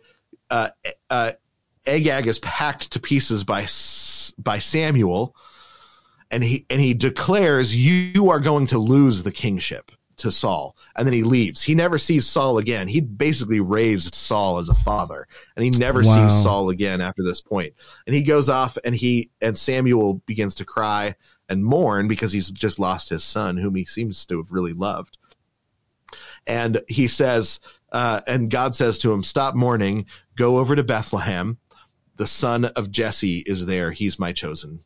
uh, 0.50 0.70
uh, 1.10 1.32
Agag 1.86 2.28
is 2.28 2.40
packed 2.40 2.92
to 2.92 3.00
pieces 3.00 3.44
by, 3.44 3.68
by 4.38 4.60
Samuel 4.60 5.36
and 6.32 6.44
he, 6.44 6.66
and 6.70 6.80
he 6.80 6.94
declares, 6.94 7.76
you 7.76 8.30
are 8.30 8.40
going 8.40 8.68
to 8.68 8.78
lose 8.78 9.24
the 9.24 9.32
kingship 9.32 9.92
to 10.18 10.32
Saul 10.32 10.76
and 10.96 11.06
then 11.06 11.14
he 11.14 11.24
leaves. 11.24 11.62
He 11.62 11.76
never 11.76 11.98
sees 11.98 12.28
Saul 12.28 12.58
again. 12.58 12.88
He 12.88 13.02
basically 13.02 13.60
raised 13.60 14.16
Saul 14.16 14.60
as 14.60 14.70
a 14.70 14.74
father 14.74 15.28
and 15.56 15.64
he 15.64 15.72
never 15.72 16.02
wow. 16.04 16.28
sees 16.28 16.44
Saul 16.44 16.70
again 16.70 17.02
after 17.02 17.24
this 17.24 17.42
point. 17.42 17.74
And 18.06 18.16
he 18.16 18.24
goes 18.24 18.50
off 18.50 18.78
and 18.84 18.96
he 18.96 19.30
and 19.42 19.58
Samuel 19.58 20.16
begins 20.26 20.56
to 20.56 20.66
cry 20.66 21.16
and 21.50 21.64
mourn 21.64 22.08
because 22.08 22.32
he's 22.32 22.50
just 22.50 22.80
lost 22.80 23.10
his 23.10 23.24
son 23.24 23.58
whom 23.58 23.76
he 23.76 23.86
seems 23.86 24.26
to 24.28 24.38
have 24.38 24.52
really 24.52 24.74
loved. 24.74 25.18
And 26.48 26.82
he 26.88 27.08
says 27.08 27.60
uh, 27.92 28.22
and 28.26 28.50
God 28.50 28.76
says 28.76 28.98
to 29.00 29.14
him, 29.14 29.22
"Stop 29.24 29.54
mourning. 29.54 30.08
Go 30.36 30.58
over 30.58 30.76
to 30.76 30.84
Bethlehem. 30.84 31.60
The 32.16 32.28
son 32.28 32.66
of 32.66 32.90
Jesse 32.92 33.44
is 33.46 33.68
there. 33.68 33.92
He's 33.92 34.18
my 34.18 34.34
chosen 34.34 34.84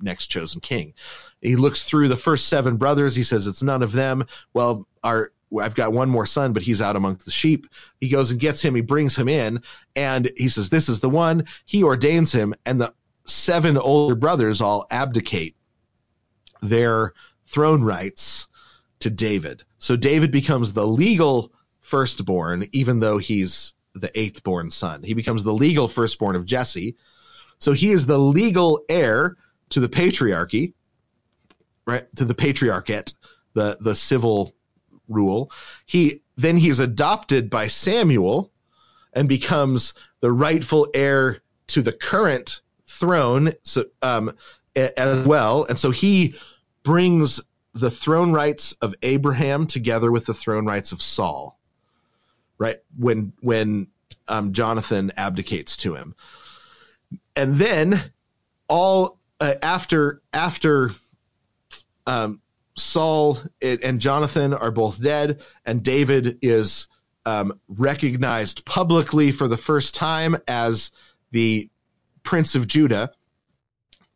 next 0.00 0.28
chosen 0.28 0.60
king. 0.60 0.94
He 1.40 1.56
looks 1.56 1.82
through 1.82 2.08
the 2.08 2.16
first 2.16 2.48
seven 2.48 2.76
brothers. 2.76 3.14
He 3.14 3.22
says, 3.22 3.46
it's 3.46 3.62
none 3.62 3.82
of 3.82 3.92
them. 3.92 4.26
Well, 4.54 4.86
our, 5.04 5.32
I've 5.60 5.74
got 5.74 5.92
one 5.92 6.08
more 6.08 6.26
son, 6.26 6.52
but 6.52 6.62
he's 6.62 6.82
out 6.82 6.96
amongst 6.96 7.24
the 7.24 7.30
sheep. 7.30 7.66
He 8.00 8.08
goes 8.08 8.30
and 8.30 8.40
gets 8.40 8.62
him. 8.62 8.74
He 8.74 8.80
brings 8.80 9.16
him 9.16 9.28
in 9.28 9.62
and 9.94 10.30
he 10.36 10.48
says, 10.48 10.70
this 10.70 10.88
is 10.88 11.00
the 11.00 11.10
one. 11.10 11.44
He 11.64 11.82
ordains 11.82 12.32
him 12.32 12.54
and 12.64 12.80
the 12.80 12.92
seven 13.24 13.76
older 13.76 14.14
brothers 14.14 14.60
all 14.60 14.86
abdicate 14.90 15.56
their 16.62 17.12
throne 17.46 17.82
rights 17.82 18.48
to 19.00 19.10
David. 19.10 19.64
So 19.78 19.96
David 19.96 20.30
becomes 20.30 20.72
the 20.72 20.86
legal 20.86 21.52
firstborn, 21.80 22.68
even 22.72 23.00
though 23.00 23.18
he's 23.18 23.74
the 23.94 24.10
eighth 24.18 24.42
born 24.42 24.70
son. 24.70 25.02
He 25.02 25.14
becomes 25.14 25.44
the 25.44 25.52
legal 25.52 25.88
firstborn 25.88 26.34
of 26.34 26.44
Jesse. 26.44 26.96
So 27.58 27.72
he 27.72 27.92
is 27.92 28.06
the 28.06 28.18
legal 28.18 28.82
heir 28.88 29.36
to 29.70 29.80
the 29.80 29.88
patriarchy, 29.88 30.72
right? 31.86 32.06
To 32.16 32.24
the 32.24 32.34
patriarchate, 32.34 33.14
the, 33.54 33.76
the 33.80 33.94
civil 33.94 34.54
rule. 35.08 35.50
He, 35.84 36.22
then 36.36 36.56
he's 36.56 36.80
adopted 36.80 37.50
by 37.50 37.68
Samuel 37.68 38.52
and 39.12 39.28
becomes 39.28 39.94
the 40.20 40.32
rightful 40.32 40.88
heir 40.94 41.42
to 41.68 41.82
the 41.82 41.92
current 41.92 42.60
throne. 42.86 43.52
So, 43.62 43.86
um, 44.02 44.32
as 44.76 45.26
well. 45.26 45.64
And 45.64 45.78
so 45.78 45.90
he 45.90 46.34
brings 46.82 47.40
the 47.72 47.90
throne 47.90 48.32
rights 48.32 48.72
of 48.82 48.94
Abraham 49.02 49.66
together 49.66 50.12
with 50.12 50.26
the 50.26 50.34
throne 50.34 50.66
rights 50.66 50.92
of 50.92 51.00
Saul, 51.00 51.58
right? 52.58 52.78
When, 52.96 53.32
when, 53.40 53.88
um, 54.28 54.52
Jonathan 54.52 55.12
abdicates 55.16 55.76
to 55.78 55.94
him. 55.94 56.14
And 57.34 57.56
then 57.56 58.12
all 58.68 59.18
uh, 59.40 59.54
after 59.62 60.22
after 60.32 60.92
um, 62.06 62.40
Saul 62.76 63.38
and 63.62 64.00
Jonathan 64.00 64.52
are 64.54 64.70
both 64.70 65.02
dead, 65.02 65.40
and 65.64 65.82
David 65.82 66.38
is 66.42 66.88
um, 67.24 67.58
recognized 67.68 68.64
publicly 68.64 69.32
for 69.32 69.48
the 69.48 69.56
first 69.56 69.94
time 69.94 70.36
as 70.46 70.90
the 71.32 71.68
Prince 72.22 72.54
of 72.54 72.66
Judah. 72.66 73.12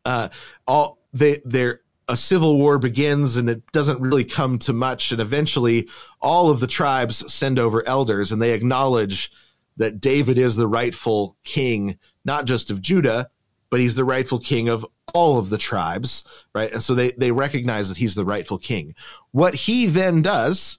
Uh, 0.05 0.29
all 0.67 0.99
they 1.13 1.41
they're 1.45 1.81
a 2.09 2.17
civil 2.17 2.59
war 2.59 2.79
begins 2.79 3.37
and 3.37 3.49
it 3.49 3.63
doesn't 3.71 4.01
really 4.01 4.25
come 4.25 4.59
to 4.59 4.73
much 4.73 5.13
and 5.13 5.21
eventually 5.21 5.89
all 6.21 6.51
of 6.51 6.59
the 6.59 6.67
tribes 6.67 7.33
send 7.33 7.57
over 7.57 7.87
elders 7.87 8.33
and 8.33 8.43
they 8.43 8.53
acknowledge 8.53 9.31
that 9.77 10.01
David 10.01 10.37
is 10.37 10.57
the 10.57 10.67
rightful 10.67 11.37
king 11.45 11.99
not 12.25 12.47
just 12.47 12.69
of 12.69 12.83
Judah 12.83 13.31
but 13.71 13.79
he's 13.79 13.95
the 13.95 14.05
rightful 14.05 14.41
king 14.41 14.69
of 14.69 14.85
all 15.15 15.39
of 15.39 15.51
the 15.51 15.59
tribes, 15.59 16.25
right? 16.55 16.73
And 16.73 16.83
so 16.83 16.95
they, 16.95 17.13
they 17.13 17.33
recognize 17.33 17.89
that 17.89 17.99
he's 17.99 18.15
the 18.15 18.25
rightful 18.25 18.59
king. 18.59 18.95
What 19.33 19.55
he 19.55 19.87
then 19.87 20.23
does 20.23 20.79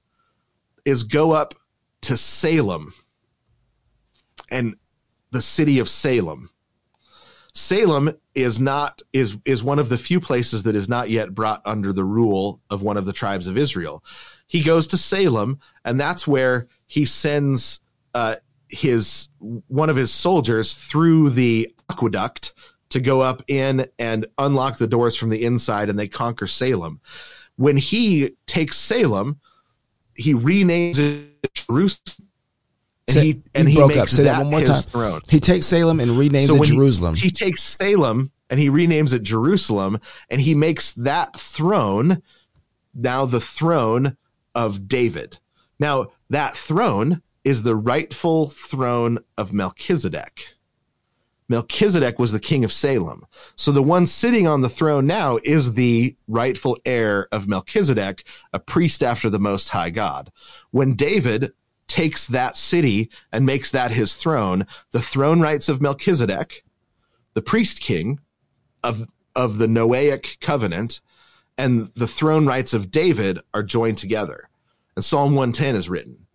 is 0.86 1.03
go 1.03 1.32
up 1.32 1.56
to 2.02 2.18
Salem 2.18 2.94
and 4.49 4.76
the 5.32 5.41
city 5.41 5.80
of 5.80 5.90
Salem. 5.90 6.49
Salem 7.53 8.14
is 8.34 8.62
not 8.62 9.02
is 9.12 9.38
is 9.44 9.62
one 9.62 9.80
of 9.80 9.90
the 9.90 9.98
few 9.98 10.22
places 10.22 10.64
that 10.64 10.76
is 10.76 10.88
not 10.88 11.10
yet 11.10 11.36
brought 11.36 11.62
under 11.66 11.91
the 11.91 12.03
rule 12.03 12.62
of 12.70 12.82
one 12.82 12.95
of 12.95 13.06
the 13.06 13.14
tribes 13.14 13.48
of 13.48 13.58
Israel. 13.58 14.03
He 14.48 14.64
goes 14.64 14.88
to 14.88 14.98
Salem, 14.98 15.60
and 15.84 15.99
that's 15.99 16.26
where 16.26 16.68
he 16.88 17.06
sends 17.06 17.82
uh, 18.14 18.36
his 18.70 19.28
one 19.68 19.90
of 19.90 19.98
his 19.98 20.12
soldiers 20.12 20.74
through 20.74 21.32
the 21.32 21.74
aqueduct 21.90 22.53
to 22.91 22.99
go 22.99 23.22
up 23.22 23.43
in 23.47 23.88
and 23.99 24.26
unlock 24.38 24.77
the 24.77 24.88
doors 24.88 25.15
from 25.15 25.30
the 25.30 25.43
inside 25.43 25.89
and 25.89 25.97
they 25.97 26.07
conquer 26.07 26.47
Salem. 26.47 27.01
When 27.55 27.77
he 27.77 28.35
takes 28.45 28.77
Salem, 28.77 29.39
he 30.15 30.34
renames 30.34 30.97
it 30.99 31.53
Jerusalem. 31.53 32.27
And 33.07 33.13
Say, 33.15 33.22
he 33.23 33.41
and 33.55 33.68
he 33.68 33.76
broke 33.76 33.97
up. 33.97 34.09
Say 34.09 34.23
that, 34.23 34.38
that 34.38 34.41
one 34.43 34.51
more 34.51 34.61
time. 34.61 34.81
Throne. 34.84 35.22
He 35.27 35.39
takes 35.39 35.65
Salem 35.65 35.99
and 35.99 36.11
renames 36.11 36.47
so 36.47 36.61
it 36.61 36.65
Jerusalem. 36.65 37.15
He, 37.15 37.23
he 37.23 37.31
takes 37.31 37.63
Salem 37.63 38.31
and 38.49 38.59
he 38.59 38.69
renames 38.69 39.13
it 39.13 39.23
Jerusalem, 39.23 39.99
and 40.30 40.41
he 40.41 40.55
makes 40.55 40.91
that 40.93 41.38
throne 41.38 42.22
now 42.93 43.26
the 43.26 43.41
throne 43.41 44.18
of 44.53 44.88
David. 44.88 45.39
Now 45.80 46.11
that 46.30 46.55
throne 46.55 47.22
is 47.43 47.63
the 47.63 47.76
rightful 47.76 48.49
throne 48.49 49.19
of 49.38 49.53
Melchizedek. 49.53 50.55
Melchizedek 51.52 52.18
was 52.18 52.32
the 52.32 52.40
king 52.40 52.64
of 52.64 52.72
Salem. 52.72 53.26
So 53.57 53.73
the 53.73 53.84
one 53.84 54.06
sitting 54.06 54.48
on 54.48 54.61
the 54.61 54.69
throne 54.69 55.06
now 55.06 55.38
is 55.44 55.73
the 55.73 56.15
rightful 56.30 56.78
heir 56.86 57.28
of 57.34 57.45
Melchizedek, 57.45 58.26
a 58.53 58.60
priest 58.60 59.03
after 59.03 59.30
the 59.30 59.38
Most 59.38 59.68
High 59.68 59.90
God. 59.90 60.32
When 60.72 60.95
David 60.95 61.52
takes 61.88 62.26
that 62.28 62.56
city 62.56 63.11
and 63.34 63.45
makes 63.45 63.69
that 63.72 63.91
his 63.91 64.15
throne, 64.15 64.65
the 64.91 65.02
throne 65.02 65.41
rights 65.41 65.68
of 65.68 65.82
Melchizedek, 65.82 66.64
the 67.34 67.41
priest 67.41 67.82
king 67.82 68.22
of, 68.82 69.07
of 69.36 69.57
the 69.57 69.68
Noahic 69.68 70.40
covenant, 70.40 71.02
and 71.57 71.91
the 71.95 72.07
throne 72.07 72.45
rights 72.45 72.73
of 72.73 72.91
David 72.91 73.41
are 73.53 73.61
joined 73.61 73.98
together. 73.98 74.48
And 74.95 75.03
Psalm 75.03 75.36
110 75.36 75.76
is 75.76 75.90
written, 75.90 76.28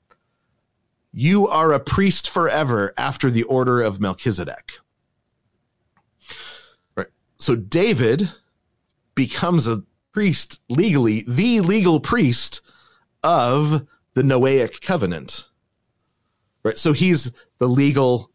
You 1.10 1.48
are 1.48 1.72
a 1.72 1.80
priest 1.80 2.28
forever 2.28 2.92
after 2.98 3.30
the 3.30 3.44
order 3.44 3.80
of 3.80 3.98
Melchizedek 3.98 4.80
so 7.46 7.54
David 7.54 8.28
becomes 9.14 9.68
a 9.68 9.84
priest 10.12 10.60
legally, 10.68 11.24
the 11.28 11.60
legal 11.60 12.00
priest 12.00 12.60
of 13.22 13.86
the 14.14 14.22
Noahic 14.22 14.80
covenant. 14.80 15.48
Right. 16.64 16.76
So 16.76 16.92
he's 16.92 17.32
the 17.58 17.68
legal 17.68 18.32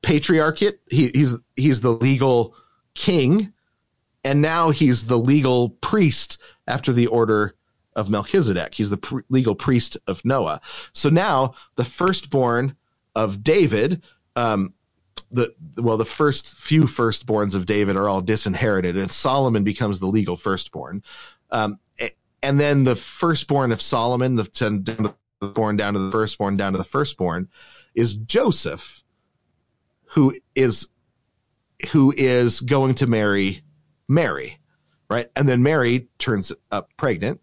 patriarchate. 0.00 0.78
He, 0.88 1.10
he's 1.14 1.34
he's 1.56 1.82
the 1.82 1.90
legal 1.90 2.54
king, 2.94 3.52
and 4.24 4.40
now 4.40 4.70
he's 4.70 5.04
the 5.04 5.18
legal 5.18 5.68
priest 5.68 6.38
after 6.66 6.90
the 6.90 7.08
order 7.08 7.54
of 7.94 8.08
Melchizedek. 8.08 8.72
He's 8.72 8.88
the 8.88 8.96
pr- 8.96 9.20
legal 9.28 9.54
priest 9.54 9.98
of 10.06 10.24
Noah. 10.24 10.62
So 10.94 11.10
now 11.10 11.52
the 11.74 11.84
firstborn 11.84 12.76
of 13.14 13.44
David, 13.44 14.02
um, 14.36 14.72
the 15.34 15.54
well, 15.82 15.96
the 15.96 16.04
first 16.04 16.56
few 16.58 16.84
firstborns 16.84 17.54
of 17.54 17.66
David 17.66 17.96
are 17.96 18.08
all 18.08 18.20
disinherited, 18.20 18.96
and 18.96 19.10
Solomon 19.10 19.64
becomes 19.64 20.00
the 20.00 20.06
legal 20.06 20.36
firstborn. 20.36 21.02
Um, 21.50 21.78
and 22.42 22.60
then 22.60 22.84
the 22.84 22.96
firstborn 22.96 23.72
of 23.72 23.80
Solomon, 23.80 24.36
the 24.36 24.44
ten, 24.44 24.82
down 24.82 24.96
to 24.96 25.14
the 25.40 25.48
born 25.48 25.76
down 25.76 25.94
to 25.94 25.98
the 25.98 26.10
firstborn, 26.10 26.56
down 26.56 26.72
to 26.72 26.78
the 26.78 26.84
firstborn, 26.84 27.48
is 27.94 28.14
Joseph, 28.14 29.02
who 30.06 30.34
is 30.54 30.88
who 31.90 32.14
is 32.16 32.60
going 32.60 32.94
to 32.96 33.06
marry 33.06 33.62
Mary, 34.08 34.58
right? 35.10 35.28
And 35.36 35.48
then 35.48 35.62
Mary 35.62 36.08
turns 36.18 36.52
up 36.70 36.90
pregnant 36.96 37.40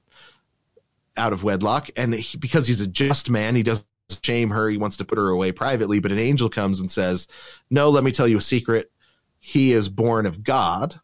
out 1.18 1.34
of 1.34 1.44
wedlock, 1.44 1.90
and 1.96 2.14
he, 2.14 2.38
because 2.38 2.68
he's 2.68 2.82
a 2.82 2.88
just 2.88 3.30
man, 3.30 3.56
he 3.56 3.64
doesn't 3.64 3.88
shame 4.24 4.50
her. 4.50 4.70
He 4.70 4.78
wants 4.78 4.98
to 4.98 5.06
put 5.06 5.18
her 5.18 5.30
away 5.30 5.52
privately, 5.52 6.00
but 6.00 6.12
an 6.12 6.20
angel 6.20 6.50
comes 6.50 6.80
and 6.80 6.92
says, 6.92 7.28
"No, 7.70 7.90
let 7.90 8.04
me 8.04 8.12
tell 8.12 8.28
you 8.28 8.38
a 8.38 8.42
secret. 8.42 8.92
He 9.40 9.72
is 9.72 9.90
born 9.90 10.26
of 10.26 10.44
God. 10.44 11.00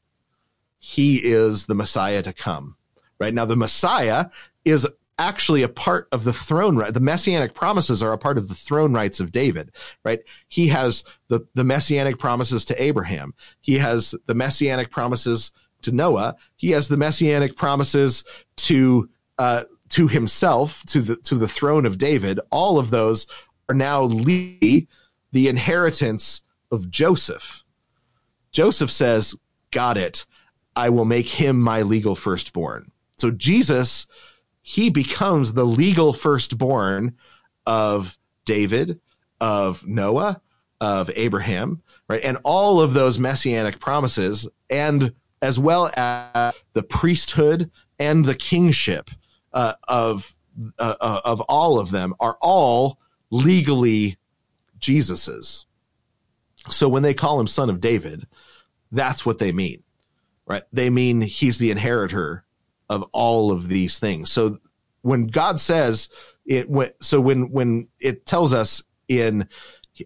He 0.79 1.17
is 1.17 1.65
the 1.65 1.75
Messiah 1.75 2.21
to 2.23 2.33
come." 2.33 2.75
Right 3.19 3.33
now, 3.33 3.45
the 3.45 3.55
Messiah 3.55 4.27
is 4.63 4.87
actually 5.19 5.63
a 5.63 5.69
part 5.69 6.07
of 6.11 6.23
the 6.23 6.33
throne 6.33 6.75
right 6.75 6.93
the 6.93 6.99
messianic 6.99 7.53
promises 7.53 8.03
are 8.03 8.13
a 8.13 8.17
part 8.17 8.37
of 8.37 8.49
the 8.49 8.55
throne 8.55 8.93
rights 8.93 9.19
of 9.19 9.31
david 9.31 9.71
right 10.05 10.19
he 10.47 10.67
has 10.67 11.03
the 11.27 11.39
the 11.55 11.63
messianic 11.63 12.19
promises 12.19 12.63
to 12.65 12.81
abraham 12.81 13.33
he 13.61 13.75
has 13.75 14.13
the 14.27 14.35
messianic 14.35 14.91
promises 14.91 15.51
to 15.81 15.91
noah 15.91 16.35
he 16.55 16.69
has 16.69 16.87
the 16.87 16.97
messianic 16.97 17.55
promises 17.55 18.23
to 18.55 19.09
uh 19.39 19.63
to 19.89 20.07
himself 20.07 20.83
to 20.87 21.01
the 21.01 21.15
to 21.17 21.35
the 21.35 21.47
throne 21.47 21.85
of 21.85 21.97
david 21.97 22.39
all 22.51 22.77
of 22.79 22.89
those 22.89 23.27
are 23.69 23.75
now 23.75 24.03
Lee, 24.03 24.87
the 25.31 25.47
inheritance 25.47 26.41
of 26.71 26.89
joseph. 26.89 27.63
Joseph 28.51 28.89
says 28.91 29.35
got 29.71 29.97
it. 29.97 30.25
I 30.75 30.89
will 30.89 31.05
make 31.05 31.27
him 31.27 31.59
my 31.59 31.81
legal 31.81 32.15
firstborn. 32.15 32.91
So 33.17 33.31
jesus 33.31 34.07
he 34.61 34.89
becomes 34.89 35.53
the 35.53 35.65
legal 35.65 36.11
firstborn 36.11 37.15
of 37.65 38.17
David, 38.43 38.99
of 39.39 39.87
Noah, 39.87 40.41
of 40.81 41.09
Abraham, 41.15 41.81
right? 42.09 42.21
And 42.21 42.37
all 42.43 42.81
of 42.81 42.93
those 42.93 43.17
messianic 43.17 43.79
promises, 43.79 44.45
and 44.69 45.13
as 45.41 45.57
well 45.57 45.89
as 45.95 46.53
the 46.73 46.83
priesthood 46.83 47.71
and 47.97 48.25
the 48.25 48.35
kingship 48.35 49.09
uh, 49.57 49.73
of 49.87 50.35
uh, 50.77 50.95
uh, 51.01 51.21
of 51.25 51.41
all 51.41 51.79
of 51.79 51.89
them, 51.89 52.13
are 52.19 52.37
all 52.41 52.99
legally 53.31 54.17
Jesus's. 54.77 55.65
So 56.69 56.87
when 56.87 57.01
they 57.01 57.15
call 57.15 57.39
him 57.39 57.47
son 57.47 57.71
of 57.71 57.81
David, 57.81 58.27
that's 58.91 59.25
what 59.25 59.39
they 59.39 59.51
mean, 59.51 59.81
right? 60.45 60.61
They 60.71 60.91
mean 60.91 61.21
he's 61.21 61.57
the 61.57 61.71
inheritor 61.71 62.45
of 62.87 63.03
all 63.13 63.51
of 63.51 63.67
these 63.67 63.97
things. 63.97 64.31
So 64.31 64.59
when 65.01 65.25
God 65.25 65.59
says 65.59 66.09
it, 66.45 66.67
so 67.01 67.19
when 67.19 67.51
when 67.51 67.87
it 67.99 68.27
tells 68.27 68.53
us 68.53 68.83
in 69.07 69.49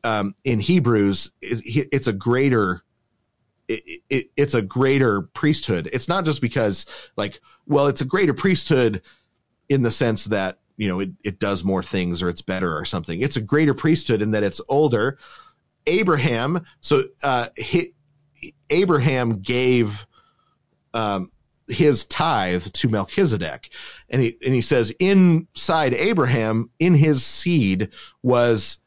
um, 0.05 0.33
in 0.45 0.61
Hebrews, 0.61 1.31
it's 1.41 2.07
a 2.07 2.13
greater. 2.13 2.83
It, 3.67 4.01
it, 4.09 4.31
it's 4.35 4.53
a 4.53 4.61
greater 4.61 5.21
priesthood. 5.21 5.89
It's 5.93 6.09
not 6.09 6.25
just 6.25 6.41
because, 6.41 6.85
like, 7.15 7.39
well, 7.67 7.87
it's 7.87 8.01
a 8.01 8.05
greater 8.05 8.33
priesthood 8.33 9.01
in 9.71 9.81
the 9.83 9.91
sense 9.91 10.25
that 10.25 10.59
you 10.77 10.87
know 10.87 10.99
it, 10.99 11.11
it 11.23 11.39
does 11.39 11.63
more 11.63 11.83
things 11.83 12.21
or 12.21 12.29
it's 12.29 12.41
better 12.41 12.77
or 12.77 12.85
something. 12.85 13.21
It's 13.21 13.37
a 13.37 13.41
greater 13.41 13.73
priesthood 13.73 14.21
in 14.21 14.31
that 14.31 14.43
it's 14.43 14.61
older. 14.69 15.17
Abraham, 15.87 16.63
so 16.81 17.05
uh, 17.23 17.47
he, 17.57 17.93
Abraham 18.69 19.41
gave 19.41 20.05
um, 20.93 21.31
his 21.67 22.05
tithe 22.05 22.65
to 22.65 22.89
Melchizedek. 22.89 23.69
And 24.09 24.21
he, 24.21 24.37
and 24.45 24.53
he 24.53 24.61
says 24.61 24.91
inside 24.99 25.93
Abraham, 25.93 26.69
in 26.79 26.95
his 26.95 27.25
seed 27.25 27.89
was 28.21 28.77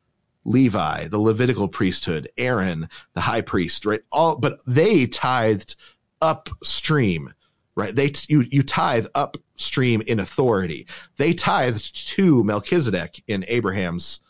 Levi, 0.44 1.09
the 1.09 1.19
Levitical 1.19 1.69
priesthood, 1.69 2.28
Aaron, 2.36 2.89
the 3.15 3.23
high 3.23 3.40
priest, 3.40 3.86
right? 3.86 4.02
All, 4.12 4.36
but 4.36 4.61
they 4.66 5.06
tithed 5.06 5.77
upstream, 6.20 7.32
right? 7.74 7.94
They, 7.94 8.12
you, 8.28 8.43
you 8.51 8.62
tithe 8.62 9.06
upstream 9.55 10.02
in 10.02 10.20
authority. 10.20 10.86
They 11.16 11.32
tithed 11.32 12.09
to 12.09 12.43
Melchizedek 12.44 13.22
in 13.26 13.44
Abraham's 13.48 14.20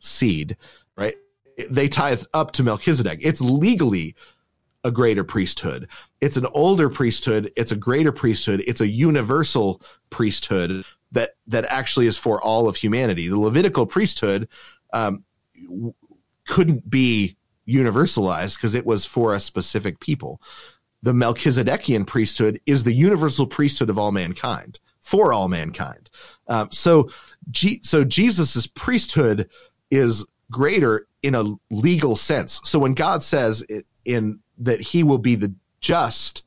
seed, 0.00 0.56
right? 0.96 1.14
They 1.70 1.88
tithed 1.88 2.26
up 2.34 2.52
to 2.52 2.62
Melchizedek. 2.62 3.20
It's 3.22 3.40
legally 3.40 4.14
a 4.84 4.90
greater 4.90 5.24
priesthood. 5.24 5.88
It's 6.20 6.36
an 6.36 6.46
older 6.46 6.88
priesthood. 6.88 7.52
It's 7.56 7.72
a 7.72 7.76
greater 7.76 8.12
priesthood. 8.12 8.62
It's 8.66 8.80
a 8.80 8.88
universal 8.88 9.80
priesthood 10.10 10.84
that 11.12 11.36
that 11.46 11.64
actually 11.66 12.06
is 12.06 12.18
for 12.18 12.42
all 12.42 12.68
of 12.68 12.76
humanity. 12.76 13.28
The 13.28 13.38
Levitical 13.38 13.86
priesthood 13.86 14.48
um, 14.92 15.24
couldn't 16.46 16.90
be 16.90 17.36
universalized 17.68 18.56
because 18.56 18.74
it 18.74 18.84
was 18.84 19.04
for 19.04 19.34
a 19.34 19.40
specific 19.40 20.00
people. 20.00 20.40
The 21.02 21.12
Melchizedekian 21.12 22.06
priesthood 22.06 22.60
is 22.66 22.84
the 22.84 22.92
universal 22.92 23.46
priesthood 23.46 23.90
of 23.90 23.98
all 23.98 24.12
mankind 24.12 24.78
for 25.00 25.32
all 25.32 25.48
mankind. 25.48 26.10
Um, 26.46 26.70
so, 26.70 27.10
G- 27.50 27.80
so 27.82 28.04
Jesus's 28.04 28.66
priesthood 28.66 29.48
is 29.90 30.24
greater 30.50 31.06
in 31.22 31.34
a 31.34 31.54
legal 31.70 32.14
sense. 32.16 32.60
So 32.64 32.78
when 32.78 32.94
God 32.94 33.22
says 33.22 33.62
it, 33.68 33.86
in 34.04 34.40
that 34.58 34.80
he 34.80 35.02
will 35.02 35.18
be 35.18 35.34
the 35.34 35.54
just 35.80 36.46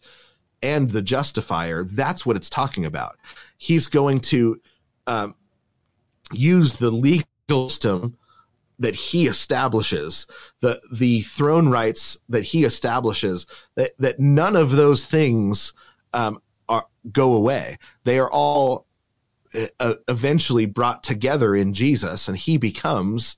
and 0.62 0.90
the 0.90 1.02
justifier, 1.02 1.84
that's 1.84 2.26
what 2.26 2.36
it's 2.36 2.50
talking 2.50 2.86
about. 2.86 3.18
He's 3.58 3.88
going 3.88 4.22
to 4.22 4.62
um, 5.08 5.36
use 6.32 6.74
the 6.74 6.92
legal 6.92 7.70
system 7.70 8.18
that 8.80 8.96
he 8.96 9.28
establishes, 9.28 10.28
the 10.62 10.80
the 10.92 11.22
throne 11.22 11.70
rights 11.70 12.18
that 12.30 12.44
he 12.44 12.64
establishes, 12.64 13.46
that 13.76 13.92
that 14.00 14.20
none 14.20 14.56
of 14.56 14.72
those 14.72 15.06
things 15.06 15.74
um, 16.14 16.42
are 16.68 16.86
go 17.12 17.34
away. 17.34 17.78
They 18.04 18.20
are 18.20 18.30
all 18.30 18.86
uh, 19.80 19.96
eventually 20.08 20.66
brought 20.66 21.04
together 21.04 21.56
in 21.56 21.74
Jesus, 21.74 22.28
and 22.28 22.38
he 22.38 22.58
becomes 22.58 23.38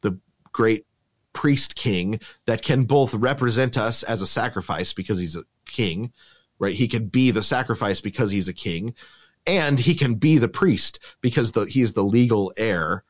the 0.00 0.18
great 0.52 0.86
priest 1.32 1.76
king 1.76 2.20
that 2.46 2.62
can 2.62 2.84
both 2.84 3.14
represent 3.14 3.76
us 3.76 4.02
as 4.02 4.22
a 4.22 4.26
sacrifice 4.26 4.92
because 4.92 5.18
he's 5.18 5.36
a 5.36 5.44
king, 5.66 6.12
right? 6.58 6.74
He 6.74 6.88
can 6.88 7.06
be 7.06 7.30
the 7.30 7.42
sacrifice 7.42 8.00
because 8.00 8.30
he's 8.30 8.48
a 8.48 8.54
king, 8.54 8.94
and 9.46 9.78
he 9.78 9.94
can 9.94 10.14
be 10.14 10.38
the 10.38 10.48
priest 10.48 10.98
because 11.20 11.52
the, 11.52 11.64
he's 11.64 11.92
the 11.92 12.04
legal 12.04 12.52
heir 12.56 13.04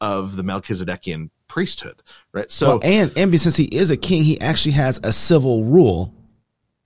of 0.00 0.36
the 0.36 0.42
Melchizedekian 0.42 1.30
priesthood, 1.48 2.02
right? 2.32 2.50
So, 2.50 2.68
well, 2.68 2.80
and 2.82 3.12
and 3.16 3.40
since 3.40 3.56
he 3.56 3.64
is 3.64 3.90
a 3.90 3.96
king, 3.96 4.24
he 4.24 4.40
actually 4.40 4.72
has 4.72 5.00
a 5.02 5.12
civil 5.12 5.64
rule 5.64 6.14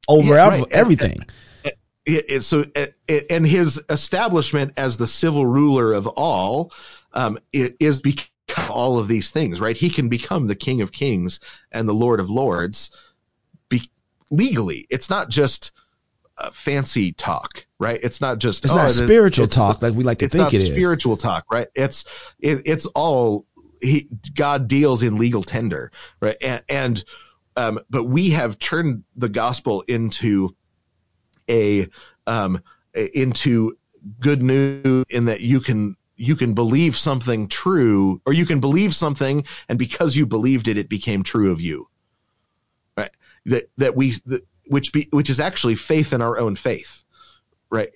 over 0.08 0.34
yeah, 0.34 0.48
right. 0.48 0.64
everything. 0.70 1.24
And, 1.64 1.74
and, 2.06 2.22
and 2.30 2.44
so, 2.44 2.64
and 3.30 3.46
his 3.46 3.82
establishment 3.88 4.74
as 4.76 4.96
the 4.96 5.06
civil 5.06 5.46
ruler 5.46 5.92
of 5.92 6.06
all 6.06 6.72
um, 7.12 7.38
is 7.52 8.00
because 8.00 8.28
all 8.68 8.98
of 8.98 9.08
these 9.08 9.30
things, 9.30 9.60
right? 9.60 9.76
He 9.76 9.90
can 9.90 10.08
become 10.08 10.46
the 10.46 10.54
King 10.54 10.80
of 10.80 10.92
Kings 10.92 11.40
and 11.72 11.88
the 11.88 11.94
Lord 11.94 12.20
of 12.20 12.30
Lords 12.30 12.90
be- 13.68 13.90
legally. 14.30 14.86
It's 14.90 15.10
not 15.10 15.28
just 15.28 15.72
uh, 16.38 16.50
fancy 16.50 17.12
talk, 17.12 17.66
right? 17.78 18.00
It's 18.02 18.20
not 18.20 18.38
just 18.38 18.64
it's 18.64 18.72
oh, 18.72 18.76
not 18.76 18.90
spiritual 18.90 19.44
it's, 19.46 19.54
talk 19.54 19.82
like 19.82 19.94
we 19.94 20.04
like 20.04 20.18
to 20.18 20.28
think 20.28 20.52
it 20.54 20.62
is. 20.62 20.68
Spiritual 20.68 21.16
talk, 21.16 21.44
right? 21.52 21.68
It's 21.74 22.04
it, 22.38 22.62
it's 22.64 22.86
all 22.86 23.46
he 23.80 24.08
God 24.34 24.68
deals 24.68 25.02
in 25.02 25.16
legal 25.16 25.42
tender, 25.42 25.92
right? 26.20 26.36
And, 26.42 26.62
and 26.68 27.04
um, 27.56 27.80
but 27.88 28.04
we 28.04 28.30
have 28.30 28.58
turned 28.58 29.04
the 29.16 29.28
gospel 29.28 29.82
into 29.82 30.54
a 31.48 31.88
um 32.26 32.62
into 32.94 33.76
good 34.20 34.42
news 34.42 35.04
in 35.10 35.26
that 35.26 35.40
you 35.40 35.60
can 35.60 35.96
you 36.16 36.36
can 36.36 36.54
believe 36.54 36.96
something 36.96 37.48
true 37.48 38.20
or 38.26 38.32
you 38.32 38.46
can 38.46 38.60
believe 38.60 38.94
something 38.94 39.44
and 39.68 39.78
because 39.78 40.16
you 40.16 40.26
believed 40.26 40.68
it 40.68 40.78
it 40.78 40.88
became 40.88 41.22
true 41.22 41.50
of 41.50 41.60
you 41.60 41.88
right 42.96 43.10
that 43.44 43.68
that 43.76 43.96
we 43.96 44.12
that, 44.26 44.46
which 44.66 44.92
be 44.92 45.08
which 45.10 45.30
is 45.30 45.40
actually 45.40 45.74
faith 45.74 46.12
in 46.12 46.22
our 46.22 46.38
own 46.38 46.56
faith 46.56 47.04
right 47.70 47.90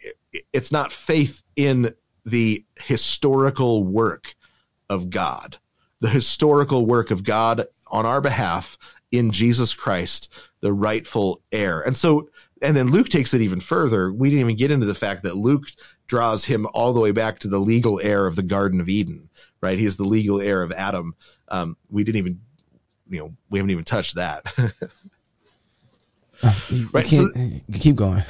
it's 0.53 0.73
not 0.73 0.93
faith 0.93 1.43
in 1.57 1.95
the 2.25 2.65
historical 2.81 3.85
work 3.85 4.35
of 4.89 5.11
god 5.11 5.59
the 6.01 6.09
historical 6.09 6.87
work 6.87 7.11
of 7.11 7.25
god 7.25 7.67
on 7.91 8.07
our 8.07 8.21
behalf 8.21 8.77
in 9.11 9.31
Jesus 9.31 9.75
Christ, 9.75 10.33
the 10.61 10.73
rightful 10.73 11.43
heir. 11.53 11.81
And 11.81 11.97
so, 11.97 12.29
and 12.61 12.77
then 12.77 12.91
Luke 12.91 13.09
takes 13.09 13.35
it 13.35 13.41
even 13.41 13.61
further. 13.61 14.13
We 14.13 14.31
didn't 14.31 14.41
even 14.41 14.57
get 14.57 14.71
into 14.71 14.87
the 14.87 14.95
fact 14.95 15.23
that 15.23 15.37
Luke 15.37 15.67
draws 16.07 16.45
him 16.45 16.67
all 16.73 16.93
the 16.93 17.01
way 17.01 17.13
back 17.13 17.39
to 17.41 17.49
the 17.49 17.59
legal 17.59 18.01
heir 18.01 18.27
of 18.27 18.37
the 18.37 18.43
Garden 18.43 18.81
of 18.81 18.89
Eden, 18.89 19.29
right? 19.61 19.79
He's 19.79 19.97
the 19.97 20.05
legal 20.05 20.41
heir 20.41 20.63
of 20.63 20.73
Adam. 20.73 21.15
Um, 21.49 21.77
we 21.91 22.05
didn't 22.05 22.19
even, 22.19 22.41
you 23.09 23.19
know, 23.21 23.35
we 23.51 23.59
haven't 23.59 23.71
even 23.71 23.85
touched 23.85 24.17
that. 24.17 24.53
Uh, 26.43 26.55
you, 26.69 26.89
Right, 26.93 27.05
can't, 27.05 27.37
uh, 27.37 27.41
you 27.69 27.79
keep 27.79 27.97
going. 27.97 28.23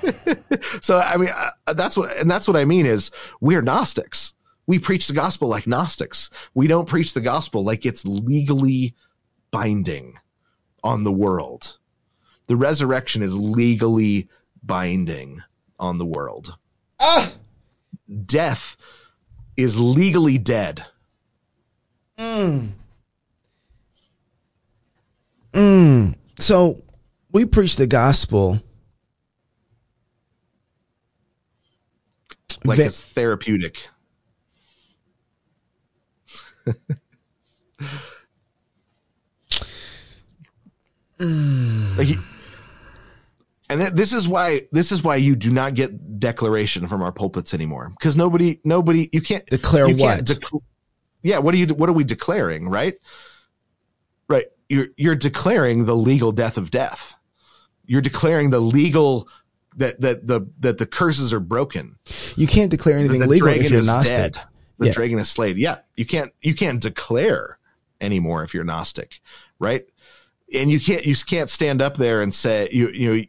so 0.82 0.98
I 0.98 1.16
mean, 1.16 1.30
uh, 1.30 1.50
uh, 1.66 1.72
that's 1.74 1.96
what, 1.96 2.16
and 2.16 2.30
that's 2.30 2.48
what 2.48 2.56
I 2.56 2.64
mean 2.64 2.86
is 2.86 3.10
we're 3.40 3.62
Gnostics. 3.62 4.34
We 4.66 4.78
preach 4.80 5.06
the 5.06 5.14
gospel 5.14 5.48
like 5.48 5.66
Gnostics. 5.66 6.28
We 6.54 6.66
don't 6.66 6.88
preach 6.88 7.14
the 7.14 7.20
gospel 7.20 7.62
like 7.62 7.86
it's 7.86 8.04
legally 8.04 8.94
binding 9.52 10.18
on 10.82 11.04
the 11.04 11.12
world. 11.12 11.78
The 12.48 12.56
resurrection 12.56 13.22
is 13.22 13.36
legally 13.36 14.28
binding 14.62 15.42
on 15.78 15.98
the 15.98 16.06
world. 16.06 16.56
Ah! 17.00 17.34
Death 18.24 18.76
is 19.56 19.78
legally 19.78 20.38
dead. 20.38 20.84
Hmm. 22.18 22.66
Hmm. 25.54 26.10
So 26.38 26.82
we 27.36 27.44
preach 27.44 27.76
the 27.76 27.86
gospel. 27.86 28.62
Like 32.64 32.78
it's 32.78 33.02
therapeutic. 33.02 33.88
Like 41.18 42.08
he- 42.08 42.18
and 43.70 43.80
th- 43.80 43.92
this 43.92 44.12
is 44.12 44.28
why 44.28 44.68
this 44.72 44.92
is 44.92 45.02
why 45.02 45.16
you 45.16 45.34
do 45.34 45.50
not 45.50 45.74
get 45.74 46.20
declaration 46.20 46.88
from 46.88 47.02
our 47.02 47.10
pulpits 47.12 47.54
anymore 47.54 47.88
because 47.90 48.16
nobody 48.16 48.60
nobody 48.64 49.08
you 49.12 49.22
can't 49.22 49.46
Declare 49.46 49.88
you 49.88 49.96
can't 49.96 50.28
what? 50.28 50.36
dec- 50.38 50.60
yeah 51.22 51.38
what 51.38 51.54
are 51.54 51.56
you 51.56 51.66
what 51.68 51.88
are 51.88 51.92
we 51.94 52.04
declaring 52.04 52.68
right 52.68 52.98
right 54.28 54.46
you're 54.68 54.88
you're 54.98 55.16
declaring 55.16 55.86
the 55.86 55.96
legal 55.96 56.32
death 56.32 56.58
of 56.58 56.70
death 56.70 57.15
you're 57.86 58.02
declaring 58.02 58.50
the 58.50 58.60
legal 58.60 59.28
that 59.76 60.00
that 60.00 60.26
the 60.26 60.46
that 60.60 60.78
the 60.78 60.86
curses 60.86 61.32
are 61.32 61.40
broken 61.40 61.96
You 62.36 62.46
can't 62.46 62.70
declare 62.70 62.98
anything 62.98 63.20
the 63.20 63.26
legal 63.26 63.48
if 63.48 63.70
you're 63.70 63.82
Gnostic. 63.82 64.16
dead. 64.16 64.40
The 64.78 64.86
Yeah. 64.86 64.92
dragon 64.92 65.18
is 65.18 65.28
slayed. 65.30 65.56
Yeah, 65.58 65.78
you 65.96 66.04
can't 66.04 66.32
you 66.42 66.54
can't 66.54 66.80
declare 66.80 67.58
anymore 68.00 68.44
if 68.44 68.52
you're 68.54 68.64
Gnostic, 68.64 69.20
right? 69.58 69.84
And 70.54 70.70
you 70.70 70.78
can't 70.80 71.04
you 71.06 71.14
can't 71.16 71.48
stand 71.50 71.80
up 71.82 71.96
there 71.96 72.20
and 72.22 72.34
say 72.34 72.68
you 72.72 72.88
you 72.90 73.14
know 73.14 73.24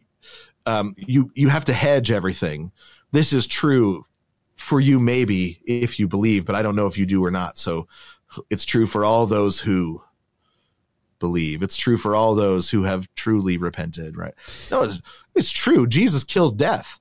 um, 0.66 0.94
you 0.96 1.30
you 1.34 1.48
have 1.48 1.64
to 1.66 1.72
hedge 1.72 2.10
everything. 2.10 2.70
This 3.12 3.32
is 3.32 3.46
true 3.46 4.04
for 4.56 4.80
you 4.80 5.00
maybe 5.00 5.60
if 5.66 5.98
you 5.98 6.06
believe, 6.08 6.44
but 6.44 6.54
I 6.54 6.62
don't 6.62 6.76
know 6.76 6.86
if 6.86 6.98
you 6.98 7.06
do 7.06 7.24
or 7.24 7.30
not. 7.30 7.56
So 7.56 7.88
it's 8.50 8.66
true 8.66 8.86
for 8.86 9.04
all 9.04 9.24
those 9.26 9.60
who 9.60 10.02
believe. 11.18 11.62
It's 11.62 11.76
true 11.76 11.98
for 11.98 12.14
all 12.14 12.34
those 12.34 12.70
who 12.70 12.84
have 12.84 13.08
truly 13.14 13.56
repented, 13.56 14.16
right? 14.16 14.34
No, 14.70 14.82
it's, 14.82 15.00
it's 15.34 15.50
true. 15.50 15.86
Jesus 15.86 16.24
killed 16.24 16.58
death. 16.58 17.00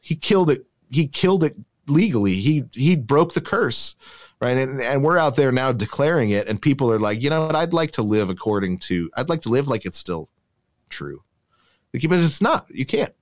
He 0.00 0.16
killed 0.16 0.50
it. 0.50 0.66
He 0.90 1.06
killed 1.06 1.44
it 1.44 1.56
legally. 1.86 2.34
He 2.34 2.64
he 2.72 2.96
broke 2.96 3.34
the 3.34 3.40
curse, 3.40 3.96
right? 4.40 4.56
And 4.56 4.80
and 4.80 5.02
we're 5.02 5.18
out 5.18 5.36
there 5.36 5.52
now 5.52 5.72
declaring 5.72 6.30
it, 6.30 6.48
and 6.48 6.60
people 6.60 6.92
are 6.92 6.98
like, 6.98 7.22
you 7.22 7.30
know 7.30 7.46
what? 7.46 7.56
I'd 7.56 7.72
like 7.72 7.92
to 7.92 8.02
live 8.02 8.30
according 8.30 8.78
to. 8.78 9.10
I'd 9.16 9.28
like 9.28 9.42
to 9.42 9.48
live 9.50 9.68
like 9.68 9.84
it's 9.84 9.98
still 9.98 10.28
true, 10.88 11.22
because 11.92 12.24
it's 12.24 12.40
not. 12.40 12.66
You 12.70 12.86
can't. 12.86 13.12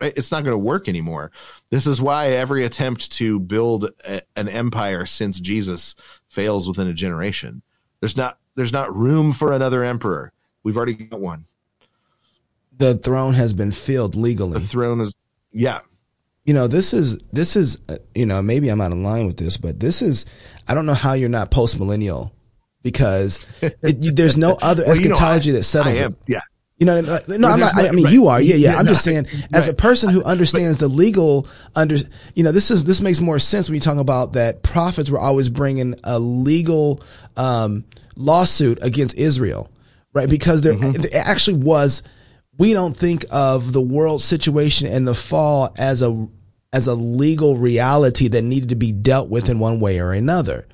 Right? 0.00 0.12
It's 0.14 0.30
not 0.30 0.44
going 0.44 0.52
to 0.52 0.58
work 0.58 0.88
anymore. 0.88 1.32
This 1.70 1.86
is 1.86 2.02
why 2.02 2.32
every 2.32 2.66
attempt 2.66 3.12
to 3.12 3.40
build 3.40 3.90
a, 4.06 4.20
an 4.36 4.46
empire 4.48 5.06
since 5.06 5.40
Jesus 5.40 5.94
fails 6.28 6.68
within 6.68 6.86
a 6.86 6.92
generation. 6.92 7.62
There's 8.00 8.16
not 8.16 8.38
there's 8.56 8.72
not 8.72 8.94
room 8.94 9.32
for 9.32 9.52
another 9.52 9.84
emperor. 9.84 10.32
We've 10.64 10.76
already 10.76 10.94
got 10.94 11.20
one. 11.20 11.46
The 12.76 12.96
throne 12.96 13.34
has 13.34 13.54
been 13.54 13.70
filled 13.72 14.16
legally. 14.16 14.60
The 14.60 14.66
throne 14.66 15.00
is 15.00 15.14
yeah. 15.52 15.80
you 16.44 16.52
know 16.52 16.66
this 16.66 16.92
is 16.92 17.18
this 17.32 17.56
is 17.56 17.78
you 18.14 18.26
know 18.26 18.42
maybe 18.42 18.68
i'm 18.68 18.80
out 18.80 18.92
of 18.92 18.98
line 18.98 19.24
with 19.26 19.38
this 19.38 19.56
but 19.56 19.80
this 19.80 20.02
is 20.02 20.26
i 20.68 20.74
don't 20.74 20.84
know 20.84 20.92
how 20.92 21.14
you're 21.14 21.30
not 21.30 21.50
post 21.50 21.78
millennial 21.78 22.34
because 22.82 23.44
it, 23.62 23.96
you, 23.98 24.12
there's 24.12 24.36
no 24.36 24.58
other 24.60 24.84
Well, 24.86 24.96
you 24.96 25.04
know, 25.04 25.10
eschatology 25.12 25.50
I- 25.50 25.54
that 25.54 25.62
settles 25.62 25.98
I 25.98 26.04
am, 26.04 26.12
it 26.12 26.18
yeah. 26.26 26.40
you 26.78 26.84
know, 26.86 27.00
what 27.00 27.24
I 27.26 27.30
mean? 27.30 27.40
no, 27.40 27.48
I'm 27.48 27.58
not. 27.58 27.74
I, 27.74 27.88
I 27.88 27.90
mean, 27.92 28.04
right. 28.04 28.12
you 28.12 28.26
are. 28.26 28.40
Yeah, 28.40 28.54
yeah. 28.54 28.72
Yeah, 28.72 28.78
I'm 28.78 28.84
no, 28.84 28.92
just 28.92 29.02
saying, 29.02 29.26
as 29.54 29.66
a 29.66 29.72
person 29.74 30.10
who 30.10 30.22
understands 30.24 30.76
the 30.76 30.88
legal 30.88 31.48
under, 31.74 31.96
you 32.34 32.44
know, 32.44 32.52
this 32.52 32.70
is 32.70 32.84
this 32.84 33.00
makes 33.00 33.20
more 33.20 33.38
sense 33.38 33.68
when 33.68 33.74
you 33.74 33.80
talk 33.80 33.96
about 33.96 34.34
that 34.34 34.62
prophets 34.62 35.10
were 35.10 35.18
always 35.18 35.48
bringing 35.48 35.94
a 36.04 36.18
legal 36.18 37.00
um, 37.36 37.84
lawsuit 38.16 38.78
against 38.82 39.16
Israel, 39.16 39.70
right? 40.12 40.28
Because 40.28 40.62
there, 40.62 40.74
Mm-hmm. 40.74 41.00
there 41.02 41.10
actually 41.14 41.58
was. 41.58 42.02
We 42.58 42.72
don't 42.72 42.96
think 42.96 43.24
of 43.30 43.72
the 43.72 43.80
world 43.82 44.22
situation 44.22 44.88
and 44.88 45.06
the 45.06 45.14
fall 45.14 45.74
as 45.78 46.02
a 46.02 46.26
as 46.72 46.86
a 46.86 46.94
legal 46.94 47.56
reality 47.56 48.28
that 48.28 48.42
needed 48.42 48.70
to 48.70 48.74
be 48.76 48.92
dealt 48.92 49.30
with 49.30 49.48
in 49.48 49.58
one 49.58 49.78
way 49.80 49.98
or 50.00 50.12
another, 50.12 50.66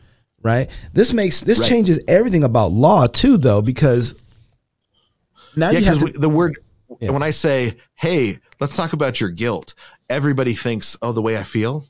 right? 0.42 0.68
This 0.92 1.12
makes 1.12 1.40
this 1.42 1.60
Right. 1.60 1.68
changes 1.68 2.00
everything 2.08 2.44
about 2.44 2.72
law 2.72 3.06
too, 3.06 3.36
though, 3.36 3.62
because 3.62 4.14
now 5.56 5.70
Yeah, 5.70 5.78
you 5.80 5.84
have 5.86 5.98
to. 5.98 6.06
the 6.18 6.28
word 6.28 6.58
when 7.00 7.22
I 7.22 7.30
say, 7.30 7.76
"Hey, 7.94 8.38
let's 8.60 8.76
talk 8.76 8.92
about 8.92 9.20
your 9.20 9.30
guilt," 9.30 9.74
everybody 10.08 10.54
thinks, 10.54 10.96
"Oh, 11.02 11.12
the 11.12 11.22
way 11.22 11.36
I 11.36 11.42
feel." 11.42 11.86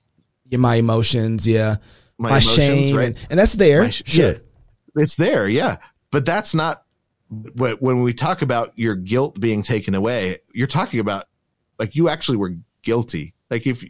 Yeah, 0.48 0.58
my 0.58 0.76
emotions, 0.76 1.46
yeah, 1.46 1.76
My 2.18 2.30
my, 2.30 2.36
emotions, 2.36 2.56
shame, 2.56 2.96
right. 2.96 3.06
and, 3.08 3.16
and 3.30 3.38
that's 3.38 3.54
there. 3.54 3.82
My 3.84 3.90
sure, 3.90 4.32
yeah. 4.32 4.38
It's 4.94 5.16
there, 5.16 5.48
yeah, 5.48 5.78
but 6.10 6.24
that's 6.26 6.54
not 6.54 6.84
wh- 7.30 7.80
when 7.80 8.02
we 8.02 8.12
talk 8.12 8.42
about 8.42 8.72
your 8.76 8.94
guilt 8.94 9.40
being 9.40 9.62
taken 9.62 9.94
away. 9.94 10.38
You're 10.52 10.66
talking 10.66 11.00
about 11.00 11.28
like 11.78 11.96
you 11.96 12.08
actually 12.08 12.36
were 12.36 12.56
guilty. 12.82 13.34
Like 13.50 13.66
if 13.66 13.84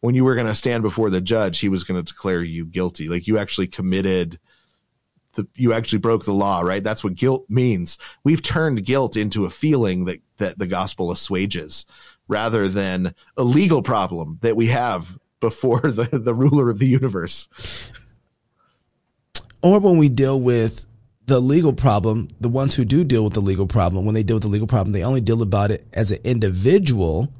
when 0.00 0.14
you 0.14 0.24
were 0.24 0.34
going 0.34 0.46
to 0.46 0.54
stand 0.54 0.82
before 0.82 1.10
the 1.10 1.20
judge, 1.20 1.58
he 1.58 1.68
was 1.68 1.84
going 1.84 2.02
to 2.02 2.12
declare 2.12 2.42
you 2.42 2.64
guilty. 2.64 3.08
Like 3.08 3.26
you 3.26 3.38
actually 3.38 3.66
committed 3.66 4.38
the 5.34 5.46
you 5.54 5.72
actually 5.72 5.98
broke 5.98 6.24
the 6.24 6.32
law, 6.32 6.60
right? 6.60 6.82
That's 6.82 7.04
what 7.04 7.14
guilt 7.14 7.46
means. 7.48 7.98
We've 8.24 8.42
turned 8.42 8.84
guilt 8.84 9.16
into 9.16 9.44
a 9.44 9.50
feeling 9.50 10.06
that 10.06 10.20
that 10.38 10.58
the 10.58 10.66
gospel 10.66 11.12
assuages 11.12 11.86
rather 12.28 12.68
than 12.68 13.14
a 13.36 13.44
legal 13.44 13.82
problem 13.82 14.38
that 14.42 14.56
we 14.56 14.66
have 14.66 15.18
before 15.40 15.80
the 15.90 16.18
the 16.18 16.34
ruler 16.34 16.70
of 16.70 16.78
the 16.78 16.88
universe. 16.88 17.92
Or 19.62 19.80
when 19.80 19.98
we 19.98 20.08
deal 20.08 20.40
with 20.40 20.86
the 21.26 21.40
legal 21.40 21.72
problem, 21.72 22.28
the 22.40 22.48
ones 22.48 22.74
who 22.74 22.84
do 22.84 23.04
deal 23.04 23.22
with 23.24 23.34
the 23.34 23.40
legal 23.40 23.66
problem, 23.66 24.04
when 24.04 24.14
they 24.14 24.22
deal 24.22 24.36
with 24.36 24.42
the 24.42 24.48
legal 24.48 24.66
problem, 24.66 24.92
they 24.92 25.04
only 25.04 25.20
deal 25.20 25.42
about 25.42 25.70
it 25.70 25.86
as 25.92 26.10
an 26.10 26.18
individual 26.24 27.32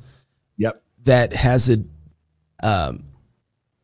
Yep. 0.58 0.82
that 1.04 1.32
has 1.32 1.70
a, 1.70 1.82
um, 2.62 3.02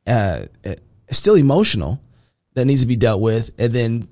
uh, 0.07 0.43
uh, 0.65 0.75
still 1.11 1.35
emotional 1.35 2.01
that 2.55 2.67
needs 2.67 2.83
to 2.83 2.87
be 2.87 2.97
dealt 2.97 3.21
with, 3.21 3.51
and 3.59 3.73
then 3.73 4.09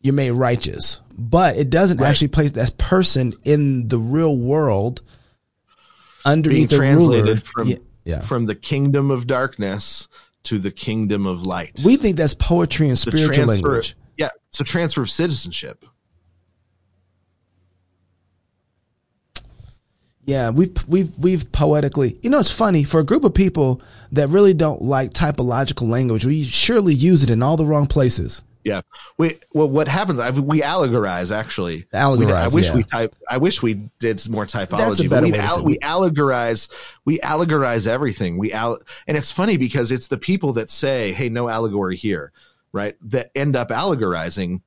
you're 0.00 0.14
made 0.14 0.30
righteous. 0.32 1.00
But 1.16 1.56
it 1.56 1.70
doesn't 1.70 1.98
Right. 2.00 2.08
actually 2.08 2.28
place 2.28 2.52
that 2.52 2.78
person 2.78 3.34
in 3.44 3.88
the 3.88 3.98
real 3.98 4.36
world 4.36 5.02
being 6.24 6.32
underneath 6.32 6.70
the 6.70 6.76
translated 6.76 7.26
ruler. 7.26 7.36
from 7.44 7.74
yeah. 8.04 8.20
from 8.20 8.46
the 8.46 8.54
kingdom 8.54 9.10
of 9.10 9.26
darkness 9.26 10.08
to 10.44 10.58
the 10.58 10.70
kingdom 10.70 11.26
of 11.26 11.44
light. 11.46 11.80
we 11.84 11.96
think 11.96 12.16
that's 12.16 12.34
poetry 12.34 12.88
and 12.88 12.98
spiritual 12.98 13.32
transfer, 13.34 13.46
language. 13.46 13.96
yeah, 14.16 14.30
it's 14.48 14.60
a 14.60 14.64
transfer 14.64 15.02
of 15.02 15.10
citizenship. 15.10 15.84
Yeah, 20.26 20.50
we've 20.50 20.72
we've 20.88 21.16
we've 21.18 21.52
poetically. 21.52 22.18
You 22.22 22.30
know, 22.30 22.38
it's 22.38 22.50
funny 22.50 22.82
for 22.84 22.98
a 22.98 23.04
group 23.04 23.24
of 23.24 23.34
people 23.34 23.82
that 24.12 24.28
really 24.28 24.54
don't 24.54 24.80
like 24.80 25.10
typological 25.10 25.88
language. 25.88 26.24
We 26.24 26.44
surely 26.44 26.94
use 26.94 27.22
it 27.22 27.30
in 27.30 27.42
all 27.42 27.58
the 27.58 27.66
wrong 27.66 27.86
places. 27.86 28.42
Yeah, 28.64 28.80
we 29.18 29.38
well, 29.52 29.68
what 29.68 29.88
happens? 29.88 30.18
I, 30.18 30.30
we 30.30 30.62
allegorize 30.62 31.30
actually. 31.34 31.82
Allegorize, 31.92 32.18
We- 32.18 32.32
I 32.32 32.48
wish 32.48 32.66
yeah. 32.66 32.74
we 32.74 32.82
type. 32.82 33.14
I 33.28 33.36
wish 33.36 33.62
we 33.62 33.74
did 33.98 34.18
some 34.18 34.32
more 34.32 34.46
typology. 34.46 34.78
That's 34.78 35.00
a 35.00 35.02
but 35.04 35.10
better 35.10 35.26
we 35.26 35.32
way 35.32 35.62
we 35.64 35.78
allegorize. 35.78 36.70
We 37.04 37.18
allegorize 37.18 37.86
everything. 37.86 38.38
We 38.38 38.52
al- 38.52 38.78
and 39.06 39.16
it's 39.18 39.30
funny 39.30 39.58
because 39.58 39.92
it's 39.92 40.08
the 40.08 40.16
people 40.16 40.54
that 40.54 40.70
say, 40.70 41.12
"Hey, 41.12 41.28
no 41.28 41.48
allegory 41.48 41.96
here," 41.96 42.32
right? 42.72 42.96
That 43.02 43.30
end 43.34 43.54
up 43.54 43.68
allegorizing 43.70 44.62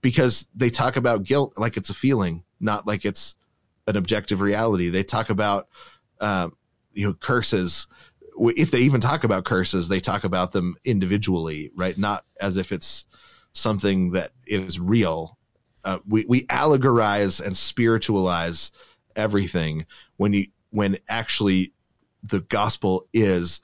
because 0.00 0.48
they 0.54 0.70
talk 0.70 0.96
about 0.96 1.22
guilt 1.22 1.54
like 1.56 1.76
it's 1.76 1.90
a 1.90 1.94
feeling, 1.94 2.42
not 2.60 2.86
like 2.86 3.04
it's 3.04 3.36
an 3.86 3.96
objective 3.96 4.40
reality. 4.40 4.88
They 4.88 5.04
talk 5.04 5.30
about, 5.30 5.68
um, 6.20 6.56
you 6.92 7.06
know, 7.06 7.14
curses. 7.14 7.86
If 8.38 8.70
they 8.70 8.80
even 8.80 9.00
talk 9.00 9.24
about 9.24 9.44
curses, 9.44 9.88
they 9.88 10.00
talk 10.00 10.24
about 10.24 10.52
them 10.52 10.76
individually, 10.84 11.70
right? 11.74 11.96
Not 11.96 12.24
as 12.40 12.56
if 12.56 12.72
it's 12.72 13.06
something 13.56 14.12
that 14.12 14.32
is 14.46 14.78
real. 14.78 15.38
Uh, 15.84 15.98
we 16.06 16.24
we 16.26 16.44
allegorize 16.46 17.40
and 17.44 17.56
spiritualize 17.56 18.70
everything 19.14 19.86
when 20.16 20.32
you 20.32 20.46
when 20.70 20.98
actually 21.08 21.72
the 22.22 22.40
gospel 22.40 23.06
is 23.12 23.60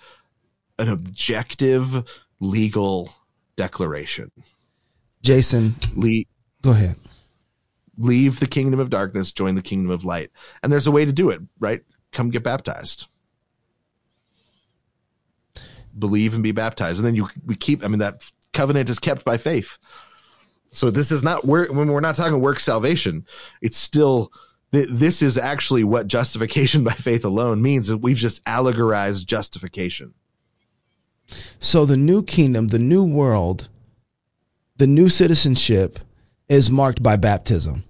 an 0.79 0.89
objective 0.89 2.05
legal 2.41 3.13
declaration. 3.57 4.31
Jason, 5.23 5.75
Le- 5.95 6.25
go 6.63 6.71
ahead. 6.71 6.97
leave 7.97 8.41
the 8.41 8.47
kingdom 8.47 8.81
of 8.81 8.91
darkness, 8.91 9.31
join 9.31 9.55
the 9.55 9.63
kingdom 9.63 9.91
of 9.91 10.05
light. 10.05 10.31
And 10.63 10.73
there's 10.73 10.87
a 10.87 10.91
way 10.91 11.05
to 11.05 11.13
do 11.13 11.31
it, 11.31 11.41
right? 11.61 11.83
Come 12.13 12.31
get 12.31 12.43
baptized. 12.43 13.09
Believe 15.99 16.35
and 16.35 16.43
be 16.43 16.53
baptized. 16.53 16.99
And 16.99 17.07
then 17.07 17.15
you 17.15 17.29
we 17.45 17.55
keep 17.57 17.85
I 17.85 17.89
mean 17.89 17.99
that 17.99 18.23
covenant 18.53 18.89
is 18.91 18.99
kept 18.99 19.25
by 19.25 19.37
faith. 19.37 19.79
So 20.71 20.91
this 20.91 21.13
is 21.13 21.23
not 21.23 21.45
work 21.45 21.71
when 21.71 21.89
we're 21.89 22.01
not 22.01 22.15
talking 22.17 22.41
work 22.41 22.59
salvation, 22.61 23.27
it's 23.61 23.77
still 23.77 24.33
th- 24.73 24.89
this 24.91 25.21
is 25.23 25.37
actually 25.37 25.85
what 25.85 26.07
justification 26.07 26.83
by 26.91 26.95
faith 26.95 27.25
alone 27.25 27.61
means. 27.63 27.89
that 27.89 27.99
We've 27.99 28.17
just 28.17 28.43
allegorized 28.45 29.27
justification. 29.27 30.15
So 31.61 31.85
the 31.85 31.97
new 31.97 32.23
kingdom, 32.23 32.69
the 32.69 32.79
new 32.79 33.05
world, 33.05 33.69
the 34.77 34.87
new 34.87 35.09
citizenship 35.09 35.99
is 36.49 36.71
marked 36.71 37.03
by 37.03 37.17
baptism. 37.17 37.85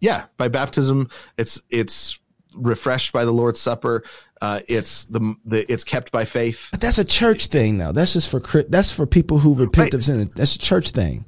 yeah 0.00 0.24
by 0.36 0.46
baptism 0.46 1.08
it's 1.38 1.60
it's 1.70 2.18
refreshed 2.54 3.12
by 3.12 3.24
the 3.24 3.32
lord's 3.32 3.58
supper 3.58 4.04
uh 4.42 4.60
it's 4.68 5.04
the 5.06 5.34
the 5.44 5.70
it's 5.72 5.84
kept 5.84 6.12
by 6.12 6.24
faith 6.24 6.68
But 6.70 6.80
that's 6.80 6.98
a 6.98 7.04
church 7.04 7.46
thing, 7.46 7.78
though. 7.78 7.92
That's 7.92 8.12
just 8.12 8.30
for 8.30 8.40
that's 8.68 8.92
for 8.92 9.06
people 9.06 9.38
who 9.38 9.54
repent 9.54 9.86
Right. 9.86 9.94
of 9.94 10.04
sin. 10.04 10.30
That's 10.36 10.56
a 10.56 10.58
church 10.58 10.90
thing. 10.90 11.24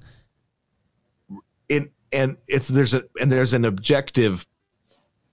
it 1.69 1.93
and 2.13 2.37
it's 2.47 2.69
there's 2.69 2.95
a 2.95 3.05
and 3.21 3.31
there's 3.31 3.53
an 3.53 3.65
objective 3.65 4.47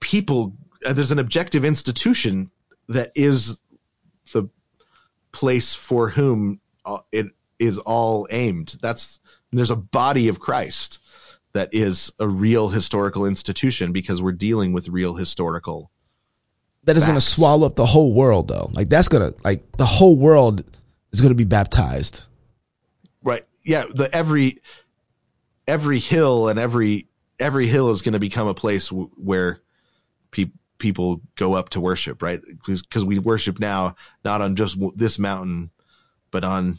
people 0.00 0.54
uh, 0.86 0.92
there's 0.92 1.10
an 1.12 1.18
objective 1.18 1.64
institution 1.64 2.50
that 2.88 3.10
is 3.14 3.60
the 4.32 4.48
place 5.32 5.74
for 5.74 6.10
whom 6.10 6.60
uh, 6.84 6.98
it 7.12 7.26
is 7.58 7.78
all 7.78 8.26
aimed 8.30 8.76
that's 8.82 9.20
there's 9.52 9.70
a 9.70 9.76
body 9.76 10.28
of 10.28 10.38
christ 10.40 10.98
that 11.54 11.72
is 11.72 12.12
a 12.18 12.28
real 12.28 12.68
historical 12.68 13.24
institution 13.24 13.90
because 13.92 14.20
we're 14.20 14.32
dealing 14.32 14.74
with 14.74 14.88
real 14.88 15.14
historical 15.14 15.90
That 16.86 16.96
is 16.96 17.04
going 17.04 17.16
to 17.16 17.20
swallow 17.20 17.66
up 17.66 17.76
the 17.76 17.84
whole 17.86 18.14
world, 18.14 18.48
though. 18.48 18.70
Like 18.72 18.88
that's 18.88 19.08
gonna 19.08 19.32
like 19.44 19.72
the 19.72 19.86
whole 19.86 20.16
world 20.16 20.64
is 21.12 21.20
going 21.20 21.30
to 21.32 21.36
be 21.36 21.44
baptized. 21.44 22.26
right. 23.22 23.44
Yeah 23.64 23.84
the 23.92 24.08
every 24.14 24.60
every 25.66 25.98
hill 25.98 26.48
and 26.48 26.58
every 26.58 27.08
every 27.38 27.66
hill 27.66 27.90
is 27.90 28.02
going 28.02 28.12
to 28.12 28.18
become 28.20 28.46
a 28.46 28.54
place 28.54 28.88
w- 28.90 29.10
where 29.16 29.60
pe- 30.30 30.52
people 30.78 31.20
go 31.34 31.54
up 31.54 31.70
to 31.70 31.80
worship 31.80 32.22
right? 32.22 32.40
Because 32.64 33.04
we 33.04 33.18
worship 33.18 33.58
now 33.58 33.96
not 34.24 34.40
on 34.40 34.54
just 34.56 34.76
w- 34.76 34.92
this 34.96 35.18
mountain 35.18 35.70
but 36.30 36.44
on 36.44 36.78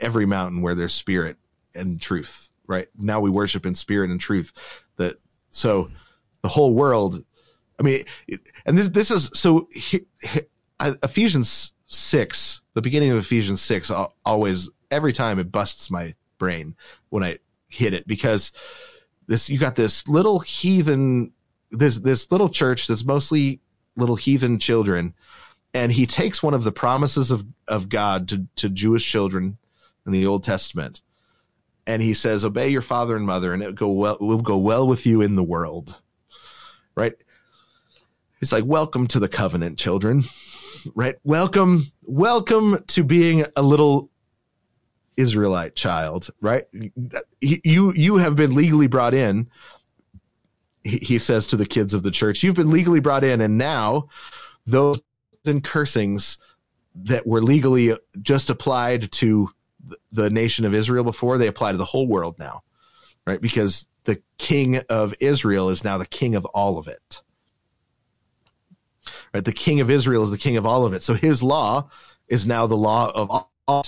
every 0.00 0.26
mountain 0.26 0.62
where 0.62 0.74
there's 0.74 0.92
spirit 0.92 1.36
and 1.74 2.00
truth 2.00 2.50
right? 2.66 2.88
Now 2.98 3.20
we 3.20 3.30
worship 3.30 3.66
in 3.66 3.74
spirit 3.74 4.10
and 4.10 4.20
truth. 4.20 4.52
That 4.96 5.16
so 5.50 5.90
the 6.42 6.48
whole 6.48 6.74
world 6.74 7.24
i 7.82 7.84
mean 7.84 8.04
and 8.64 8.78
this 8.78 8.88
this 8.90 9.10
is 9.10 9.30
so 9.34 9.68
he, 9.72 10.06
he, 10.22 10.40
ephesians 10.80 11.74
6 11.86 12.62
the 12.74 12.82
beginning 12.82 13.10
of 13.10 13.18
ephesians 13.18 13.60
6 13.60 13.90
always 14.24 14.70
every 14.90 15.12
time 15.12 15.38
it 15.38 15.50
busts 15.50 15.90
my 15.90 16.14
brain 16.38 16.74
when 17.10 17.22
i 17.22 17.38
hit 17.68 17.92
it 17.94 18.06
because 18.06 18.52
this 19.26 19.50
you 19.50 19.58
got 19.58 19.76
this 19.76 20.06
little 20.08 20.40
heathen 20.40 21.32
this 21.70 21.98
this 21.98 22.30
little 22.30 22.48
church 22.48 22.86
that's 22.86 23.04
mostly 23.04 23.60
little 23.96 24.16
heathen 24.16 24.58
children 24.58 25.14
and 25.74 25.92
he 25.92 26.06
takes 26.06 26.42
one 26.42 26.54
of 26.54 26.64
the 26.64 26.72
promises 26.72 27.30
of 27.30 27.44
of 27.68 27.88
god 27.88 28.28
to 28.28 28.46
to 28.56 28.68
jewish 28.68 29.06
children 29.10 29.58
in 30.06 30.12
the 30.12 30.26
old 30.26 30.44
testament 30.44 31.02
and 31.86 32.02
he 32.02 32.14
says 32.14 32.44
obey 32.44 32.68
your 32.68 32.82
father 32.82 33.16
and 33.16 33.26
mother 33.26 33.52
and 33.52 33.62
it 33.62 33.74
go 33.74 33.90
well 33.90 34.16
will 34.20 34.38
go 34.38 34.56
well 34.56 34.86
with 34.86 35.06
you 35.06 35.20
in 35.20 35.34
the 35.34 35.42
world. 35.42 36.00
Right 36.94 37.14
it's 38.42 38.52
like 38.52 38.64
welcome 38.66 39.06
to 39.06 39.20
the 39.20 39.28
covenant 39.28 39.78
children. 39.78 40.24
Right? 40.96 41.14
Welcome 41.22 41.84
welcome 42.02 42.82
to 42.88 43.04
being 43.04 43.46
a 43.56 43.62
little 43.62 44.10
israelite 45.16 45.76
child 45.76 46.28
right? 46.40 46.64
You 47.40 47.92
you 47.92 48.16
have 48.16 48.34
been 48.34 48.54
legally 48.54 48.88
brought 48.88 49.14
in 49.14 49.48
he, 50.84 51.18
says 51.18 51.46
to 51.46 51.56
the 51.56 51.66
kids 51.66 51.94
of 51.94 52.02
the 52.02 52.10
church 52.10 52.42
you've 52.42 52.56
been 52.56 52.70
legally 52.70 52.98
brought 52.98 53.22
in 53.22 53.40
and 53.40 53.56
now 53.56 54.08
those 54.66 55.00
and 55.44 55.62
cursings 55.62 56.38
that 56.94 57.26
were 57.26 57.42
legally 57.42 57.96
just 58.20 58.50
applied 58.50 59.12
to 59.12 59.50
the 60.10 60.30
nation 60.30 60.64
of 60.64 60.74
Israel 60.74 61.04
before 61.04 61.38
they 61.38 61.46
apply 61.46 61.72
to 61.72 61.78
the 61.78 61.84
whole 61.84 62.08
world 62.08 62.36
now 62.38 62.62
right? 63.26 63.40
Because 63.40 63.86
the 64.04 64.20
king 64.38 64.78
of 64.88 65.14
Israel 65.20 65.68
is 65.68 65.84
now 65.84 65.98
the 65.98 66.06
king 66.06 66.34
of 66.34 66.44
all 66.46 66.78
of 66.78 66.88
it 66.88 67.21
right? 69.32 69.44
The 69.44 69.52
king 69.52 69.80
of 69.80 69.90
Israel 69.90 70.22
is 70.22 70.30
the 70.30 70.38
king 70.38 70.56
of 70.56 70.66
all 70.66 70.86
of 70.86 70.92
it. 70.92 71.02
So 71.02 71.14
his 71.14 71.42
law 71.42 71.88
is 72.28 72.46
now 72.46 72.66
the 72.66 72.76
law 72.76 73.10
of 73.14 73.48
all. 73.66 73.86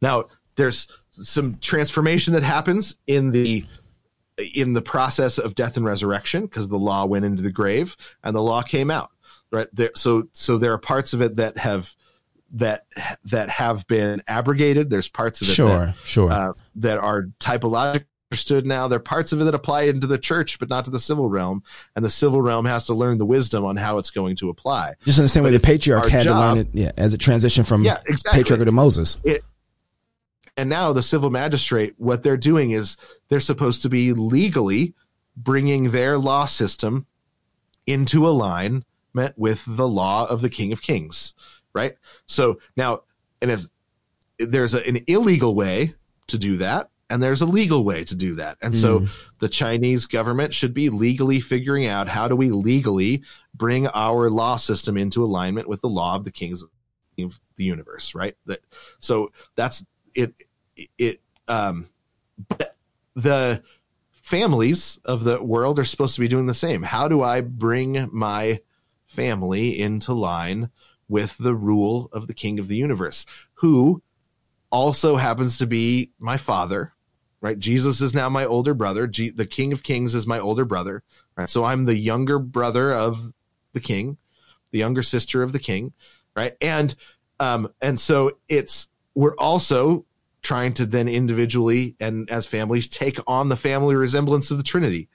Now 0.00 0.24
there's 0.56 0.88
some 1.12 1.58
transformation 1.60 2.34
that 2.34 2.42
happens 2.42 2.96
in 3.06 3.32
the 3.32 3.64
in 4.54 4.72
the 4.72 4.82
process 4.82 5.38
of 5.38 5.54
death 5.54 5.76
and 5.76 5.84
resurrection 5.84 6.42
because 6.42 6.68
the 6.68 6.78
law 6.78 7.04
went 7.04 7.24
into 7.24 7.42
the 7.42 7.52
grave 7.52 7.96
and 8.24 8.34
the 8.34 8.42
law 8.42 8.62
came 8.62 8.90
out 8.90 9.10
right? 9.52 9.68
There 9.72 9.90
so 9.94 10.28
so 10.32 10.58
there 10.58 10.72
are 10.72 10.78
parts 10.78 11.12
of 11.12 11.20
it 11.20 11.36
that 11.36 11.58
have 11.58 11.94
that 12.54 12.86
that 13.26 13.48
have 13.50 13.86
been 13.86 14.22
abrogated. 14.26 14.90
There's 14.90 15.08
parts 15.08 15.40
of 15.40 15.48
it 15.48 15.52
Sure, 15.52 15.86
that, 15.86 15.94
sure. 16.02 16.32
uh, 16.32 16.52
that 16.76 16.98
are 16.98 17.28
typologically 17.38 18.06
understood 18.32 18.64
now. 18.64 18.88
There 18.88 18.96
are 18.96 19.00
parts 19.00 19.32
of 19.32 19.40
it 19.42 19.44
that 19.44 19.54
apply 19.54 19.82
into 19.82 20.06
the 20.06 20.16
church 20.16 20.58
but 20.58 20.70
not 20.70 20.86
to 20.86 20.90
the 20.90 20.98
civil 20.98 21.28
realm. 21.28 21.62
And 21.94 22.02
the 22.04 22.08
civil 22.10 22.40
realm 22.40 22.64
has 22.64 22.86
to 22.86 22.94
learn 22.94 23.18
the 23.18 23.26
wisdom 23.26 23.62
on 23.64 23.76
how 23.76 23.98
it's 23.98 24.10
going 24.10 24.36
to 24.36 24.48
apply. 24.48 24.94
Just 25.04 25.18
in 25.18 25.24
the 25.24 25.28
same 25.28 25.44
way 25.44 25.50
the 25.50 25.60
patriarch 25.60 26.08
had 26.08 26.24
to 26.24 26.32
learn 26.34 26.56
it, 26.58 26.68
yeah, 26.72 26.92
as 26.96 27.12
it 27.12 27.20
transitioned 27.20 27.68
from 27.68 27.82
Yeah, 27.82 27.98
exactly. 28.06 28.42
patriarch 28.42 28.64
to 28.64 28.72
Moses. 28.72 29.18
it 29.22 29.44
and 30.56 30.68
now 30.70 30.92
the 30.92 31.02
civil 31.02 31.28
magistrate 31.30 31.94
what 31.98 32.22
they're 32.22 32.36
doing 32.38 32.70
is 32.72 32.96
they're 33.28 33.40
supposed 33.40 33.82
to 33.82 33.88
be 33.90 34.12
legally 34.12 34.94
bringing 35.36 35.90
their 35.90 36.18
law 36.18 36.44
system 36.46 37.06
into 37.86 38.26
alignment 38.26 38.84
with 39.36 39.64
the 39.66 39.88
law 39.88 40.24
of 40.26 40.40
the 40.40 40.48
king 40.50 40.72
of 40.72 40.80
kings 40.80 41.34
right? 41.74 41.96
So 42.26 42.58
now 42.78 43.02
and 43.42 43.50
if 43.50 43.66
there's 44.38 44.72
a, 44.74 44.86
an 44.86 45.00
illegal 45.06 45.54
way 45.54 45.94
to 46.28 46.38
do 46.38 46.56
that 46.58 46.88
and 47.12 47.22
there's 47.22 47.42
a 47.42 47.46
legal 47.46 47.84
way 47.84 48.04
to 48.04 48.14
do 48.14 48.36
that. 48.36 48.56
And 48.62 48.74
so 48.74 49.06
the 49.38 49.48
chinese 49.48 50.06
government 50.06 50.54
should 50.54 50.72
be 50.72 50.88
legally 50.88 51.40
figuring 51.40 51.86
out 51.86 52.08
how 52.08 52.26
do 52.26 52.34
we 52.34 52.50
legally 52.50 53.22
bring 53.54 53.86
our 53.88 54.30
law 54.30 54.56
system 54.56 54.96
into 54.96 55.22
alignment 55.22 55.68
with 55.68 55.82
the 55.82 55.90
law 55.90 56.16
of 56.16 56.24
the 56.24 56.30
kings 56.32 56.62
of 56.62 56.70
the 57.56 57.64
universe 57.64 58.14
right? 58.14 58.34
That 58.46 58.60
so 58.98 59.30
that's 59.56 59.84
it 60.14 60.34
it 60.96 61.20
um 61.48 61.90
but 62.48 62.76
the 63.14 63.62
families 64.22 64.98
of 65.04 65.24
the 65.24 65.42
world 65.42 65.78
are 65.78 65.84
supposed 65.84 66.14
to 66.14 66.20
be 66.22 66.28
doing 66.28 66.46
the 66.46 66.54
same. 66.54 66.82
How 66.82 67.08
do 67.08 67.22
i 67.22 67.42
bring 67.42 68.08
my 68.10 68.60
family 69.04 69.78
into 69.78 70.14
line 70.14 70.70
with 71.08 71.36
the 71.36 71.54
rule 71.54 72.08
of 72.14 72.26
the 72.26 72.34
king 72.34 72.58
of 72.58 72.68
the 72.68 72.76
universe 72.76 73.26
who 73.54 74.02
also 74.70 75.16
happens 75.16 75.58
to 75.58 75.66
be 75.66 76.10
my 76.18 76.38
father 76.38 76.94
right? 77.42 77.58
Jesus 77.58 78.00
is 78.00 78.14
now 78.14 78.30
my 78.30 78.46
older 78.46 78.72
brother. 78.72 79.06
G- 79.06 79.28
the 79.30 79.44
king 79.44 79.72
of 79.72 79.82
kings 79.82 80.14
is 80.14 80.26
my 80.26 80.38
older 80.38 80.64
brother 80.64 81.02
right? 81.36 81.48
So 81.48 81.64
i'm 81.64 81.84
the 81.84 81.96
younger 81.96 82.38
brother 82.38 82.92
of 82.92 83.32
the 83.74 83.80
king 83.80 84.16
the 84.70 84.78
younger 84.78 85.02
sister 85.02 85.42
of 85.42 85.52
the 85.52 85.58
king 85.58 85.92
right? 86.34 86.54
And 86.62 86.94
um 87.40 87.68
and 87.82 88.00
so 88.00 88.38
it's 88.48 88.88
we're 89.14 89.36
also 89.36 90.06
trying 90.40 90.72
to 90.74 90.86
then 90.86 91.08
individually 91.08 91.94
and 92.00 92.28
as 92.30 92.46
families 92.46 92.88
take 92.88 93.18
on 93.26 93.48
the 93.48 93.56
family 93.56 93.94
resemblance 93.94 94.50
of 94.50 94.56
the 94.56 94.64
trinity 94.64 95.08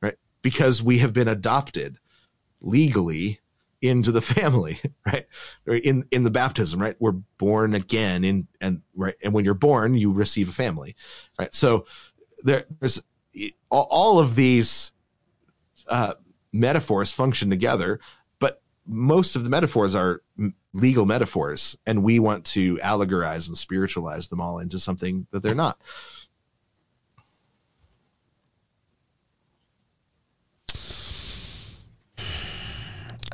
right? 0.00 0.16
Because 0.42 0.82
we 0.82 0.98
have 0.98 1.12
been 1.12 1.28
adopted 1.28 1.98
legally 2.60 3.40
into 3.82 4.12
the 4.12 4.20
family 4.22 4.80
right? 5.04 5.26
In 5.66 6.06
in 6.10 6.24
the 6.24 6.30
baptism 6.30 6.80
right? 6.80 6.96
We're 6.98 7.12
born 7.12 7.74
again 7.74 8.24
in 8.24 8.48
and 8.60 8.82
right 8.94 9.16
and 9.22 9.32
when 9.32 9.44
you're 9.44 9.54
born 9.54 9.94
you 9.94 10.12
receive 10.12 10.48
a 10.48 10.52
family 10.52 10.96
right? 11.38 11.54
So 11.54 11.86
there, 12.44 12.64
there's 12.80 13.02
all, 13.70 13.86
all 13.90 14.18
of 14.18 14.34
these 14.34 14.92
uh 15.88 16.14
metaphors 16.52 17.12
function 17.12 17.50
together 17.50 18.00
but 18.38 18.62
most 18.86 19.36
of 19.36 19.44
the 19.44 19.50
metaphors 19.50 19.94
are 19.94 20.22
legal 20.72 21.06
metaphors, 21.06 21.76
and 21.86 22.02
we 22.02 22.18
want 22.18 22.44
to 22.44 22.76
allegorize 22.78 23.48
and 23.48 23.56
spiritualize 23.56 24.28
them 24.28 24.40
all 24.40 24.58
into 24.58 24.78
something 24.78 25.26
that 25.30 25.42
they're 25.42 25.54
not. 25.54 25.78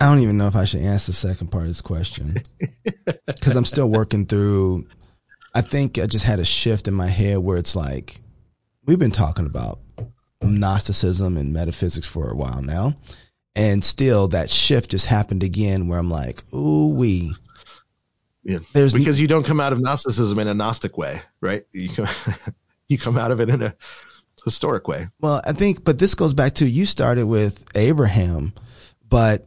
I 0.01 0.11
don't 0.11 0.21
even 0.21 0.37
know 0.37 0.47
if 0.47 0.57
I 0.57 0.65
should 0.65 0.81
answer 0.83 1.11
the 1.13 1.17
second 1.17 1.49
part 1.49 1.63
of 1.65 1.69
this 1.69 1.81
question 1.81 2.37
because 3.27 3.57
I'm 3.57 3.65
still 3.65 3.89
working 3.89 4.27
through. 4.27 4.87
I 5.55 5.61
think 5.61 5.99
I 5.99 6.07
just 6.07 6.25
had 6.25 6.39
a 6.39 6.45
shift 6.45 6.87
in 6.89 6.95
my 6.95 7.09
head 7.09 7.39
where 7.39 7.57
it's 7.59 7.75
like 7.75 8.21
we've 8.87 8.99
been 8.99 9.11
talking 9.11 9.47
about 9.47 9.81
Gnosticism 10.43 11.37
and 11.37 11.53
metaphysics 11.53 12.07
for 12.07 12.31
a 12.31 12.37
while 12.37 12.63
now, 12.63 12.95
and 13.57 13.85
still 13.85 14.29
that 14.29 14.51
shift 14.51 14.91
just 14.91 15.07
happened 15.07 15.43
again 15.43 15.89
where 15.89 15.99
I'm 15.99 16.11
like, 16.11 16.43
ooh 16.55 16.89
wee. 16.95 17.35
Yeah. 18.45 18.61
There's- 18.73 18.95
because 18.95 19.19
you 19.19 19.27
don't 19.27 19.45
come 19.45 19.61
out 19.61 19.73
of 19.73 19.81
Gnosticism 19.81 20.39
in 20.39 20.47
a 20.49 20.55
Gnostic 20.55 20.97
way, 20.97 21.21
right? 21.41 21.65
You 21.73 21.89
come, 21.91 22.09
you 22.89 22.99
come 22.99 23.19
out 23.19 23.33
of 23.33 23.41
it 23.41 23.49
in 23.49 23.63
a 23.63 23.75
historic 24.45 24.87
way. 24.87 25.09
Well, 25.21 25.43
I 25.45 25.53
think, 25.53 25.83
but 25.85 25.99
this 25.99 26.15
goes 26.15 26.35
back 26.35 26.55
to 26.55 26.69
you 26.69 26.87
started 26.87 27.27
with 27.27 27.65
Abraham, 27.75 28.53
but 29.09 29.47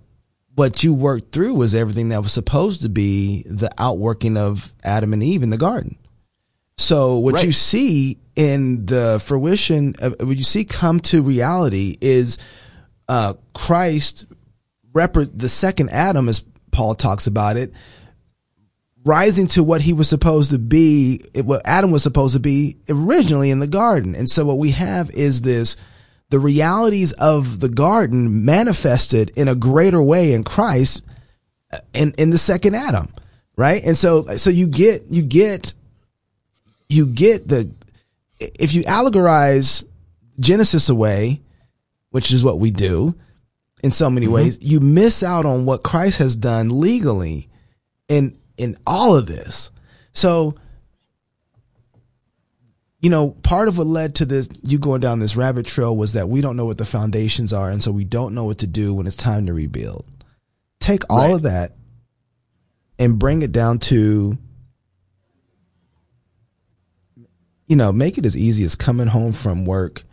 what 0.56 0.84
you 0.84 0.94
worked 0.94 1.32
through 1.32 1.54
was 1.54 1.74
everything 1.74 2.10
that 2.10 2.22
was 2.22 2.34
supposed 2.34 2.82
to 2.82 2.90
be 2.90 3.44
the 3.48 3.70
outworking 3.78 4.38
of 4.38 4.74
Adam 4.84 5.14
and 5.14 5.24
Eve 5.24 5.44
in 5.44 5.50
the 5.50 5.58
garden. 5.58 5.98
So 6.78 7.20
what 7.20 7.36
Right. 7.36 7.46
you 7.46 7.52
see 7.52 8.18
in 8.36 8.86
the 8.86 9.22
fruition 9.24 9.94
of 10.00 10.16
what 10.20 10.38
you 10.38 10.44
see 10.44 10.66
come 10.66 11.00
to 11.02 11.22
reality 11.22 11.98
is 12.02 12.38
uh, 13.08 13.34
Christ, 13.54 14.26
rep- 14.94 15.14
the 15.34 15.50
second 15.50 15.90
Adam, 15.92 16.28
as 16.30 16.44
Paul 16.72 16.96
talks 16.96 17.28
about 17.28 17.58
it, 17.58 17.74
rising 19.04 19.48
to 19.48 19.64
what 19.64 19.82
he 19.82 19.94
was 19.94 20.08
supposed 20.08 20.52
to 20.52 20.60
be, 20.60 21.22
what 21.44 21.62
Adam 21.66 21.92
was 21.92 22.04
supposed 22.04 22.34
to 22.36 22.40
be 22.40 22.78
originally 22.90 23.52
in 23.52 23.60
the 23.60 23.68
garden. 23.68 24.16
And 24.16 24.30
so 24.30 24.46
what 24.46 24.58
we 24.60 24.72
have 24.72 25.10
is 25.12 25.42
this, 25.42 25.76
the 26.32 26.40
realities 26.40 27.14
of 27.14 27.60
the 27.60 27.70
garden 27.70 28.46
manifested 28.46 29.32
in 29.38 29.48
a 29.48 29.56
greater 29.56 30.02
way 30.02 30.34
in 30.34 30.44
Christ 30.44 31.06
uh, 31.72 31.78
in, 31.94 32.14
in 32.18 32.32
the 32.32 32.38
second 32.38 32.76
Adam. 32.76 33.08
Right. 33.56 33.84
And 33.84 33.96
so, 33.96 34.26
so 34.38 34.50
you 34.50 34.68
get, 34.68 35.04
you 35.10 35.22
get, 35.22 35.74
you 36.90 37.06
get 37.06 37.48
the, 37.48 37.72
if 38.40 38.74
you 38.74 38.82
allegorize 38.84 39.86
Genesis 40.40 40.90
away, 40.90 41.42
which 42.10 42.34
is 42.34 42.44
what 42.44 42.60
we 42.60 42.72
do 42.72 43.14
in 43.84 43.92
so 43.92 44.10
many 44.10 44.28
ways, 44.28 44.58
you 44.62 44.80
miss 44.80 45.24
out 45.24 45.46
on 45.46 45.66
what 45.66 45.84
Christ 45.84 46.20
has 46.20 46.36
done 46.36 46.80
legally 46.80 47.50
in 48.08 48.38
in 48.58 48.78
all 48.86 49.18
of 49.18 49.26
this. 49.26 49.72
So, 50.14 50.56
you 53.02 53.10
know, 53.10 53.32
part 53.44 53.68
of 53.68 53.78
what 53.78 53.88
led 53.88 54.16
to 54.16 54.26
this, 54.26 54.48
you 54.64 54.78
going 54.78 55.02
down 55.02 55.20
this 55.20 55.36
rabbit 55.36 55.66
trail 55.66 55.96
was 55.98 56.14
that 56.14 56.30
we 56.30 56.40
don't 56.42 56.56
know 56.56 56.66
what 56.66 56.78
the 56.78 56.86
foundations 56.86 57.52
are. 57.52 57.70
And 57.70 57.82
so 57.82 57.92
we 57.92 58.06
don't 58.06 58.34
know 58.36 58.46
what 58.46 58.60
to 58.60 58.68
do 58.68 58.94
when 58.94 59.08
it's 59.08 59.16
time 59.16 59.48
to 59.48 59.54
rebuild. 59.54 60.06
Take 60.80 61.04
all 61.10 61.18
Right. 61.20 61.34
of 61.34 61.42
that 61.44 61.76
and 63.00 63.18
bring 63.18 63.42
it 63.42 63.52
down 63.52 63.80
to, 63.80 64.38
you 67.68 67.76
know, 67.76 67.92
make 67.92 68.18
it 68.18 68.26
as 68.26 68.38
easy 68.38 68.64
as 68.64 68.76
coming 68.76 69.08
home 69.08 69.34
from 69.34 69.66
work, 69.66 70.04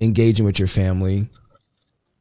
engaging 0.00 0.44
with 0.44 0.58
your 0.58 0.68
family. 0.68 1.28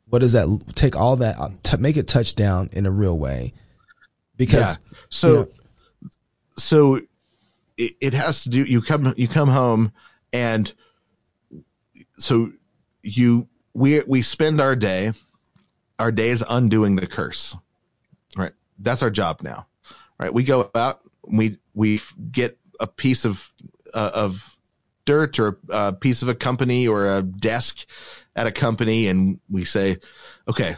What 0.08 0.20
does 0.20 0.32
that 0.34 0.48
take 0.76 0.96
all 0.96 1.18
that, 1.18 1.38
uh, 1.38 1.50
t- 1.64 1.78
make 1.78 1.98
it 1.98 2.08
touch 2.08 2.36
down 2.36 2.70
in 2.72 2.86
a 2.86 2.92
real 2.92 3.18
way? 3.18 3.54
Because, 4.38 4.62
yeah. 4.62 4.98
So, 5.10 5.28
you 5.30 5.36
know- 5.36 5.48
so 6.58 6.96
it, 7.78 7.96
it 8.00 8.14
has 8.14 8.44
to 8.44 8.50
do. 8.50 8.64
You 8.64 8.82
come, 8.82 9.14
you 9.18 9.28
come 9.28 9.50
home, 9.50 9.92
and 10.36 10.74
so 12.18 12.52
you 13.02 13.48
we 13.74 14.02
we 14.06 14.22
spend 14.22 14.60
our 14.60 14.76
day, 14.76 15.14
our 15.98 16.12
days 16.12 16.44
undoing 16.48 16.98
the 16.98 17.08
curse. 17.08 17.56
Right. 18.36 18.52
That's 18.78 19.02
our 19.02 19.10
job 19.10 19.42
now. 19.42 19.68
Right. 20.20 20.34
We 20.34 20.44
go 20.44 20.70
out. 20.76 21.00
We 21.26 21.58
we 21.74 22.02
get 22.32 22.58
a 22.82 22.88
piece 22.88 23.24
of 23.24 23.52
uh, 23.94 24.12
of 24.14 24.58
dirt 25.06 25.40
or 25.40 25.58
a 25.70 25.94
piece 25.94 26.22
of 26.22 26.28
a 26.28 26.36
company 26.36 26.86
or 26.86 27.18
a 27.18 27.22
desk 27.22 27.86
at 28.36 28.46
a 28.46 28.52
company, 28.52 29.08
and 29.08 29.40
we 29.50 29.64
say, 29.64 29.98
okay, 30.50 30.76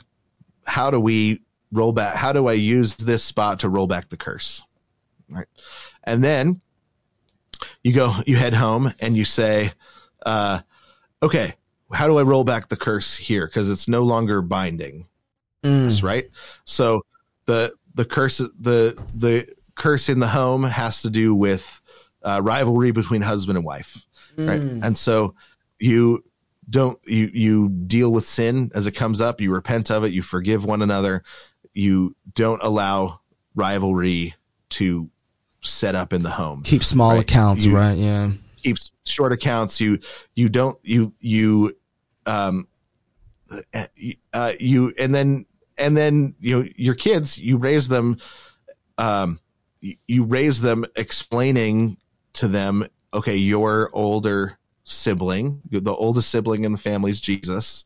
how 0.65 0.91
do 0.91 0.99
we 0.99 1.41
roll 1.71 1.93
back? 1.93 2.15
How 2.15 2.31
do 2.31 2.47
I 2.47 2.53
use 2.53 2.95
this 2.95 3.23
spot 3.23 3.61
to 3.61 3.69
roll 3.69 3.87
back 3.87 4.09
the 4.09 4.17
curse? 4.17 4.61
Right. 5.27 5.47
And 6.03 6.23
then 6.23 6.61
you 7.83 7.93
go, 7.93 8.15
you 8.25 8.35
head 8.35 8.53
home 8.53 8.93
and 8.99 9.15
you 9.15 9.25
say, 9.25 9.73
uh, 10.25 10.59
okay, 11.21 11.55
how 11.91 12.07
do 12.07 12.17
I 12.17 12.23
roll 12.23 12.43
back 12.43 12.69
the 12.69 12.77
curse 12.77 13.15
here? 13.17 13.47
Cause 13.47 13.69
it's 13.69 13.87
no 13.87 14.03
longer 14.03 14.41
binding. 14.41 15.07
Mm. 15.63 16.03
Right. 16.03 16.29
So 16.65 17.05
the, 17.45 17.73
the 17.93 18.05
curse, 18.05 18.37
the, 18.37 19.01
the 19.13 19.47
curse 19.75 20.09
in 20.09 20.19
the 20.19 20.27
home 20.27 20.63
has 20.63 21.01
to 21.01 21.09
do 21.09 21.33
with, 21.33 21.81
uh, 22.23 22.41
rivalry 22.43 22.91
between 22.91 23.21
husband 23.21 23.57
and 23.57 23.65
wife. 23.65 24.03
Right. 24.37 24.59
And 24.59 24.97
so 24.97 25.35
you, 25.79 26.23
don't 26.69 26.99
you 27.05 27.29
you 27.33 27.69
deal 27.69 28.11
with 28.11 28.27
sin 28.27 28.71
as 28.75 28.87
it 28.87 28.91
comes 28.91 29.21
up 29.21 29.39
you 29.39 29.53
repent 29.53 29.89
of 29.89 30.03
it 30.03 30.11
you 30.11 30.21
forgive 30.21 30.65
one 30.65 30.81
another 30.81 31.23
you 31.73 32.15
don't 32.33 32.61
allow 32.61 33.21
rivalry 33.55 34.35
to 34.69 35.09
set 35.61 35.95
up 35.95 36.13
in 36.13 36.23
the 36.23 36.29
home 36.29 36.61
keep 36.63 36.83
small 36.83 37.11
Right. 37.13 37.21
accounts, 37.21 37.65
You- 37.65 37.75
right? 37.75 37.97
Yeah. 37.97 38.31
keep 38.63 38.77
short 39.05 39.31
accounts 39.33 39.79
you 39.81 39.99
you 40.35 40.49
don't 40.49 40.77
you 40.83 41.13
you 41.19 41.73
um 42.25 42.67
uh, 44.33 44.51
you 44.59 44.93
and 44.99 45.13
then 45.15 45.45
and 45.77 45.95
then 45.95 46.35
you 46.39 46.59
know 46.63 46.69
your 46.75 46.95
kids 46.95 47.37
you 47.37 47.57
raise 47.57 47.87
them 47.87 48.17
um 48.97 49.39
you, 49.79 49.95
you 50.07 50.23
raise 50.23 50.61
them 50.61 50.85
explaining 50.95 51.97
to 52.33 52.47
them 52.47 52.85
okay 53.13 53.35
your 53.37 53.89
older 53.93 54.57
sibling 54.83 55.61
the 55.69 55.93
oldest 55.93 56.29
sibling 56.29 56.63
in 56.65 56.71
the 56.71 56.77
family 56.77 57.11
is 57.11 57.19
jesus 57.19 57.85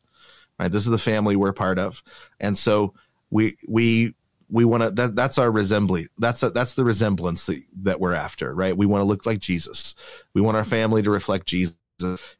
right 0.58 0.72
this 0.72 0.84
is 0.84 0.90
the 0.90 0.98
family 0.98 1.36
we're 1.36 1.52
part 1.52 1.78
of 1.78 2.02
and 2.40 2.56
so 2.58 2.92
we 3.30 3.56
we 3.68 4.14
we 4.52 4.64
want 4.66 4.82
to 4.82 4.90
that, 4.90 5.16
that's 5.16 5.38
our 5.38 5.50
resembly 5.50 6.06
that's 6.18 6.42
a, 6.42 6.50
that's 6.50 6.74
the 6.74 6.84
resemblance 6.84 7.46
that, 7.46 7.62
that 7.74 7.98
we're 7.98 8.12
after 8.12 8.54
right? 8.54 8.76
We 8.76 8.86
want 8.86 9.00
to 9.00 9.06
look 9.06 9.26
like 9.26 9.40
jesus. 9.40 9.96
We 10.34 10.42
want 10.42 10.56
our 10.56 10.64
family 10.64 11.02
to 11.02 11.10
reflect 11.10 11.46
jesus. 11.46 11.76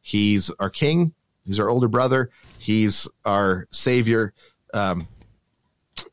He's 0.00 0.50
our 0.60 0.70
king. 0.70 1.14
He's 1.44 1.58
our 1.58 1.68
older 1.68 1.88
brother. 1.88 2.30
He's 2.58 3.08
our 3.24 3.66
savior. 3.70 4.34
Um 4.74 5.08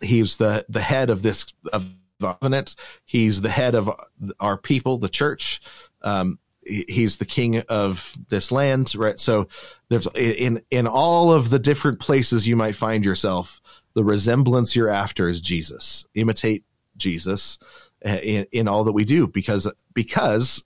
he's 0.01 0.37
the 0.37 0.65
the 0.69 0.81
head 0.81 1.09
of 1.09 1.21
this 1.21 1.53
of 1.73 1.93
covenant. 2.21 2.75
He's 3.05 3.41
the 3.41 3.49
head 3.49 3.75
of 3.75 3.91
our 4.39 4.57
people 4.57 4.97
the 4.97 5.09
church. 5.09 5.61
Um 6.01 6.39
he's 6.65 7.17
the 7.17 7.25
king 7.25 7.59
of 7.67 8.15
this 8.29 8.51
land 8.51 8.95
right? 8.95 9.19
So 9.19 9.47
there's 9.89 10.07
in 10.15 10.61
in 10.71 10.87
all 10.87 11.33
of 11.33 11.49
the 11.49 11.59
different 11.59 11.99
places 11.99 12.47
you 12.47 12.55
might 12.55 12.75
find 12.75 13.03
yourself 13.03 13.59
the 13.99 14.03
resemblance 14.05 14.77
you're 14.77 14.87
after 14.87 15.27
is 15.27 15.41
jesus. 15.41 16.05
Imitate 16.13 16.63
jesus 16.95 17.59
uh, 18.05 18.19
in, 18.23 18.45
in 18.53 18.69
all 18.69 18.85
that 18.85 18.93
we 18.93 19.03
do 19.03 19.27
because 19.27 19.69
because 19.93 20.63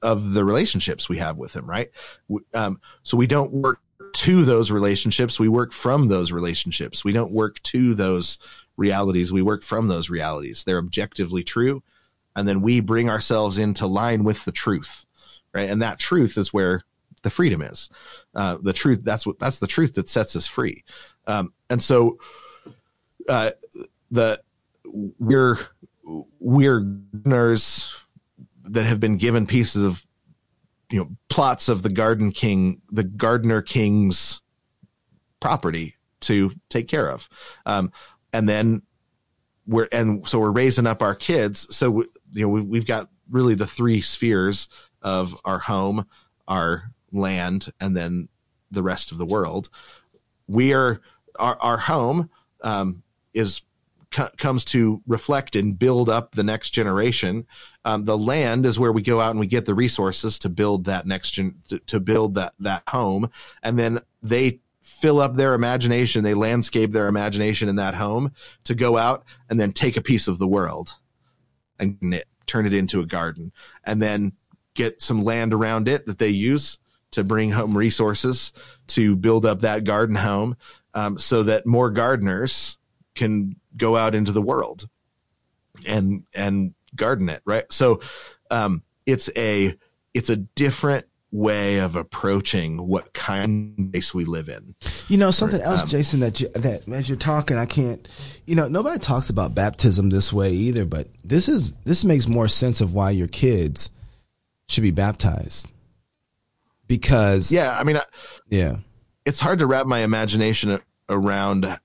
of 0.00 0.32
the 0.32 0.44
relationships 0.44 1.08
we 1.08 1.18
have 1.18 1.36
with 1.36 1.56
him 1.56 1.68
right? 1.68 1.90
Um, 2.54 2.80
so 3.02 3.16
we 3.16 3.26
don't 3.26 3.52
work 3.52 3.80
to 4.12 4.44
those 4.44 4.70
relationships. 4.70 5.40
We 5.40 5.48
work 5.48 5.72
from 5.72 6.06
those 6.06 6.30
relationships. 6.30 7.04
We 7.04 7.12
don't 7.12 7.32
work 7.32 7.60
to 7.64 7.94
those 7.94 8.38
realities. 8.76 9.32
We 9.32 9.42
work 9.42 9.64
from 9.64 9.88
those 9.88 10.08
realities. 10.08 10.62
They're 10.62 10.78
objectively 10.78 11.42
true. 11.42 11.82
And 12.36 12.46
then 12.46 12.62
we 12.62 12.78
bring 12.78 13.10
ourselves 13.10 13.58
into 13.58 13.88
line 13.88 14.22
with 14.22 14.44
the 14.44 14.52
truth 14.52 15.04
right? 15.54 15.68
And 15.68 15.82
that 15.82 15.98
truth 15.98 16.38
is 16.38 16.52
where 16.52 16.82
the 17.22 17.30
freedom 17.30 17.62
is. 17.62 17.90
Uh, 18.34 18.58
the 18.62 18.72
truth 18.72 19.00
that's 19.02 19.26
what 19.26 19.38
that's 19.38 19.58
the 19.58 19.66
truth 19.66 19.94
that 19.94 20.08
sets 20.08 20.34
us 20.36 20.46
free. 20.46 20.84
Um, 21.26 21.52
and 21.70 21.82
so 21.82 22.18
uh, 23.28 23.50
the 24.10 24.40
we're 24.84 25.58
we're 26.38 26.80
gardeners 26.80 27.94
that 28.64 28.84
have 28.84 29.00
been 29.00 29.16
given 29.16 29.46
pieces 29.46 29.84
of 29.84 30.04
you 30.90 30.98
know 31.00 31.08
plots 31.28 31.68
of 31.68 31.82
the 31.82 31.88
garden 31.88 32.30
king 32.32 32.82
the 32.90 33.04
gardener 33.04 33.62
king's 33.62 34.40
property 35.40 35.96
to 36.20 36.52
take 36.68 36.86
care 36.88 37.10
of. 37.10 37.28
Um, 37.66 37.92
and 38.32 38.48
then 38.48 38.82
we're 39.66 39.88
and 39.92 40.26
so 40.28 40.38
we're 40.38 40.50
raising 40.50 40.86
up 40.86 41.02
our 41.02 41.14
kids. 41.14 41.74
So 41.74 41.90
we- 41.90 42.06
you 42.32 42.42
know 42.42 42.48
we, 42.48 42.60
we've 42.62 42.86
got 42.86 43.08
really 43.30 43.54
the 43.54 43.66
three 43.66 44.00
spheres 44.00 44.68
of 45.00 45.40
our 45.44 45.58
home 45.58 46.06
our 46.48 46.90
land 47.12 47.72
and 47.80 47.96
then 47.96 48.28
the 48.70 48.82
rest 48.82 49.12
of 49.12 49.18
the 49.18 49.26
world. 49.26 49.68
We 50.46 50.72
are 50.72 51.00
our, 51.38 51.56
our 51.60 51.78
home 51.78 52.30
um, 52.62 53.02
is 53.34 53.62
co- 54.12 54.30
comes 54.36 54.64
to 54.66 55.02
reflect 55.06 55.56
and 55.56 55.78
build 55.78 56.08
up 56.08 56.32
the 56.34 56.44
next 56.44 56.70
generation. 56.70 57.46
Um, 57.84 58.04
the 58.04 58.18
land 58.18 58.64
is 58.66 58.78
where 58.78 58.92
we 58.92 59.02
go 59.02 59.20
out 59.20 59.30
and 59.30 59.40
we 59.40 59.46
get 59.46 59.66
the 59.66 59.74
resources 59.74 60.38
to 60.40 60.48
build 60.48 60.84
that 60.84 61.06
next 61.06 61.32
gen, 61.32 61.56
to, 61.68 61.78
to 61.80 61.98
build 61.98 62.36
that 62.36 62.54
that 62.60 62.84
home, 62.88 63.30
and 63.62 63.78
then 63.78 64.00
they 64.22 64.60
fill 64.80 65.20
up 65.20 65.34
their 65.34 65.54
imagination. 65.54 66.22
They 66.22 66.34
landscape 66.34 66.92
their 66.92 67.08
imagination 67.08 67.68
in 67.68 67.76
that 67.76 67.94
home 67.94 68.32
to 68.64 68.74
go 68.74 68.96
out 68.96 69.24
and 69.50 69.58
then 69.58 69.72
take 69.72 69.96
a 69.96 70.02
piece 70.02 70.28
of 70.28 70.38
the 70.38 70.46
world 70.46 70.94
and 71.78 71.98
knit, 72.00 72.28
turn 72.46 72.66
it 72.66 72.72
into 72.72 73.00
a 73.00 73.06
garden, 73.06 73.50
and 73.84 74.00
then 74.00 74.32
get 74.74 75.02
some 75.02 75.24
land 75.24 75.52
around 75.52 75.88
it 75.88 76.06
that 76.06 76.18
they 76.18 76.28
use 76.28 76.78
to 77.10 77.24
bring 77.24 77.50
home 77.50 77.76
resources 77.76 78.52
to 78.86 79.16
build 79.16 79.44
up 79.44 79.60
that 79.60 79.84
garden 79.84 80.16
home 80.16 80.56
um, 80.94 81.18
so 81.18 81.42
that 81.42 81.66
more 81.66 81.90
gardeners 81.90 82.78
can 83.14 83.56
go 83.76 83.96
out 83.96 84.14
into 84.14 84.32
the 84.32 84.42
world 84.42 84.88
and 85.86 86.24
and 86.34 86.74
garden 86.94 87.28
it 87.28 87.42
right 87.44 87.72
so 87.72 88.00
um, 88.50 88.82
it's 89.06 89.30
a 89.36 89.76
it's 90.14 90.28
a 90.30 90.36
different 90.36 91.06
way 91.32 91.78
of 91.78 91.96
approaching 91.96 92.86
what 92.86 93.14
kind 93.14 93.78
of 93.78 93.92
place 93.92 94.12
we 94.12 94.24
live 94.26 94.50
in 94.50 94.74
You 95.08 95.16
know 95.16 95.30
something 95.30 95.60
else, 95.60 95.82
um, 95.82 95.88
Jason. 95.88 96.20
That 96.20 96.40
you, 96.40 96.48
that 96.48 96.86
as 96.88 97.08
you're 97.08 97.16
talking, 97.16 97.56
I 97.56 97.66
can't. 97.66 98.06
You 98.46 98.54
know, 98.54 98.68
nobody 98.68 98.98
talks 98.98 99.30
about 99.30 99.54
baptism 99.54 100.10
this 100.10 100.32
way 100.32 100.52
either. 100.52 100.84
But 100.84 101.08
this 101.24 101.48
is 101.48 101.72
this 101.84 102.04
makes 102.04 102.28
more 102.28 102.48
sense 102.48 102.80
of 102.80 102.92
why 102.92 103.10
your 103.10 103.28
kids 103.28 103.90
should 104.68 104.82
be 104.82 104.90
baptized. 104.90 105.68
Because 106.86 107.50
yeah 107.50 107.78
i 107.78 107.84
mean 107.84 107.96
I, 107.96 108.04
yeah, 108.50 108.76
it's 109.24 109.40
hard 109.40 109.60
to 109.60 109.66
wrap 109.66 109.86
my 109.86 110.00
imagination 110.00 110.78
around 111.08 111.78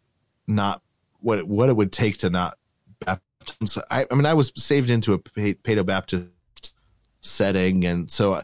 not 0.48 0.82
what 1.20 1.40
it, 1.40 1.48
what 1.48 1.70
it 1.70 1.76
would 1.76 1.92
take 1.92 2.18
to 2.20 2.30
not 2.30 2.58
baptize. 3.00 3.78
I, 3.90 4.06
I 4.10 4.16
mean, 4.16 4.26
I 4.26 4.34
was 4.34 4.52
saved 4.56 4.90
into 4.90 5.14
a 5.14 5.20
Paedo 5.20 5.86
Baptist 5.86 6.30
setting, 7.22 7.86
and 7.86 8.10
so 8.12 8.36
I, 8.36 8.44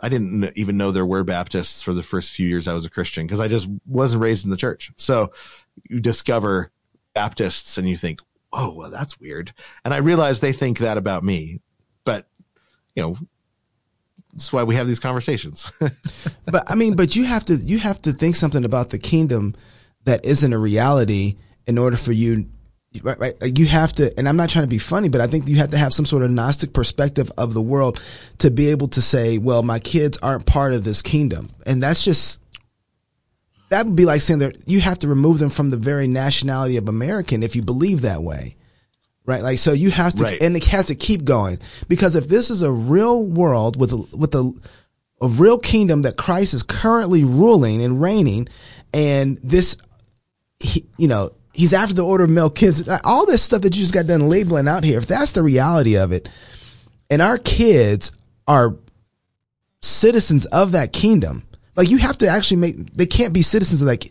I 0.00 0.08
didn't 0.08 0.52
even 0.56 0.76
know 0.76 0.90
there 0.90 1.06
were 1.06 1.24
Baptists 1.24 1.82
for 1.82 1.92
the 1.92 2.02
first 2.02 2.32
few 2.32 2.48
years 2.48 2.68
I 2.68 2.74
was 2.74 2.84
a 2.84 2.90
Christian 2.90 3.26
because 3.26 3.40
I 3.40 3.48
just 3.48 3.68
wasn't 3.86 4.22
raised 4.22 4.44
in 4.44 4.50
the 4.50 4.56
church. 4.56 4.92
So 4.96 5.32
you 5.88 6.00
discover 6.00 6.70
Baptists, 7.14 7.78
and 7.78 7.88
you 7.88 7.96
think, 7.96 8.20
"Oh, 8.52 8.74
well, 8.74 8.90
that's 8.90 9.20
weird," 9.20 9.52
and 9.84 9.94
I 9.94 9.98
realize 9.98 10.40
they 10.40 10.52
think 10.52 10.78
that 10.78 10.96
about 10.96 11.24
me, 11.24 11.60
but 12.04 12.28
you 12.94 13.02
know. 13.02 13.16
That's 14.32 14.52
why 14.52 14.64
we 14.64 14.74
have 14.74 14.88
these 14.88 14.98
conversations. 14.98 15.70
but 16.44 16.68
I 16.68 16.74
mean, 16.74 16.96
but 16.96 17.14
you 17.14 17.24
have 17.24 17.44
to 17.44 17.54
you 17.54 17.78
have 17.78 18.02
to 18.02 18.12
think 18.12 18.34
something 18.34 18.64
about 18.64 18.90
the 18.90 18.98
kingdom 18.98 19.54
that 20.06 20.24
isn't 20.24 20.52
a 20.52 20.58
reality 20.58 21.36
in 21.66 21.78
order 21.78 21.96
for 21.96 22.12
you. 22.12 22.46
Right, 23.02 23.18
right. 23.18 23.40
Like, 23.40 23.58
You 23.58 23.66
have 23.66 23.92
to, 23.94 24.16
and 24.16 24.28
I'm 24.28 24.36
not 24.36 24.50
trying 24.50 24.64
to 24.64 24.68
be 24.70 24.78
funny, 24.78 25.08
but 25.08 25.20
I 25.20 25.26
think 25.26 25.48
you 25.48 25.56
have 25.56 25.70
to 25.70 25.78
have 25.78 25.92
some 25.92 26.06
sort 26.06 26.22
of 26.22 26.30
Gnostic 26.30 26.72
perspective 26.72 27.30
of 27.36 27.52
the 27.52 27.62
world 27.62 28.00
to 28.38 28.50
be 28.50 28.68
able 28.68 28.86
to 28.88 29.02
say, 29.02 29.36
well, 29.38 29.62
my 29.64 29.80
kids 29.80 30.16
aren't 30.22 30.46
part 30.46 30.72
of 30.74 30.84
this 30.84 31.02
kingdom. 31.02 31.50
And 31.66 31.82
that's 31.82 32.04
just, 32.04 32.40
that 33.70 33.86
would 33.86 33.96
be 33.96 34.04
like 34.04 34.20
saying 34.20 34.38
that 34.40 34.68
you 34.68 34.80
have 34.80 35.00
to 35.00 35.08
remove 35.08 35.38
them 35.40 35.50
from 35.50 35.70
the 35.70 35.76
very 35.76 36.06
nationality 36.06 36.76
of 36.76 36.86
American 36.88 37.42
if 37.42 37.56
you 37.56 37.62
believe 37.62 38.02
that 38.02 38.22
way. 38.22 38.54
Right. 39.26 39.42
Like, 39.42 39.58
so 39.58 39.72
you 39.72 39.90
have 39.90 40.12
to, 40.14 40.22
Right. 40.24 40.40
and 40.42 40.54
it 40.54 40.66
has 40.66 40.86
to 40.86 40.94
keep 40.94 41.24
going 41.24 41.58
because 41.88 42.14
if 42.14 42.28
this 42.28 42.50
is 42.50 42.62
a 42.62 42.70
real 42.70 43.26
world 43.26 43.80
with, 43.80 43.92
a, 43.92 43.96
with 44.16 44.34
a, 44.34 44.52
a 45.20 45.26
real 45.28 45.58
kingdom 45.58 46.02
that 46.02 46.16
Christ 46.18 46.52
is 46.54 46.62
currently 46.62 47.24
ruling 47.24 47.82
and 47.82 48.00
reigning, 48.00 48.48
and 48.92 49.38
this, 49.42 49.76
he, 50.60 50.84
you 50.98 51.08
know, 51.08 51.30
he's 51.54 51.72
after 51.72 51.94
the 51.94 52.04
order 52.04 52.24
of 52.24 52.30
Melchizedek, 52.30 53.00
all 53.04 53.26
this 53.26 53.42
stuff 53.42 53.62
that 53.62 53.74
you 53.74 53.80
just 53.80 53.94
got 53.94 54.06
done 54.06 54.28
labeling 54.28 54.68
out 54.68 54.84
here. 54.84 54.98
If 54.98 55.06
that's 55.06 55.32
the 55.32 55.42
reality 55.42 55.96
of 55.96 56.12
it, 56.12 56.28
and 57.08 57.22
our 57.22 57.38
kids 57.38 58.12
are 58.46 58.76
citizens 59.80 60.46
of 60.46 60.72
that 60.72 60.92
kingdom, 60.92 61.44
like 61.76 61.90
you 61.90 61.98
have 61.98 62.18
to 62.18 62.28
actually 62.28 62.58
make, 62.58 62.92
they 62.92 63.06
can't 63.06 63.32
be 63.32 63.42
citizens 63.42 63.80
of 63.80 63.86
that. 63.88 64.06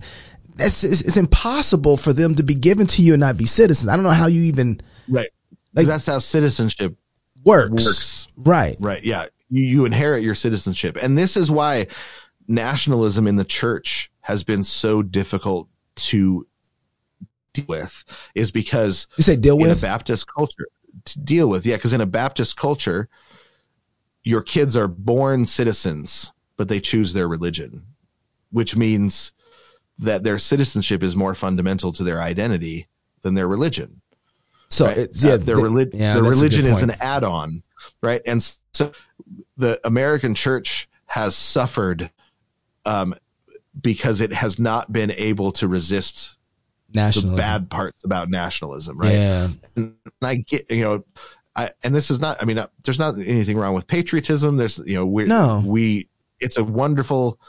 That's 0.56 0.84
it's, 0.84 1.02
it's 1.02 1.18
impossible 1.18 1.98
for 1.98 2.14
them 2.14 2.36
to 2.36 2.44
be 2.44 2.56
given 2.56 2.88
to 2.88 3.02
you 3.02 3.14
and 3.14 3.20
not 3.20 3.38
be 3.38 3.46
citizens. 3.46 3.90
I 3.90 3.96
don't 3.96 4.04
know 4.04 4.12
how 4.12 4.28
you 4.28 4.44
even 4.44 4.80
right. 5.08 5.30
Like- 5.74 5.88
that's 5.88 6.06
how 6.06 6.20
citizenship 6.20 6.96
works. 7.44 7.86
Works. 7.86 8.28
Right. 8.38 8.78
Right. 8.80 9.04
Yeah. 9.04 9.26
You, 9.50 9.64
you 9.64 9.86
inherit 9.86 10.24
your 10.24 10.36
citizenship. 10.36 10.98
And 11.02 11.18
this 11.18 11.36
is 11.36 11.50
why 11.50 11.88
nationalism 12.48 13.28
in 13.28 13.36
the 13.36 13.46
church 13.46 14.12
has 14.22 14.44
been 14.44 14.64
so 14.64 15.02
difficult 15.02 15.68
to 15.96 16.48
deal 17.54 17.66
with 17.68 18.04
is 18.36 18.52
because 18.52 19.08
You 19.18 19.24
say 19.24 19.36
deal 19.36 19.58
in 19.64 19.70
a? 19.70 19.76
Baptist 19.76 20.26
culture 20.34 20.68
to 21.06 21.20
deal 21.20 21.48
with. 21.50 21.66
Yeah. 21.66 21.78
Cause 21.78 21.94
in 21.94 22.02
a 22.02 22.06
Baptist 22.06 22.58
culture, 22.58 23.08
your 24.24 24.42
kids 24.42 24.76
are 24.76 24.88
born 24.88 25.46
citizens, 25.46 26.32
but 26.58 26.68
they 26.68 26.80
choose 26.80 27.14
their 27.14 27.28
religion, 27.28 27.84
which 28.52 28.76
means 28.76 29.32
that 30.00 30.24
their 30.24 30.38
citizenship 30.38 31.04
is 31.04 31.16
more 31.16 31.36
fundamental 31.36 31.94
to 31.94 32.04
their 32.04 32.22
identity 32.22 32.88
than 33.22 33.36
their 33.36 33.48
religion 33.48 34.02
So 34.70 34.88
right? 34.88 34.98
it's, 34.98 35.24
yeah, 35.24 35.34
Uh, 35.34 35.38
their, 35.38 35.56
the- 35.58 35.90
yeah, 35.94 36.14
their 36.16 36.24
that's 36.24 36.38
a 36.42 36.42
good 36.42 36.42
religion 36.42 36.66
is 36.66 36.82
an 36.82 36.92
add-on, 37.00 37.64
right? 38.02 38.22
And 38.26 38.42
so 38.74 38.92
the 39.58 39.80
American 39.86 40.34
church 40.36 40.90
has 41.08 41.36
suffered 41.36 42.10
um, 42.86 43.14
because 43.80 44.20
it 44.20 44.34
has 44.34 44.58
not 44.60 44.92
been 44.92 45.12
able 45.12 45.52
to 45.54 45.68
resist 45.68 46.36
the 46.94 47.34
bad 47.38 47.70
parts 47.70 48.04
about 48.04 48.30
nationalism, 48.30 48.98
right? 48.98 49.14
Yeah. 49.14 49.50
And 49.76 49.96
I 50.22 50.36
get, 50.36 50.70
you 50.72 50.84
know, 50.84 51.06
I, 51.56 51.72
and 51.84 51.94
this 51.94 52.10
is 52.10 52.20
not, 52.20 52.42
I 52.42 52.46
mean, 52.46 52.58
uh, 52.58 52.68
there's 52.84 53.00
not 53.00 53.16
anything 53.18 53.58
wrong 53.58 53.74
with 53.74 53.86
patriotism. 53.88 54.58
There's, 54.58 54.80
you 54.80 54.96
know, 54.96 55.06
we, 55.06 55.26
No. 55.26 55.62
we, 55.66 56.08
it's 56.40 56.58
a 56.58 56.64
wonderful 56.64 57.40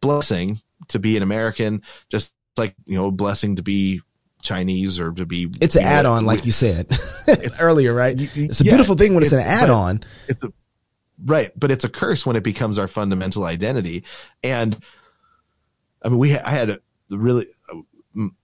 blessing 0.00 0.60
to 0.88 0.98
be 0.98 1.16
an 1.16 1.22
American, 1.22 1.82
just 2.10 2.32
like, 2.56 2.74
you 2.86 2.94
know, 2.96 3.06
a 3.06 3.10
blessing 3.10 3.56
to 3.56 3.62
be 3.62 4.00
Chinese 4.42 5.00
or 5.00 5.10
to 5.12 5.26
be, 5.26 5.50
It's 5.60 5.74
an 5.76 5.82
add-on, 5.84 6.24
like 6.24 6.46
you 6.46 6.52
said 6.52 6.86
earlier, 7.60 7.92
right? 7.94 8.14
It's 8.20 8.60
a 8.60 8.64
yeah, 8.64 8.70
beautiful 8.72 8.94
thing 8.94 9.14
when 9.14 9.22
it's, 9.24 9.32
it's- 9.32 9.44
an 9.44 9.50
add-on. 9.62 10.00
it's 10.28 10.42
a 10.42 10.52
right 11.24 11.50
but 11.58 11.72
it's 11.72 11.82
a 11.82 11.88
curse 11.88 12.24
when 12.24 12.36
it 12.36 12.44
becomes 12.44 12.78
our 12.78 12.86
fundamental 12.86 13.44
identity 13.44 14.04
and 14.44 14.80
i 16.04 16.08
mean 16.08 16.16
we 16.16 16.38
i 16.38 16.48
had 16.50 16.70
a 16.70 16.78
really 17.10 17.44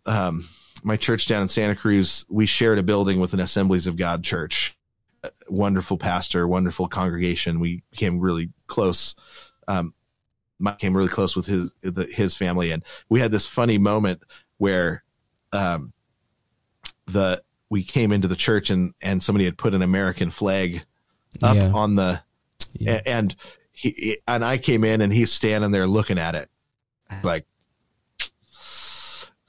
um 0.06 0.48
my 0.82 0.96
church 0.96 1.26
down 1.26 1.42
in 1.42 1.48
santa 1.48 1.74
cruz 1.74 2.24
we 2.28 2.46
shared 2.46 2.78
a 2.78 2.82
building 2.82 3.18
with 3.20 3.32
an 3.32 3.40
assemblies 3.40 3.86
of 3.86 3.96
god 3.96 4.22
church 4.22 4.76
A 5.22 5.30
wonderful 5.48 5.96
pastor 5.96 6.46
wonderful 6.46 6.86
congregation 6.88 7.60
we 7.60 7.82
became 7.90 8.20
really 8.20 8.50
close 8.66 9.14
um 9.68 9.94
Mike 10.58 10.78
came 10.78 10.96
really 10.96 11.08
close 11.08 11.34
with 11.34 11.46
his 11.46 11.72
the, 11.82 12.04
his 12.04 12.34
family 12.36 12.70
and 12.70 12.84
we 13.08 13.20
had 13.20 13.30
this 13.30 13.46
funny 13.46 13.78
moment 13.78 14.22
where 14.58 15.02
um 15.52 15.92
the 17.06 17.42
we 17.70 17.82
came 17.82 18.12
into 18.12 18.28
the 18.28 18.36
church 18.36 18.70
and 18.70 18.94
and 19.02 19.22
somebody 19.22 19.44
had 19.46 19.56
put 19.58 19.74
an 19.74 19.82
american 19.82 20.30
flag 20.30 20.84
up 21.42 21.56
Yeah. 21.56 21.72
on 21.72 21.96
the 21.96 22.20
Yeah. 22.74 23.00
and 23.06 23.34
he- 23.72 24.18
and 24.28 24.44
I 24.44 24.58
came 24.58 24.84
in 24.84 25.00
and 25.00 25.12
he's 25.12 25.32
standing 25.32 25.72
there 25.72 25.86
looking 25.88 26.18
at 26.18 26.36
it 26.36 26.48
like 27.24 27.44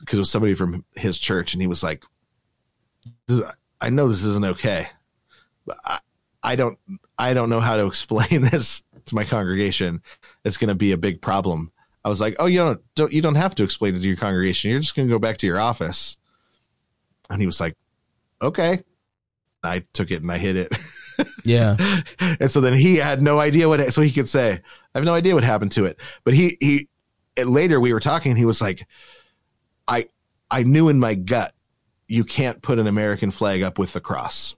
because 0.05 0.17
it 0.19 0.21
was 0.21 0.31
somebody 0.31 0.53
from 0.55 0.85
his 0.95 1.17
church 1.19 1.53
and 1.53 1.61
he 1.61 1.67
was 1.67 1.83
like 1.83 2.05
"This 3.27 3.39
is- 3.39 3.51
I 3.81 3.89
know 3.89 4.07
this 4.07 4.23
isn't 4.23 4.45
okay 4.45 4.87
but 5.65 5.77
I, 5.83 5.99
I 6.43 6.55
don't 6.55 6.77
I 7.17 7.33
don't 7.33 7.49
know 7.49 7.59
how 7.59 7.75
to 7.77 7.85
explain 7.87 8.41
this 8.41 8.83
to 9.07 9.15
my 9.15 9.23
congregation. 9.23 10.01
It's 10.43 10.57
going 10.57 10.69
to 10.69 10.75
be 10.75 10.91
a 10.91 10.97
big 10.97 11.21
problem. 11.21 11.71
I 12.03 12.09
was 12.09 12.21
like 12.21 12.35
oh 12.39 12.45
you 12.45 12.59
don't, 12.59 12.81
don't 12.95 13.11
you 13.13 13.21
don't 13.21 13.35
have 13.35 13.55
to 13.55 13.63
explain 13.63 13.95
it 13.95 14.01
to 14.01 14.07
your 14.07 14.17
congregation. 14.17 14.71
You're 14.71 14.79
just 14.79 14.95
going 14.95 15.07
to 15.07 15.13
go 15.13 15.19
back 15.19 15.37
to 15.37 15.47
your 15.47 15.59
office. 15.59 16.17
And 17.29 17.41
he 17.41 17.45
was 17.47 17.59
like 17.59 17.75
okay. 18.41 18.83
I 19.63 19.83
took 19.93 20.11
it 20.11 20.21
and 20.21 20.31
I 20.31 20.37
hit 20.37 20.55
it. 20.55 20.77
Yeah. 21.45 21.77
and 22.19 22.51
so 22.51 22.59
then 22.59 22.73
he 22.73 22.97
had 22.97 23.21
no 23.21 23.39
idea 23.39 23.69
what 23.69 23.79
it, 23.79 23.93
so 23.93 24.01
he 24.01 24.11
could 24.11 24.27
say 24.27 24.51
i 24.51 24.97
have 24.97 25.05
no 25.05 25.13
idea 25.13 25.33
what 25.33 25.45
happened 25.45 25.71
to 25.73 25.85
it. 25.85 25.97
But 26.25 26.33
he 26.33 26.57
he 26.59 26.89
later 27.41 27.79
we 27.79 27.93
were 27.93 28.01
talking 28.01 28.31
and 28.31 28.37
he 28.37 28.43
was 28.43 28.61
like 28.61 28.85
i 29.87 30.07
i 30.51 30.63
knew 30.63 30.89
in 30.89 30.99
my 30.99 31.15
gut 31.15 31.53
you 32.07 32.23
can't 32.23 32.61
put 32.61 32.79
an 32.79 32.87
american 32.87 33.31
flag 33.31 33.61
up 33.61 33.79
with 33.79 33.93
the 33.93 34.01
cross. 34.01 34.55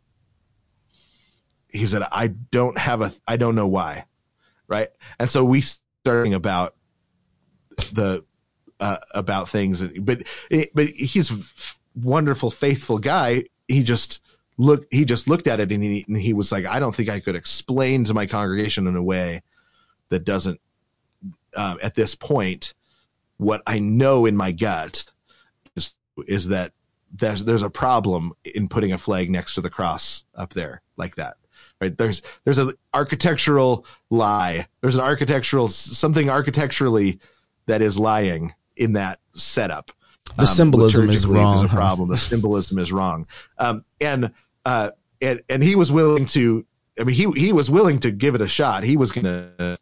He 1.69 1.85
said 1.85 2.03
i 2.11 2.27
don't 2.27 2.77
have 2.77 3.01
a 3.01 3.13
i 3.27 3.37
don't 3.37 3.55
know 3.55 3.67
why 3.67 4.05
right? 4.67 4.89
And 5.19 5.29
so 5.29 5.43
we 5.43 5.61
starting 5.61 6.33
about 6.33 6.75
the 7.93 8.23
uh, 8.79 8.97
about 9.13 9.49
things. 9.49 9.81
But 9.99 10.23
but 10.73 10.87
he's 10.87 11.31
wonderful 11.95 12.51
faithful 12.51 12.99
guy. 12.99 13.43
He 13.67 13.83
just 13.83 14.21
look 14.57 14.85
he 14.91 15.05
just 15.05 15.27
looked 15.27 15.47
at 15.47 15.59
it 15.59 15.71
and 15.71 15.83
he, 15.83 16.03
and 16.07 16.17
he 16.17 16.33
was 16.33 16.51
like 16.51 16.65
i 16.65 16.79
don't 16.79 16.95
think 16.95 17.09
i 17.09 17.19
could 17.19 17.35
explain 17.35 18.03
to 18.03 18.15
my 18.15 18.25
congregation 18.25 18.87
in 18.87 18.95
a 18.95 19.03
way 19.03 19.43
that 20.09 20.25
doesn't 20.25 20.59
um, 21.55 21.77
at 21.83 21.93
this 21.93 22.15
point 22.15 22.73
what 23.37 23.61
i 23.67 23.77
know 23.77 24.25
in 24.25 24.35
my 24.35 24.51
gut 24.51 25.05
is 26.25 26.47
is 26.47 26.47
that 26.49 26.73
there's 27.13 27.45
there's 27.45 27.61
a 27.61 27.69
problem 27.69 28.33
in 28.55 28.67
putting 28.67 28.91
a 28.91 28.97
flag 28.97 29.29
next 29.29 29.55
to 29.55 29.61
the 29.61 29.69
cross 29.69 30.23
up 30.35 30.53
there 30.53 30.81
like 30.97 31.15
that. 31.15 31.37
Right? 31.79 31.97
There's 31.97 32.21
there's 32.43 32.57
an 32.57 32.73
architectural 32.93 33.85
lie. 34.09 34.67
There's 34.81 34.95
an 34.95 35.01
architectural 35.01 35.67
something 35.67 36.29
architecturally 36.29 37.19
that 37.67 37.81
is 37.81 37.99
lying 37.99 38.53
in 38.75 38.93
that 38.93 39.19
setup. 39.33 39.91
The 40.37 40.45
symbolism 40.45 41.09
is 41.09 41.25
wrong, 41.25 41.59
There's 41.59 41.71
a 41.71 41.75
problem. 41.75 42.09
The 42.09 42.17
symbolism 42.17 42.79
is 42.79 42.91
wrong. 42.91 43.27
Um, 43.57 43.85
and 44.01 44.31
uh, 44.65 44.91
and 45.21 45.41
and 45.49 45.63
he 45.63 45.75
was 45.75 45.91
willing 45.91 46.25
to. 46.27 46.65
I 46.99 47.03
mean, 47.03 47.15
he 47.15 47.31
he 47.39 47.53
was 47.53 47.69
willing 47.69 47.99
to 47.99 48.11
give 48.11 48.35
it 48.35 48.41
a 48.41 48.47
shot. 48.47 48.83
He 48.83 48.97
was 48.97 49.11
going 49.11 49.25
to 49.25 49.77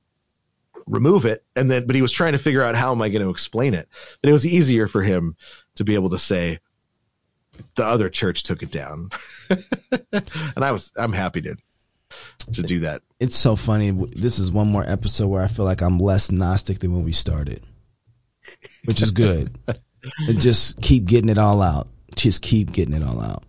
remove 0.85 1.25
it, 1.25 1.43
and 1.55 1.71
then 1.71 1.87
but 1.87 1.95
he 1.95 2.01
was 2.01 2.11
trying 2.11 2.33
to 2.33 2.37
figure 2.37 2.61
out 2.61 2.75
how 2.75 2.91
am 2.91 3.01
I 3.01 3.09
going 3.09 3.23
to 3.23 3.29
explain 3.29 3.73
it. 3.73 3.87
But 4.21 4.29
it 4.29 4.33
was 4.33 4.45
easier 4.45 4.87
for 4.87 5.01
him 5.01 5.35
to 5.75 5.83
be 5.83 5.95
able 5.95 6.09
to 6.09 6.17
say 6.17 6.59
the 7.75 7.85
other 7.85 8.09
church 8.09 8.43
took 8.43 8.63
it 8.63 8.71
down, 8.71 9.09
and 9.49 10.63
I 10.63 10.71
was 10.71 10.91
I'm 10.97 11.13
happy 11.13 11.41
to 11.41 11.55
to 12.53 12.61
do 12.61 12.79
that. 12.81 13.01
It's 13.19 13.35
so 13.35 13.55
funny. 13.55 13.91
This 13.91 14.39
is 14.39 14.51
one 14.51 14.67
more 14.67 14.83
episode 14.85 15.27
where 15.27 15.43
I 15.43 15.47
feel 15.47 15.65
like 15.65 15.81
I'm 15.81 15.99
less 15.99 16.31
Gnostic 16.31 16.79
than 16.79 16.93
when 16.93 17.03
we 17.03 17.11
started, 17.11 17.63
which 18.85 19.01
is 19.01 19.11
good. 19.11 19.57
and 20.27 20.39
just 20.39 20.81
keep 20.81 21.05
getting 21.05 21.29
it 21.29 21.37
all 21.37 21.61
out. 21.61 21.87
Just 22.15 22.41
keep 22.41 22.71
getting 22.71 22.93
it 22.93 23.03
all 23.03 23.21
out. 23.21 23.43